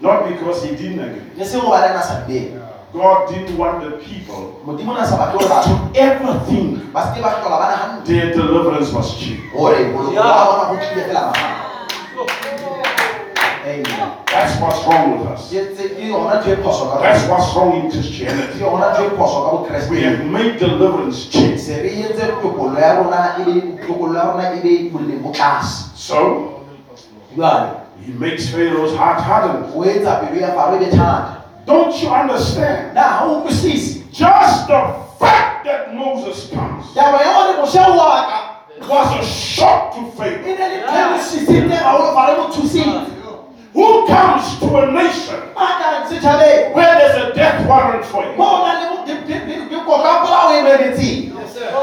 not 0.00 0.28
because 0.28 0.64
he 0.64 0.76
didn't 0.76 1.00
agree. 1.00 1.22
le 1.36 1.44
seng 1.44 1.60
gobane 1.60 1.90
a 1.90 1.94
na 1.94 2.02
sa 2.02 2.20
dumele. 2.26 2.60
God 2.92 3.28
didn't 3.32 3.56
want 3.56 3.80
the 3.82 3.96
people 4.04 4.60
modimo 4.66 4.92
o 4.92 4.94
na 4.94 5.04
sa 5.08 5.16
batle 5.16 5.40
gore 5.40 5.48
batho 5.48 5.72
to 5.72 5.98
ever 5.98 6.38
think 6.44 6.92
ba 6.92 7.08
seke 7.08 7.22
ba 7.24 7.40
hlola 7.40 7.56
ba 7.56 7.66
naganne 7.72 8.04
their 8.04 8.34
deliverance 8.36 8.92
was 8.92 9.16
cheap. 9.16 9.40
gore 9.52 9.80
boloko 9.96 10.20
ba 10.20 10.44
bona 10.44 10.64
go 10.68 10.76
tlile 10.76 11.02
fela 11.08 11.32
mahala 11.32 11.64
Amen. 13.64 14.10
That's 14.44 14.60
what's 14.60 14.84
wrong 14.86 15.18
with 15.18 15.26
us. 15.28 15.50
That's 15.50 17.28
what's 17.28 17.56
wrong 17.56 17.80
in 17.80 17.90
Christianity. 17.90 18.58
yona 18.60 18.92
ntho 18.92 19.16
phoso 19.16 19.64
ka 19.64 19.88
We 19.90 20.02
have 20.02 20.20
made 20.26 20.58
deliverance 20.58 21.30
cheap. 21.32 21.56
se 21.58 21.80
re 21.80 21.88
entse 22.04 22.28
tokolo 22.42 22.78
ya 22.78 23.00
rona 23.00 23.40
be 23.40 23.60
tokolo 23.86 24.14
ya 24.14 24.24
rona 24.28 24.60
be 24.62 24.90
boleng 24.92 25.22
bo 25.22 25.32
tlase 25.32 25.96
So 25.96 26.60
he 28.04 28.12
makes 28.12 28.50
Pharaoh's 28.52 28.92
heart 28.96 29.20
harden. 29.20 29.72
o 29.72 29.80
etsa 29.84 30.20
pelo 30.20 30.36
ya 30.40 30.52
faro 30.52 30.78
be 30.78 30.90
thata 30.92 31.40
Don't 31.64 31.96
you 32.02 32.10
understand? 32.12 32.92
na 32.94 33.00
ha 33.02 33.24
o 33.24 33.40
utlwisise 33.40 34.04
Just 34.12 34.68
the 34.68 34.80
fact 35.18 35.64
that 35.64 35.94
Moses 35.96 36.50
comes 36.52 36.92
taba 36.92 37.16
ya 37.24 37.32
gore 37.32 37.64
mosha 37.64 37.88
wa 37.96 38.28
ka 38.28 38.40
was 38.92 39.08
a 39.16 39.24
shock 39.24 39.94
to 39.96 40.04
Pharaoh. 40.12 40.44
Who 43.74 44.06
comes 44.06 44.58
to 44.62 44.66
a 44.78 44.86
nation 44.94 45.34
a 45.58 45.66
ka 45.82 46.06
setšhabeng 46.06 46.74
where 46.78 46.94
there's 46.94 47.18
a 47.26 47.34
death 47.34 47.66
warrant 47.66 48.06
for 48.06 48.22
you? 48.22 48.38
mo 48.38 48.62
o 48.62 48.66
na 48.66 48.72
le 48.78 49.02
dikoka 49.66 50.12
polao 50.22 50.54
memetseng 50.62 51.34
Yes, 51.34 51.50
sir. 51.58 51.74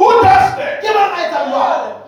Who 0.00 0.08
does 0.24 0.48
that? 0.56 0.80
ke 0.80 0.88
ba 0.96 1.04
ka 1.12 1.18
etsang 1.28 1.52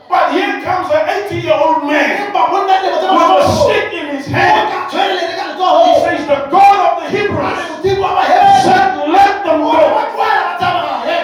But 0.08 0.32
here 0.32 0.64
comes 0.64 0.88
an 0.96 1.28
80 1.28 1.44
year 1.44 1.52
old 1.52 1.84
man 1.84 2.08
empa 2.24 2.42
monna 2.48 2.76
lemo 2.80 2.98
tse 3.04 3.12
with 3.12 3.44
a 3.44 3.52
stick 3.52 3.88
in 3.92 4.06
his 4.16 4.26
hand. 4.32 4.64
ka 4.72 4.78
tshwerelele 4.88 5.34
ka 5.36 5.44
He 5.84 5.92
says, 6.00 6.22
The 6.24 6.38
God 6.48 6.78
of 6.88 6.92
the 7.02 7.06
Hebrews 7.12 7.60
modimo 7.68 8.00
wa 8.00 8.10
bahebedi 8.16 8.60
said, 8.64 8.88
Let 9.12 9.34
them 9.44 9.60
go. 9.60 9.76
ba 9.76 10.02
tloela 10.08 10.42
ba 10.48 10.52
tsamaye 10.56 11.16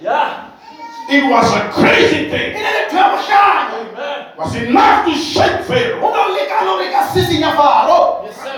Yeah. 0.00 0.54
It 1.10 1.24
was 1.26 1.46
a 1.56 1.62
crazy 1.74 2.30
thing. 2.30 2.54
ne 2.54 2.60
le 2.62 2.82
ntho 2.86 2.96
ya 2.96 3.08
bohlanya 3.10 4.30
It 4.30 4.38
was 4.38 4.54
enough 4.56 5.04
to 5.06 5.12
shake 5.14 5.58
Pharaoh. 5.66 6.00
go 6.00 6.08
no 6.14 6.22
lekano 6.36 6.76
le 6.78 6.86
ka 6.90 7.00
Yes, 8.24 8.36
sir. 8.36 8.56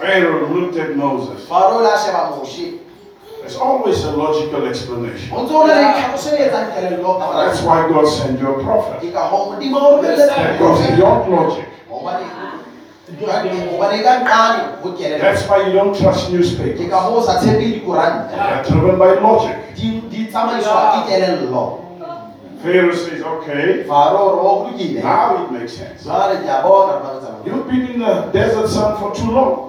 Pharaoh 0.00 0.46
looked 0.54 0.76
at 0.78 0.96
Moses. 0.96 1.46
faro 1.48 1.82
la 1.82 1.96
sheba 1.98 2.30
There's 3.40 3.56
always 3.56 4.02
a 4.04 4.12
logical 4.12 4.66
explanation. 4.66 5.28
o 5.36 5.42
ntse 5.42 5.52
o 5.54 5.66
na 5.66 5.74
le 5.74 5.82
tlhaloso 5.92 6.30
etsang 6.38 6.70
kelello 6.72 7.18
ka 7.18 7.26
That's 7.44 7.60
why 7.62 7.88
God 7.90 8.06
sent 8.08 8.40
you 8.40 8.48
a 8.54 8.62
prophet. 8.62 9.00
ke 9.02 9.12
ka 9.12 9.28
go 9.30 9.52
modimo 9.52 9.78
o 9.80 10.02
That 10.02 10.58
goes 10.58 10.80
beyond 10.96 11.28
logic. 11.28 11.66
gobane 13.20 14.02
ka 14.02 14.12
nqane 14.22 14.60
go 14.82 14.88
kelello 14.96 15.18
That's 15.20 15.42
why 15.48 15.66
you 15.66 15.72
don't 15.74 15.92
trust 15.98 16.30
ke 16.30 16.32
newspapers. 16.32 16.88
ka 16.88 16.98
go 17.10 17.18
o 17.18 17.20
sa 17.26 17.40
They're 17.42 18.62
driven 18.64 18.96
by 18.98 19.18
logic. 19.20 19.56
Di 20.34 20.40
di 20.56 20.62
tsamaiswa 20.62 20.90
ke 20.90 21.00
kelello 21.10 21.80
Pharaoh 22.64 22.94
says, 22.96 23.20
okay, 23.20 23.84
faro 23.84 24.40
ro 24.40 24.42
go 24.42 24.70
lokile 24.72 25.02
now 25.02 25.44
it 25.44 25.52
makes 25.52 25.76
sense. 25.76 26.02
jwale 26.02 26.40
ke 26.42 26.48
a 26.48 26.62
bona 26.62 26.92
re 26.96 27.00
ba 27.04 27.20
tsamaya 27.20 27.44
You've 27.46 27.68
been 27.68 27.86
in 27.92 27.98
the 28.00 28.30
desert 28.32 28.68
sun 28.68 28.96
for 28.96 29.14
too 29.14 29.30
long. 29.30 29.68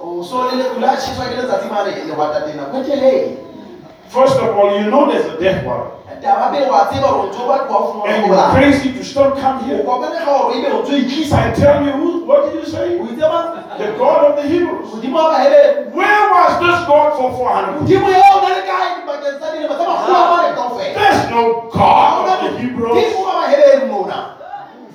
First 4.08 4.36
of 4.38 4.56
all, 4.56 4.78
you 4.80 4.90
know 4.90 5.10
there's 5.10 5.26
a 5.26 5.38
death 5.40 5.64
warrant. 5.64 5.92
taba 6.22 6.48
pele 6.50 6.66
wa 6.70 6.88
tseba 6.88 7.08
gore 7.12 7.28
ntho 7.28 7.42
batho 7.46 7.68
ba 7.68 7.78
fumana 7.86 8.08
And 8.08 8.24
bolaya 8.24 8.54
crazy 8.56 8.88
to 8.96 9.04
still 9.04 9.30
come 9.36 9.62
here 9.64 9.84
kopanega 9.84 10.24
gore 10.24 10.54
ebe 10.56 10.68
o 10.72 10.80
tlo 10.82 10.96
itlisa 10.96 11.52
tell 11.54 11.84
you, 11.84 11.92
who, 11.92 12.24
what 12.24 12.46
did 12.50 12.54
you 12.60 12.66
say? 12.66 12.96
The 12.96 13.92
God 13.98 14.20
of 14.30 14.36
the 14.40 14.48
Hebrews. 14.48 14.88
modimo 14.94 15.18
wa 15.20 15.30
bahebele 15.36 15.92
Where 15.92 16.22
was 16.32 16.52
this 16.64 16.78
God 16.88 17.10
for 17.20 17.28
400 17.36 17.90
years? 17.90 18.00
modimo 18.00 18.08
eo 18.08 18.32
o 18.32 18.40
na 18.40 18.48
le 18.56 18.62
kae 18.64 18.86
dibakeng 18.96 19.36
tsa 19.38 19.48
dilemo 19.52 19.74
tsa 19.76 19.84
makgolo 19.84 20.16
a 20.16 20.26
mane 20.32 20.50
kaofela 20.56 20.94
There's 20.96 21.22
no 21.30 21.42
God 21.70 22.24
of 22.32 22.38
the 22.42 22.50
Hebrews. 22.58 22.96
dimo 22.96 23.20
ba 23.28 23.32
bahebele 23.44 23.84
mona 23.92 24.18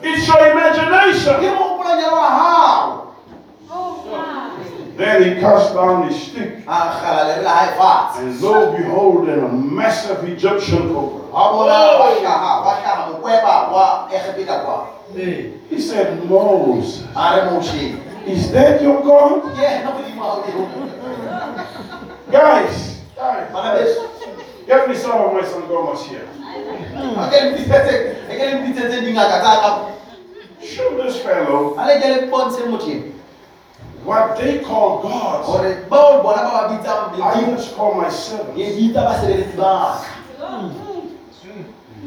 It's 0.01 0.25
your 0.27 0.41
imagination. 0.51 1.35
ke 1.37 1.47
mogopolanyana 1.53 2.17
wa 2.17 2.29
gago 2.33 2.91
Then 4.97 5.23
he 5.23 5.41
cast 5.41 5.73
down 5.73 6.07
his 6.09 6.21
stick, 6.21 6.59
a 6.67 6.77
gala 7.01 7.23
le 7.27 7.35
re 7.37 7.43
la 7.43 7.53
gae 7.65 7.77
fatshe 7.77 8.19
and 8.19 8.41
lo 8.41 8.75
behold, 8.75 9.29
a 9.29 9.47
massive 9.47 10.23
Egyptian 10.27 10.93
cobra. 10.93 11.31
wa 11.31 11.51
bona 11.51 11.97
wa 11.97 12.07
hlaga 12.11 12.51
wa 12.65 12.75
hlaga 12.75 13.03
mokweba 13.11 13.71
wa 13.71 14.09
egepeta 14.11 14.59
kwa 14.65 14.87
Hey. 15.15 15.53
He 15.69 15.79
said, 15.81 16.23
Moses, 16.29 17.03
a 17.15 17.35
re 17.35 17.41
mošeng 17.51 17.99
is 18.27 18.51
that 18.51 18.81
your 18.81 19.01
God? 19.01 19.41
ke 19.55 19.63
ena 19.63 19.91
modimo 19.91 20.21
wa 20.21 20.43
gago 20.43 20.67
Guys, 22.31 23.01
guys, 23.15 23.51
bana 23.51 23.79
beso 23.79 24.07
get 24.67 24.87
me 24.87 24.95
some 24.95 25.19
of 25.19 25.33
my 25.33 25.41
sangomas 25.41 26.03
here. 26.07 26.27
a 27.17 27.29
ke 27.31 27.37
le 27.43 27.51
mpitsetse 27.51 27.95
ke 28.27 28.43
le 28.45 28.55
mpitsetse 28.61 29.01
dingaka 29.01 29.39
tsa 29.41 29.53
ka 29.61 29.71
Show 30.61 30.95
this 31.01 31.17
fellow 31.23 31.73
what 34.05 34.37
they 34.37 34.59
call 34.59 35.01
gods. 35.01 35.47
gore 35.47 35.85
bao 35.89 36.21
bona 36.23 36.41
ba 36.43 36.77
ba 37.17 37.23
I 37.23 37.41
just 37.55 37.75
call 37.75 37.93
my 37.95 38.09
servants. 38.09 38.57
ba 39.57 40.01
mm. 40.39 40.71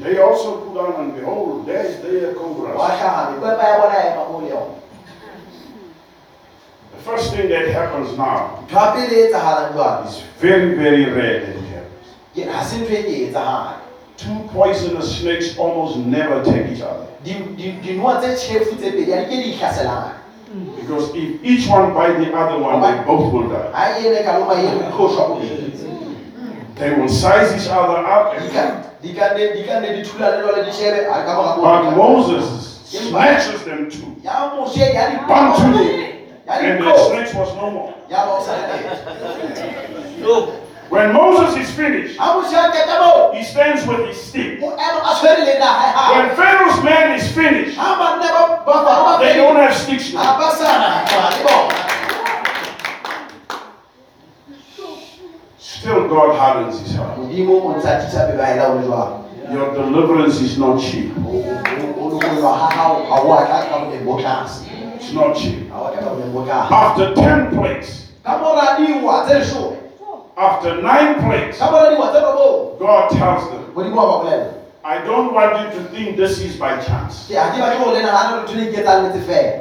They 0.02 0.18
also 0.18 0.60
put 0.60 0.76
on 0.76 1.00
and 1.04 1.14
behold, 1.14 1.66
there's 1.66 2.02
their 2.02 2.34
wa 2.34 2.42
cobras. 2.42 2.76
hlaga 2.76 3.30
mekweba 3.30 3.62
ya 3.68 3.78
bona 3.80 3.94
ya 3.94 4.12
ema 4.14 4.24
mo 4.28 4.38
le 4.40 4.48
yona 4.48 4.74
The 6.96 7.10
first 7.10 7.34
thing 7.34 7.48
that 7.48 7.68
happens 7.68 8.16
now 8.18 8.58
ntho 8.66 8.76
ya 8.76 8.92
pele 8.92 9.28
etsagalang 9.28 9.72
jwale 9.74 10.08
is 10.08 10.22
very, 10.40 10.74
very 10.74 11.04
rare 11.04 11.40
that 11.40 11.56
it 11.56 11.68
happens. 11.70 12.06
ke- 12.34 12.44
ga 12.46 12.64
se 12.64 12.76
ntho 12.76 13.74
Two 14.16 14.48
poisonous 14.52 15.18
snakes 15.20 15.58
almost 15.58 15.96
never 15.96 16.42
take 16.44 16.70
each 16.70 16.80
other. 16.80 17.06
Di- 20.54 20.70
di- 20.70 20.86
dinoa 20.86 20.94
tse 20.94 21.14
tšhefu 21.14 21.14
tse 21.14 21.14
pedi 21.14 21.14
a 21.14 21.14
di 21.14 21.14
ke 21.14 21.14
di 21.14 21.14
itlhaselana 21.14 21.14
Because 21.14 21.14
if 21.14 21.30
each 21.44 21.66
one 21.68 21.94
bite 21.94 22.18
the 22.18 22.30
other 22.36 22.58
one, 22.62 22.80
they 22.80 22.94
both 23.04 23.32
will 23.32 23.48
die. 23.48 23.70
ga 23.72 23.98
ene 23.98 24.22
ka 24.24 24.38
loma 24.38 24.54
re 24.54 24.90
tlošwa 24.92 25.28
bobedi 25.28 25.72
They 26.74 26.90
will 26.94 27.08
size 27.08 27.54
each 27.54 27.68
other 27.70 28.02
up. 28.02 28.34
And, 28.34 28.50
ka 28.50 28.64
di 29.02 29.14
ka 29.14 29.34
nne 29.34 29.52
di 29.54 29.62
ka 29.64 29.78
nne 29.80 29.88
di 29.96 30.02
thulane 30.02 30.42
jwale 30.42 30.64
di 30.64 30.72
shebe 30.72 31.06
a 31.06 31.14
re 31.18 31.24
ka 31.26 31.32
but 31.56 31.96
Moses 31.96 32.46
snatches 32.84 33.62
them 33.64 33.90
two. 33.90 34.14
ya 34.22 34.54
mose 34.54 34.76
ya 34.78 35.10
di 35.10 35.16
One, 35.26 35.54
two. 35.56 35.72
ya 36.46 36.58
di 36.60 36.66
And 36.66 36.78
the 36.78 36.84
klo 36.84 36.94
snakes 37.10 37.34
was 37.34 37.50
no 37.56 37.70
more. 37.70 37.94
Ya 40.90 41.12
ba 41.12 41.18
o 41.18 41.36
sa 41.36 41.42
le 41.44 41.54
teng 41.54 41.54
When 41.54 41.56
Moses 41.56 41.56
is 41.56 41.70
finished, 41.74 42.18
ha 42.18 42.34
mose 42.36 42.52
a 42.52 42.70
keta 42.70 42.96
mo 43.00 43.32
he 43.32 43.42
stands 43.42 43.86
with 43.86 44.06
his 44.06 44.20
stick. 44.20 44.60
o 44.62 44.72
ema 44.76 45.00
a 45.00 45.14
tshwere 45.16 45.42
le 45.44 45.54
naga 45.58 45.88
ha 45.96 46.12
When 46.14 46.36
Pharaoh's 46.36 46.82
man 46.84 47.14
is 47.18 47.26
finished, 47.32 47.76
they 47.76 49.34
don't 49.36 49.56
have 49.56 49.74
sticks 49.74 50.12
now. 50.12 50.38
ba 50.38 50.50
sana 50.54 51.04
ba 51.08 51.30
le 51.32 51.40
bona 51.44 51.74
Still, 55.58 56.08
God 56.08 56.36
hardens 56.36 56.80
his 56.80 56.94
heart. 56.96 57.18
modimo 57.18 57.60
o 57.60 57.72
ntse 57.76 57.88
a 57.88 58.00
tisa 58.00 58.26
pelo 58.30 58.42
a 58.42 58.48
ela 58.48 58.68
o 58.72 58.74
le 58.76 58.82
jwalo 58.86 59.20
Your 59.52 59.74
deliverance 59.74 60.40
is 60.40 60.56
not 60.58 60.80
cheap. 60.80 61.12
o 61.16 62.08
lokolwa 62.08 62.52
ha 62.58 62.68
gago 62.72 63.04
ga 63.08 63.16
o 63.20 63.32
a 63.32 63.44
tla 63.46 63.58
ka 63.68 63.76
boleng 63.84 64.04
bo 64.04 64.16
tlase 64.20 64.64
It's 64.96 65.12
not 65.12 65.36
cheap. 65.36 65.68
ga 65.68 65.76
o 65.76 65.88
tla 65.92 66.00
ka 66.00 66.08
boleng 66.14 66.32
bo 66.32 66.44
tlase 66.44 66.72
After 66.72 67.14
10 67.14 67.50
plagues, 67.52 68.08
after 70.36 70.82
9 70.82 71.14
plagues, 71.22 71.58
ka 71.58 71.70
mora 71.70 71.90
dingwa 71.90 72.78
God 72.78 73.10
tells 73.10 73.50
them, 73.50 73.64
modimo 73.74 73.96
wa 73.96 74.06
ba 74.06 74.24
bolela 74.24 74.52
I 74.84 74.98
don't 74.98 75.32
want 75.32 75.56
you 75.64 75.80
to 75.80 75.88
think 75.88 76.16
this 76.16 76.40
is 76.40 76.56
by 76.56 76.76
chance. 76.82 77.28
ke 77.28 77.36
a 77.38 77.48
ke 77.52 77.58
batle 77.62 77.78
go 77.78 77.92
le 77.92 78.02
nagana 78.02 78.42
re 78.42 78.48
thone 78.48 78.72
ke 78.72 78.76
etsang 78.82 79.08
letse 79.08 79.22
fela 79.26 79.60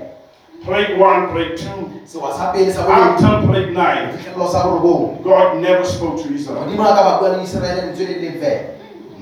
Plague 0.63 0.95
1, 0.95 1.31
plague 1.31 1.57
2, 1.59 2.07
sewa 2.07 2.31
sa 2.31 2.55
pele 2.55 2.71
sa 2.71 2.87
bobedi 2.87 3.19
until 3.19 3.47
plague 3.51 3.71
9, 3.75 4.15
fitlhelelo 4.15 4.47
sa 4.47 4.63
borobong 4.63 5.19
God 5.23 5.59
never 5.59 5.83
spoke 5.83 6.23
to 6.23 6.31
Israel. 6.31 6.63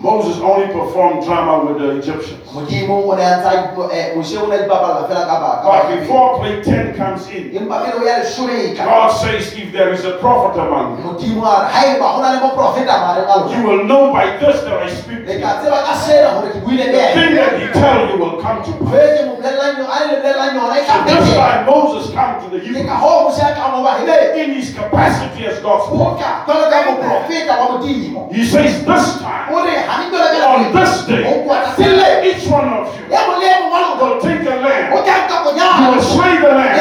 Moses 0.01 0.41
only 0.41 0.65
performed 0.73 1.23
drama 1.23 1.63
with 1.65 1.77
the 1.77 1.97
Egyptians. 2.01 2.41
modimo 2.51 3.05
o 3.05 3.15
ne 3.15 3.21
a 3.23 3.37
ntsa 3.37 3.69
eh, 3.93 4.15
mose 4.17 4.33
o 4.37 4.47
ne 4.47 4.55
a 4.55 4.63
dipapalla 4.65 5.05
fela 5.07 5.25
ka 5.29 5.37
ba- 5.39 5.59
ka 5.61 5.69
But 5.69 5.99
before 6.01 6.39
plague 6.41 6.63
10 6.65 6.95
comes 6.97 7.29
in, 7.29 7.53
empa 7.53 7.85
pele 7.85 8.01
o 8.01 8.03
ya 8.03 8.17
lesome 8.25 8.73
tla 8.75 8.83
God 8.85 9.09
says, 9.21 9.53
if 9.53 9.71
there 9.71 9.93
is 9.93 10.03
a 10.03 10.17
prophet 10.17 10.57
among 10.59 10.97
you, 10.97 11.03
modimo 11.05 11.45
a 11.45 11.69
re 11.69 11.69
haeba 11.69 12.07
go 12.17 12.21
na 12.21 12.33
le 12.33 12.39
moprofeta 12.41 12.97
magareng 12.97 13.29
a 13.29 13.35
you 13.55 13.61
will 13.67 13.83
know 13.85 14.11
by 14.11 14.25
this 14.41 14.61
that 14.65 14.73
I 14.81 14.89
speak 14.89 15.21
to 15.25 15.33
you. 15.33 15.39
ka 15.39 15.61
tseba 15.61 15.79
ka 15.85 15.93
sena 15.93 16.41
gore 16.41 16.49
ke 16.49 16.59
buile 16.65 16.85
le 16.89 16.97
The 16.97 17.13
thing 17.13 17.35
that 17.37 17.53
he 17.61 17.67
tell 17.77 18.09
you 18.09 18.17
will 18.17 18.41
come 18.41 18.59
to 18.65 18.71
pass. 18.81 18.89
Fetse 18.89 19.21
mo 19.29 19.37
bolelelang 19.37 19.77
yo- 19.77 19.85
a 19.85 19.97
le 20.01 20.05
le 20.09 20.15
bolelelang 20.17 20.51
yona 20.57 20.75
So 20.81 20.97
phethela. 20.97 21.37
time 21.37 21.61
Moses 21.69 22.05
come 22.09 22.33
to 22.41 22.47
the 22.49 22.59
ke 22.59 22.63
Hebrews 22.73 22.89
ka 22.89 22.95
hoo 22.97 23.29
mose 23.29 23.39
a 23.39 23.49
tlang 23.53 23.71
mo 23.77 23.79
bahebele 23.85 24.25
in 24.33 24.49
his 24.57 24.73
capacity 24.73 25.45
as 25.45 25.61
God's 25.61 25.85
prophet. 25.93 26.25
oka 26.25 26.29
jwalo 26.49 26.65
ka 26.73 26.77
moprofeta 26.89 27.53
wa 27.61 27.65
modimo 27.77 28.21
He 28.33 28.43
says, 28.49 28.81
this 28.83 29.05
time, 29.21 29.51
on 29.91 30.71
this 30.73 31.05
day, 31.05 32.31
each 32.31 32.47
one 32.47 32.67
of 32.69 32.87
you 32.95 33.03
will 33.11 34.21
take 34.21 34.41
a 34.41 34.55
lamb. 34.61 34.91
You 34.91 35.87
will 35.91 36.01
slay 36.01 36.37
the 36.39 36.47
lamb. 36.49 36.77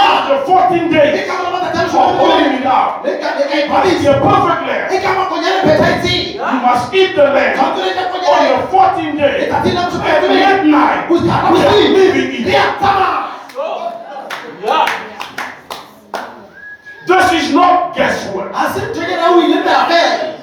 After 0.00 0.46
14 0.46 0.90
days 0.90 1.28
of 1.30 2.16
pulling 2.18 2.54
it 2.54 2.66
out, 2.66 3.02
be 3.02 3.10
iphadisa 3.10 4.10
a 4.10 4.20
perfect 4.20 4.62
lamb. 4.66 4.90
You 6.32 6.60
must 6.62 6.94
eat 6.94 7.14
the 7.16 7.24
lamb 7.24 7.58
on 7.60 8.40
your 8.46 8.62
14th 8.68 9.16
day 9.18 9.50
at 9.50 9.64
midnight. 10.64 11.10
We 11.10 11.16
are 11.18 11.52
leaving 11.52 11.94
le 11.94 12.04
Egypt. 12.30 12.48
ya 12.50 12.64
tsamaya 12.78 13.20
Yeah. 14.62 14.86
This 17.06 17.32
is 17.32 17.54
not 17.54 17.96
guesswork. 17.96 18.52
ga 18.52 18.68
se 18.74 18.80
ntho 18.92 19.00
ke 19.00 19.14
na 19.16 19.26
o 19.32 19.40
ile 19.40 19.62
pela 19.64 19.84
fela 19.88 20.36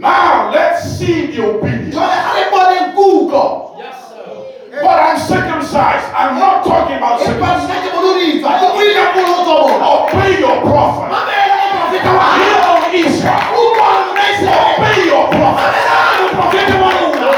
Now 0.00 0.50
let's 0.50 0.82
see 0.98 1.26
the 1.28 1.44
obedience. 1.44 1.94
jwale 1.94 2.16
ga 2.24 2.30
re 2.34 2.44
boneng 2.50 2.88
kutlo 2.96 3.44
Yes, 3.78 3.94
sir. 4.08 4.24
But 4.82 4.96
I'm 4.98 5.18
circumcised. 5.20 6.08
I'm 6.16 6.38
not 6.40 6.64
talking 6.64 6.96
about 6.96 7.20
empa 7.20 7.28
circumcision. 7.28 7.68
nna 7.68 7.76
ke 7.84 7.88
boloritswa 7.94 8.50
ke 8.58 8.66
buile 8.74 9.02
molotso 9.14 9.54
bona 9.68 9.86
Obey 9.92 10.32
your 10.40 10.56
prophet. 10.64 11.08
mamela 11.12 11.54
moprofeta 11.62 12.10
wa 12.16 12.26
Hear, 12.40 12.56
gago 12.64 12.80
O 12.80 12.96
Israel. 12.96 13.44
o 13.54 13.62
bona 13.76 13.98
mona 14.08 14.24
israele 14.32 14.72
Obey 14.72 14.98
your 15.12 15.24
prophet. 15.36 15.68
mamela 15.68 15.96
moprofeta 16.24 16.74
wa 16.82 16.90
lona 16.96 17.32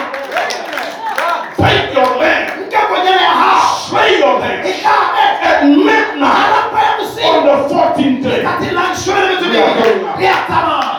Take 1.60 1.92
your 1.98 2.10
land. 2.22 2.46
nka 2.70 2.80
konyane 2.88 3.22
ya 3.26 3.34
gago 3.42 3.74
Slay 3.86 4.10
your 4.22 4.36
e 4.38 4.40
land. 4.40 4.60
tlhabe 4.64 5.24
At 5.46 5.62
midnight 5.62 6.50
arapa 6.50 6.78
ya 6.82 6.90
on 6.90 6.98
bosigo 6.98 7.38
the 7.46 7.56
14th 7.74 8.18
day. 8.22 8.42
letsatsi 8.42 8.68
la 8.74 8.82
lesome 8.90 9.20
le 9.20 9.26
metso 9.30 9.46
mebedi 9.46 10.04
re 10.18 10.24
ya 10.26 10.36
tsamaya 10.46 10.94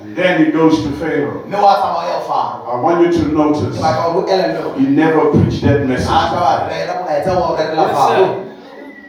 And 0.00 0.14
then 0.16 0.44
he 0.44 0.52
goes 0.52 0.82
to 0.82 0.90
Pharaoh. 1.00 1.44
mme 1.46 1.56
wa 1.62 1.74
tsamaya 1.74 2.10
ya 2.10 2.20
faro 2.20 2.66
I 2.66 2.80
want 2.80 3.00
you 3.06 3.12
to 3.12 3.22
notice 3.32 3.76
ke 3.76 3.80
batla 3.82 4.12
gore 4.12 4.26
o 4.26 4.32
elellwe 4.34 4.78
he 4.80 4.86
never 4.86 5.30
preached 5.30 5.62
that 5.62 5.86
message. 5.86 6.10
a 6.10 6.20
ka 6.30 6.38
ba 6.42 6.68
rela 6.70 6.94
molaetsa 7.00 7.32
wa 7.40 7.46
o 7.52 7.56
relela 7.56 7.82
Yes, 7.86 7.96
faro 7.96 8.16
sir. 8.16 8.28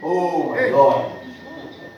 oh 0.03 0.49
my 0.53 0.69
god 0.69 0.97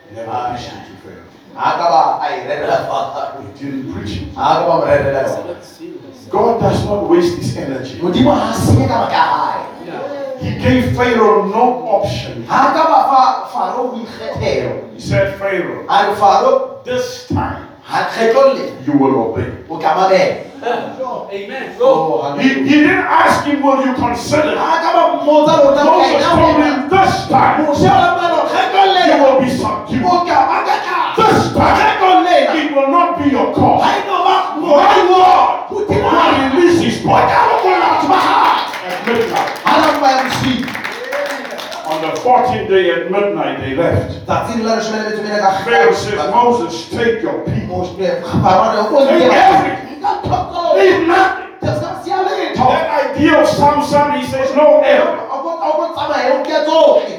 He 0.09 0.15
never 0.15 0.31
preached 0.49 0.73
it 0.73 0.83
to 0.87 0.93
Pharaoh. 1.03 1.27
a 1.55 1.69
ka 1.79 1.85
ba 1.93 2.01
a 2.23 2.27
e 2.33 2.39
relela 2.49 2.77
faro 2.87 3.41
He 3.43 3.47
didn't 3.59 3.93
preach 3.93 4.13
it. 4.21 4.27
a 4.33 4.47
ka 4.57 4.63
ba 4.67 4.73
mo 4.79 4.85
relela 4.85 5.21
yona 5.27 5.47
Let's 5.53 5.67
see 5.67 5.91
this. 5.99 6.25
God 6.29 6.61
does 6.61 6.85
not 6.85 7.09
waste 7.09 7.37
his 7.37 7.57
energy. 7.57 7.99
modimo 8.01 8.33
ga 8.35 8.49
a 8.49 8.53
senye 8.53 8.87
ka 8.87 8.97
baka 9.05 9.13
ya 9.13 9.25
gae 9.37 9.63
Yeah. 9.89 10.01
He 10.39 10.49
gave 10.61 10.95
Pharaoh 10.95 11.45
no 11.49 11.63
option. 11.97 12.45
ga 12.45 12.73
ka 12.75 12.83
ba 12.91 12.99
fa 13.11 13.21
faro 14.17 14.33
boikgethelo 14.33 14.93
He 14.95 14.99
said, 15.01 15.37
Pharaoh, 15.39 15.85
a 15.87 16.09
re 16.09 16.15
faro 16.15 16.81
this 16.83 17.27
time 17.27 17.67
ga 17.89 18.05
kgetlo 18.09 18.53
le 18.53 18.65
you 18.85 18.93
will 18.97 19.15
obey. 19.31 19.47
o 19.69 19.77
tla 19.79 19.93
mamela 19.95 20.45
Amen. 21.31 21.71
He, 22.41 22.49
he 22.67 22.75
didn't 22.83 23.05
ask 23.07 23.45
him, 23.45 23.61
Will 23.63 23.85
you 23.85 23.93
consider? 23.95 24.55
ga 24.55 24.81
ka 24.83 24.89
ba 24.91 25.03
mmotsa 25.23 25.55
lona 25.63 25.83
Moses 25.85 26.25
told 26.25 26.57
him, 26.59 26.89
This 26.89 27.13
time 27.29 27.63
mose 27.65 27.85
o 27.85 27.95
lamano 27.95 28.39
kgetlo 28.49 28.81
you 28.83 28.93
lela 28.93 29.15
will 29.23 29.39
be 29.41 29.49
subdued. 29.49 30.03
o 30.03 30.25
tla 30.25 30.39
makatla 30.51 31.15
This 31.15 31.53
time 31.55 31.75
kgetlo 31.79 32.09
it 32.59 32.75
will 32.75 32.89
not 32.91 33.09
be 33.23 33.29
your 33.31 33.53
cause. 33.55 33.83
ga 33.85 34.03
no 34.09 34.17
ba 34.27 34.35
My 34.59 34.99
Lord 35.07 35.71
modimo 35.71 36.19
will 36.27 36.49
release 36.59 36.81
his 36.83 36.97
o 37.05 37.07
body 37.07 37.25
tla 37.31 37.39
lokolla 37.49 37.87
batho 37.87 38.07
ba 38.11 38.19
gae 38.19 38.89
at 38.89 38.99
midnight 39.07 39.49
ga 39.63 39.73
lampa 39.79 40.07
ya 40.11 40.19
bosigo 40.27 40.69
on 41.89 41.97
the 42.03 42.08
14th 42.23 42.67
day 42.67 42.91
at 42.91 43.11
midnight, 43.11 43.59
they 43.61 43.75
left. 43.75 44.25
tsatsing 44.25 44.63
la 44.63 44.75
leshome 44.75 44.97
le 44.97 45.09
metso 45.09 45.21
mene 45.23 45.39
ka 45.39 45.51
Pharaoh 45.65 45.93
says, 45.93 46.19
Moses, 46.31 46.89
take 46.89 47.21
your 47.21 47.43
people. 47.45 47.85
Pharaoh 47.95 48.87
o 48.91 49.05
Take 49.07 49.31
everything. 49.31 50.01
Leave 50.75 51.07
nothing. 51.07 51.49
Ke 51.59 51.71
sa 51.75 51.99
siya 52.03 52.23
letho. 52.23 52.63
That 52.67 52.87
idea 53.11 53.41
of 53.41 53.47
Samson, 53.47 54.11
he 54.19 54.23
says, 54.27 54.55
no 54.55 54.79
error. 54.83 55.17
A 55.27 55.37
bo- 55.43 55.59
a 55.59 55.69
bo 55.75 55.93
tsamaya 55.95 56.31
o 56.35 56.43
nke 56.43 56.57
tsohle. 56.65 57.15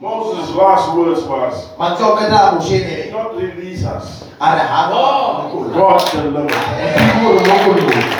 Moses' 0.00 0.50
last 0.54 0.92
words 0.94 1.22
was, 1.24 1.54
Mantswe 1.78 2.04
a 2.04 2.08
ho 2.10 2.16
qetela 2.20 2.52
moshene. 2.58 3.10
not 3.12 3.32
release 3.36 3.84
us. 3.84 4.24
A 4.40 4.54
re 4.56 4.64
ha 4.66 4.90
Oh. 4.92 5.48
God 5.72 6.00
deliver. 6.12 6.52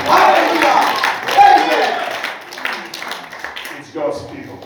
Hallelujah. 0.08 0.78
Amen. 1.36 1.90
It's 3.78 3.90
God's 3.92 4.22
people. 4.32 4.56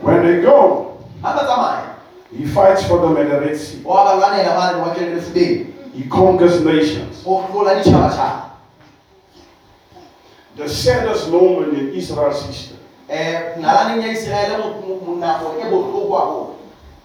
When 0.00 0.22
they 0.26 0.40
go, 0.42 0.98
Ha 1.22 1.34
ba 1.36 1.44
tsamaya. 1.46 1.94
he 2.36 2.46
fights 2.46 2.86
for 2.86 3.00
them 3.00 3.16
at 3.16 3.28
the 3.28 3.40
Red 3.40 3.56
Sea. 3.56 3.82
O 3.84 3.92
a 3.92 4.04
ba 4.04 4.20
lwanela 4.20 4.54
mane 4.56 4.72
lewatleng 4.78 5.14
le 5.14 5.20
lefuteng. 5.20 5.92
He 5.92 6.08
conquers 6.08 6.60
nations. 6.64 7.22
O 7.26 7.42
hlola 7.42 7.82
ditjhabatjhaba. 7.82 8.50
The 10.56 10.68
saddest 10.68 11.30
moment 11.30 11.74
in 11.78 11.94
Israel's 11.94 12.42
history 12.46 12.76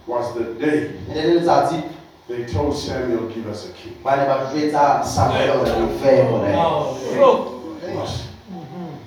was 0.08 0.34
the 0.36 0.44
day 0.60 0.92
ne 1.08 1.22
le 1.22 1.40
letsatsi 1.40 1.84
they 2.28 2.44
told 2.46 2.76
Samuel, 2.76 3.28
give 3.30 3.48
us 3.48 3.70
a 3.70 3.74
king. 3.74 3.96
ba 4.04 4.16
ne 4.18 4.26
ba 4.26 4.50
jwetsa 4.52 5.04
Samuel 5.06 5.58
hore 5.58 5.88
re 5.88 5.98
fe 6.00 6.24
morena. 6.30 6.58
Oh. 6.58 7.78
It 7.84 7.96
was 7.96 8.28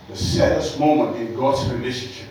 the 0.08 0.16
saddest 0.16 0.78
moment 0.78 1.16
in 1.16 1.34
God's 1.34 1.68
relationship 1.72 2.27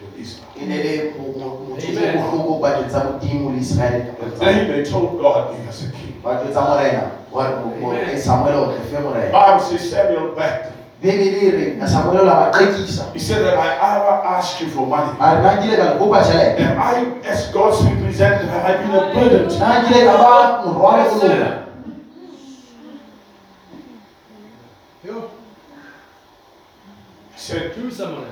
Amen. 0.61 2.17
bohloko 2.17 2.59
pakeng 2.61 2.89
tsa 2.89 2.99
Modimo 3.05 3.51
le 3.51 3.57
Israele. 3.59 4.15
The 4.19 4.29
day 4.39 4.65
they 4.67 4.83
told 4.83 5.21
God, 5.21 5.51
give 5.55 5.67
us 5.69 5.83
a 5.87 5.91
king. 5.91 6.13
Ba 6.23 6.41
jwetsa 6.41 6.61
morena 6.61 7.11
hore 7.31 7.49
mo- 7.61 7.75
mo- 7.79 7.91
Amen. 7.93 8.17
Samuel 8.19 8.65
hore 8.65 8.79
fe 8.89 8.99
morena. 8.99 9.31
Bible 9.31 9.59
says 9.63 9.89
Samuel 9.91 10.35
backed. 10.35 10.73
Bebele 11.01 11.51
re 11.53 11.87
Samuel 11.87 12.25
la 12.25 12.49
ba 12.49 12.57
qekisa. 12.57 13.13
He 13.13 13.19
said 13.19 13.45
that 13.45 13.57
I 13.57 13.69
ever 13.97 14.15
asked 14.25 14.61
you 14.61 14.67
for 14.73 14.87
money. 14.87 15.13
Ah, 15.21 15.31
a 15.31 15.35
re 15.37 15.41
na 15.45 15.51
nkile 15.61 15.75
ka 15.77 15.83
le 15.93 15.99
kopa 16.01 16.19
tjhelete. 16.25 16.59
And 16.59 16.79
I, 16.79 16.93
as 17.29 17.51
God's 17.53 17.83
representative, 17.85 18.49
have 18.49 18.65
I 18.65 18.73
been 18.81 18.91
a 18.97 19.13
burden 19.13 19.45
to 19.49 19.59
Na 19.59 19.81
nkile 19.85 20.01
ka 20.09 20.15
ba 20.17 20.33
morwalo 20.65 21.03
ho 21.09 21.15
lona. 21.27 21.51
Said, 27.35 27.75
Do 27.75 27.89
someone. 27.91 28.25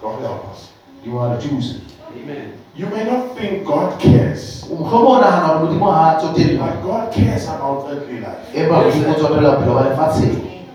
God 0.00 0.20
help 0.22 0.48
us. 0.48 0.72
You 1.04 1.18
are 1.18 1.36
the 1.36 1.42
Jews. 1.48 1.80
Amen. 2.16 2.52
You 2.74 2.86
may 2.86 3.04
not 3.04 3.36
think 3.36 3.66
God 3.66 4.00
cares, 4.00 4.64
Mohlomong 4.64 5.18
o 5.18 5.20
nahana 5.20 5.58
hore 5.58 5.68
Modimo 5.68 5.92
ha 5.92 6.16
a 6.16 6.20
tsotelle. 6.20 6.58
but 6.58 6.82
God 6.82 7.12
cares 7.12 7.44
about 7.46 7.86
earthly 7.90 8.20
life. 8.20 8.54
Empa 8.54 8.82
Modimo 8.84 9.10
o 9.10 9.14
tsotella 9.14 9.56
bophelo 9.56 9.74
ba 9.74 9.82
lefatsheng. 9.90 10.66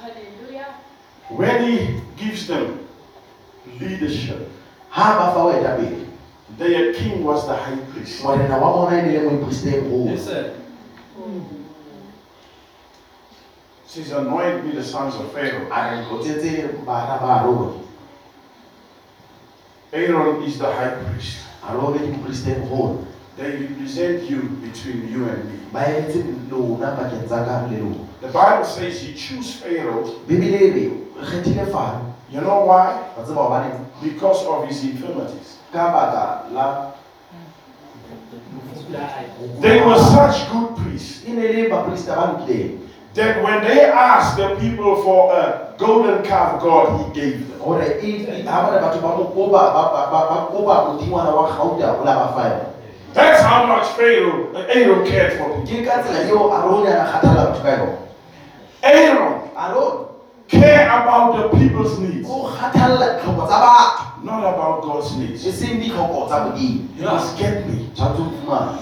Hallelujah. 0.00 0.74
When 1.28 1.64
He 1.64 2.00
gives 2.16 2.46
them 2.46 2.86
leadership, 3.80 4.48
Ha 4.90 5.14
ba 5.18 5.32
fa 5.32 5.40
boetapele. 5.46 6.06
their 6.58 6.92
king 6.94 7.22
was 7.24 7.46
the 7.46 7.54
high 7.54 7.76
priest. 7.92 8.22
Morena 8.24 8.58
wa 8.58 8.90
Says, 13.90 14.12
anoint 14.12 14.64
me 14.64 14.70
the 14.72 14.84
sons 14.84 15.16
of 15.16 15.32
Pharaoh. 15.32 15.66
Aaron. 19.92 20.42
Is 20.44 20.58
the 20.58 20.70
high 20.72 20.94
priest. 21.02 21.38
They 23.36 23.50
represent 23.66 24.30
you 24.30 24.42
between 24.62 25.08
you 25.10 25.28
and 25.28 25.44
me. 25.44 25.58
The 28.20 28.28
Bible 28.28 28.64
says 28.64 29.02
you 29.04 29.14
choose 29.14 29.54
Pharaoh. 29.54 30.04
You 32.30 32.40
know 32.40 32.60
why? 32.66 33.02
Because 34.02 34.46
of 34.46 34.68
his 34.68 34.84
infirmities. 34.84 35.56
They 39.60 39.80
were 39.82 39.98
such 39.98 40.48
good 40.52 40.76
priests 40.76 41.24
ne 43.16 43.22
le 43.22 43.32
bapriste 43.32 43.40
ba 43.40 43.40
lokileng. 43.40 43.40
that 43.40 43.42
when 43.42 43.62
they 43.64 43.84
asked 43.86 44.36
the 44.36 44.54
people 44.56 45.02
for 45.02 45.32
a 45.34 45.74
golden 45.78 46.22
calf 46.22 46.60
god, 46.60 47.14
he 47.14 47.20
gave 47.20 47.48
them. 47.48 47.58
That's 53.12 53.42
how 53.42 53.66
much 53.66 53.88
Pharaoh, 53.96 54.54
Aaron 54.54 55.04
cared 55.04 55.32
for 55.32 55.64
people. 55.66 55.82
Ke 55.82 55.84
ka 55.84 56.02
tsela 56.02 56.28
eo 56.28 56.50
Aaron 56.54 56.86
a 56.86 56.94
kgathala 57.10 57.50
batho 57.50 57.62
ka 57.62 57.70
yona. 57.74 57.98
Aaron 58.82 59.50
Aaron 59.56 60.06
cared 60.46 60.86
about 60.86 61.34
the 61.34 61.58
people's 61.58 61.98
needs, 61.98 62.28
o 64.20 64.26
kgathalla 64.26 64.26
ditlhoko 64.26 64.26
tsa 64.26 64.26
batho. 64.26 64.26
not 64.26 64.44
about 64.54 64.82
God's 64.82 65.16
needs. 65.16 65.44
ditlhoko 65.80 66.26
tsa 66.26 66.38
modimo 66.44 66.80
You 66.98 67.04
must 67.10 67.38
get 67.38 67.66
me. 67.66 67.88
tshwanetse 67.94 68.20
o 68.22 68.24
fumana 68.36 68.72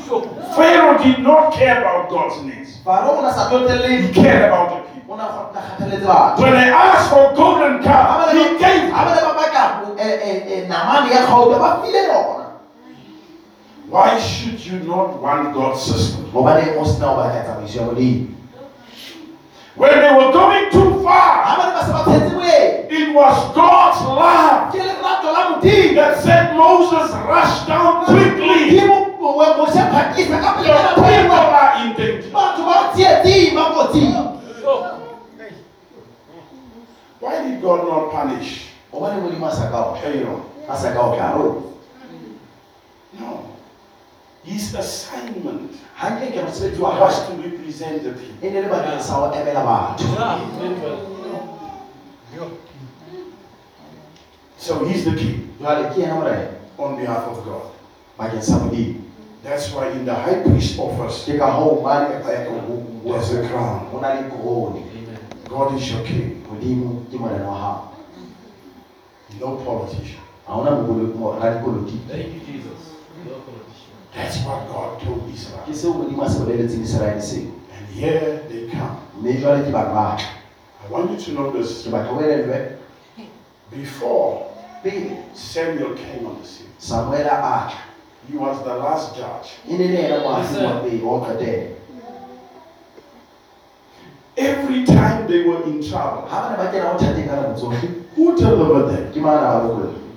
Pharaoh 0.57 0.99
did 1.03 1.19
not 1.19 1.53
care 1.55 1.79
about 1.83 2.09
God's 2.11 2.43
needs. 2.43 2.71
faro 2.85 3.19
o 3.19 3.23
na 3.23 3.31
sa 3.33 3.49
He 3.89 4.09
cared 4.13 4.43
about 4.51 4.69
the 4.71 4.81
people. 4.93 5.15
o 5.15 5.17
na 5.17 5.25
kgo- 5.29 5.51
na 5.55 5.61
kgathaletse 5.61 6.07
batho 6.07 6.43
When 6.43 6.53
they 6.53 6.71
asked 6.71 7.11
for 7.11 7.33
golden 7.35 7.83
calf, 7.83 8.33
he 8.33 8.45
gave 8.59 8.91
ha 8.93 9.05
them. 9.05 9.15
ba 9.15 9.15
ne 9.15 9.21
ba 9.23 9.33
batla 9.39 9.65
eh, 9.99 10.15
eh, 10.23 10.53
eh, 10.53 10.69
namane 10.69 11.11
ya 11.15 11.27
gauta 11.27 11.59
ba 11.59 11.81
file 11.83 12.03
yona 12.09 12.45
Why 13.91 14.19
should 14.21 14.61
you 14.67 14.81
not 14.85 15.17
want 15.23 15.55
God's 15.55 15.81
system? 15.81 16.29
When 19.79 19.95
they 20.01 20.13
were 20.13 20.33
going 20.33 20.71
too 20.73 21.03
far, 21.05 21.45
it 22.91 23.15
was 23.15 23.55
God's 23.55 24.01
love 24.03 24.75
that 25.95 26.23
said 26.23 26.57
Moses 26.57 27.11
rushed 27.27 27.67
down 27.69 28.05
quickly. 28.05 28.71
The 28.71 28.81
people 28.81 29.39
are 31.33 31.87
in 31.87 31.95
why 37.21 37.43
did 37.43 37.61
God 37.63 37.87
not 37.89 38.11
punish? 38.13 38.67
Aaron. 41.19 41.63
No. 43.19 43.58
His 44.49 44.73
assignment 44.75 45.77
ke 46.33 46.41
mosebetsi 46.41 46.81
wa 46.81 46.97
was 47.01 47.21
gae 47.21 47.27
to 47.29 47.33
represent 47.43 48.03
the 48.03 48.13
people. 48.17 48.41
e 48.41 48.51
ne 48.51 48.61
le 48.65 48.69
bakeng 48.73 49.03
sa 49.03 49.21
ho 49.21 49.29
So 54.57 54.85
he's 54.85 55.05
the 55.05 55.15
king 55.15 55.53
jwale 55.61 55.93
ke 55.93 56.01
yena 56.01 56.15
morena 56.17 56.49
on 56.79 56.97
behalf 56.97 57.29
of 57.29 57.45
God. 57.45 57.77
bakeng 58.19 58.43
sa 58.43 58.59
modimo 58.65 59.05
That's 59.45 59.71
why 59.73 59.93
in 59.93 60.05
the 60.05 60.15
high 60.15 60.43
priest 60.43 60.79
office, 60.81 61.25
ke 61.29 61.37
ka 61.39 61.53
hoo 61.61 61.83
ba 61.85 62.09
ne 62.09 62.19
there's 63.05 63.31
a 63.37 63.49
crown. 63.53 63.87
ho 63.93 64.01
na 64.01 64.17
le 64.17 64.31
korone 64.33 64.83
God 65.49 65.75
is 65.77 65.93
your 65.93 66.03
king, 66.09 66.41
modimo 66.49 67.05
ke 67.13 67.21
morena 67.21 67.45
wa 67.47 67.57
hao 67.61 67.79
no 69.41 69.57
politician. 69.61 70.25
ha 70.49 70.57
hona 70.57 70.73
radipolotiki 71.37 72.01
Thank 72.09 72.33
you, 72.35 72.41
Jesus. 72.49 72.97
No 74.19 74.25
politician. 74.25 74.45
That's 74.45 74.45
what 74.45 74.69
God 74.69 75.01
told 75.01 75.31
Israel. 75.35 75.63
ke 75.67 75.75
seo 75.75 75.93
modimo 75.95 76.23
a 76.25 76.29
se 76.31 76.39
boleletseng 76.43 76.83
israele 76.83 77.21
seo 77.23 77.51
And 77.77 77.87
here 77.95 78.43
they 78.49 78.67
come. 78.69 78.97
mme 79.21 79.33
jwale 79.41 79.63
ke 79.65 79.73
batho 79.73 79.95
ba 79.95 80.19
I 80.85 80.91
want 80.91 81.11
you 81.11 81.17
to 81.19 81.31
know 81.33 81.51
this. 81.53 81.87
ke 81.87 81.91
batho 81.91 82.17
o 82.17 82.21
elellwe 82.21 82.77
Before 83.71 84.47
pele 84.83 85.17
Samuel 85.35 85.95
came 85.95 86.27
on 86.27 86.41
the 86.41 86.47
scene, 86.47 86.69
samuela 86.79 87.33
a 87.39 87.71
tla 87.71 87.79
he 88.31 88.37
was 88.37 88.59
the 88.65 88.75
last 88.75 89.15
judge. 89.17 89.59
e 89.69 89.77
ne 89.79 89.87
le 89.89 90.03
yena 90.03 90.19
moafi 90.25 90.43
Yes, 90.43 90.55
sir. 90.55 90.65
wa 90.67 90.81
pele 90.83 91.03
wa 91.03 91.19
ho 91.19 91.25
qetela 91.27 91.75
Every 94.37 94.85
time 94.87 95.27
they 95.27 95.43
were 95.43 95.65
in 95.65 95.83
trouble, 95.83 96.29
ha 96.31 96.47
ba 96.47 96.51
ne 96.51 96.57
ba 96.63 96.71
kena 96.71 96.93
ho 96.93 96.99
thateng 96.99 97.27
ka 97.27 97.35
nako 97.37 97.55
tsohle 97.59 97.89
who 98.17 98.37
delivered 98.39 98.87
them? 98.91 99.13
ke 99.13 99.19
mana 99.21 99.43
ba 99.43 99.59
lokolla 99.67 99.91
Amen. 99.91 100.08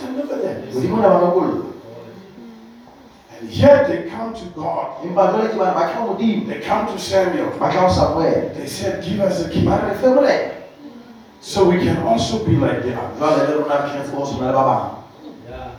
God 0.00 0.16
delivered 0.16 0.42
them. 0.42 0.62
modimo 0.74 0.96
na 1.02 1.08
ba 1.08 1.18
lokolla 1.26 1.64
And 3.40 3.50
yet 3.50 3.86
they 3.86 4.10
come 4.10 4.34
to 4.34 4.44
God. 4.56 5.04
empa 5.04 5.30
jwale 5.30 5.48
ke 5.48 5.58
bana 5.58 5.74
ba 5.74 5.92
tla 5.92 6.00
ho 6.02 6.14
modimo 6.14 6.46
They 6.48 6.60
come 6.60 6.86
to 6.86 6.98
Samuel. 6.98 7.50
ba 7.58 7.70
tla 7.70 7.80
ho 7.86 7.88
samuele 7.88 8.54
They 8.54 8.66
said, 8.66 9.04
Give 9.04 9.20
us 9.20 9.44
a 9.46 9.50
king. 9.50 9.64
ba 9.64 9.78
re 9.82 9.94
re 10.14 10.50
So 11.40 11.68
we 11.70 11.78
can 11.78 11.98
also 12.02 12.44
be 12.44 12.56
like 12.56 12.82
the 12.82 12.94
others. 12.98 13.18
jwale 13.18 13.48
le 13.48 13.54
rona 13.62 13.76
re 13.84 13.88
kgetse 13.90 14.14
ho 14.14 14.24
tshwana 14.24 14.46
le 14.46 14.52
ba 14.52 14.64
bang 14.64 14.94
Yeah. 15.48 15.70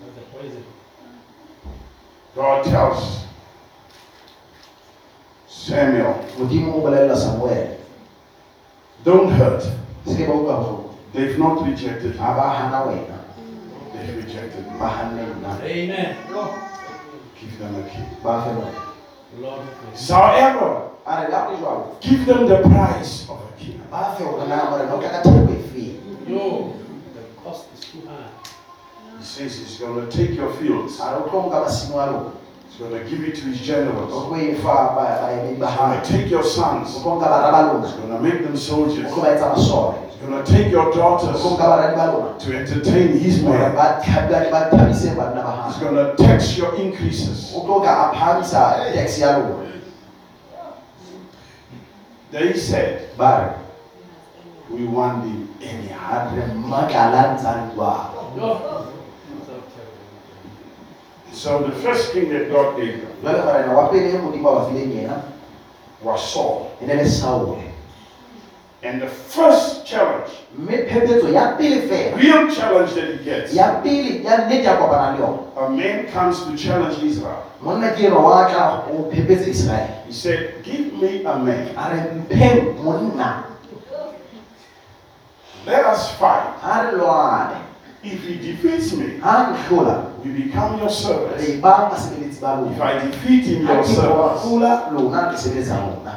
That's 0.00 0.14
the 0.16 0.24
poison. 0.32 0.64
God 2.34 2.64
tells 2.64 3.24
Samuel, 5.48 6.14
modimo 6.38 6.74
o 6.74 6.80
bolella 6.80 7.14
Don't 9.04 9.30
hurt. 9.32 9.62
se 10.06 10.16
ke 10.16 10.26
ba 10.26 10.32
utlwa 10.34 10.56
bohloko 10.56 10.90
They've 11.12 11.38
not 11.38 11.66
rejected 11.66 12.16
ha 14.00 14.12
you. 14.12 14.16
ba 14.16 14.16
hana 14.16 14.16
wena 14.16 14.16
They've 14.16 14.24
rejected 14.24 14.66
me. 14.66 14.78
ba 14.78 14.88
hanne 14.88 15.22
nna 15.22 15.50
Amen. 15.64 16.16
Give 17.40 17.58
them 17.58 17.74
a 17.74 17.82
key. 17.88 18.04
ba 18.22 18.42
fe 18.44 18.50
wena 18.50 18.82
Lord, 19.40 19.60
we 19.60 19.70
praise 19.90 20.08
However, 20.10 20.90
a 21.06 21.22
re 21.22 21.28
le 21.28 21.34
ha 21.36 21.48
le 21.50 21.56
jwalo 21.56 22.00
give 22.00 22.26
them 22.26 22.46
the 22.48 22.58
price 22.68 23.28
of 23.30 23.38
a 23.40 23.52
king. 23.58 23.80
ba 23.90 24.14
fe 24.18 24.24
hore 24.24 24.46
na 24.48 24.70
morena 24.70 24.94
o 24.94 25.00
tla 25.00 25.08
ka 25.10 25.22
theko 25.22 25.54
feng 25.72 25.96
you. 26.26 26.36
Yo, 26.36 26.74
the 27.14 27.22
cost 27.42 27.66
is 27.74 27.80
too 27.80 28.02
high. 28.06 28.28
He 29.18 29.24
says 29.24 29.58
he's 29.58 29.78
going 29.78 30.08
to 30.08 30.16
take 30.16 30.34
your 30.36 30.52
fields. 30.54 31.00
a 31.00 31.14
re 31.14 31.22
o 31.22 31.28
tlo 31.28 31.46
nka 31.48 31.60
masimo 31.64 31.96
a 32.00 32.06
lona 32.10 32.30
He's 32.70 32.78
going 32.78 32.92
to 33.02 33.10
give 33.10 33.22
it 33.28 33.34
to 33.36 33.42
his 33.48 33.60
generals. 33.60 34.10
tlo 34.12 34.34
fa 34.62 34.94
ba- 34.96 35.20
baemedi 35.22 35.58
ba 35.60 35.66
He's 35.70 35.78
going 35.78 36.00
to 36.02 36.12
take 36.12 36.30
your 36.30 36.44
sons. 36.44 36.96
tlo 37.00 37.16
nka 37.20 37.26
barra 37.28 37.50
ba 37.52 37.60
He's 37.86 37.92
going 37.96 38.12
to 38.12 38.20
make 38.20 38.42
them 38.42 38.56
soldiers. 38.56 39.10
O 40.20 40.26
tlo 40.26 40.28
ba 40.28 40.28
etsa 40.28 40.28
masole 40.28 40.28
He's 40.28 40.28
going 40.28 40.44
to 40.44 40.52
take 40.52 40.70
your 40.70 40.92
daughters 40.92 41.40
nka 41.44 41.64
baradi 41.64 41.96
ba 41.96 42.04
lona 42.12 42.38
to 42.38 42.48
entertain 42.52 43.08
his 43.18 43.40
hore 43.42 43.58
men. 43.58 43.74
ba 43.74 44.00
thabi- 44.04 44.50
ba 44.50 44.60
thabise 44.70 45.14
banna 45.16 45.42
ba 45.42 45.64
He's 45.68 45.78
going 45.80 45.96
to 45.96 46.12
tax 46.22 46.56
your 46.58 46.74
increases. 46.76 47.52
o 47.56 47.60
tlo 47.64 47.80
ka 47.84 48.10
a 48.10 48.14
phamisa 48.14 48.92
tax 48.94 49.18
ya 49.18 49.38
lona 49.38 49.66
They 52.30 52.54
said, 52.54 53.10
We 54.70 54.84
want 54.86 55.24
the 55.26 55.66
re 55.66 55.66
anyhow. 55.66 56.30
a 56.30 56.36
re 56.36 56.42
matlala 56.54 57.34
ntshang 57.34 57.74
jwalo 57.74 58.36
Yo. 58.36 58.86
So 61.32 61.62
the 61.66 61.72
first 61.82 62.12
king 62.12 62.28
that 62.30 62.50
God 62.52 62.76
gave 62.76 63.00
them 63.02 63.10
jwale 63.22 63.42
morena 63.44 63.72
wa 63.74 63.88
pele 63.88 64.18
modimo 64.22 64.50
a 64.50 64.54
ba 64.54 64.60
fileng 64.70 64.92
yena 64.94 65.22
was 66.02 66.22
Saul. 66.32 66.70
e 66.80 66.86
ne 66.86 66.94
le 66.94 67.04
saole 67.08 67.66
And 68.82 69.02
the 69.02 69.08
first 69.08 69.84
challenge, 69.84 70.30
mme 70.56 70.88
phephetso 70.88 71.28
ya 71.28 71.52
pele 71.56 71.82
fela 71.88 72.16
real 72.16 72.48
challenge 72.50 72.94
that 72.94 73.08
he 73.18 73.24
gets, 73.24 73.52
ya 73.54 73.80
pele 73.82 74.22
ya 74.24 74.36
nnete 74.48 74.64
ya 74.64 74.76
kopana 74.76 75.12
le 75.12 75.18
yona 75.20 75.38
a 75.56 75.68
man 75.70 76.06
comes 76.08 76.44
to 76.44 76.56
challenge 76.56 77.02
Israel. 77.04 77.44
monna 77.60 77.92
ke 77.92 78.04
eno 78.08 78.22
wa 78.24 78.48
tla 78.48 78.84
o 78.90 79.10
phepetse 79.12 79.48
israele 79.50 80.00
He 80.06 80.12
said, 80.12 80.64
Give 80.64 80.94
me 80.94 81.24
a 81.24 81.38
man. 81.38 81.76
a 81.76 81.90
re 81.92 82.00
mpheng 82.24 82.82
monna 82.82 83.44
Let 85.66 85.84
us 85.84 86.16
fight. 86.16 86.48
a 86.64 86.86
re 86.86 86.98
lwane 86.98 87.60
If 88.02 88.24
he 88.24 88.34
defeats 88.40 88.94
me, 88.96 89.18
ha 89.20 89.52
nhlola 89.52 90.08
we 90.24 90.30
become 90.32 90.78
your 90.80 90.88
servant. 90.88 91.36
re 91.36 91.60
ba 91.60 91.90
basebeletsi 91.92 92.40
ba 92.40 92.64
If 92.64 92.78
lona 92.78 92.84
I 92.84 93.04
defeat 93.04 93.44
him, 93.44 93.66
your 93.66 93.82
ke 93.82 93.86
servants. 93.86 94.40
hlola 94.42 94.88
lona 94.92 95.28
ke 95.32 95.36
sebetsa 95.36 95.76
lona 95.84 96.16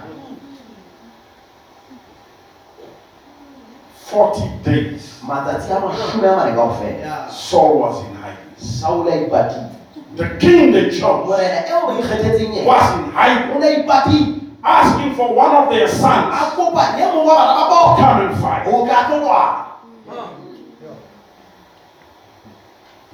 40 4.14 4.64
days, 4.64 5.20
matsatsi 5.26 5.72
a 5.74 5.82
mashome 5.82 6.28
a 6.30 6.36
mane 6.38 6.56
kaofela. 6.56 7.32
Saul 7.32 7.80
was 7.80 8.06
in 8.06 8.14
hiding. 8.14 8.54
saule 8.58 9.10
a 9.12 9.26
ipatile. 9.26 9.70
The 10.16 10.38
king 10.38 10.72
they 10.72 10.92
chose 10.92 11.26
morena 11.26 11.66
eo 11.68 11.88
ba 11.88 11.94
ikgethetseng 11.98 12.54
yena? 12.54 12.66
was 12.66 13.00
in 13.00 13.10
hiding, 13.10 13.56
o 13.56 13.60
ne 13.60 13.68
a 13.68 13.84
ipatile. 13.84 14.40
Asking 14.64 15.16
for 15.16 15.34
one 15.34 15.56
of 15.56 15.70
their 15.70 15.88
sons. 15.88 16.30
Kopa 16.54 16.94
ye 16.98 17.06
mongwe 17.10 17.26
wa 17.26 17.36
bana 17.36 17.54
ba 17.58 17.64
to 17.64 17.74
bona 17.74 17.98
come 17.98 18.22
and 18.28 18.38
fight. 18.38 18.68
o 18.68 18.86
ka 18.86 19.04
tlo 19.10 19.18
lwana 19.20 19.64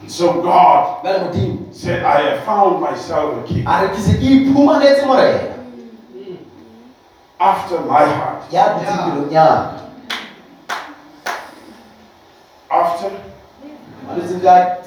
And 0.01 0.11
so 0.11 0.41
God 0.41 1.03
said, 1.71 2.03
I 2.03 2.21
have 2.21 2.45
found 2.45 2.81
myself 2.81 3.43
a 3.43 3.47
king. 3.47 3.63
A 3.67 3.87
re 3.87 3.95
ke 3.95 3.99
se 3.99 4.19
ke 4.19 4.27
iphumanetse 4.43 5.07
morena. 5.07 5.55
After 7.39 7.79
my 7.87 8.03
heart. 8.03 8.51
ya 8.51 9.88
malwetseng 14.19 14.41
kae 14.43 14.77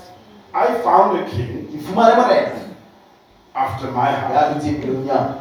I 0.54 0.66
found 0.84 1.16
a 1.18 1.24
king 1.30 1.64
ke 1.72 1.80
fumane 1.80 2.16
morena 2.16 2.60
after 3.54 3.88
my 3.90 4.10
heart. 4.12 4.32
ya 4.34 4.42
dutseng 4.52 4.80
pelong 4.84 5.06
yana 5.08 5.38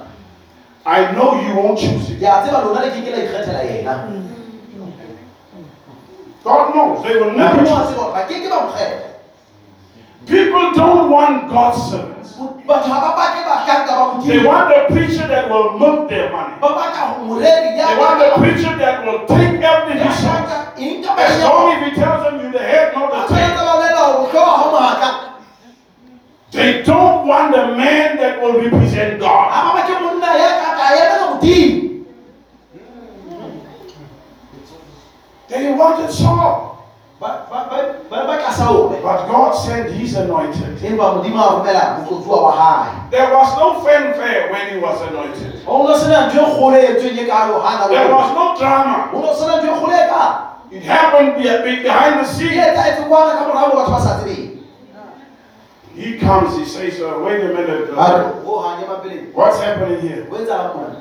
I 0.85 1.11
know 1.13 1.37
you 1.39 1.53
won't 1.55 1.77
choose 1.77 2.09
it. 2.09 2.23
a 2.23 2.41
tseba 2.41 2.63
lona 2.65 2.81
le 2.81 2.89
ke 2.95 3.01
ke 3.05 3.11
la 3.11 3.19
ikgethela 3.27 3.63
yena 3.67 3.95
God 6.43 6.73
knows 6.73 7.03
they 7.05 7.15
will 7.21 7.33
never 7.37 7.61
choose. 7.61 7.69
tseba 7.91 8.01
hore 8.01 8.13
ba 8.15 8.21
ke 8.27 8.35
ke 8.41 8.49
ba 8.49 8.59
mokgetha 8.65 9.07
People 10.25 10.71
don't 10.77 11.09
want 11.11 11.49
God's 11.49 11.81
servants. 11.91 12.31
batho 12.65 12.89
ha 12.93 12.97
ba 13.03 13.11
batle 13.19 13.41
bahlanka 13.45 13.93
ba 13.99 14.05
They 14.25 14.39
want 14.45 14.71
a 14.73 14.87
preacher 14.89 15.27
that 15.27 15.49
will 15.49 15.77
milk 15.77 16.09
their 16.09 16.31
money. 16.31 16.55
ba 16.61 16.69
batla 16.77 17.19
moredi 17.27 17.77
ya 17.77 17.85
They 17.91 17.97
want 17.99 18.21
a 18.21 18.29
preacher 18.41 18.73
that 18.79 19.05
will 19.05 19.21
take 19.27 19.59
every 19.61 19.99
ya 19.99 20.07
decision. 20.07 20.31
hlanka 20.31 20.57
eng 20.81 21.03
ka 21.05 21.11
As 21.19 21.35
long 21.43 21.73
as 21.73 21.79
he 21.85 21.89
tells 21.99 22.21
them 22.25 22.39
you're 22.41 22.53
the 22.57 22.63
head, 22.63 22.93
not 22.97 23.11
the 23.11 23.21
tail. 23.29 23.53
tshwanetse 23.53 23.61
ba 23.61 23.73
bolela 23.77 24.01
hore 24.01 24.29
hlooho 24.33 24.53
ha 24.57 24.65
mohatla 24.73 25.09
They 26.51 26.83
don't 26.83 27.27
want 27.27 27.55
a 27.55 27.77
man 27.79 28.17
that 28.17 28.41
will 28.41 28.59
represent 28.59 29.19
God. 29.19 29.51
ha 29.51 29.71
ba 29.71 29.81
batle 29.81 30.01
monna 30.03 30.31
ya 30.35 30.49
ka 30.59 30.69
ka 30.75 30.85
ena 30.99 31.15
ka 31.19 31.25
modimo 31.31 32.03
They 35.47 35.71
wanted 35.73 36.11
Saul. 36.11 36.67
But 37.19 37.47
God 39.27 39.51
said 39.53 39.91
he's 39.93 40.15
anointed. 40.15 40.77
empa 40.81 41.13
modimo 41.15 41.39
a 41.39 41.47
romela 41.55 41.97
motlotuwa 42.03 42.41
wa 42.43 42.51
hae 42.51 42.89
There 43.11 43.31
was 43.33 43.55
no 43.57 43.79
fanfare 43.85 44.49
when 44.51 44.73
he 44.73 44.77
was 44.81 45.01
anointed. 45.07 45.61
ho 45.65 45.83
no 45.87 45.95
sena 45.97 46.27
ntho 46.27 46.45
kgolo 46.51 46.77
entsweng 46.81 47.27
kalo 47.29 47.59
hana 47.61 47.87
There 47.87 48.11
was 48.11 48.31
no 48.35 48.55
drama. 48.57 49.07
ho 49.13 49.21
no 49.21 49.31
sena 49.37 49.61
ntho 49.61 49.71
kgolo 49.77 49.93
kalo 50.09 50.47
It 50.71 50.83
happened 50.83 51.35
be- 51.35 51.43
be- 51.63 51.83
behind 51.83 52.19
the 52.19 52.25
scenes. 52.25 52.57
etsahetse 52.57 53.03
kwana 53.07 53.35
ka 53.39 53.43
morao 53.47 53.71
batho 53.75 53.91
ba 53.91 53.99
sa 54.01 54.17
tsebeng 54.19 54.51
He 55.95 56.17
comes, 56.17 56.57
he 56.57 56.65
says, 56.65 57.01
uh, 57.01 57.19
wait 57.25 57.41
a 57.43 57.47
minute. 57.53 57.89
a 57.89 57.99
uh, 57.99 58.17
re 58.19 58.41
o 58.45 58.61
hanye 58.63 58.87
mapeleng 58.87 59.33
what's 59.33 59.59
happening 59.59 59.99
here? 60.01 60.23
ho 60.29 60.35
etsahala 60.37 60.75
mona 60.75 60.95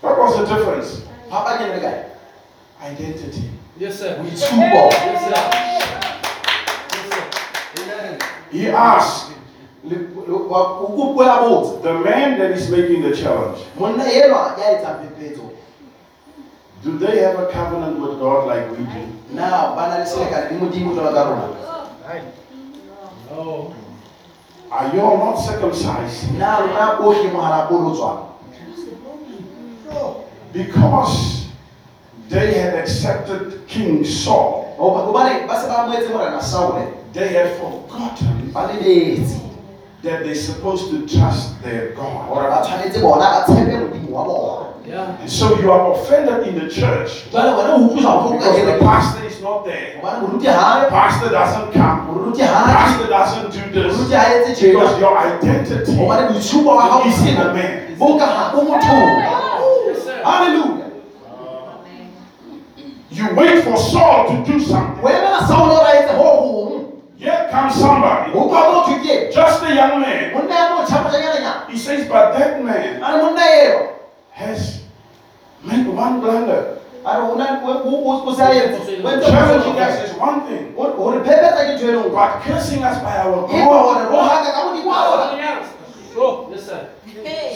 What 0.00 0.18
was 0.18 0.36
the 0.38 0.44
difference? 0.54 1.02
phapanyeng 1.30 1.74
le 1.76 1.80
kae 1.80 2.04
Identity. 2.82 3.50
Yes, 3.78 3.98
sir. 3.98 4.18
boitshupo 4.18 4.90
two 4.90 5.16
sir. 5.18 5.38
Yes, 6.92 7.06
sir. 7.08 8.18
He 8.50 8.68
asked 8.68 9.32
Le- 9.84 10.08
le- 10.26 10.48
wa- 10.48 10.80
o 10.80 10.86
kopuela 10.96 11.40
botse 11.44 11.82
the 11.82 11.92
man 11.92 12.38
that 12.38 12.50
is 12.52 12.70
making 12.70 13.02
the 13.02 13.12
challenge, 13.14 13.60
monna 13.78 14.04
enwa 14.04 14.56
ya 14.58 14.70
etsang 14.80 14.98
phephetso 15.04 15.50
do 16.82 16.98
they 16.98 17.20
have 17.20 17.38
a 17.38 17.46
covenant 17.52 17.98
with 18.00 18.18
God 18.18 18.46
like 18.48 18.64
we 18.72 18.84
do? 18.84 19.02
na 19.36 19.74
ba 22.04 22.14
na 22.14 22.20
le 22.20 22.32
selekane 22.32 22.60
le 22.60 22.60
modimo 22.60 22.84
jwalo 22.84 23.16
ka 23.16 23.32
rona 23.32 23.34
Oh. 23.36 23.74
Are 24.70 24.94
you 24.94 25.00
all 25.00 25.18
not 25.18 25.36
circumcised? 25.36 26.32
na 26.38 26.58
lona 26.60 26.98
ohle 27.00 27.30
mohala 27.32 27.66
bolotswa 27.68 28.28
Because 30.52 31.46
they 32.28 32.54
had 32.54 32.74
accepted 32.74 33.66
King 33.66 34.04
Saul, 34.04 34.76
oh, 34.78 35.06
gobane 35.06 35.46
ba 35.48 35.60
se 35.60 35.66
ba 35.68 35.86
moetse 35.88 36.12
morena 36.12 36.40
saole 36.42 36.86
they 37.12 37.28
had 37.28 37.56
forgotten 37.58 38.52
that 40.02 40.22
they're 40.22 40.34
supposed 40.34 40.90
to 40.90 41.06
trust 41.08 41.62
their 41.62 41.92
God. 41.92 42.28
Gore 44.84 44.96
ba 44.96 45.16
tshwanetse 45.16 45.24
bona 45.24 45.24
ba 45.24 45.24
tshepe 45.24 45.24
modimo 45.24 45.24
wa 45.24 45.24
bona 45.24 45.24
Yeah. 45.24 45.26
So 45.26 45.58
you 45.60 45.72
are 45.72 45.92
offended 45.92 46.46
in 46.48 46.54
the 46.58 46.68
church 46.68 47.24
jwale 47.32 47.50
wena 47.56 47.74
o 47.74 47.88
utlwisa 47.88 48.08
bohloko 48.08 48.28
ka 48.28 48.52
because 48.52 48.64
the 48.66 48.78
pastor 48.84 49.24
is 49.26 49.40
not 49.40 49.64
there. 49.64 49.96
gobane 49.96 50.20
moruti 50.20 50.46
hae 50.46 50.90
Pastor 50.90 51.30
doesn't 51.30 51.72
come. 51.72 52.00
Pastor 52.38 53.06
doesn't 53.08 53.50
do 53.52 53.60
this. 53.72 53.96
Because 54.60 55.00
your 55.00 55.18
identity 55.18 55.92
gobane 55.96 56.28
boitshupo 56.28 56.76
wa 56.76 56.88
gago 56.88 57.06
is 57.08 57.20
in 57.26 57.36
a 57.36 57.54
man. 57.54 57.96
bo 57.98 58.18
ka 58.18 58.26
ga 58.26 58.52
bo 58.52 58.62
mothong 58.62 59.16
Yes, 59.86 60.04
sir. 60.04 60.22
halleluja 60.22 60.84
You 63.10 63.34
wait 63.36 63.64
for 63.64 63.76
Saul 63.76 64.26
to 64.28 64.52
do 64.52 64.60
something. 64.60 65.04
o 65.04 65.08
emela 65.08 65.46
saole 65.48 65.76
ra 65.80 65.92
etse 65.96 66.12
ho 66.16 66.28
Here 67.16 67.48
comes 67.50 67.74
somebody, 67.74 68.32
o 68.34 68.48
kwa 68.48 68.60
motho 68.68 69.00
ke 69.00 69.32
just 69.32 69.62
a 69.62 69.74
young 69.74 70.00
man. 70.00 70.34
monna 70.34 70.54
ya 70.54 70.76
motjha 70.76 71.02
motjanyana 71.02 71.70
He 71.70 71.78
says, 71.78 72.06
but 72.08 72.36
that 72.36 72.62
man 72.62 73.00
a 74.36 74.46
re 74.46 74.46
has 74.46 74.82
made 75.62 75.86
one 75.86 76.20
blunder. 76.20 76.78
a 77.06 77.20
re 77.20 77.22
ona 77.28 77.60
o 77.64 78.34
se 78.34 78.42
a 78.42 78.48
etse 78.50 79.02
o 79.04 79.08
entse 79.08 79.30
Challenging 79.30 79.78
us 79.78 80.10
is 80.10 80.16
one 80.18 80.40
thing, 80.48 80.74
O- 80.76 80.92
gore 80.96 81.20
phephetsa 81.20 81.62
ke 81.66 81.72
ntho 81.78 81.86
lengwe 81.92 82.10
but 82.14 82.42
cursing 82.42 82.82
us 82.84 82.98
by 83.02 83.16
our 83.18 83.44
empa 83.48 83.64
gore 83.64 83.94
God 83.94 84.10
ro 84.10 84.22
haka 84.22 84.50
ka 84.52 84.60
modimo 84.68 84.90
wa 84.90 85.28
Something 85.28 85.44
else. 85.44 85.68
Oh, 86.16 86.46
yes, 86.50 86.62
sir. 86.66 86.88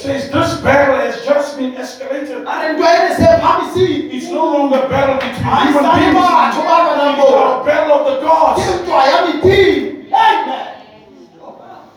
says 0.03 0.31
this 0.31 0.51
battle 0.63 0.97
has 0.99 1.25
just 1.25 1.57
been 1.59 1.73
escalated. 1.79 2.43
a 2.47 2.55
re 2.63 2.73
ntwa 2.75 2.89
ene 2.95 3.11
se 3.17 3.27
phamisitse 3.41 4.15
It's 4.15 4.29
no 4.31 4.45
longer 4.53 4.79
a 4.85 4.89
battle 4.89 5.17
between 5.17 5.43
Ha 5.47 5.57
human 5.67 5.85
sa 5.85 5.93
le 5.95 6.01
beings. 6.01 6.19
batho 6.19 6.61
ba 6.69 6.77
It's 7.19 7.31
a 7.33 7.65
battle 7.65 7.93
of 7.99 8.03
the 8.07 8.17
ke 8.19 8.25
gods. 8.27 8.63
ntwa 8.83 9.01
ya 9.11 9.19
medimo 9.27 10.13
amen 10.13 10.67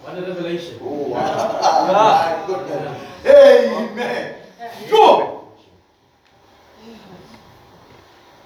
What 0.01 0.17
a 0.17 0.21
revelation. 0.27 0.75
Oh, 0.83 1.13
my 1.15 2.43
goodness. 2.47 2.99
Amen. 3.25 4.40
Yo. 4.89 5.43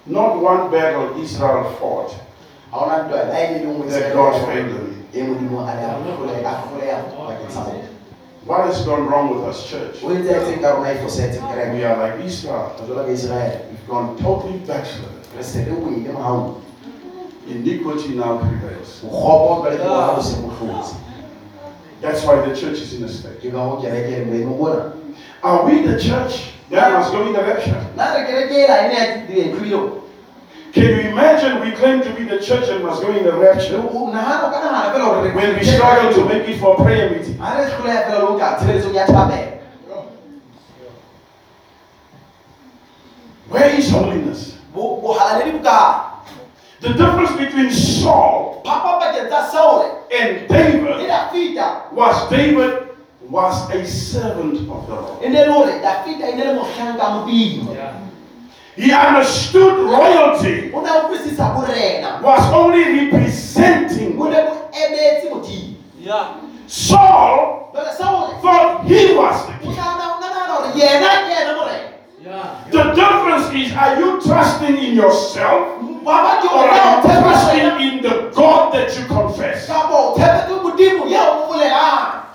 Not 0.07 0.40
one 0.41 0.70
battle 0.72 1.20
Israel 1.22 1.64
fought. 1.80 2.12
ha 2.72 2.78
ona 2.86 3.03
ntwa 3.03 3.24
la 3.30 3.40
ile 3.40 3.60
le 3.66 3.90
That 3.90 4.14
God 4.14 4.34
failed 4.45 4.70
them. 4.70 5.06
modimo 5.24 5.62
a 5.68 5.76
ne 5.76 5.84
a 5.86 5.94
hloleha 5.98 6.49
a 6.49 6.62
hloleha 6.68 7.03
bakeng 7.28 7.49
sa 7.52 7.64
bona 7.64 7.90
What 8.45 8.66
has 8.66 8.86
gone 8.86 9.07
wrong 9.07 9.30
with 9.34 9.44
us, 9.49 9.66
church? 9.70 10.03
o 10.03 10.10
entse 10.12 10.30
etseng 10.30 10.62
ka 10.62 10.76
rona 10.76 10.94
fosetseng 11.02 11.41
We 11.74 11.84
are 11.86 11.98
like 11.98 12.26
Israel. 12.26 12.72
jwalo 12.86 13.06
We've 13.07 13.88
gone 13.88 14.18
totally 14.18 14.60
backslidden. 14.68 15.22
re 15.38 15.44
se 15.44 15.66
le 15.66 15.72
wele 15.74 16.12
morao 16.14 16.62
Iniquity 17.48 18.10
now 18.16 18.38
prevails. 18.38 19.02
bokgopo 19.02 19.62
jwale 19.64 19.78
ke 19.78 19.84
bona 19.88 20.14
bo 20.16 20.22
se 20.22 20.36
bo 20.41 20.48
hlotse 20.49 20.95
That's 22.02 22.24
why 22.26 22.36
the 22.45 22.53
church 22.56 22.82
is 22.82 22.94
in 22.94 23.03
a 23.06 23.10
state. 23.10 23.41
Ke 25.16 25.42
ka 25.42 25.52
go 25.52 25.66
kereke 25.66 25.66
le 25.66 25.66
boemo 25.66 25.66
bona 25.66 25.66
Are 25.66 25.66
we 25.66 25.82
the 25.86 26.00
church 26.00 26.54
that 26.70 26.92
must 26.94 27.12
go 27.12 27.28
in 27.28 27.34
the 27.34 27.42
rapture? 27.44 27.78
nna 27.96 28.06
re 28.16 28.22
kereke 28.26 28.56
ela 28.66 28.76
e 28.84 28.88
ne 28.90 28.96
ya 28.96 29.80
Can 30.76 30.84
you 30.84 31.00
imagine 31.12 31.62
we 31.62 31.72
claim 31.72 32.02
to 32.04 32.10
be 32.12 32.24
the 32.26 32.40
church 32.44 32.68
and 32.70 32.84
must 32.84 33.02
go 33.02 33.08
in 33.16 33.24
the 33.24 33.32
rapture 33.32 33.78
nagana 34.12 34.44
o 34.44 34.52
ka 34.52 34.60
nagana 34.60 34.92
fela 34.92 35.36
when 35.36 35.56
we 35.56 35.64
struggle 35.64 36.12
to 36.14 36.26
make 36.26 36.48
it 36.50 36.60
for 36.60 36.76
prayer 36.76 37.10
meeting? 37.12 37.38
ga 37.40 37.56
re 37.58 37.64
hloleha 37.72 38.02
fela 38.08 38.20
le 38.20 38.28
o 38.28 38.38
ka 38.40 38.56
tshebeletsong 38.60 38.94
ya 38.96 39.06
thabela 39.06 39.52
Where 43.48 43.70
is 43.78 43.90
holiness? 43.92 44.58
Bo- 44.74 45.00
bohalaledi 45.02 45.52
bokae 45.62 46.12
The 46.82 46.90
difference 46.94 47.32
between 47.38 47.72
Saul 47.72 48.62
phapa 48.66 49.00
pakeng 49.00 49.30
tsa 49.30 49.42
saole 49.54 50.04
and 50.12 50.50
David 50.50 51.08
was 51.94 52.30
David 52.30 52.85
was 53.30 53.69
a 53.72 53.85
servant 53.85 54.60
of 54.69 54.88
the 54.88 54.93
Lord. 54.95 55.22
ne 55.22 55.30
le 55.30 55.45
gore 55.52 55.80
dafita 55.81 56.35
ne 56.35 56.43
le 56.43 56.53
motlhanka 56.53 57.26
Yeah. 57.76 57.93
He 58.76 58.91
understood 58.91 59.80
royalty 59.89 60.72
o 60.73 60.81
ne 60.81 60.89
o 60.91 61.07
kwisisa 61.07 61.56
borena 61.56 62.22
was 62.22 62.53
only 62.53 62.84
representing. 62.84 64.19
o 64.19 64.30
ne 64.30 64.41
bo 64.43 64.69
emetse 64.73 65.30
modimo 65.30 65.76
Yeah. 65.99 66.35
Saul 66.68 67.72
thought 67.73 68.85
he 68.85 69.15
was 69.15 69.47
the 69.47 69.53
o 69.53 69.60
king. 69.61 69.76
nagana 69.76 70.06
o 70.06 70.19
nagana 70.22 70.47
gore 70.47 70.69
yena 70.76 71.10
ke 71.26 71.31
ena 71.41 71.53
morena 71.57 71.89
Yeah. 72.22 72.65
The 72.72 72.84
difference 72.93 73.53
is 73.53 73.72
are 73.73 73.99
you 73.99 74.22
trusting 74.22 74.77
in 74.77 74.95
yourself 74.95 75.81
or 76.06 76.11
are 76.14 76.41
you 76.43 77.02
trusting 77.02 77.81
in 77.88 78.02
the 78.02 78.31
God 78.35 78.73
that 78.73 78.89
you 78.97 79.06
confess? 79.06 79.68
kapo 79.68 80.14
o 80.14 80.15
tshepetse 80.18 80.53
modimo 80.61 81.06
ye 81.10 81.18
o 81.18 81.34
mo 81.34 81.53
bolelang 81.53 82.26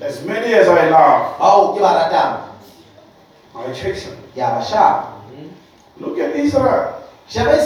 As 0.00 0.24
many 0.24 0.54
as 0.54 0.68
I 0.68 0.90
love, 0.90 1.38
ba 1.38 1.90
ratang 2.06 2.48
I 3.56 3.72
chasten. 3.74 4.14
ke 4.34 4.38
a 4.38 4.62
ba 4.62 5.18
Look 5.98 6.18
at 6.18 6.36
Israel. 6.36 7.02
sheba 7.26 7.58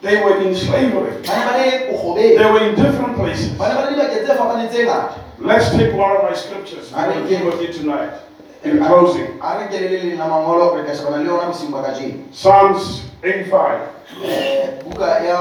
They 0.00 0.22
were 0.24 0.40
in 0.40 0.54
slavery. 0.54 1.20
ba 1.20 1.36
ba 1.44 1.52
le 1.60 2.36
They 2.36 2.44
were 2.50 2.64
in 2.64 2.74
different 2.74 3.16
places. 3.16 3.52
ba 3.60 3.68
ne 3.68 3.74
ba 3.76 3.82
le 3.84 3.92
dibakeng 3.92 4.24
tse 4.24 4.32
fapaneng 4.36 4.68
tse 4.72 4.84
ngata 4.88 5.20
Let's 5.38 5.68
take 5.76 5.92
one 5.92 6.16
of 6.16 6.22
my 6.22 6.32
scriptures. 6.32 6.92
I'm 6.94 7.10
going 7.12 7.22
to 7.24 7.28
give 7.28 7.44
with 7.44 7.60
you 7.60 7.72
tonight. 7.72 8.14
In 8.64 8.78
closing, 8.80 9.36
a 9.44 9.60
re 9.60 9.68
ke 9.68 9.76
le 9.76 9.88
le 9.92 9.98
leng 10.00 10.16
la 10.18 10.24
mangolo 10.32 10.72
re 10.80 10.88
ka 10.88 10.96
shebana 10.96 11.20
le 11.20 11.28
yona 11.28 11.52
bosiung 11.52 11.72
ba 11.76 11.84
kajeno 11.84 12.24
Psalms 12.32 13.04
85. 13.20 13.92
Eh, 14.24 14.80
buka 14.88 15.20
ya 15.20 15.38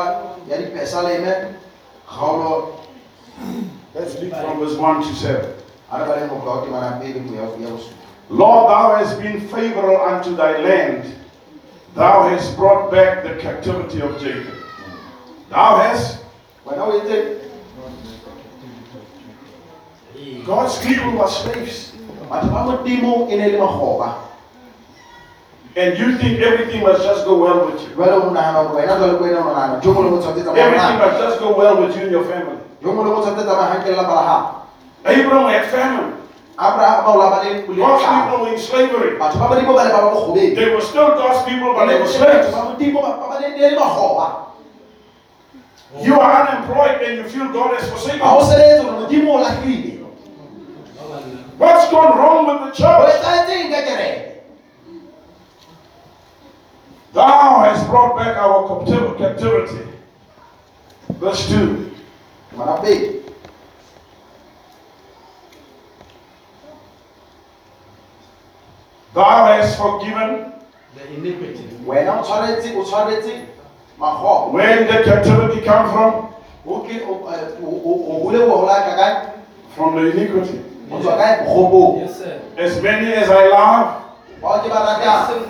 ya 0.52 0.56
dipesaleme 0.60 1.56
kgaolo 2.04 2.84
Let's 3.96 4.20
read 4.20 4.36
from 4.36 4.60
verse 4.60 4.76
1 4.76 5.08
to 5.08 5.14
7. 5.16 5.63
A 5.92 6.00
re 6.00 6.06
baleng 6.06 6.30
go 6.30 6.36
tloga 6.42 6.66
temana 6.66 7.00
pele 7.00 7.20
go 7.20 7.34
ya 7.36 7.42
ya 7.60 7.70
bosupa 7.70 8.02
Lord, 8.30 8.70
thou 8.70 8.96
hast 8.96 9.20
been 9.22 9.40
favorable 9.50 9.98
unto 10.02 10.36
thy 10.36 10.58
land. 10.58 11.14
Thou 11.94 12.30
hast 12.30 12.56
brought 12.56 12.90
back 12.90 13.22
the 13.24 13.36
captivity 13.36 14.02
of 14.02 14.18
Jacob. 14.20 14.56
Thou 15.50 15.76
hast, 15.78 16.24
wena 16.66 16.88
o 16.88 16.92
etse 17.00 17.40
God's 20.46 20.78
people 20.86 21.12
were 21.12 21.28
slaves. 21.28 21.92
batho 22.30 22.50
ba 22.50 22.64
modimo 22.66 23.28
ne 23.28 23.52
le 23.52 23.58
magoba 23.60 24.16
And 25.76 25.98
you 25.98 26.18
think 26.18 26.40
everything 26.40 26.82
must 26.84 27.04
just 27.04 27.26
go 27.26 27.38
well 27.38 27.66
with 27.66 27.82
you. 27.82 27.90
jwale 27.96 28.14
o 28.24 28.30
nagana 28.32 28.64
gore 28.72 28.82
wena 28.82 28.98
jwale 28.98 29.18
ko 29.20 29.26
ene 29.26 29.38
o 29.38 29.44
nagana 29.44 29.82
jo 29.84 29.94
mo 29.94 30.02
le 30.02 30.10
mo 30.10 30.18
tshwanetse 30.22 30.58
Everything 30.58 30.98
must 30.98 31.18
just 31.20 31.40
go 31.40 31.54
well 31.58 31.76
with 31.82 31.96
you 31.96 32.04
and 32.04 32.12
your 32.12 32.24
family. 32.26 32.58
Jo 35.04 35.24
mo 35.24 35.36
le 35.36 35.42
mo 35.42 35.44
tshwanetse 35.44 35.44
tsamaya 35.44 35.44
hanke 35.44 35.44
le 35.44 35.44
lapa 35.44 35.44
la 35.44 35.44
gago 35.44 35.44
Abraham 35.44 35.50
had 35.52 35.66
famine. 35.68 36.14
abraham 36.58 37.04
ba 37.04 37.10
o 37.12 37.18
la 37.18 37.30
ba 37.30 37.38
le 37.44 37.50
God's 37.68 38.04
people 38.06 38.46
in 38.48 38.58
slavery. 38.58 39.18
batho 39.20 39.40
ba 39.40 39.48
badimo 39.52 39.74
ba 39.76 39.84
ne 39.84 39.92
ba 39.92 40.02
ba 40.02 40.10
bogobedi 40.16 40.56
They 40.56 40.70
were 40.74 40.82
still 40.82 41.10
God's 41.18 41.44
people, 41.44 41.74
but 41.74 41.86
they 41.88 42.00
were 42.00 42.08
slaves. 42.08 42.52
ba 42.52 42.72
modimo 42.72 43.02
ba 43.02 43.12
ba 43.28 43.40
ne 43.42 43.48
ne 43.58 43.70
le 43.70 43.80
magoba 43.80 44.28
You 46.02 46.18
are 46.20 46.34
unemployed 46.48 47.02
and 47.06 47.18
you 47.22 47.26
feel 47.30 47.48
God 47.54 47.78
has 47.78 47.86
forsaken 47.90 48.18
you. 48.22 48.42
sebetse 48.42 48.84
gore 48.84 48.96
modimo 49.02 49.30
o 49.34 49.40
latlhile 49.44 49.92
What's 51.58 51.86
gone 51.92 52.18
wrong 52.18 52.48
with 52.50 52.60
the 52.66 52.72
church? 52.82 53.14
etsagetseng 53.14 53.70
ka 53.72 53.80
kereke 53.86 54.22
Thou 57.14 57.62
hast 57.62 57.86
brought 57.90 58.18
back 58.18 58.38
our 58.42 58.66
captiv- 58.66 59.18
captivity. 59.22 59.86
Verse 61.22 61.46
2. 61.50 61.94
Ngwana 69.16 69.48
pedi 69.48 69.54
Thou 69.54 69.62
hast 69.62 69.78
forgiven. 69.78 70.52
The 70.96 71.14
iniquity. 71.18 71.64
wena 71.86 72.20
o 72.20 72.24
tshwanetse 72.24 72.70
o 72.78 72.84
tshwanetse 72.84 73.32
magoba 74.00 74.52
Where 74.54 74.78
did 74.80 74.88
the 74.88 75.04
captivity 75.04 75.62
come 75.62 75.90
from? 75.92 76.14
o 76.66 76.80
ke 76.80 77.02
o 77.08 77.28
eh, 77.30 77.64
o- 77.64 77.82
o- 77.86 78.04
o 78.10 78.24
hole 78.24 78.38
go 78.40 78.58
golaka 78.62 78.96
kae 78.96 79.16
From 79.76 79.96
the 79.96 80.12
iniquity. 80.12 80.62
o 80.92 81.00
tswa 81.00 81.18
kae 81.18 81.46
bogobong 81.46 82.00
Yes, 82.02 82.18
sir. 82.18 82.40
As 82.58 82.82
many 82.82 83.14
as 83.14 83.30
I 83.30 83.48
love. 83.50 83.88
bao 84.42 84.60
ke 84.64 84.70
ba 84.70 84.80
ratang 84.86 85.44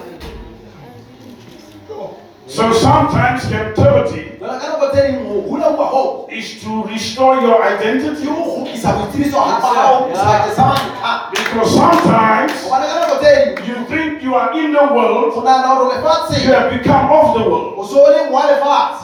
So 2.45 2.71
sometimes 2.73 3.45
captivity 3.47 4.35
jala 4.39 4.59
ka 4.59 4.67
nako 4.67 4.91
tse 4.91 5.01
ding 5.07 5.23
go 5.23 5.41
hula 5.47 5.73
kwa 5.79 5.87
go 5.89 6.27
is 6.29 6.59
to 6.63 6.83
restore 6.91 7.39
your 7.41 7.63
identity. 7.63 8.25
go 8.27 8.35
kgotlisa 8.35 8.93
boitsebiso 8.99 9.39
ga 9.39 9.57
gago 9.63 10.11
sebakeng 10.11 10.55
sa 10.55 10.63
mantlha 10.69 11.13
Because 11.31 11.71
sometimes 11.71 12.51
gobane 12.67 12.85
ka 12.91 12.95
nako 12.99 13.15
tse 13.23 13.31
ding 13.31 13.65
you 13.65 13.77
think 13.87 14.21
you 14.21 14.35
are 14.35 14.51
in 14.59 14.75
the 14.75 14.85
world, 14.91 15.33
o 15.33 15.41
nagana 15.41 15.79
gore 15.79 15.95
you 16.43 16.51
have 16.51 16.69
become 16.69 17.07
of 17.09 17.33
the 17.39 17.43
world. 17.49 17.79
o 17.79 17.87
se 17.87 17.95
o 17.95 18.11
le 18.11 18.29
wa. 18.29 19.03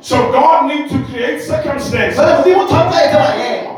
So 0.00 0.30
God 0.30 0.68
needs 0.68 0.92
to 0.92 0.98
create 1.10 1.40
circumstances 1.42 2.16
jale 2.20 2.38
modimo 2.38 2.68
tshwanetse 2.68 2.96
a 2.96 3.04
etse 3.08 3.18
maemo 3.18 3.72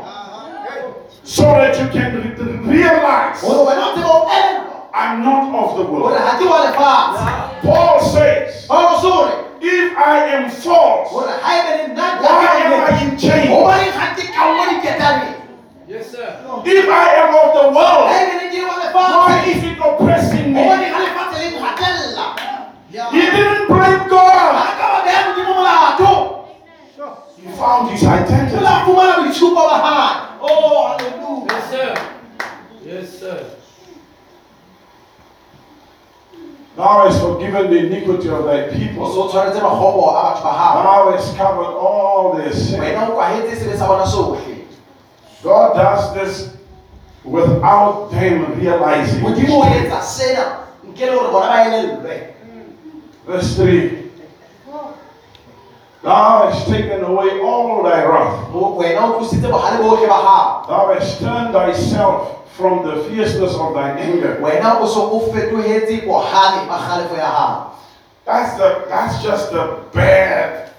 so 1.23 1.43
that 1.43 1.79
you 1.79 1.87
can 1.89 2.11
re- 2.19 2.35
realize 2.67 3.41
gore 4.91 4.99
wena 4.99 4.99
o 4.99 4.99
tsebe 4.99 4.99
o 4.99 4.99
elelwa 4.99 4.99
I'm 4.99 5.23
not 5.23 5.43
of 5.55 5.77
the 5.77 5.83
gore 5.83 6.01
world. 6.01 6.17
ga 6.17 6.33
ke 6.37 6.45
wa 6.45 6.59
lefatshe 6.65 7.61
Paul 7.61 7.99
says, 8.01 8.65
paolo 8.67 8.99
sore 8.99 9.31
if 9.61 9.97
I 9.97 10.17
am 10.35 10.49
false, 10.49 11.11
gore 11.11 11.27
ga 11.27 11.49
ebe 11.59 11.71
le 11.77 11.85
nna 11.93 12.05
why 12.21 12.59
am 12.65 12.73
I 12.73 13.03
in 13.03 13.17
chains? 13.17 13.49
gobane 13.49 13.87
ga 13.91 14.05
ke 14.15 14.23
ka 14.33 14.43
mo 14.53 14.63
diketaneng 14.71 15.37
Yes, 15.91 16.11
sir. 16.11 16.23
If 16.63 16.87
I 16.87 17.07
am 17.19 17.35
of 17.35 17.51
the 17.51 17.63
ga 17.67 17.75
world, 17.75 18.07
ebe 18.15 18.33
le 18.41 18.47
ke 18.51 18.59
wa 18.67 18.75
why 18.75 18.83
lefatshe 18.83 19.55
is 19.55 19.63
it 19.63 19.77
oppressing 19.79 20.53
me? 20.53 20.59
gobane 20.59 20.87
ga 20.91 20.99
lefatshe 20.99 21.37
le 21.39 21.47
nkgatella 21.55 22.27
He 22.91 23.21
didn't 23.31 23.67
blame 23.71 24.03
God. 24.11 24.51
ga 24.51 24.73
ka 24.79 24.85
ba 24.91 24.99
beya 25.05 25.19
modimo 25.31 25.53
molato 25.55 26.11
He 27.41 27.47
found 27.57 27.89
his 27.91 28.03
identity. 28.03 28.57
o 28.57 28.61
la 28.61 28.83
fumana 28.85 29.13
boitshupo 29.23 29.61
ba 29.69 29.77
gae 29.85 30.11
oh 30.41 30.97
halleluja 30.97 31.53
Yes, 31.55 31.69
sir. 31.71 31.89
Yes, 32.83 33.07
sir. 33.19 33.37
Thou 36.77 37.03
hast 37.05 37.19
forgiven 37.21 37.69
the 37.69 37.77
iniquity 37.77 38.29
of 38.29 38.45
thy 38.45 38.69
people. 38.71 39.05
se 39.11 39.19
o 39.19 39.27
tshwanetse 39.27 39.59
magobo 39.61 40.09
a 40.09 40.13
batho 40.13 40.43
ba 40.43 40.51
gago 40.55 40.83
Thou 40.83 41.11
hast 41.11 41.37
covered 41.37 41.73
all 41.75 42.33
their 42.37 42.53
sin. 42.53 42.79
wena 42.79 43.09
o 43.09 43.11
kwahetse 43.15 43.55
sebe 43.59 43.77
sa 43.77 43.87
bona 43.87 44.05
sotlhe 44.07 44.55
God 45.43 45.73
does 45.75 46.13
this 46.13 46.55
without 47.25 48.09
them 48.11 48.57
realizing. 48.59 49.21
modimo 49.21 49.59
o 49.61 49.63
etsa 49.65 50.01
sena 50.01 50.45
nke 50.87 51.05
le 51.05 51.11
gore 51.11 51.31
bona 51.31 51.47
ba 51.47 51.65
elellwe 51.67 52.27
Verse 53.27 53.55
3. 53.55 53.97
Thou 56.03 56.49
hast 56.49 56.65
taken 56.67 57.03
away 57.03 57.39
all 57.41 57.83
thy 57.83 58.01
wrath. 58.03 58.49
Mo- 58.49 58.73
wena 58.79 59.05
o 59.05 59.19
tlositse 59.19 59.45
bogale 59.51 59.77
botlhe 59.77 60.07
ba 60.07 60.65
Thou 60.67 60.93
hast 60.93 61.19
turned 61.19 61.53
thyself 61.53 62.40
from 62.61 62.85
the 62.85 63.03
fierceness 63.09 63.55
of 63.57 63.73
thine 63.73 63.97
anger. 63.97 64.37
wena 64.41 64.77
o 64.79 64.85
se 64.87 64.99
o 65.01 65.19
fetogetse 65.33 66.05
bogale 66.05 66.67
ba 66.69 66.77
galefo 66.87 67.15
ya 67.17 67.31
gago 67.31 67.71
That's 68.25 68.53
the 68.57 68.85
that's 68.87 69.23
just 69.23 69.51
the 69.51 69.81
bad 69.93 70.69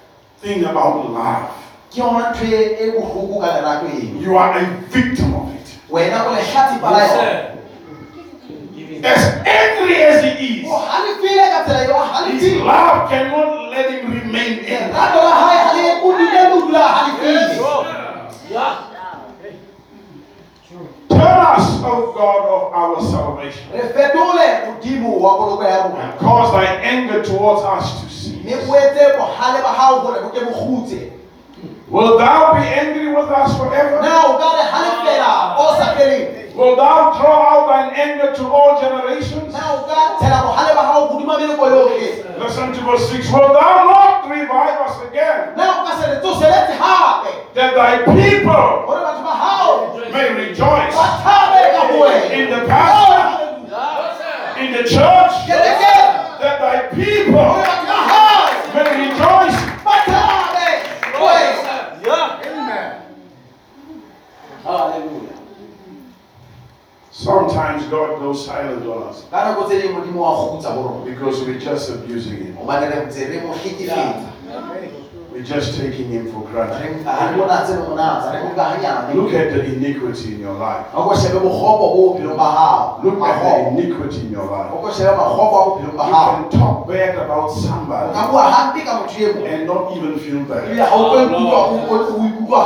thing 0.40 0.64
about 0.64 1.10
love. 1.10 1.50
ke 1.90 1.98
yona 1.98 2.30
ntho 2.30 2.44
e 2.46 2.62
e 2.80 2.90
botlhoko 2.94 3.40
ka 3.42 3.48
lerato 3.58 3.86
eno 3.90 4.20
You 4.22 4.38
are 4.38 4.54
a 4.58 4.64
victim 4.94 5.34
of 5.34 5.50
it. 5.54 5.66
wena 5.90 6.22
o 6.26 6.30
letlhatsipa 6.32 6.90
la 6.90 6.98
Yes, 6.98 7.10
yona 7.10 7.22
sir. 7.22 7.48
As 9.02 9.22
angry 9.42 9.96
as 10.06 10.22
he 10.22 10.62
is, 10.62 10.70
o 10.70 10.78
halefile 10.78 11.44
ka 11.50 11.60
tsela 11.66 11.82
eo 11.90 11.98
a 11.98 12.06
his 12.06 12.14
halefile 12.14 12.64
love 12.64 13.10
cannot 13.10 13.70
let 13.74 13.90
him 13.90 14.06
remain 14.14 14.52
angry. 14.62 14.94
lerato 14.94 15.18
la 15.26 15.32
hae 15.42 15.58
ha 15.66 15.72
le 15.74 15.82
o 15.98 16.08
dule 16.14 16.30
le 16.30 16.42
dula 16.62 16.82
halefile 16.86 17.41
Turn 21.12 21.38
us, 21.54 21.82
O 21.84 22.12
God 22.16 22.42
of 22.48 22.72
our 22.72 23.00
salvation, 23.10 23.64
re 23.72 23.80
fetole 23.80 24.66
modimo 24.66 25.20
wa 25.20 25.36
poloko 25.38 25.64
ya 25.64 25.82
rona 25.84 26.02
and 26.02 26.18
cause 26.20 26.52
thy 26.52 26.64
anger 26.64 27.22
towards 27.22 27.62
us 27.62 28.00
to 28.00 28.08
cease. 28.08 28.42
Will 31.92 32.16
thou 32.16 32.54
be 32.54 32.64
angry 32.64 33.12
with 33.12 33.28
us 33.28 33.52
forever? 33.60 34.00
na 34.00 34.24
o 34.24 34.40
ka 34.40 34.48
re 34.56 34.64
halefela 34.64 35.60
o 35.60 35.76
sa 35.76 35.92
Will 36.56 36.72
thou 36.72 37.12
draw 37.20 37.36
out 37.52 37.68
thine 37.68 37.92
anger 37.92 38.32
to 38.32 38.48
all 38.48 38.80
generations? 38.80 39.52
na 39.52 39.76
o 39.76 39.84
bohale 39.84 40.72
ba 40.72 40.84
hao 40.88 41.12
hodima 41.12 41.36
Listen 42.40 42.72
to 42.72 42.80
verse 42.80 43.10
6. 43.12 43.28
Will 43.30 43.52
thou 43.52 43.84
not 43.92 44.24
revive 44.24 44.80
us 44.88 45.04
again, 45.04 45.52
na 45.52 45.68
o 45.68 45.84
ka 45.84 45.92
se 46.00 46.08
re 46.08 46.16
tsoseletse 46.24 46.80
hape. 46.80 47.52
That 47.52 47.76
thy 47.76 48.08
people 48.08 48.88
gore 48.88 49.04
batho 49.04 49.22
ba 49.28 49.34
hao. 49.36 49.92
may 50.16 50.32
rejoice 50.32 50.96
in 52.32 52.48
the 52.56 52.60
pastor, 52.72 53.20
oh, 53.68 54.56
in 54.56 54.72
the 54.72 54.84
church, 54.88 55.34
that 55.44 56.56
thy 56.56 56.88
people 56.96 57.52
batho 57.60 57.84
ba 57.84 58.00
hao. 58.08 58.48
may 58.80 59.12
rejoice 59.12 59.61
Hallelujah. 64.72 65.38
Sometimes 67.10 67.84
God 67.88 68.20
goes 68.20 68.46
silent 68.46 68.86
on 68.86 69.02
us 69.12 69.24
ka 69.30 69.44
nako 69.44 69.68
tse 69.68 69.82
dingwe 69.82 69.94
modimo 70.00 70.20
wa 70.22 70.32
kgutsa 70.48 70.74
bo 70.74 70.82
rona 70.82 71.04
because 71.04 71.44
we're 71.44 71.60
just 71.60 71.90
abusing 71.90 72.38
Him. 72.40 72.56
Gobane 75.32 75.40
re 75.40 75.40
ntse 75.40 75.40
re 75.40 75.40
mo 75.40 75.40
hlekefetsa 75.40 75.40
We're 75.42 75.42
just 75.42 75.80
taking 75.80 76.08
Him 76.12 76.32
for 76.32 76.42
granted. 76.50 76.82
re 76.82 77.04
ga 77.04 77.30
re 77.30 77.36
bona 77.36 77.64
tse 77.64 77.74
monatsa 77.76 78.32
re 78.32 78.38
mo 78.44 78.50
ka 78.54 78.64
hanyane 78.64 79.14
Look 79.14 79.32
at 79.34 79.52
the 79.52 79.64
iniquity 79.64 80.34
in 80.34 80.40
your 80.40 80.54
life. 80.58 80.86
ga 80.92 81.02
ko 81.02 81.14
shebe 81.14 81.38
bogopo 81.40 81.78
bo 81.78 82.12
bophelong 82.12 82.36
ba 82.36 82.48
hao 82.52 83.00
Look 83.02 83.20
at 83.22 83.36
the 83.42 83.52
iniquity 83.72 84.20
in 84.26 84.32
your 84.32 84.46
life. 84.50 84.70
ko 84.70 84.88
shebe 84.92 85.12
magopo 85.16 85.56
a 85.56 85.64
bophelong 85.64 85.96
ba 85.96 86.04
You 86.06 86.14
hao 86.14 86.26
can 86.32 86.60
talk 86.60 86.88
bad 86.88 87.14
about 87.16 87.50
o 87.50 87.54
ka 87.54 87.60
somebody 87.60 88.30
bua 88.30 88.42
hampe 88.52 88.80
ka 88.84 88.92
motho 89.00 89.46
and 89.46 89.66
not 89.66 89.96
even 89.96 90.18
feel 90.18 90.40
bad. 90.44 90.64
ga 90.76 90.86
o 90.92 90.98
tlo 91.10 91.16
ikutlwa 91.24 91.60
o- 91.72 91.84
o 91.88 92.24
ikutlwa 92.28 92.60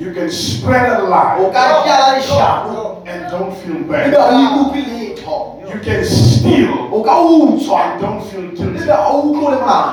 You 0.00 0.10
can 0.14 0.30
spread 0.30 0.86
a 0.92 1.02
lie 1.06 1.50
ka 1.52 1.84
jala 1.86 2.06
leshano 2.18 3.02
and 3.06 3.30
don't 3.30 3.54
feel 3.62 3.76
ebe 3.76 3.88
bad. 3.88 4.10
ga 4.10 4.20
o 4.26 4.32
ikutlwe 4.34 4.82
letho 4.90 5.36
You 5.70 5.78
can 5.80 6.02
steal 6.04 6.88
o 6.90 7.02
ka 7.02 7.14
utswa 7.22 7.78
and 7.94 8.00
don't 8.02 8.22
feel 8.26 8.50
ebe 8.50 8.82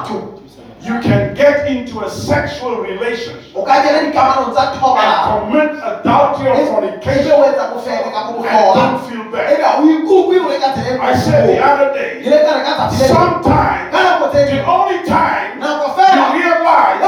guilty. 0.07 0.36
You 0.87 0.99
can 1.01 1.35
get 1.35 1.67
into 1.67 1.99
a 1.99 2.09
sexual 2.09 2.81
relationship 2.81 3.51
o 3.55 3.63
ka 3.67 3.83
kena 3.83 4.07
dikamanong 4.07 4.55
tsa 4.55 4.71
and 4.71 5.19
commit 5.27 5.71
adultery 5.83 6.47
or 6.47 6.65
fornication. 6.71 7.31
o 7.35 7.43
etsa 7.43 7.65
bofebe 7.75 8.07
ka 8.15 8.31
and 8.31 8.39
don't 8.47 9.01
feel 9.09 9.25
bad. 9.27 9.59
ga 9.59 9.69
o 9.77 9.83
ikutlwe 9.83 10.37
o 10.39 10.47
le 10.47 10.57
ka 10.63 10.69
I 10.71 11.13
said 11.15 11.43
the 11.49 11.59
other 11.59 11.91
day, 11.93 12.23
ile 12.23 12.39
ka 12.39 12.51
re 12.55 12.61
ka 12.63 12.73
tsatsi 12.79 12.99
le 12.99 13.07
leng, 13.07 13.15
sometimes 13.19 13.91
ka 13.91 13.99
nako 13.99 14.25
tse 14.31 14.41
the 14.47 14.59
only 14.63 14.99
time 15.03 15.47
you 15.59 16.23
realize 16.39 16.99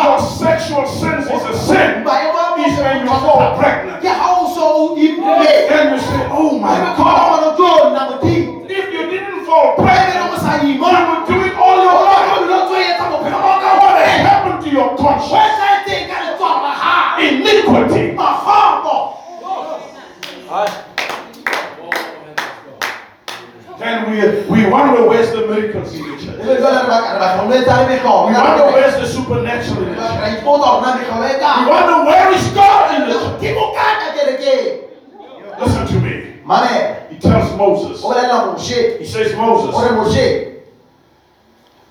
your 0.00 0.20
sexual 0.20 0.86
sins 0.86 1.26
is 1.26 1.44
a 1.44 1.54
sin 1.58 1.90
is 2.00 2.78
when 2.78 3.00
you 3.00 3.06
fall 3.06 3.58
pregnant. 3.58 4.02
ke 4.02 4.08
ha 4.08 4.28
o 4.40 4.48
so 4.54 4.64
o 4.64 4.96
imme 4.96 5.68
Then 5.68 5.94
you 5.94 6.00
say, 6.00 6.22
oh 6.30 6.58
my 6.58 6.76
God. 6.76 6.96
kgona 6.96 7.38
go 7.42 7.50
tona 7.56 8.02
modimo 8.10 8.66
If 8.68 8.92
you 8.92 9.02
didn't 9.10 9.44
fall 9.46 9.76
pregnant, 9.76 10.34
o 10.34 10.36
sa 10.38 10.60
ima. 10.62 10.88
you 10.92 11.04
would 11.10 11.24
do 11.28 11.36
it 11.46 11.54
all 11.56 11.78
your 11.82 12.00
life. 12.04 12.28
o 12.32 12.36
dilo 12.44 12.58
tsoetsa 12.68 13.04
bophelo 13.12 13.38
ba 13.44 13.54
ka 13.64 13.70
What 13.80 13.96
has 14.04 14.20
happened 14.26 14.60
to 14.64 14.70
your 14.70 14.88
o 14.89 14.89
conscience? 15.00 15.48
etsahetseng 15.48 16.04
ka 16.10 16.16
letsogo 16.24 16.60
la 16.62 16.72
gago 16.76 17.20
Iniquity. 17.20 18.04
magopo 18.16 18.96
Then 23.78 24.10
we, 24.10 24.16
we 24.64 24.68
wonder 24.70 25.08
where's 25.08 25.30
the 25.32 25.46
miracles 25.46 25.94
in 25.94 26.02
the 26.04 26.16
church. 26.20 26.36
ebe 26.36 26.56
jwale 26.60 26.80
re 26.82 26.88
batla- 26.88 27.12
re 27.14 27.18
batla 27.20 27.42
ho 27.46 27.52
etsa 27.52 27.76
le 27.80 27.86
mekgobo 27.88 28.26
We 28.28 28.32
wonder 28.34 28.62
rona. 28.62 28.72
where's 28.76 28.94
the 29.00 29.06
supernatural 29.06 29.82
in 29.82 29.94
the 29.94 30.00
church. 30.00 30.20
ra 30.20 30.28
ipotsa 30.36 30.66
hore 30.68 30.80
na 30.84 30.90
mekgobo 30.96 31.20
We 31.64 31.70
wonder 31.70 31.98
where 32.04 32.28
is 32.36 32.44
God 32.52 32.94
in 32.94 33.00
the 33.08 33.14
church. 33.14 33.40
ke 33.40 33.48
bokaka 33.56 34.06
kerekeng 34.16 34.84
Listen 35.60 35.86
to 35.86 35.94
me. 36.00 36.12
He 37.10 37.16
tells 37.20 37.52
Moses, 37.56 38.02
o 38.04 38.08
bolelela 38.08 38.52
moshe 38.52 38.98
he 38.98 39.04
says, 39.04 39.34
Moses, 39.36 39.72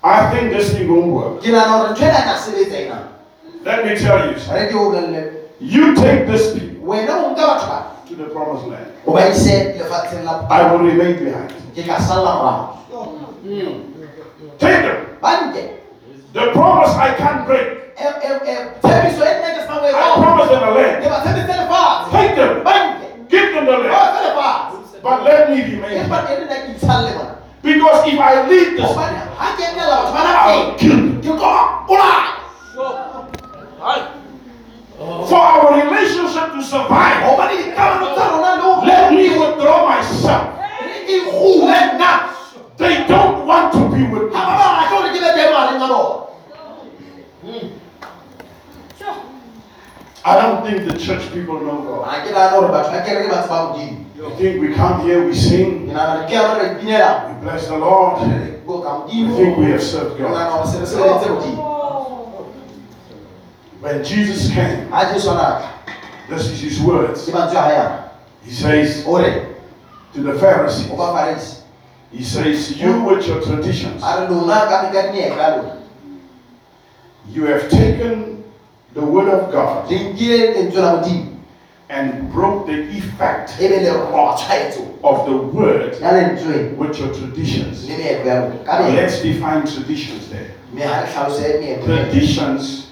I 0.03 0.31
think 0.31 0.53
this 0.53 0.71
thing 0.73 0.87
won't 0.87 1.11
work. 1.11 1.41
ke 1.43 1.51
nana 1.51 1.71
hore 1.77 1.89
ntho 1.91 2.03
ena 2.07 2.21
ka 2.23 2.35
sebetsa 2.39 2.77
ena 2.87 2.99
Let 3.65 3.83
me 3.85 3.95
tell 3.99 4.31
you, 4.31 4.39
son. 4.39 4.55
re 4.55 4.67
ke 4.71 4.75
o 4.75 4.91
bolelle 4.91 5.23
you 5.59 5.91
take 5.95 6.23
this 6.27 6.53
people 6.55 6.87
wena 6.87 7.19
o 7.19 7.35
nka 7.35 7.43
batho 7.43 7.67
ba 7.67 7.79
to 8.07 8.15
the 8.15 8.27
promised 8.31 8.67
land. 8.71 8.87
o 9.05 9.11
ba 9.11 9.27
ise 9.27 9.75
lefatsheng 9.75 10.23
la 10.23 10.47
I 10.47 10.71
will 10.71 10.87
remain 10.87 11.19
behind. 11.19 11.51
ke 11.75 11.83
ka 11.83 11.99
salla 11.99 12.31
morago 12.39 12.79
Take 14.59 14.83
them. 14.87 14.99
The 16.33 16.51
promise 16.55 16.93
I 16.95 17.09
can't 17.15 17.43
break. 17.47 17.95
Tshepiso 17.99 19.23
nna 19.23 19.49
ke 19.51 19.59
I 19.59 19.67
moetsa 19.67 20.15
promised 20.23 20.51
them 20.55 20.63
a 20.63 20.71
land. 20.79 20.95
ke 21.03 21.07
ba 21.11 21.17
tshepise 21.27 21.53
lefatshe 21.59 22.11
Take 22.15 22.33
them. 22.39 22.53
Give 23.27 23.47
them 23.53 23.65
the 23.67 23.77
land. 23.83 23.91
But 25.03 25.23
let 25.27 25.49
me 25.51 25.57
remain. 25.75 26.07
empa 26.07 26.23
ke 26.23 26.39
nna 26.39 26.55
ke 26.55 26.67
itshalle 26.79 27.11
bona 27.19 27.35
Because 27.59 28.07
if 28.07 28.15
I 28.15 28.47
lead 28.47 28.79
this, 28.79 28.87
hobane 29.95 30.29
ha 30.29 30.41
ke 30.45 30.49
etela 30.49 30.49
batho 30.49 30.49
ba 30.49 30.49
I'll 30.49 30.73
kill 30.77 30.95
them. 30.97 31.21
ke 31.21 31.29
tlo 31.29 31.35
ba 31.37 31.63
bolaya 31.87 32.31
For 35.29 35.37
our 35.39 35.73
relationship 35.79 36.51
to 36.53 36.61
survive, 36.63 37.23
hobane 37.23 37.55
dikamano 37.57 38.07
tsa 38.15 38.23
rona 38.33 38.51
le 38.55 38.61
ho 38.61 38.71
let 38.85 39.13
me 39.13 39.25
withdraw 39.39 39.87
myself. 39.87 40.43
re 40.83 40.97
ikgule 41.15 41.79
nna 41.95 42.11
They 42.77 43.03
don't 43.07 43.45
want 43.47 43.73
to 43.73 43.79
be 43.91 44.03
with 44.07 44.33
ha 44.33 44.39
me. 44.39 44.51
ba 44.51 44.55
barate 44.59 44.91
hore 44.95 45.09
ke 45.09 45.19
be 45.19 45.29
teng 45.37 45.51
mareng 45.55 45.81
a 45.83 45.87
bona 45.87 45.99
hmm. 47.43 47.67
I 50.25 50.35
don't 50.41 50.59
think 50.65 50.85
the 50.91 50.97
church 50.99 51.31
people 51.33 51.59
know 51.63 51.79
God. 51.79 52.05
Ha 54.19 54.35
ke 54.35 54.43
nahane 54.43 54.59
hore 54.59 54.59
batho 54.59 54.59
ba 54.59 54.59
kereke 54.59 54.59
ba 54.59 54.59
tseba 54.59 54.59
modimo 54.59 54.59
I 54.59 54.59
think 54.59 54.61
we 54.61 54.73
come 54.75 55.01
here, 55.01 55.25
we 55.25 55.33
sing, 55.33 55.87
ke 55.87 55.93
nahana 55.93 56.21
re 56.21 56.27
ke 56.27 56.33
yana 56.33 56.59
re 56.59 56.67
ipinela 56.75 57.09
we 57.29 57.41
bless 57.41 57.67
the 57.67 57.77
Lord. 57.77 58.21
re 58.27 58.59
go 58.67 58.81
ka 58.81 59.05
We 59.05 59.27
think 59.35 59.57
we 59.57 59.65
have 59.71 59.83
served 59.83 60.17
God. 60.19 60.51
hore 60.51 60.67
se 60.67 60.79
re 60.79 60.85
sebeditse 60.85 61.29
modimo 61.29 61.65
When 63.81 64.03
Jesus 64.03 64.51
came, 64.51 64.89
ha 64.91 65.13
jesu 65.13 65.29
ana 65.31 65.71
this 66.29 66.47
is 66.51 66.59
his 66.61 66.81
words. 66.81 67.25
ke 67.25 67.31
mantswe 67.33 67.57
a 67.57 67.61
hae 67.61 67.73
yana 67.73 68.09
He 68.43 68.51
says 68.51 69.03
to 70.13 70.23
the 70.23 70.33
Pharisees, 70.39 70.91
o 70.91 70.95
ba 70.97 71.13
farisi 71.15 71.63
He 72.11 72.23
says, 72.23 72.75
You 72.77 73.03
with 73.03 73.27
your 73.27 73.39
traditions, 73.41 74.01
a 74.03 74.21
re 74.21 74.27
lona 74.27 74.67
ka 74.67 74.83
mekadinyeka 74.89 75.37
ya 75.37 75.55
lona 75.55 75.75
you 77.29 77.45
have 77.45 77.69
taken 77.69 78.43
the 78.95 79.01
word 79.05 79.29
of 79.29 79.51
God 79.53 79.85
and 81.89 82.31
broke 82.31 82.67
the 82.67 82.87
effect 82.97 83.57
be 83.57 83.67
le 83.67 83.91
roba 83.93 84.37
tshwaetso 84.37 84.85
of 85.03 85.25
the 85.25 85.35
word 85.35 85.91
with 86.77 86.99
your 86.99 87.13
traditions. 87.13 87.89
le 87.89 87.97
meetlo 87.97 88.25
ya 88.25 88.39
lona 88.41 88.63
ka 88.63 88.79
meetlo. 88.79 88.95
Let's 88.95 89.21
define 89.21 89.65
traditions 89.65 90.29
there. 90.29 90.51
mme 90.73 90.81
ha 90.85 91.01
re 91.01 91.07
hlalose 91.07 91.59
meetlo 91.59 91.85
Traditions 91.85 92.87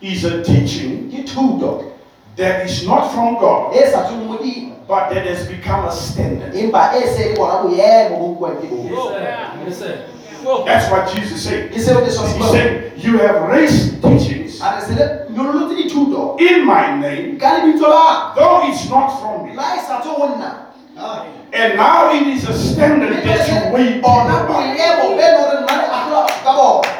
is 0.00 0.24
a 0.24 0.42
teaching 0.44 1.10
ke 1.10 1.24
thuto. 1.24 1.92
that 2.36 2.66
is 2.66 2.84
not 2.86 3.12
from 3.12 3.34
God, 3.40 3.74
sa 3.74 4.04
tsweng 4.04 4.26
ho 4.28 4.36
modimo. 4.36 4.76
but 4.86 5.08
that 5.10 5.26
has 5.26 5.48
become 5.48 5.88
a 5.88 5.92
standard. 5.92 6.52
empa 6.54 6.92
se 7.00 7.34
bona 7.34 7.62
boemo 7.64 8.18
bo 8.18 8.34
buang 8.36 8.60
ke 8.60 8.68
bo 8.68 8.76
Yes, 9.66 9.78
sir. 9.78 10.15
That's 10.66 10.90
what 10.90 11.08
Jesus 11.14 11.42
said. 11.44 11.70
ke 11.72 11.78
seo 11.80 12.04
jesu 12.04 12.22
a 12.22 12.28
se 12.28 12.36
He 12.38 12.42
said, 12.52 12.92
You 12.96 13.18
have 13.18 13.48
raised 13.50 14.02
teachings 14.02 14.60
a 14.62 14.74
re 14.76 14.80
se 14.86 14.94
le 14.94 15.06
nyololotse 15.34 15.74
dithuto 15.76 16.38
in 16.40 16.64
my 16.66 16.94
name, 17.00 17.38
ka 17.38 17.58
lebitso 17.58 17.88
la 17.88 18.34
though 18.34 18.68
it's 18.70 18.88
not 18.90 19.08
from 19.20 19.46
me. 19.48 19.54
la 19.56 19.74
sa 19.82 20.00
tswe 20.00 20.14
ho 20.14 20.28
nna 20.36 20.52
And 21.52 21.76
now 21.76 22.10
it 22.12 22.26
is 22.26 22.48
a 22.48 22.52
standard 22.52 23.12
that 23.24 23.48
you 23.48 23.72
wait 23.74 24.02
bona 24.02 24.46
by. 24.48 24.76
boemo 24.76 25.16
be 25.16 25.22
leng 25.22 25.36
hore 25.40 25.56
nna 25.62 25.74
le 25.76 25.86
ahlola 25.98 26.22
batho 26.26 26.42
ka 26.44 26.52
bona 26.56 26.92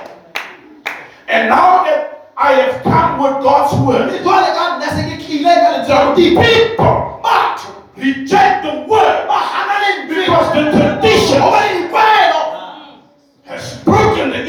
And 1.28 1.48
now 1.48 1.84
that 1.84 2.30
I 2.38 2.52
have 2.52 2.82
come 2.82 3.18
with 3.22 3.42
God's 3.42 3.72
word, 3.86 4.10
mme 4.12 4.18
jwale 4.22 4.50
ka 4.54 4.64
nna 4.76 4.88
se 4.96 5.02
ke 5.10 5.16
tlile 5.22 5.54
ka 5.54 5.68
lentswe 5.74 5.94
la 5.94 6.14
the 6.14 6.28
people 6.34 7.20
batho. 7.24 7.70
reject 7.96 8.62
the 8.66 8.74
word 8.90 9.18
ba 9.30 9.38
hana 9.52 9.74
lentswe 9.84 10.14
because 10.26 10.48
the 10.54 10.64
tradition 10.76 11.40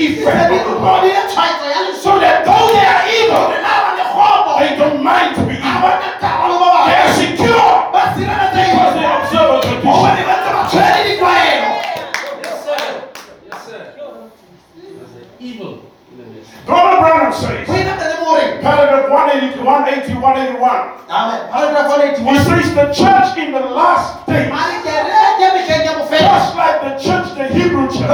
ifrele 0.06 0.56
ingubo 0.57 0.91
iyatshayisa 1.07 1.65
yale 1.74 1.91
so 2.03 2.19
that 2.19 2.45
though 2.45 2.68
they 2.74 2.86
are 2.94 3.03
evil 3.19 3.45
they 4.60 4.76
don't 4.78 5.02
mind 5.03 5.36
to 5.36 5.41
be 5.49 5.53
evil 5.53 5.94
they 6.88 6.98
are 7.03 7.14
secure 7.14 7.69
basirelete 7.94 8.53
because 8.53 8.94
they 8.98 9.06
observe 9.18 9.61
the 9.61 9.68
tradition 9.68 9.90
obane 9.94 10.24
batse 10.30 10.49
batshwere 10.56 10.99
ditlwaelo 11.07 11.72
Evil. 15.40 15.74
Brother 16.65 16.98
Branham 16.99 17.32
says, 17.32 17.68
paragraph 17.68 19.10
180, 19.10 19.60
180, 19.64 20.14
181. 20.19 20.98
Amen. 21.07 21.52
Paragraph 21.52 21.88
181. 21.88 22.36
He 22.36 22.40
says 22.44 22.76
the 22.76 22.88
church 22.91 23.38
in 23.38 23.52
the 23.53 23.60
last 23.60 24.26
days, 24.28 24.52
just 26.10 26.56
like 26.56 26.82
the 26.82 26.94
church, 26.98 27.38
the 27.38 27.48
Hebrew 27.48 27.88
church, 27.88 28.07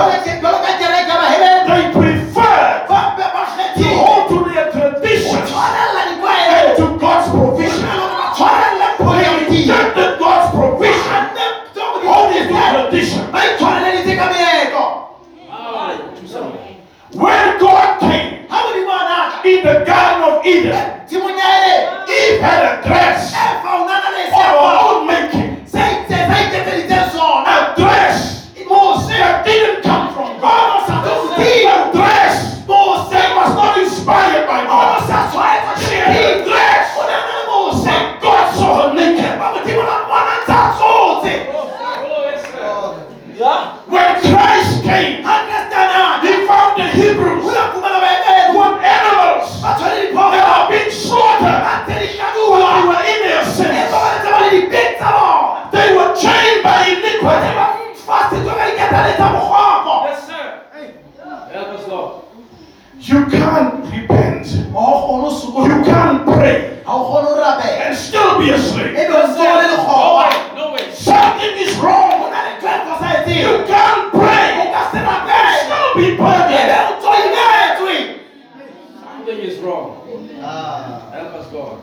they 1.74 1.86
preferred 1.92 2.86
ba 2.90 3.00
ba 3.18 3.26
ba 3.34 3.42
to 3.46 3.52
kgethile 3.52 3.96
hold 3.98 4.24
to 4.30 4.38
their 4.50 4.66
ho 4.72 4.80
traditions 4.80 5.46
tshwarella 5.50 6.02
and 6.04 6.10
ditlwaelo 6.12 6.72
to 6.80 6.86
God's 7.04 7.28
provision. 7.34 7.84
ba 7.84 8.26
tshwarella 8.36 8.88
They 8.94 9.04
politi 9.04 9.60
rejected 9.62 10.12
God's 10.20 10.48
provision, 10.58 11.22
holding 12.14 12.48
to 12.48 12.56
tradition. 12.74 13.24
ba 13.34 13.40
itshwareleditse 13.50 14.14
ka 14.20 14.26
meetlo 14.34 14.86
Ah, 15.50 15.98
thusa 16.18 16.40
mo. 16.42 16.52
When 17.24 17.48
God 17.62 17.90
came 18.02 18.30
ha 18.50 18.58
modimo 18.66 18.94
a 18.94 19.04
naka 19.10 19.48
in 19.50 19.60
the 19.68 19.76
Garden 19.86 20.22
of 20.30 20.36
Eden, 20.46 20.86
tshimong 21.08 21.38
ya 21.38 21.50
eden 21.62 21.82
Eve 22.10 22.42
had 22.42 22.62
a 22.70 22.74
dress 22.86 23.34
eva 23.34 23.70
o 23.78 23.86
nana 23.90 24.10
le 24.18 24.24
of 24.26 24.34
her 24.34 24.38
seaparo 24.38 24.82
own 24.90 25.02
making, 25.08 25.52
fasitswe 58.94 59.18
ka 59.18 59.38
diketane 59.38 60.04
Yes, 60.06 60.28
sir. 60.28 60.44
Help 61.54 61.68
us, 61.80 61.88
Lord. 61.88 62.12
You 63.00 63.26
can't 63.26 63.86
repent. 63.92 64.48
You 64.48 65.84
can't 65.84 66.26
pray 66.26 66.82
ga 66.86 66.92
o 66.94 67.00
kgone 67.10 67.28
o 67.28 67.36
rapela 67.42 67.88
and 67.88 67.96
still 67.98 68.40
be 68.40 68.50
a 68.52 68.58
slave. 68.58 68.96
ebe 68.96 69.14
o 69.14 69.28
ntse 69.28 69.42
o 69.42 69.56
le 69.58 69.68
No 69.68 70.18
way, 70.18 70.34
no 70.56 70.66
way. 70.74 70.86
Something 70.94 71.56
is 71.58 71.74
wrong. 71.82 72.30
na 72.32 72.40
le 72.46 72.52
ntho 72.60 72.70
You 73.34 73.66
can't 73.66 74.12
pray 74.12 74.50
and 74.70 74.96
still 75.66 75.90
be 75.98 76.08
burdened. 76.18 76.72
o 76.74 76.94
ntso 76.98 77.10
imetswe 77.26 77.96
Something 79.04 79.40
is 79.42 79.58
wrong. 79.60 79.88
Help 81.14 81.34
us, 81.40 81.48
God. 81.52 81.78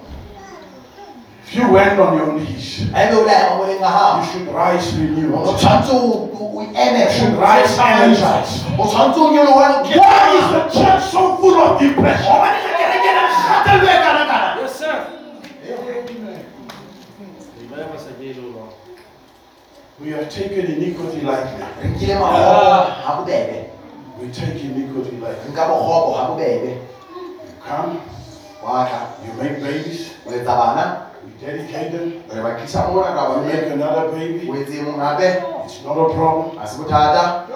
If 1.51 1.57
you 1.57 1.67
went 1.73 1.99
on 1.99 2.15
your 2.17 2.33
knees, 2.39 2.87
ebe 2.95 3.11
o 3.19 3.25
le 3.27 3.33
ema 3.35 3.59
moleng 3.59 3.81
wa 3.83 3.91
you 3.91 4.23
gago 4.23 4.23
should 4.31 4.49
rise 4.55 4.95
o 4.95 5.03
renewed. 5.03 5.35
You 5.51 7.11
should 7.11 7.35
rise 7.43 7.75
energized. 7.75 8.71
o 8.79 8.87
tshwanetse 8.87 9.19
o 9.19 9.31
nyolohe 9.35 9.67
o 9.67 9.83
Why 9.99 10.31
is 10.39 10.47
the 10.55 10.63
church 10.79 11.03
so 11.11 11.37
full 11.43 11.59
of 11.59 11.81
depression? 11.83 12.31
gobane 12.31 12.59
ga 12.63 12.71
kereke 12.79 13.11
na 13.19 13.23
kgatelelo 13.35 13.99
kana-kana 13.99 14.63
Yes, 14.63 14.79
sir. 14.79 14.95
Revive 17.59 17.91
us 17.99 18.07
again, 18.15 18.37
O 18.39 18.49
Lord. 18.55 18.71
We 19.99 20.11
have 20.11 20.31
taken 20.31 20.67
iniquity 20.71 21.21
lightly. 21.27 21.67
re 21.83 21.89
nkile 21.91 22.15
magogo 22.15 22.47
ga 22.47 23.03
ah. 23.11 23.17
bobebe 23.19 23.71
We 24.23 24.29
take 24.31 24.55
iniquity 24.63 25.17
lightly. 25.19 25.51
nka 25.51 25.67
bogopo 25.67 26.15
ga 26.15 26.25
bobebe 26.31 26.79
You 26.79 27.59
come, 27.67 27.99
wa 28.63 28.87
you 29.27 29.33
make 29.43 29.59
babies, 29.61 30.15
o 31.43 31.47
etsa 31.47 31.57
bana 31.57 31.57
we 31.57 31.57
dedicate 31.57 31.91
them, 31.93 32.23
re 32.35 32.43
ba 32.43 32.51
tlisa 32.59 32.89
you 32.93 33.43
make 33.47 33.73
another 33.73 34.09
baby. 34.13 34.47
etse 34.61 34.75
e 34.79 34.83
mong 34.83 34.99
It's 35.65 35.85
not 35.85 35.97
a 35.97 36.15
problem. 36.15 36.59
bothata 36.77 37.47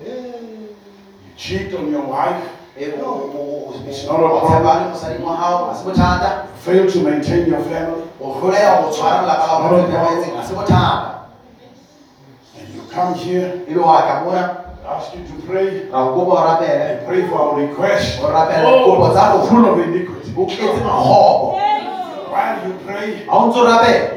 You 0.00 1.32
cheat 1.36 1.74
on 1.74 1.90
your 1.92 2.02
wife, 2.02 2.42
E 2.78 2.84
o- 3.02 3.04
o- 3.04 3.30
o- 3.34 3.74
o- 3.74 3.88
It's 3.88 4.06
not 4.06 4.20
a 4.20 4.24
o 4.24 4.40
problem. 4.40 4.62
tshepane 4.62 4.90
mosading 4.90 5.24
wa 5.24 5.36
gago 5.36 5.66
ga 5.66 5.74
se 5.74 5.84
bothata 5.84 6.30
fail 6.64 6.86
to 6.90 6.98
maintain 7.00 7.46
your 7.46 7.60
family, 7.60 8.02
o 8.20 8.24
tlholega 8.34 8.82
go 8.82 8.90
tshwara 8.90 9.20
lelapa 9.22 9.46
la 9.46 9.58
Not 9.58 9.72
a 9.72 9.82
problem. 9.82 9.92
gaetseng 9.92 10.34
ga 10.36 10.42
se 10.42 10.54
bothata 10.54 11.10
and 12.58 12.68
you 12.74 12.82
come 12.94 13.14
here, 13.14 13.60
ebe 13.68 13.78
wa 13.80 14.00
tla 14.02 14.20
ask 14.88 15.14
you 15.14 15.20
to 15.24 15.34
pray, 15.46 15.88
ra 15.92 16.04
o 16.08 16.14
kopa 16.14 16.32
o 16.32 16.44
rapele 16.44 16.80
and 16.90 17.06
pray 17.06 17.22
for 17.28 17.38
our 17.40 17.56
request, 17.60 18.20
o 18.22 18.26
rapela 18.28 18.70
dikopo 18.70 19.08
tsa 19.12 19.32
rona 19.32 19.44
full 19.48 19.64
of 19.66 19.78
iniquity. 19.78 20.32
o 20.36 20.44
tletse 20.46 20.80
magogo 20.84 21.60
While 22.30 22.56
you 22.68 22.74
pray, 22.86 23.26
ga 23.26 23.32
o 23.34 23.46
ntse 23.50 23.58
o 23.58 23.66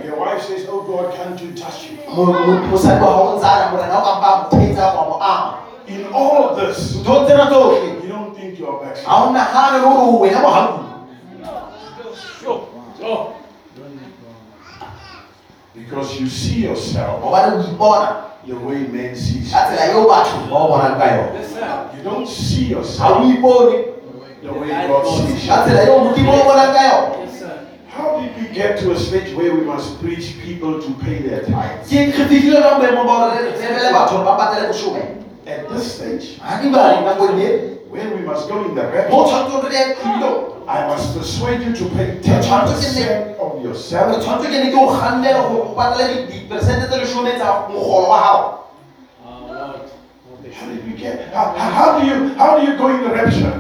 your 0.06 0.18
wife 0.20 0.42
says, 0.44 0.68
Oh 0.70 0.82
God, 0.86 1.14
can't 1.16 1.40
you 1.42 1.52
touch 1.58 1.90
me? 1.92 1.98
mo- 2.16 2.26
mo- 2.26 2.62
mosadi 2.70 3.02
wa 3.02 3.10
gago 3.10 3.24
o 3.24 3.36
ntse 3.38 3.46
a 3.48 3.60
ra 3.60 3.72
morena 3.72 3.98
o 3.98 4.02
kampa 4.06 4.30
mothetsa 4.44 4.92
kwa 4.94 5.04
mo 5.10 5.16
ama 5.22 5.54
In 5.88 6.06
all 6.14 6.50
of 6.50 6.56
this, 6.60 6.96
ntho 7.02 7.26
tsena 7.26 7.46
tsotlhe 7.50 8.04
you 8.04 8.10
don't 8.10 8.32
think 8.38 8.60
you're 8.60 8.78
ga 8.80 8.86
backsliding. 8.86 9.28
o 9.28 9.34
nagane 9.34 9.78
le 9.78 9.80
gore 9.84 10.02
o 10.08 10.20
wena 10.22 10.40
mogakudu 10.40 10.84
Go. 12.44 12.68
Go. 13.00 13.34
Because 15.74 16.20
you 16.22 16.28
see 16.30 16.64
yourself 16.70 17.22
gobane 17.24 17.58
o 17.58 17.64
ipona 17.66 18.30
the 18.46 18.54
way 18.54 18.86
men 18.88 19.16
see 19.16 19.42
ka 19.50 19.70
you. 19.72 19.76
tsela 19.76 19.84
eo 19.92 20.06
batho 20.08 20.38
ba 20.50 20.56
o 20.56 20.68
bonang 20.70 20.98
ka 21.02 21.06
yone 21.16 21.34
Yes, 21.40 21.50
sir. 21.54 21.90
You 21.98 22.04
don't 22.04 22.28
see 22.30 22.70
ga 22.70 22.76
o 22.76 22.80
yourself 22.80 23.18
ipone 23.26 23.76
the 24.44 24.52
way 24.54 24.70
God 24.88 25.04
sees 25.08 25.48
ka 25.50 25.66
you. 25.66 27.33
How 27.94 28.20
did 28.20 28.36
we 28.36 28.48
get 28.54 28.80
to 28.80 28.92
a 28.92 28.98
stage 28.98 29.36
where 29.36 29.54
we 29.54 29.62
must 29.62 30.02
preach 30.02 30.40
people 30.42 30.82
to 30.82 30.94
pay 31.06 31.22
their 31.22 31.46
tithe? 31.46 31.86
ke 31.86 32.18
re 32.18 32.26
fitlhile 32.26 32.62
ka 32.66 32.80
boemo 32.82 33.04
ba 33.06 33.16
gore 33.22 33.38
re 33.38 33.54
lebele 33.54 33.92
batho 33.94 34.18
gore 34.18 34.26
ba 34.26 34.34
patele 34.40 34.68
bosome 34.74 35.04
At 35.46 35.70
this 35.70 35.86
stage, 35.96 36.40
ga 36.42 36.58
di 36.62 36.72
bale 36.74 37.06
nakong 37.06 37.38
when 37.94 38.08
we 38.18 38.22
must 38.26 38.50
go 38.50 38.66
in 38.66 38.74
the 38.74 38.82
mo 38.82 38.90
rapture, 38.90 39.30
tshwanetse 39.30 39.70
re 39.70 39.70
le 39.70 39.96
tulo 40.02 40.32
I 40.66 40.88
must 40.88 41.14
persuade 41.14 41.62
you 41.62 41.76
to 41.76 41.86
pay 41.94 42.18
10% 42.24 43.38
of 43.38 43.62
your 43.62 43.76
salary. 43.76 44.18
tshwanetse 44.24 44.50
ke 44.50 44.58
ne 44.58 44.72
ke 44.74 44.78
o 44.82 44.88
gannele 44.98 45.42
gore 45.46 45.62
o 45.62 45.76
patele 45.78 46.26
diperesente 46.34 46.90
tse 46.90 46.98
lesome 46.98 47.38
tsa 47.38 47.70
mogolo 47.70 48.10
wa 48.10 48.20
gago 48.26 48.44
Lord. 49.54 49.86
How 50.54 50.66
did 50.66 50.82
we 50.86 50.98
get? 50.98 51.30
How, 51.34 51.54
how 51.54 51.70
how 51.78 51.90
do 52.00 52.08
you 52.10 52.34
how 52.42 52.58
do 52.58 52.66
you 52.66 52.74
go 52.78 52.90
in 52.90 53.04
the 53.06 53.14
rapture? 53.14 53.54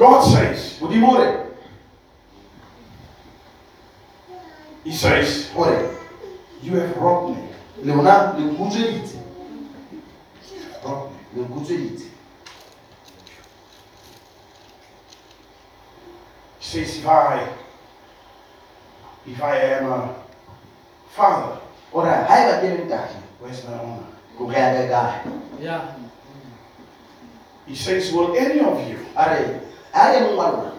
O 0.00 0.04
ya 0.04 0.18
ke 0.18 0.20
bilong 0.20 0.20
jwang 0.20 0.20
God 0.20 0.22
says, 0.24 0.78
modimo 0.80 1.08
ore 1.12 1.46
He 4.84 4.92
says, 4.92 5.50
ore 5.54 5.94
you 6.62 6.72
have 6.80 6.96
robbed 6.96 7.36
me. 7.36 7.44
lona 7.84 8.34
le 8.38 8.44
Robbed 10.84 11.12
me. 11.12 11.18
le 11.36 11.48
nkutsweditse 11.48 12.06
He 16.60 16.64
says, 16.64 16.98
if 16.98 17.06
I 17.06 17.48
if 19.26 19.42
I 19.42 19.56
am 19.56 19.92
a 19.92 20.14
father, 21.12 21.60
ore 21.92 22.04
ga 22.08 22.24
e 22.24 22.42
ba 22.48 22.54
ke 22.60 22.66
leng 22.72 22.88
where's 23.40 23.64
my 23.68 23.74
honor? 23.76 24.06
ya 24.52 24.72
ka 24.72 24.84
kae 24.88 25.32
Yeah. 25.60 25.92
He 27.66 27.74
says, 27.76 28.10
Will 28.16 28.32
any 28.34 28.60
of 28.64 28.80
you 28.88 28.96
a 29.14 29.60
re 29.94 30.00
a 30.00 30.12
le 30.12 30.20
mong 30.26 30.36
wa 30.36 30.50
lona 30.50 30.72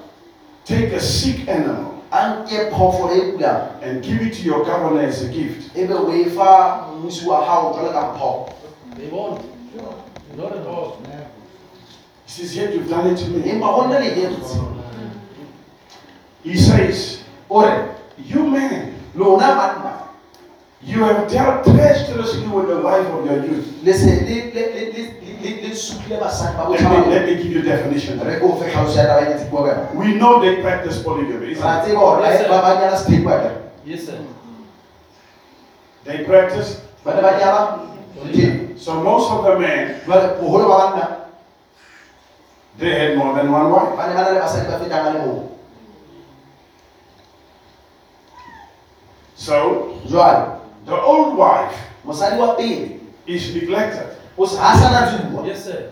take 0.65 0.93
a 0.93 0.99
sick 0.99 1.47
animal 1.47 2.03
a 2.11 2.43
nke 2.43 2.69
phoofolo 2.71 3.81
and 3.81 4.03
give 4.03 4.21
it 4.21 4.33
to 4.33 4.43
your 4.43 4.63
governor 4.65 5.01
as 5.01 5.23
a 5.23 5.27
gift? 5.29 5.75
ebe 5.77 5.93
o 5.93 6.11
fa 6.35 6.87
mmusi 6.93 7.25
wa 7.27 7.39
gago 7.39 7.73
jwale 7.73 8.53
They 8.97 9.07
won't. 9.07 9.41
Not 10.37 10.51
at 10.51 10.67
all. 10.67 10.97
He 12.25 12.31
says, 12.31 12.55
Yet 12.55 12.73
you've 12.73 12.89
done 12.89 13.07
it 13.07 13.17
to 13.17 13.27
me. 13.29 13.49
empa 13.51 13.67
go 13.75 13.87
nne 13.87 13.99
le 13.99 14.05
editse 14.05 14.59
He 16.43 16.57
says, 16.57 17.23
ore 17.49 17.95
You 18.17 18.47
man, 18.47 18.93
lona 19.15 19.55
banna 19.55 19.91
you 20.83 21.03
have 21.03 21.29
dealt 21.29 21.63
treacherously 21.63 22.47
with 22.47 22.67
the 22.67 22.81
wife 22.81 23.05
of 23.05 23.25
your 23.25 23.45
youth. 23.45 23.83
Let 25.41 26.81
me, 26.81 27.11
let 27.11 27.25
me 27.25 27.35
give 27.35 27.51
you 27.51 27.59
a 27.59 27.63
definition. 27.63 28.19
re 28.19 28.39
ko 28.39 28.55
fe 28.61 28.69
tlhaloso 28.71 28.97
ya 28.97 29.05
taba 29.07 29.25
ke 29.25 29.33
tsebua 29.41 29.61
ka 29.65 29.71
yona 29.73 29.93
We 29.97 30.13
know 30.15 30.39
they 30.41 30.61
practice 30.61 31.01
polygamy. 31.03 31.51
isn't 31.51 31.63
ra 31.63 31.81
it? 31.81 31.85
tseba 31.85 31.99
gore 31.99 32.21
Yes, 32.21 32.41
sir. 32.41 32.47
ba 32.49 32.61
ba 32.61 32.69
nyala 32.79 32.97
sepheko 32.97 33.29
ya 33.29 33.39
kere 33.41 33.55
Yes, 33.85 34.01
sir. 34.05 34.17
They 36.05 36.17
practice. 36.25 36.81
ba 37.05 37.15
ne 37.15 37.21
ba 37.21 37.31
nyala 37.39 37.61
So 38.77 39.01
most 39.03 39.29
of 39.31 39.45
the 39.45 39.59
men, 39.59 40.01
jwale 40.05 40.37
bogolo 40.41 40.67
ba 40.69 40.77
banna 40.77 41.05
they 42.79 42.89
had 42.97 43.17
more 43.17 43.33
than 43.35 43.51
one 43.51 43.69
wife. 43.69 43.93
ba 43.97 44.07
is 53.27 53.53
ba 53.53 54.20
was 54.37 54.57
Yes, 55.45 55.65
sir. 55.65 55.91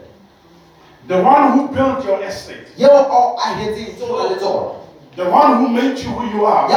The 1.07 1.22
one 1.22 1.52
who 1.53 1.68
built 1.76 2.06
your 2.06 2.22
estate. 2.24 2.68
The 5.16 5.26
one 5.26 5.57
who 5.57 5.68
made 5.70 5.98
you 5.99 6.10
who 6.11 6.38
you 6.38 6.45
are. 6.45 6.70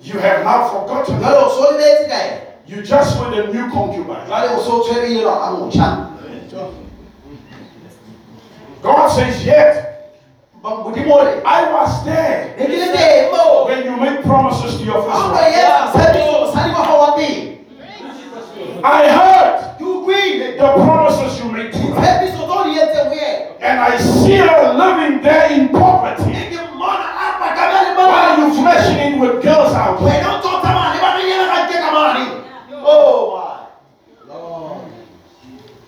You 0.00 0.18
have 0.18 0.44
now 0.44 0.68
forgotten. 0.68 1.20
That. 1.20 1.30
You 2.66 2.82
just 2.82 3.18
with 3.20 3.38
a 3.38 3.52
new 3.52 3.70
concubine. 3.70 4.28
God 8.82 9.08
says, 9.08 9.44
Yet. 9.44 9.80
I 11.44 11.72
was 11.72 12.04
there 12.04 12.54
when 13.66 13.84
you 13.84 13.96
made 13.96 14.22
promises 14.24 14.78
to 14.78 14.84
your 14.84 15.02
father. 15.10 15.34
I 18.84 19.08
heard 19.08 19.78
the 20.58 20.72
promises 20.84 21.38
you 21.42 21.50
made 21.50 21.72
to 21.72 21.78
her. 21.78 22.00
And 23.60 23.80
I 23.80 23.96
see 23.96 24.36
her 24.36 24.74
living 24.74 25.22
there 25.22 25.50
in 25.52 25.68
poverty. 25.70 26.32
While 27.96 28.38
you 28.38 28.52
flashing 28.60 28.98
in 29.14 29.20
with 29.20 29.42
girls 29.42 29.72
out 29.72 29.98
there. 30.00 30.22
Oh 32.86 33.66
my 34.28 34.34
Lord. 34.34 34.84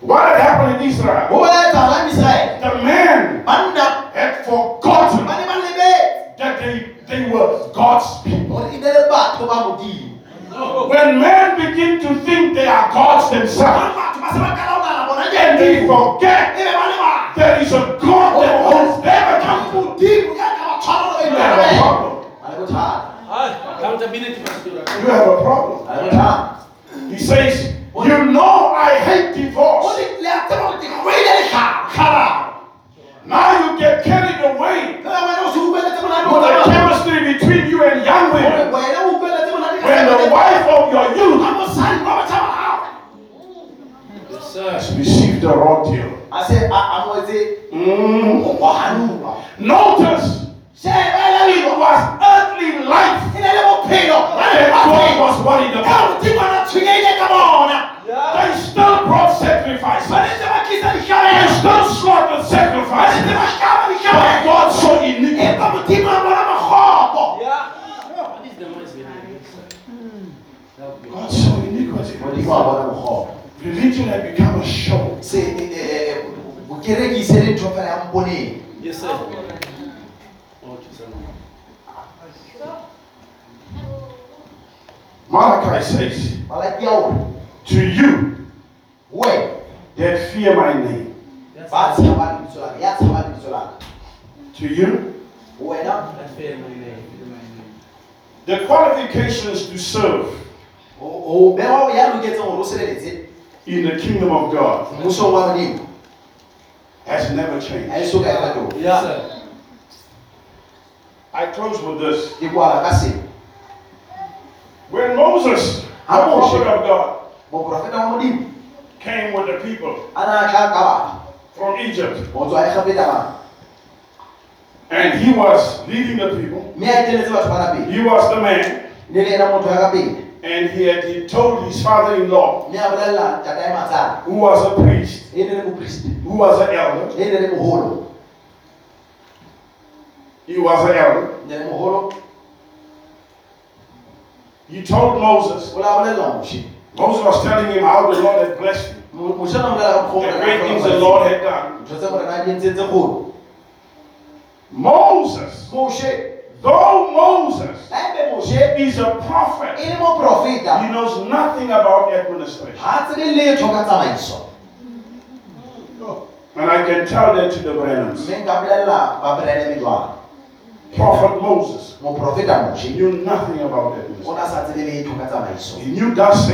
What 0.00 0.40
happened 0.40 0.80
in 0.82 0.88
Israel? 0.88 1.28
What 1.30 1.52
happened 1.52 2.08
in 2.08 2.16
Israel? 2.16 2.55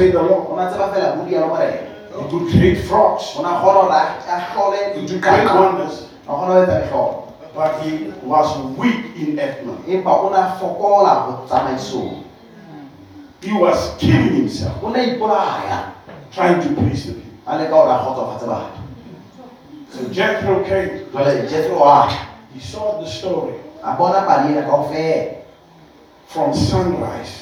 trade 0.02 0.14
along. 0.14 0.46
On 0.50 0.58
a 0.58 0.70
fait 0.70 0.78
la 0.78 1.16
You 2.18 2.28
could 2.28 2.50
create 2.50 2.78
frogs. 2.84 3.36
On 3.38 3.44
a 3.44 3.60
You 4.96 5.08
could 5.08 5.22
create 5.22 5.44
wonders. 5.54 6.08
But 7.54 7.82
he 7.82 8.10
was 8.24 8.56
weak 8.78 9.04
in 9.16 9.38
soul. 11.78 12.24
He 13.42 13.52
was 13.52 13.94
killing 13.98 14.34
himself. 14.36 14.80
Trying 16.32 16.62
to 16.62 16.68
please 16.74 17.06
the 17.06 17.12
people. 17.12 17.42
So 19.90 20.08
Jethro 20.10 20.64
came. 20.64 21.06
He 22.54 22.60
saw 22.60 23.00
the 23.00 23.06
story. 23.06 23.54
From 26.28 26.54
sunrise 26.54 27.41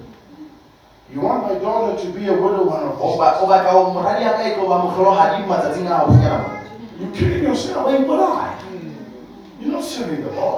You 1.13 1.19
want 1.19 1.43
my 1.43 1.55
daughter 1.59 2.01
to 2.01 2.07
be 2.13 2.27
a 2.27 2.33
widow 2.33 2.63
one 2.63 2.83
of 2.83 2.95
these 2.95 3.17
You 6.99 7.11
kidding 7.11 7.43
yourself? 7.43 7.87
Wait, 7.87 8.07
what 8.07 8.19
I? 8.19 8.55
You're 9.59 9.73
not 9.73 9.83
serving 9.83 10.23
the 10.23 10.31
Lord. 10.31 10.55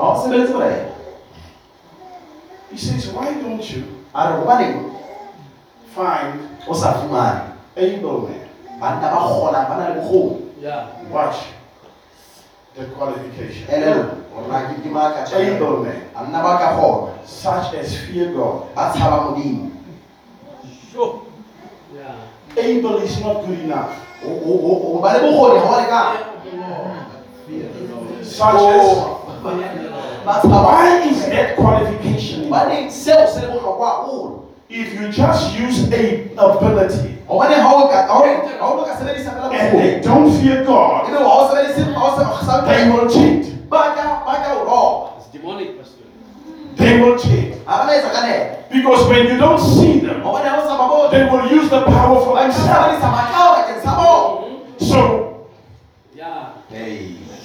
He 2.71 2.77
says, 2.77 3.07
why 3.09 3.33
don't 3.33 3.63
you 3.71 3.83
find 5.95 6.39
able 7.75 8.27
men? 8.29 8.47
Yeah. 10.61 10.87
Watch 11.09 11.37
the 12.75 12.85
qualification. 12.85 13.67
Able 15.55 15.83
men. 15.83 16.01
Such 17.25 17.73
as 17.75 17.97
fear 18.05 18.31
God 18.33 18.67
they 39.49 39.59
bokgoni 39.73 40.01
don't 40.01 40.31
fear 40.41 40.63
God, 40.63 41.09
ebe 41.09 41.17
wa 41.17 41.33
o 41.41 41.49
sebedise- 41.49 41.93
wa 41.95 42.03
o 42.03 42.17
se- 42.17 42.45
sa- 42.45 42.61
they 42.65 42.89
will 42.89 43.09
cheat. 43.09 43.69
ba 43.69 43.93
ka 43.95 44.23
ba 44.25 44.33
ka 44.43 44.53
o 44.53 44.65
roba 44.65 45.09
It's 45.17 45.27
demonic, 45.27 45.77
Pastor. 45.77 45.81
They 45.81 45.81
will 45.81 45.81
cheat. 45.81 45.81
ga 45.81 45.81
ba 45.81 45.91
na 45.91 46.02
etsa 46.77 48.09
ka 48.11 48.21
nepo 48.25 48.53
Because 48.73 49.07
when 49.07 49.27
you 49.27 49.37
don't 49.37 49.59
see 49.61 49.99
them, 50.01 50.21
gobane 50.25 50.49
ga 50.49 50.57
o 50.57 50.65
sa 50.65 50.73
ba 50.77 50.85
bone 50.89 51.11
they 51.13 51.23
will 51.29 51.45
use 51.45 51.69
the 51.69 51.85
power 51.85 52.17
for 52.25 52.33
themselves. 52.41 52.97
sebedisa 52.97 53.09
matlao 53.13 53.47
bakeng 53.61 53.81
sa 53.85 53.91
bona 53.93 54.49
So 54.81 55.01
Yeah. 56.15 56.57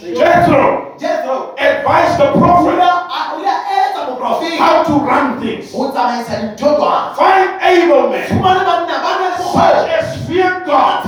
Jethro 0.08 0.94
jethro. 0.96 1.52
advised 1.58 2.16
the 2.18 2.32
prophet 2.32 2.78
a- 2.80 3.36
o 3.36 3.38
ile 3.40 3.50
a 3.52 3.58
eletsa 3.76 4.00
moprofeta 4.08 4.56
how 4.56 4.82
to 4.82 4.94
run 5.04 5.40
things. 5.40 5.68
go 5.72 5.90
tsamaisa 5.92 6.32
dintho 6.40 6.76
jwang 6.80 7.12
Find 7.16 7.50
able 7.60 8.08
men. 8.08 8.24
Fumane 8.24 8.64
banna 8.64 8.96
ba 9.04 9.10
na 9.20 9.28
such 9.36 9.88
as 9.92 10.06
fear 10.26 10.62
God. 10.64 11.04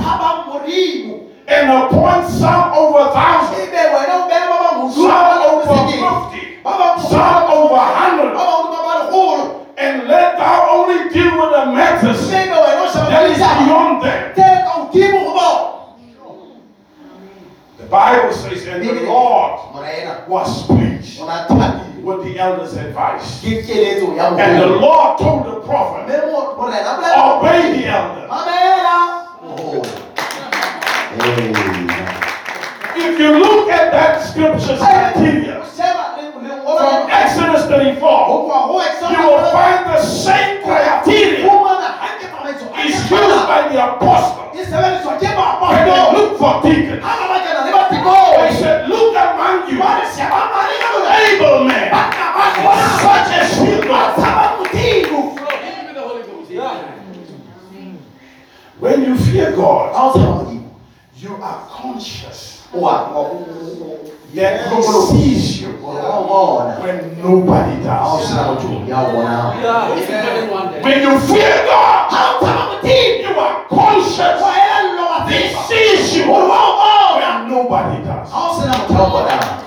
And 1.51 1.67
appoint 1.69 2.29
some 2.31 2.71
over 2.73 3.11
thousand, 3.11 3.59
ebe 3.59 3.81
wena 3.91 4.23
o 4.23 4.29
beha 4.29 4.45
ba 4.47 4.57
bang 4.61 4.77
hodimo 4.87 4.95
some 4.95 5.41
over 5.43 5.65
fifty, 5.67 5.99
some 7.11 7.43
over 7.51 7.75
ba 7.75 7.83
hundred, 7.91 8.31
bang 8.31 8.47
hodimo 8.47 8.79
ba 8.87 8.93
lekgolo 9.01 9.43
and 9.77 10.07
let 10.07 10.30
thou 10.41 10.57
only 10.73 10.99
deal 11.13 11.33
with 11.37 11.51
the 11.53 11.65
matters 11.77 12.21
ebe 12.33 12.49
wena 12.65 12.81
o 12.81 12.87
sheba 12.89 13.09
that 13.13 13.29
is 13.29 13.37
beyond 13.37 14.01
them. 14.01 14.21
tse 14.33 14.47
ka 14.65 14.71
hodimo 14.81 15.19
go 15.25 15.31
bona 15.37 15.59
The 17.81 17.87
Bible 17.97 18.31
says, 18.33 18.65
and 18.67 18.83
the 18.83 19.03
Lord 19.03 19.59
was 20.27 20.49
pleased 20.65 21.19
o 21.21 21.25
na 21.27 21.45
thabile 21.47 22.01
with 22.01 22.23
the 22.25 22.39
elders' 22.39 22.73
advice. 22.77 23.41
ke 23.43 23.61
keletso 23.67 24.15
ya 24.17 24.31
And 24.33 24.61
the 24.63 24.67
Lord 24.79 25.17
told 25.19 25.45
the 25.45 25.57
prophet, 25.67 26.07
mme 26.07 26.31
mo- 26.31 26.55
morena 26.57 26.97
obey 27.37 27.61
the 27.77 27.83
elder. 27.91 28.25
mamela 28.31 28.97
moholo 29.43 29.83
If 32.95 33.19
you 33.19 33.31
look 33.39 33.69
at 33.71 33.91
that 33.91 34.21
scripture, 34.23 34.77
criteria 34.77 35.61
sheba 35.75 36.05
le- 36.15 36.20
le- 36.20 36.20
from 36.77 37.09
Exodus 37.11 37.63
34, 37.65 38.27
go 38.27 38.43
kwa 38.47 38.67
go 38.67 38.79
Exodus 38.79 39.17
you 39.17 39.23
will 39.27 39.51
find 39.51 39.85
the 39.85 39.99
same 40.03 40.61
criteria 40.63 41.49
fumana 41.49 41.87
hanke 42.01 42.25
tsamaiso 42.27 42.65
is 42.85 42.95
used 43.11 43.47
by 43.47 43.61
the 43.71 43.77
apostle 43.83 44.47
when 44.51 45.85
they 45.85 46.01
look 46.15 46.37
for 46.37 46.53
deacons. 46.63 47.03
ha 47.03 47.11
ba 47.19 47.25
batlana 47.31 47.61
le 47.65 47.71
batekoi 47.71 48.31
They 48.41 48.53
said, 48.61 48.89
Look 48.89 49.15
among 49.15 49.69
you, 49.71 49.77
ba 49.79 49.89
re 49.99 50.05
sheba 50.15 50.39
mane 50.51 50.75
ka 50.81 50.87
bona 50.93 51.11
able 51.21 51.59
men, 51.67 51.85
banna 51.91 52.27
ba 52.35 52.45
bona 52.63 52.87
such 53.03 53.31
as 53.39 53.51
you 53.59 53.77
ba 53.81 53.87
God. 53.87 54.09
tshaba 54.15 54.45
modimo 54.57 55.19
Bro, 55.35 55.49
hit 55.63 55.73
me 55.77 55.81
with 55.87 55.95
the 55.95 56.01
Holy 56.01 56.23
Ghost. 56.23 56.51
When 58.79 58.97
you 59.05 59.15
fear 59.17 59.51
God, 59.55 59.95
ha 59.95 60.09
o 60.09 60.13
tshaba 60.13 60.41
you 61.21 61.35
are 61.35 61.59
conscious 61.69 62.65
that 64.35 64.71
He 64.71 64.81
sees 64.81 65.61
you 65.61 65.75
o- 65.83 65.91
o 65.91 66.81
when 66.81 67.17
nobody 67.21 67.83
ha 67.83 67.99
o 68.07 68.17
does. 68.17 68.27
sena 68.29 68.43
motho 68.47 68.87
ya 68.87 69.01
o 69.03 69.21
Yeah. 69.61 69.95
You 69.95 70.05
get 70.07 70.43
it 70.43 70.51
one 70.51 70.71
day. 70.71 70.81
When 70.81 71.01
you 71.03 71.19
fear 71.19 71.65
God, 71.67 72.11
ha 72.11 72.39
o 72.39 72.47
you 72.87 73.39
are 73.39 73.65
conscious. 73.67 74.41
Wa 74.41 74.51
ello 74.55 75.03
wa 75.03 75.27
He 75.27 75.51
sees 75.67 76.15
you. 76.17 76.31
O 76.31 76.47
wa 76.47 77.15
when 77.19 77.49
nobody 77.51 78.03
does. 78.07 78.31
ha 78.31 78.39
o 78.49 78.61
sena 78.61 78.73
motho 78.79 78.93
ya 78.93 79.03
o 79.03 79.09
bonang 79.11 79.57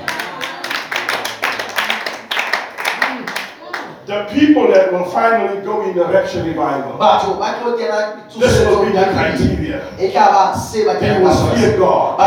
The 4.07 4.25
people 4.33 4.69
that 4.69 4.93
will 4.93 5.05
finally 5.07 5.63
go 5.65 5.81
in 5.89 5.97
the 5.97 6.05
rapture 6.05 6.43
revival, 6.45 6.99
batho 7.01 7.39
ba 7.41 7.57
tlo 7.61 7.73
kena 7.77 8.29
this 8.29 8.61
will 8.65 8.85
be 8.85 8.93
tsosetsong 8.93 8.93
the 8.93 9.01
ya 9.01 9.05
Kristo. 9.13 9.49
criteria. 9.57 9.81
tla 10.13 10.25
ba 10.33 10.43
se 10.59 10.85
ba 10.85 10.93
They 11.01 11.09
kenang 11.09 11.23
will 11.25 11.57
fear 11.57 11.79
God, 11.79 12.21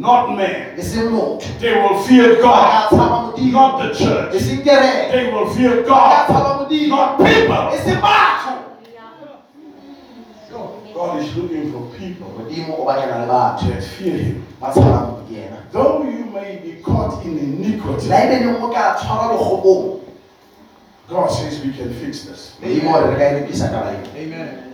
ba 0.00 0.26
ka 0.26 0.26
tshaba 0.26 0.30
modimo 0.30 0.30
not 0.30 0.36
man. 0.36 0.82
seng 0.82 1.10
motho 1.10 1.58
They 1.60 1.74
will 1.74 1.98
fear 2.02 2.36
ba 2.36 2.42
ka 2.42 2.42
God, 2.42 2.88
tshaba 2.90 3.18
modimo 3.32 3.52
not 3.52 3.82
the 3.82 3.88
church. 3.94 4.32
seng 4.42 4.62
kereke 4.62 5.10
They 5.12 5.32
will 5.32 5.48
fear 5.54 5.82
ba 5.82 5.82
ka 5.82 5.88
God, 5.88 6.26
tshaba 6.28 6.50
modimo 6.62 6.88
not 6.88 7.18
people. 7.18 7.78
seng 7.84 8.00
batho 8.00 8.54
God 10.94 11.22
is 11.22 11.36
looking 11.36 11.70
for 11.72 11.82
people 11.96 12.26
modimo 12.38 12.78
o 12.78 12.84
batlana 12.84 13.22
le 13.22 13.26
batho 13.30 13.66
that 13.70 13.82
fear 13.84 14.16
Him. 14.18 14.46
ba 14.60 14.72
tshabang 14.72 15.26
yena 15.30 15.62
Though 15.70 16.02
you 16.02 16.24
may 16.32 16.56
be 16.64 16.80
caught 16.82 17.22
in 17.24 17.38
iniquity, 17.38 18.08
la 18.08 18.16
ebe 18.26 18.42
leng 18.42 18.58
o 18.62 18.68
ka 18.72 18.96
tshwarwa 18.98 19.34
lekgobong 19.38 20.00
God 21.08 21.28
says 21.30 21.60
we 21.64 21.72
can 21.72 21.92
fix 21.94 22.24
this. 22.26 22.56
modimo 22.60 22.92
ore 22.94 23.14
re 23.14 23.16
ka 23.18 23.24
e 23.30 23.32
lokisa 23.40 23.68
taba 23.70 23.92
eo 23.94 24.66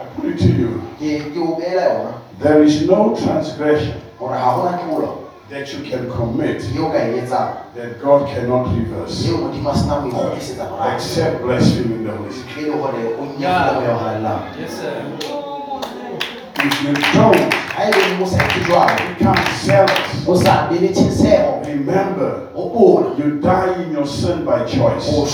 I 0.00 0.04
put 0.14 0.26
it 0.26 0.38
to 0.38 0.48
you. 0.48 0.82
ke 0.98 1.32
ke 1.34 1.38
o 1.42 1.56
beela 1.58 1.82
yona 1.90 2.12
There 2.38 2.62
is 2.62 2.86
no 2.86 3.16
transgression 3.16 4.00
gore 4.18 4.38
ga 4.38 4.50
gona 4.54 4.78
tlolo 4.78 5.10
that 5.50 5.72
you 5.72 5.82
can 5.90 6.06
commit 6.10 6.62
o 6.78 6.90
ka 6.92 6.98
etsang 7.18 7.74
that 7.74 7.98
God 8.00 8.28
cannot 8.30 8.70
reverse. 8.78 9.26
eo 9.26 9.38
modimo 9.42 9.70
a 9.70 9.74
sena 9.74 10.00
go 10.02 10.08
ikgodisetsa 10.08 10.70
morago 10.70 10.94
except 10.94 11.42
blaspheming 11.42 12.04
the 12.06 12.12
Holy 12.14 12.32
Spirit. 12.32 12.70
le 12.70 12.78
gore 12.78 13.02
o 13.18 13.26
nyafile 13.38 13.74
go 13.74 13.82
ya 13.82 13.94
go 13.98 14.34
Yes, 14.60 14.72
sir. 14.78 14.94
If 16.62 16.74
you 16.82 16.94
don't 17.14 17.50
ga 17.74 17.90
leng 17.90 18.18
mo 18.22 18.26
sa 18.26 18.38
etse 18.46 18.60
jwalo 18.70 18.94
become 19.10 19.42
zealous, 19.66 20.26
o 20.26 20.38
sa 20.38 20.70
be 20.70 20.78
remember 21.74 22.30
gopola 22.54 23.18
you 23.18 23.40
die 23.42 23.82
in 23.82 23.90
your 23.90 24.06
sin 24.06 24.44
by 24.46 24.62
choice. 24.62 25.10
o 25.10 25.26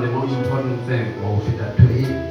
than 0.00 0.06
the 0.06 0.12
most 0.18 0.32
important 0.32 0.78
thing. 0.86 1.06
Wa 1.22 1.28
ho 1.34 1.38
feta 1.46 1.66
ntho 1.74 1.86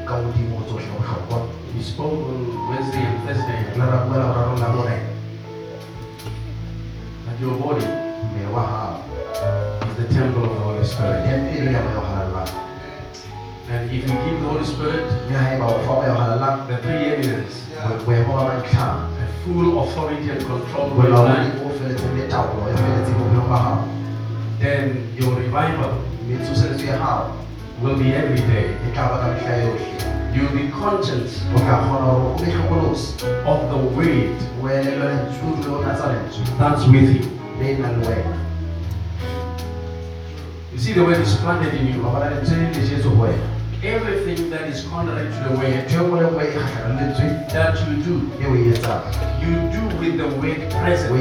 ka 0.07 0.13
hodimo 0.15 0.55
ho 0.57 0.61
tsohle 0.67 0.87
bohlokwa. 0.95 1.37
We 1.75 1.81
spoke 1.83 2.19
on 2.29 2.39
Wednesday 2.69 3.03
and 3.05 3.17
Thursday 3.27 3.59
La 3.77 3.85
ra 3.85 3.97
bua 4.05 4.15
la 4.17 4.23
ho 4.27 4.33
rarolla 4.33 4.67
Morena. 4.75 5.05
that 7.25 7.37
your 7.41 7.55
body 7.59 7.85
is 7.85 7.89
the 9.97 10.05
temple 10.13 10.43
of 10.45 10.51
the 10.55 10.61
Holy 10.63 10.85
Spirit. 10.85 11.25
Tempele 11.25 11.71
ya 11.71 11.81
moya 11.83 11.99
o 11.99 12.01
halalang. 12.01 12.51
And 13.69 13.91
if 13.91 14.03
you 14.07 14.15
give 14.25 14.39
the 14.41 14.47
Holy 14.47 14.65
Spirit 14.65 15.05
Mme 15.29 15.37
haeba 15.37 15.65
o 15.67 15.69
fa 15.85 15.93
moya 15.99 16.11
o 16.13 16.15
halalang, 16.17 16.67
the 16.67 16.75
preeminence, 16.77 17.55
bo- 17.83 17.99
boemo 18.05 18.33
ba 18.33 18.43
mantlha, 18.49 18.87
the 19.19 19.25
full 19.43 19.67
authority 19.83 20.29
and 20.29 20.41
control 20.41 20.85
over 20.91 21.07
your 21.09 21.23
life, 21.25 21.53
bo 21.61 21.69
felletseng 21.77 22.13
le 22.17 22.23
taolo 22.31 22.63
felletseng 22.73 23.17
bophelong 23.19 23.49
ba 23.49 23.57
hao. 23.57 23.77
then 24.59 24.85
your 25.19 25.35
revival 25.35 25.91
Mme 26.27 26.37
tsoseletso 26.43 26.85
ya 26.85 26.97
hao 26.97 27.31
will 27.81 27.97
be 27.97 28.13
every 28.13 28.37
day. 28.47 28.73
tla 28.93 29.07
ba 29.09 29.17
ka 29.21 29.27
mehla. 29.33 30.35
You'll 30.35 30.53
be 30.53 30.69
conscious 30.69 31.41
O 31.53 31.57
tla 31.57 31.77
kgona 31.81 32.05
hore 32.09 32.33
o 32.33 32.37
be 32.37 32.51
hlokolosi. 32.51 33.05
of 33.45 33.59
the 33.71 33.77
weight 33.97 34.37
O 34.61 34.67
elellwe 34.67 35.05
lentswe, 35.05 35.43
o 35.45 35.55
dule 35.61 35.75
o 35.75 35.81
natsa 35.81 36.07
that's 36.57 36.85
with 36.87 37.09
you. 37.15 37.23
le 37.59 37.77
nang 37.77 38.01
le. 38.03 38.17
You 40.73 40.79
see, 40.79 40.93
the 40.93 41.03
word 41.03 41.17
is 41.21 41.35
planted 41.37 41.73
in 41.73 41.87
you. 41.93 42.01
Wa 42.01 42.11
bona 42.13 42.29
lentswe 42.31 42.57
le 42.57 42.81
jetse 42.89 43.03
ho 43.03 43.15
wena. 43.15 43.47
Everything 43.83 44.49
that 44.49 44.67
is 44.67 44.83
contrary 44.85 45.27
to 45.29 45.39
the 45.49 45.57
word 45.57 45.85
Ntho 45.85 46.03
nngwe 46.03 46.21
le 46.21 46.27
nngwe 46.29 46.45
kgahlanong 46.53 46.97
le 46.97 47.05
lentswe 47.05 47.27
that 47.53 47.77
you 47.85 47.93
do, 48.03 48.15
eo 48.41 48.51
o 48.51 48.55
etsang. 48.73 49.05
you 49.41 49.53
do 49.73 49.81
with 50.01 50.17
the 50.17 50.27
word 50.41 50.61
O 50.73 50.79
present. 50.81 51.11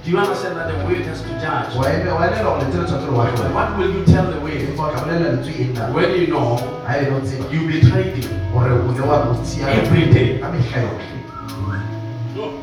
Etsa 0.00 0.08
le 0.08 0.08
lentswe 0.08 0.08
leo 0.08 0.08
ntse 0.08 0.08
le 0.08 0.08
le 0.08 0.08
teng 0.08 0.08
pela 0.08 0.08
hao. 0.08 0.08
Do 0.08 0.10
you 0.10 0.18
understand 0.18 0.56
that 0.56 0.68
the 0.68 0.76
word 0.86 1.02
has 1.06 1.20
to 1.22 1.28
judge? 1.40 1.76
Wa 1.76 1.84
eme- 1.84 2.12
wa 2.12 2.26
elellwa 2.26 2.50
hore 2.50 2.62
lentswe 2.64 2.80
le 2.80 2.86
tshwanetse 2.86 3.06
le 3.06 3.10
But 3.10 3.18
wahlwe. 3.18 3.54
what 3.54 3.68
will 3.78 3.90
you 3.94 4.04
tell 4.04 4.26
the 4.30 4.40
word 4.40 4.60
Empa 4.60 4.82
o 4.82 4.90
tla 4.92 5.00
bolella 5.04 5.28
lentswe 5.30 5.54
nna. 5.70 5.92
when 5.94 6.10
you 6.20 6.26
know 6.26 6.56
Ha 6.86 6.92
ebe 6.96 7.12
o 7.14 7.20
tseba 7.20 7.44
you 7.52 7.60
betrayed 7.68 8.16
him 8.16 8.30
hore 8.52 8.72
o 8.72 8.90
ne 8.92 9.00
wa 9.00 9.16
botsia 9.26 9.66
every 9.68 10.06
day? 10.10 10.38
ka 10.38 10.48
mehla 10.48 10.78
yohle. 10.82 12.60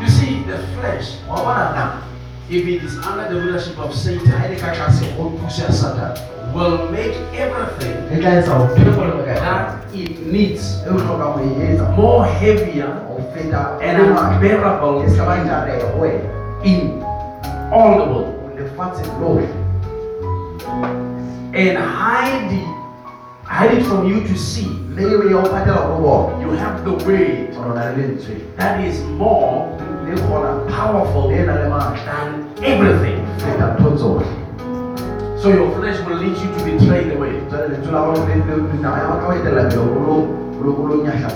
You 0.00 0.08
see, 0.08 0.42
the 0.44 0.58
flesh, 0.74 1.16
Wa 1.28 1.36
bona 1.36 1.72
nama 1.74 2.02
if 2.48 2.64
it 2.66 2.84
is 2.84 2.96
under 2.98 3.28
the 3.32 3.40
rulership 3.40 3.76
of 3.78 3.92
Satan, 3.94 4.30
le 6.56 6.64
ka 6.64 6.80
tlase 6.80 6.80
ho 6.80 6.86
puso 6.86 6.86
ya 6.86 6.86
Satane. 6.86 6.86
will 6.86 6.90
make 6.90 7.14
everything 7.36 7.96
tla 8.20 8.30
etsa 8.38 8.52
hore 8.54 8.80
ntho 8.80 8.90
nngwe 8.90 9.04
le 9.04 9.12
nngwe 9.12 9.24
ka 9.24 9.34
ena 9.36 9.40
that 9.40 9.94
it 9.94 10.26
needs 10.32 10.64
o 10.88 10.92
hlokang 10.92 11.32
ho 11.36 11.92
more 11.96 12.24
heavier 12.40 12.88
and 13.82 13.98
e 13.98 14.02
matla. 14.02 14.32
unbearable 14.32 15.04
E 15.04 15.10
ska 15.10 15.24
ba 15.24 15.36
jareha 15.44 15.86
ho 15.92 16.00
wena. 16.00 16.24
in 16.64 17.02
all 17.72 17.92
the 18.00 18.06
world 18.12 18.32
and 21.54 21.78
hide 21.78 22.52
it, 22.52 22.68
hide 23.44 23.72
it 23.78 23.84
from 23.86 24.06
you 24.08 24.20
to 24.24 24.36
see. 24.36 24.68
le 24.96 25.02
eo 25.02 25.22
ya 25.30 25.36
ho 25.40 25.48
patela 25.48 25.76
ho 25.76 26.32
You 26.40 26.50
have 26.56 26.84
the 26.84 26.92
word 27.04 27.52
hore 27.56 27.68
o 27.68 27.74
na 27.74 27.84
le 27.90 27.96
lentswe 27.96 28.34
that 28.56 28.80
is 28.80 29.02
more 29.20 29.68
powerful 30.72 31.28
le 31.28 31.44
nang 31.44 31.58
le 31.60 31.68
matla 31.68 32.00
than 32.06 32.64
everything. 32.64 33.20
So 35.46 35.52
your 35.52 35.70
flesh 35.76 36.04
will 36.04 36.16
lead 36.16 36.36
you 36.38 36.48
to 36.58 36.64
betray 36.64 37.04
the 37.04 37.14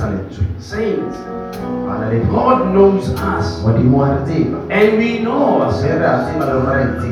lentswe 0.09 0.61
Saints, 0.61 1.17
God 2.29 2.75
knows 2.75 3.09
us. 3.11 3.63
A 3.65 3.73
re 3.73 3.85
tseba 3.85 4.67
and 4.69 4.99
we 4.99 5.21
know 5.21 5.71
se 5.71 5.93
ourselves. 5.93 7.05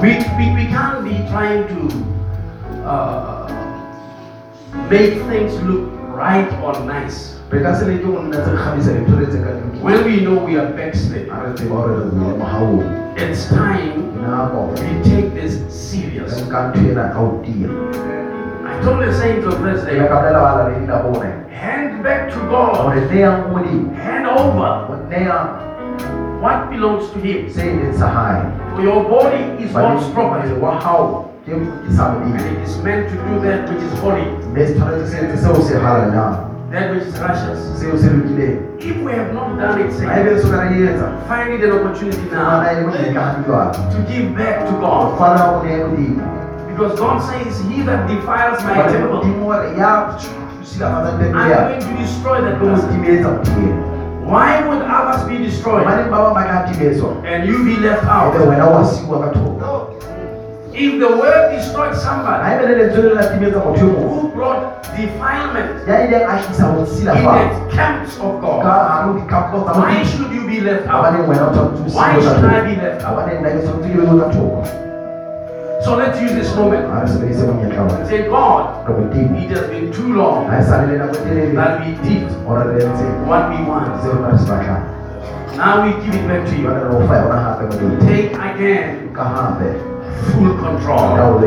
We, 0.00 0.10
we, 0.38 0.44
we 0.54 0.64
can't 0.70 1.02
be 1.02 1.16
trying 1.28 1.66
to 1.74 1.80
uh, 2.86 3.48
make 4.88 5.14
things 5.26 5.60
look 5.64 5.90
right 6.14 6.48
or 6.62 6.78
nice 6.84 7.37
re 7.50 7.62
ka 7.62 7.74
se 7.74 7.84
leke 7.86 8.04
go 8.04 8.22
nna 8.22 8.36
tse 8.36 8.50
re 8.50 8.58
kgamisa 8.58 8.92
dintho 8.92 9.16
re 9.20 9.26
tse 9.26 9.38
ka 9.40 9.50
lokile 9.50 9.82
when 9.82 10.04
we 10.04 10.20
know 10.20 10.44
we 10.44 10.58
are 10.58 10.68
backslid. 10.76 11.28
a 11.32 11.36
re 11.44 11.52
tseba 11.54 11.74
hore 11.74 11.94
re 11.96 12.04
buile 12.10 12.36
mohaong 12.38 12.84
It's 13.16 13.48
time 13.48 14.14
we 14.78 14.90
take 15.02 15.34
this 15.34 15.54
serious. 15.68 16.42
nka 16.46 16.68
ntho 16.68 16.90
ena 16.90 17.08
ka 17.08 17.18
ho 17.18 17.40
tia 17.44 17.68
I 18.68 18.80
told 18.84 19.00
the 19.02 19.12
saints 19.12 19.46
re 19.46 19.52
Thursday, 19.52 19.96
ka 19.96 20.20
bolela 20.20 20.40
balaledi 20.44 20.86
la 20.86 21.02
bone 21.02 21.30
hand 21.50 22.02
back 22.04 22.30
to 22.30 22.38
God, 22.52 22.84
gore 22.84 23.00
neyang 23.10 23.48
modimo 23.50 23.96
hand 23.96 24.26
over. 24.26 24.94
What 26.40 26.70
belongs 26.70 27.10
to 27.10 27.18
Him. 27.18 27.50
se 27.50 27.62
leng 27.64 27.96
sa 27.98 28.06
hae. 28.06 28.44
For 28.76 28.82
your 28.82 29.02
body 29.08 29.64
is 29.64 29.72
God's 29.72 30.06
property, 30.14 30.52
wa 30.52 30.78
hao 30.78 31.32
ke 31.42 31.56
ke 31.56 31.90
sa 31.96 32.14
and 32.22 32.36
it 32.38 32.62
is 32.62 32.76
meant 32.84 33.08
to 33.08 33.16
do 33.26 33.40
that 33.40 33.66
which 33.66 33.82
is 33.82 33.98
holy, 33.98 34.22
mme 36.68 37.00
se 37.00 37.12
tshwanetse 37.12 37.56
se 37.56 37.62
etse 37.62 37.78
seo 37.80 37.96
se 37.96 37.98
halalang 37.98 37.98
that 37.98 37.98
which 37.98 37.98
is 37.98 37.98
righteous. 37.98 37.98
seo 37.98 37.98
se 37.98 38.08
lokileng 38.10 38.68
If 38.78 38.96
we 39.02 39.12
have 39.12 39.32
not 39.32 39.58
done 39.58 39.80
it, 39.80 39.86
ha 39.86 39.98
saints, 39.98 40.18
ebe 40.18 40.30
re 40.30 40.40
soka 40.42 40.58
re 40.70 40.76
etsa 40.88 41.06
find 41.28 41.62
an 41.64 41.72
opportunity 41.72 42.30
now 42.30 42.62
to 43.92 43.98
give 44.08 44.36
back 44.36 44.66
to 44.66 44.72
God. 44.80 45.18
Because 46.68 47.00
God 47.00 47.18
says, 47.22 47.60
He 47.68 47.82
that 47.82 48.06
defiles 48.06 48.62
my 48.62 48.86
temple, 48.86 49.18
modimo 49.18 49.50
re 49.62 49.78
ya 49.78 50.18
silafatsang 50.62 51.34
I'm 51.34 51.48
going 51.50 51.80
to 51.80 52.02
destroy 52.02 52.40
that 52.42 52.58
person. 52.58 53.98
Why 54.24 54.60
would 54.68 54.82
others 54.82 55.24
be 55.28 55.38
destroyed? 55.38 55.86
Hobaneng 55.86 56.10
ba 56.10 56.18
bang 56.20 56.34
ba 56.36 56.42
ka 56.44 56.56
timetswa 56.68 57.24
and 57.24 57.48
you 57.48 57.64
be 57.64 57.76
left 57.80 58.04
out? 58.04 58.36
wena 58.36 58.68
If 60.78 61.00
the 61.00 61.08
word 61.10 61.56
destroyed 61.56 61.94
somebody 61.98 62.54
ebe 62.54 62.66
le 62.70 62.74
lentswe 62.78 63.02
le 63.02 63.14
la 63.14 63.22
timetsa 63.30 63.58
motho 63.58 63.86
mongwe 63.86 64.10
who 64.14 64.28
brought 64.34 64.62
defilement 64.96 65.88
ya 65.88 65.96
ileng 66.04 66.26
a 66.30 66.36
tlisa 66.42 66.66
go 66.74 66.84
in 66.86 67.04
the 67.04 67.76
camps 67.76 68.14
of 68.18 68.40
God, 68.40 68.62
gare 68.62 69.02
ho 69.04 69.12
dikampo 69.18 69.64
tsa 69.64 69.74
why 69.74 70.04
should 70.06 70.30
you 70.30 70.46
be 70.46 70.60
left 70.60 70.86
out? 70.86 71.02
hobaneng 71.02 71.26
wena 71.28 71.48
o 71.48 71.50
tshwanetse 71.50 71.82
o 71.82 71.98
Why 71.98 72.20
should 72.22 72.44
I 72.44 72.60
be 72.68 72.76
left 72.82 73.02
out? 73.02 73.10
hobaneng 73.10 73.40
nna 73.42 73.50
ke 73.50 73.58
tshwanetse 73.64 73.88
ke 73.90 73.96
bele 73.98 74.20
ka 74.22 74.28
thoko 74.30 74.86
So 75.82 75.96
let's 75.96 76.20
use 76.20 76.32
this 76.34 76.54
moment. 76.54 76.86
A 76.94 77.02
re 77.02 77.08
sebedise 77.10 77.42
monyetla 77.46 77.82
wa 77.86 77.98
and 77.98 78.08
say, 78.08 78.22
God, 78.28 78.86
it 79.34 79.50
has 79.50 79.66
been 79.70 79.92
too 79.92 80.14
long 80.14 80.46
ha 80.50 80.62
sa 80.62 80.82
le 80.82 80.92
le 80.92 80.98
nako 81.02 81.18
telele. 81.26 81.54
that 81.58 81.82
we 81.82 81.90
did 82.06 82.30
gore 82.46 82.64
re 82.70 82.86
entse 82.86 83.06
what 83.26 83.50
we 83.50 83.58
want. 83.66 83.90
seo 84.02 84.14
rona 84.14 84.30
re 84.30 84.38
se 84.38 84.46
batlang. 84.46 84.82
Now 85.58 85.82
we 85.82 85.90
give 86.06 86.14
it 86.14 86.26
back 86.30 86.46
to 86.46 86.54
you. 86.54 86.70
jwale 86.70 86.82
re 86.86 86.96
o 87.02 87.06
fa 87.10 87.22
yona 87.22 87.38
gape 87.46 87.70
modimo 87.70 87.98
Take 88.06 88.34
again 88.50 89.08
full 90.32 90.54
control. 90.58 91.38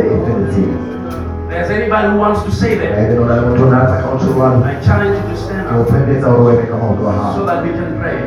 There's 1.49 1.69
anybody 1.69 2.07
who 2.11 2.17
wants 2.17 2.43
to 2.43 2.51
say 2.51 2.75
that. 2.75 2.93
I 2.93 4.79
challenge 4.85 5.17
you 5.23 5.29
to 5.31 5.37
stand 5.37 5.67
up. 5.67 5.87
Upendeza 5.87 6.27
uweke. 6.29 6.67
So 7.35 7.45
that 7.45 7.63
we 7.63 7.71
can 7.71 7.99
pray. 7.99 8.17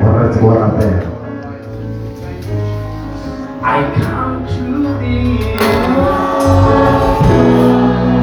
I 3.63 3.83
come 3.99 4.47
to 4.47 4.99
thee. 4.99 5.39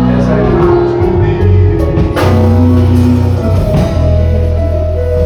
Yes, 0.08 0.28
I 0.28 0.30
come. 0.52 0.81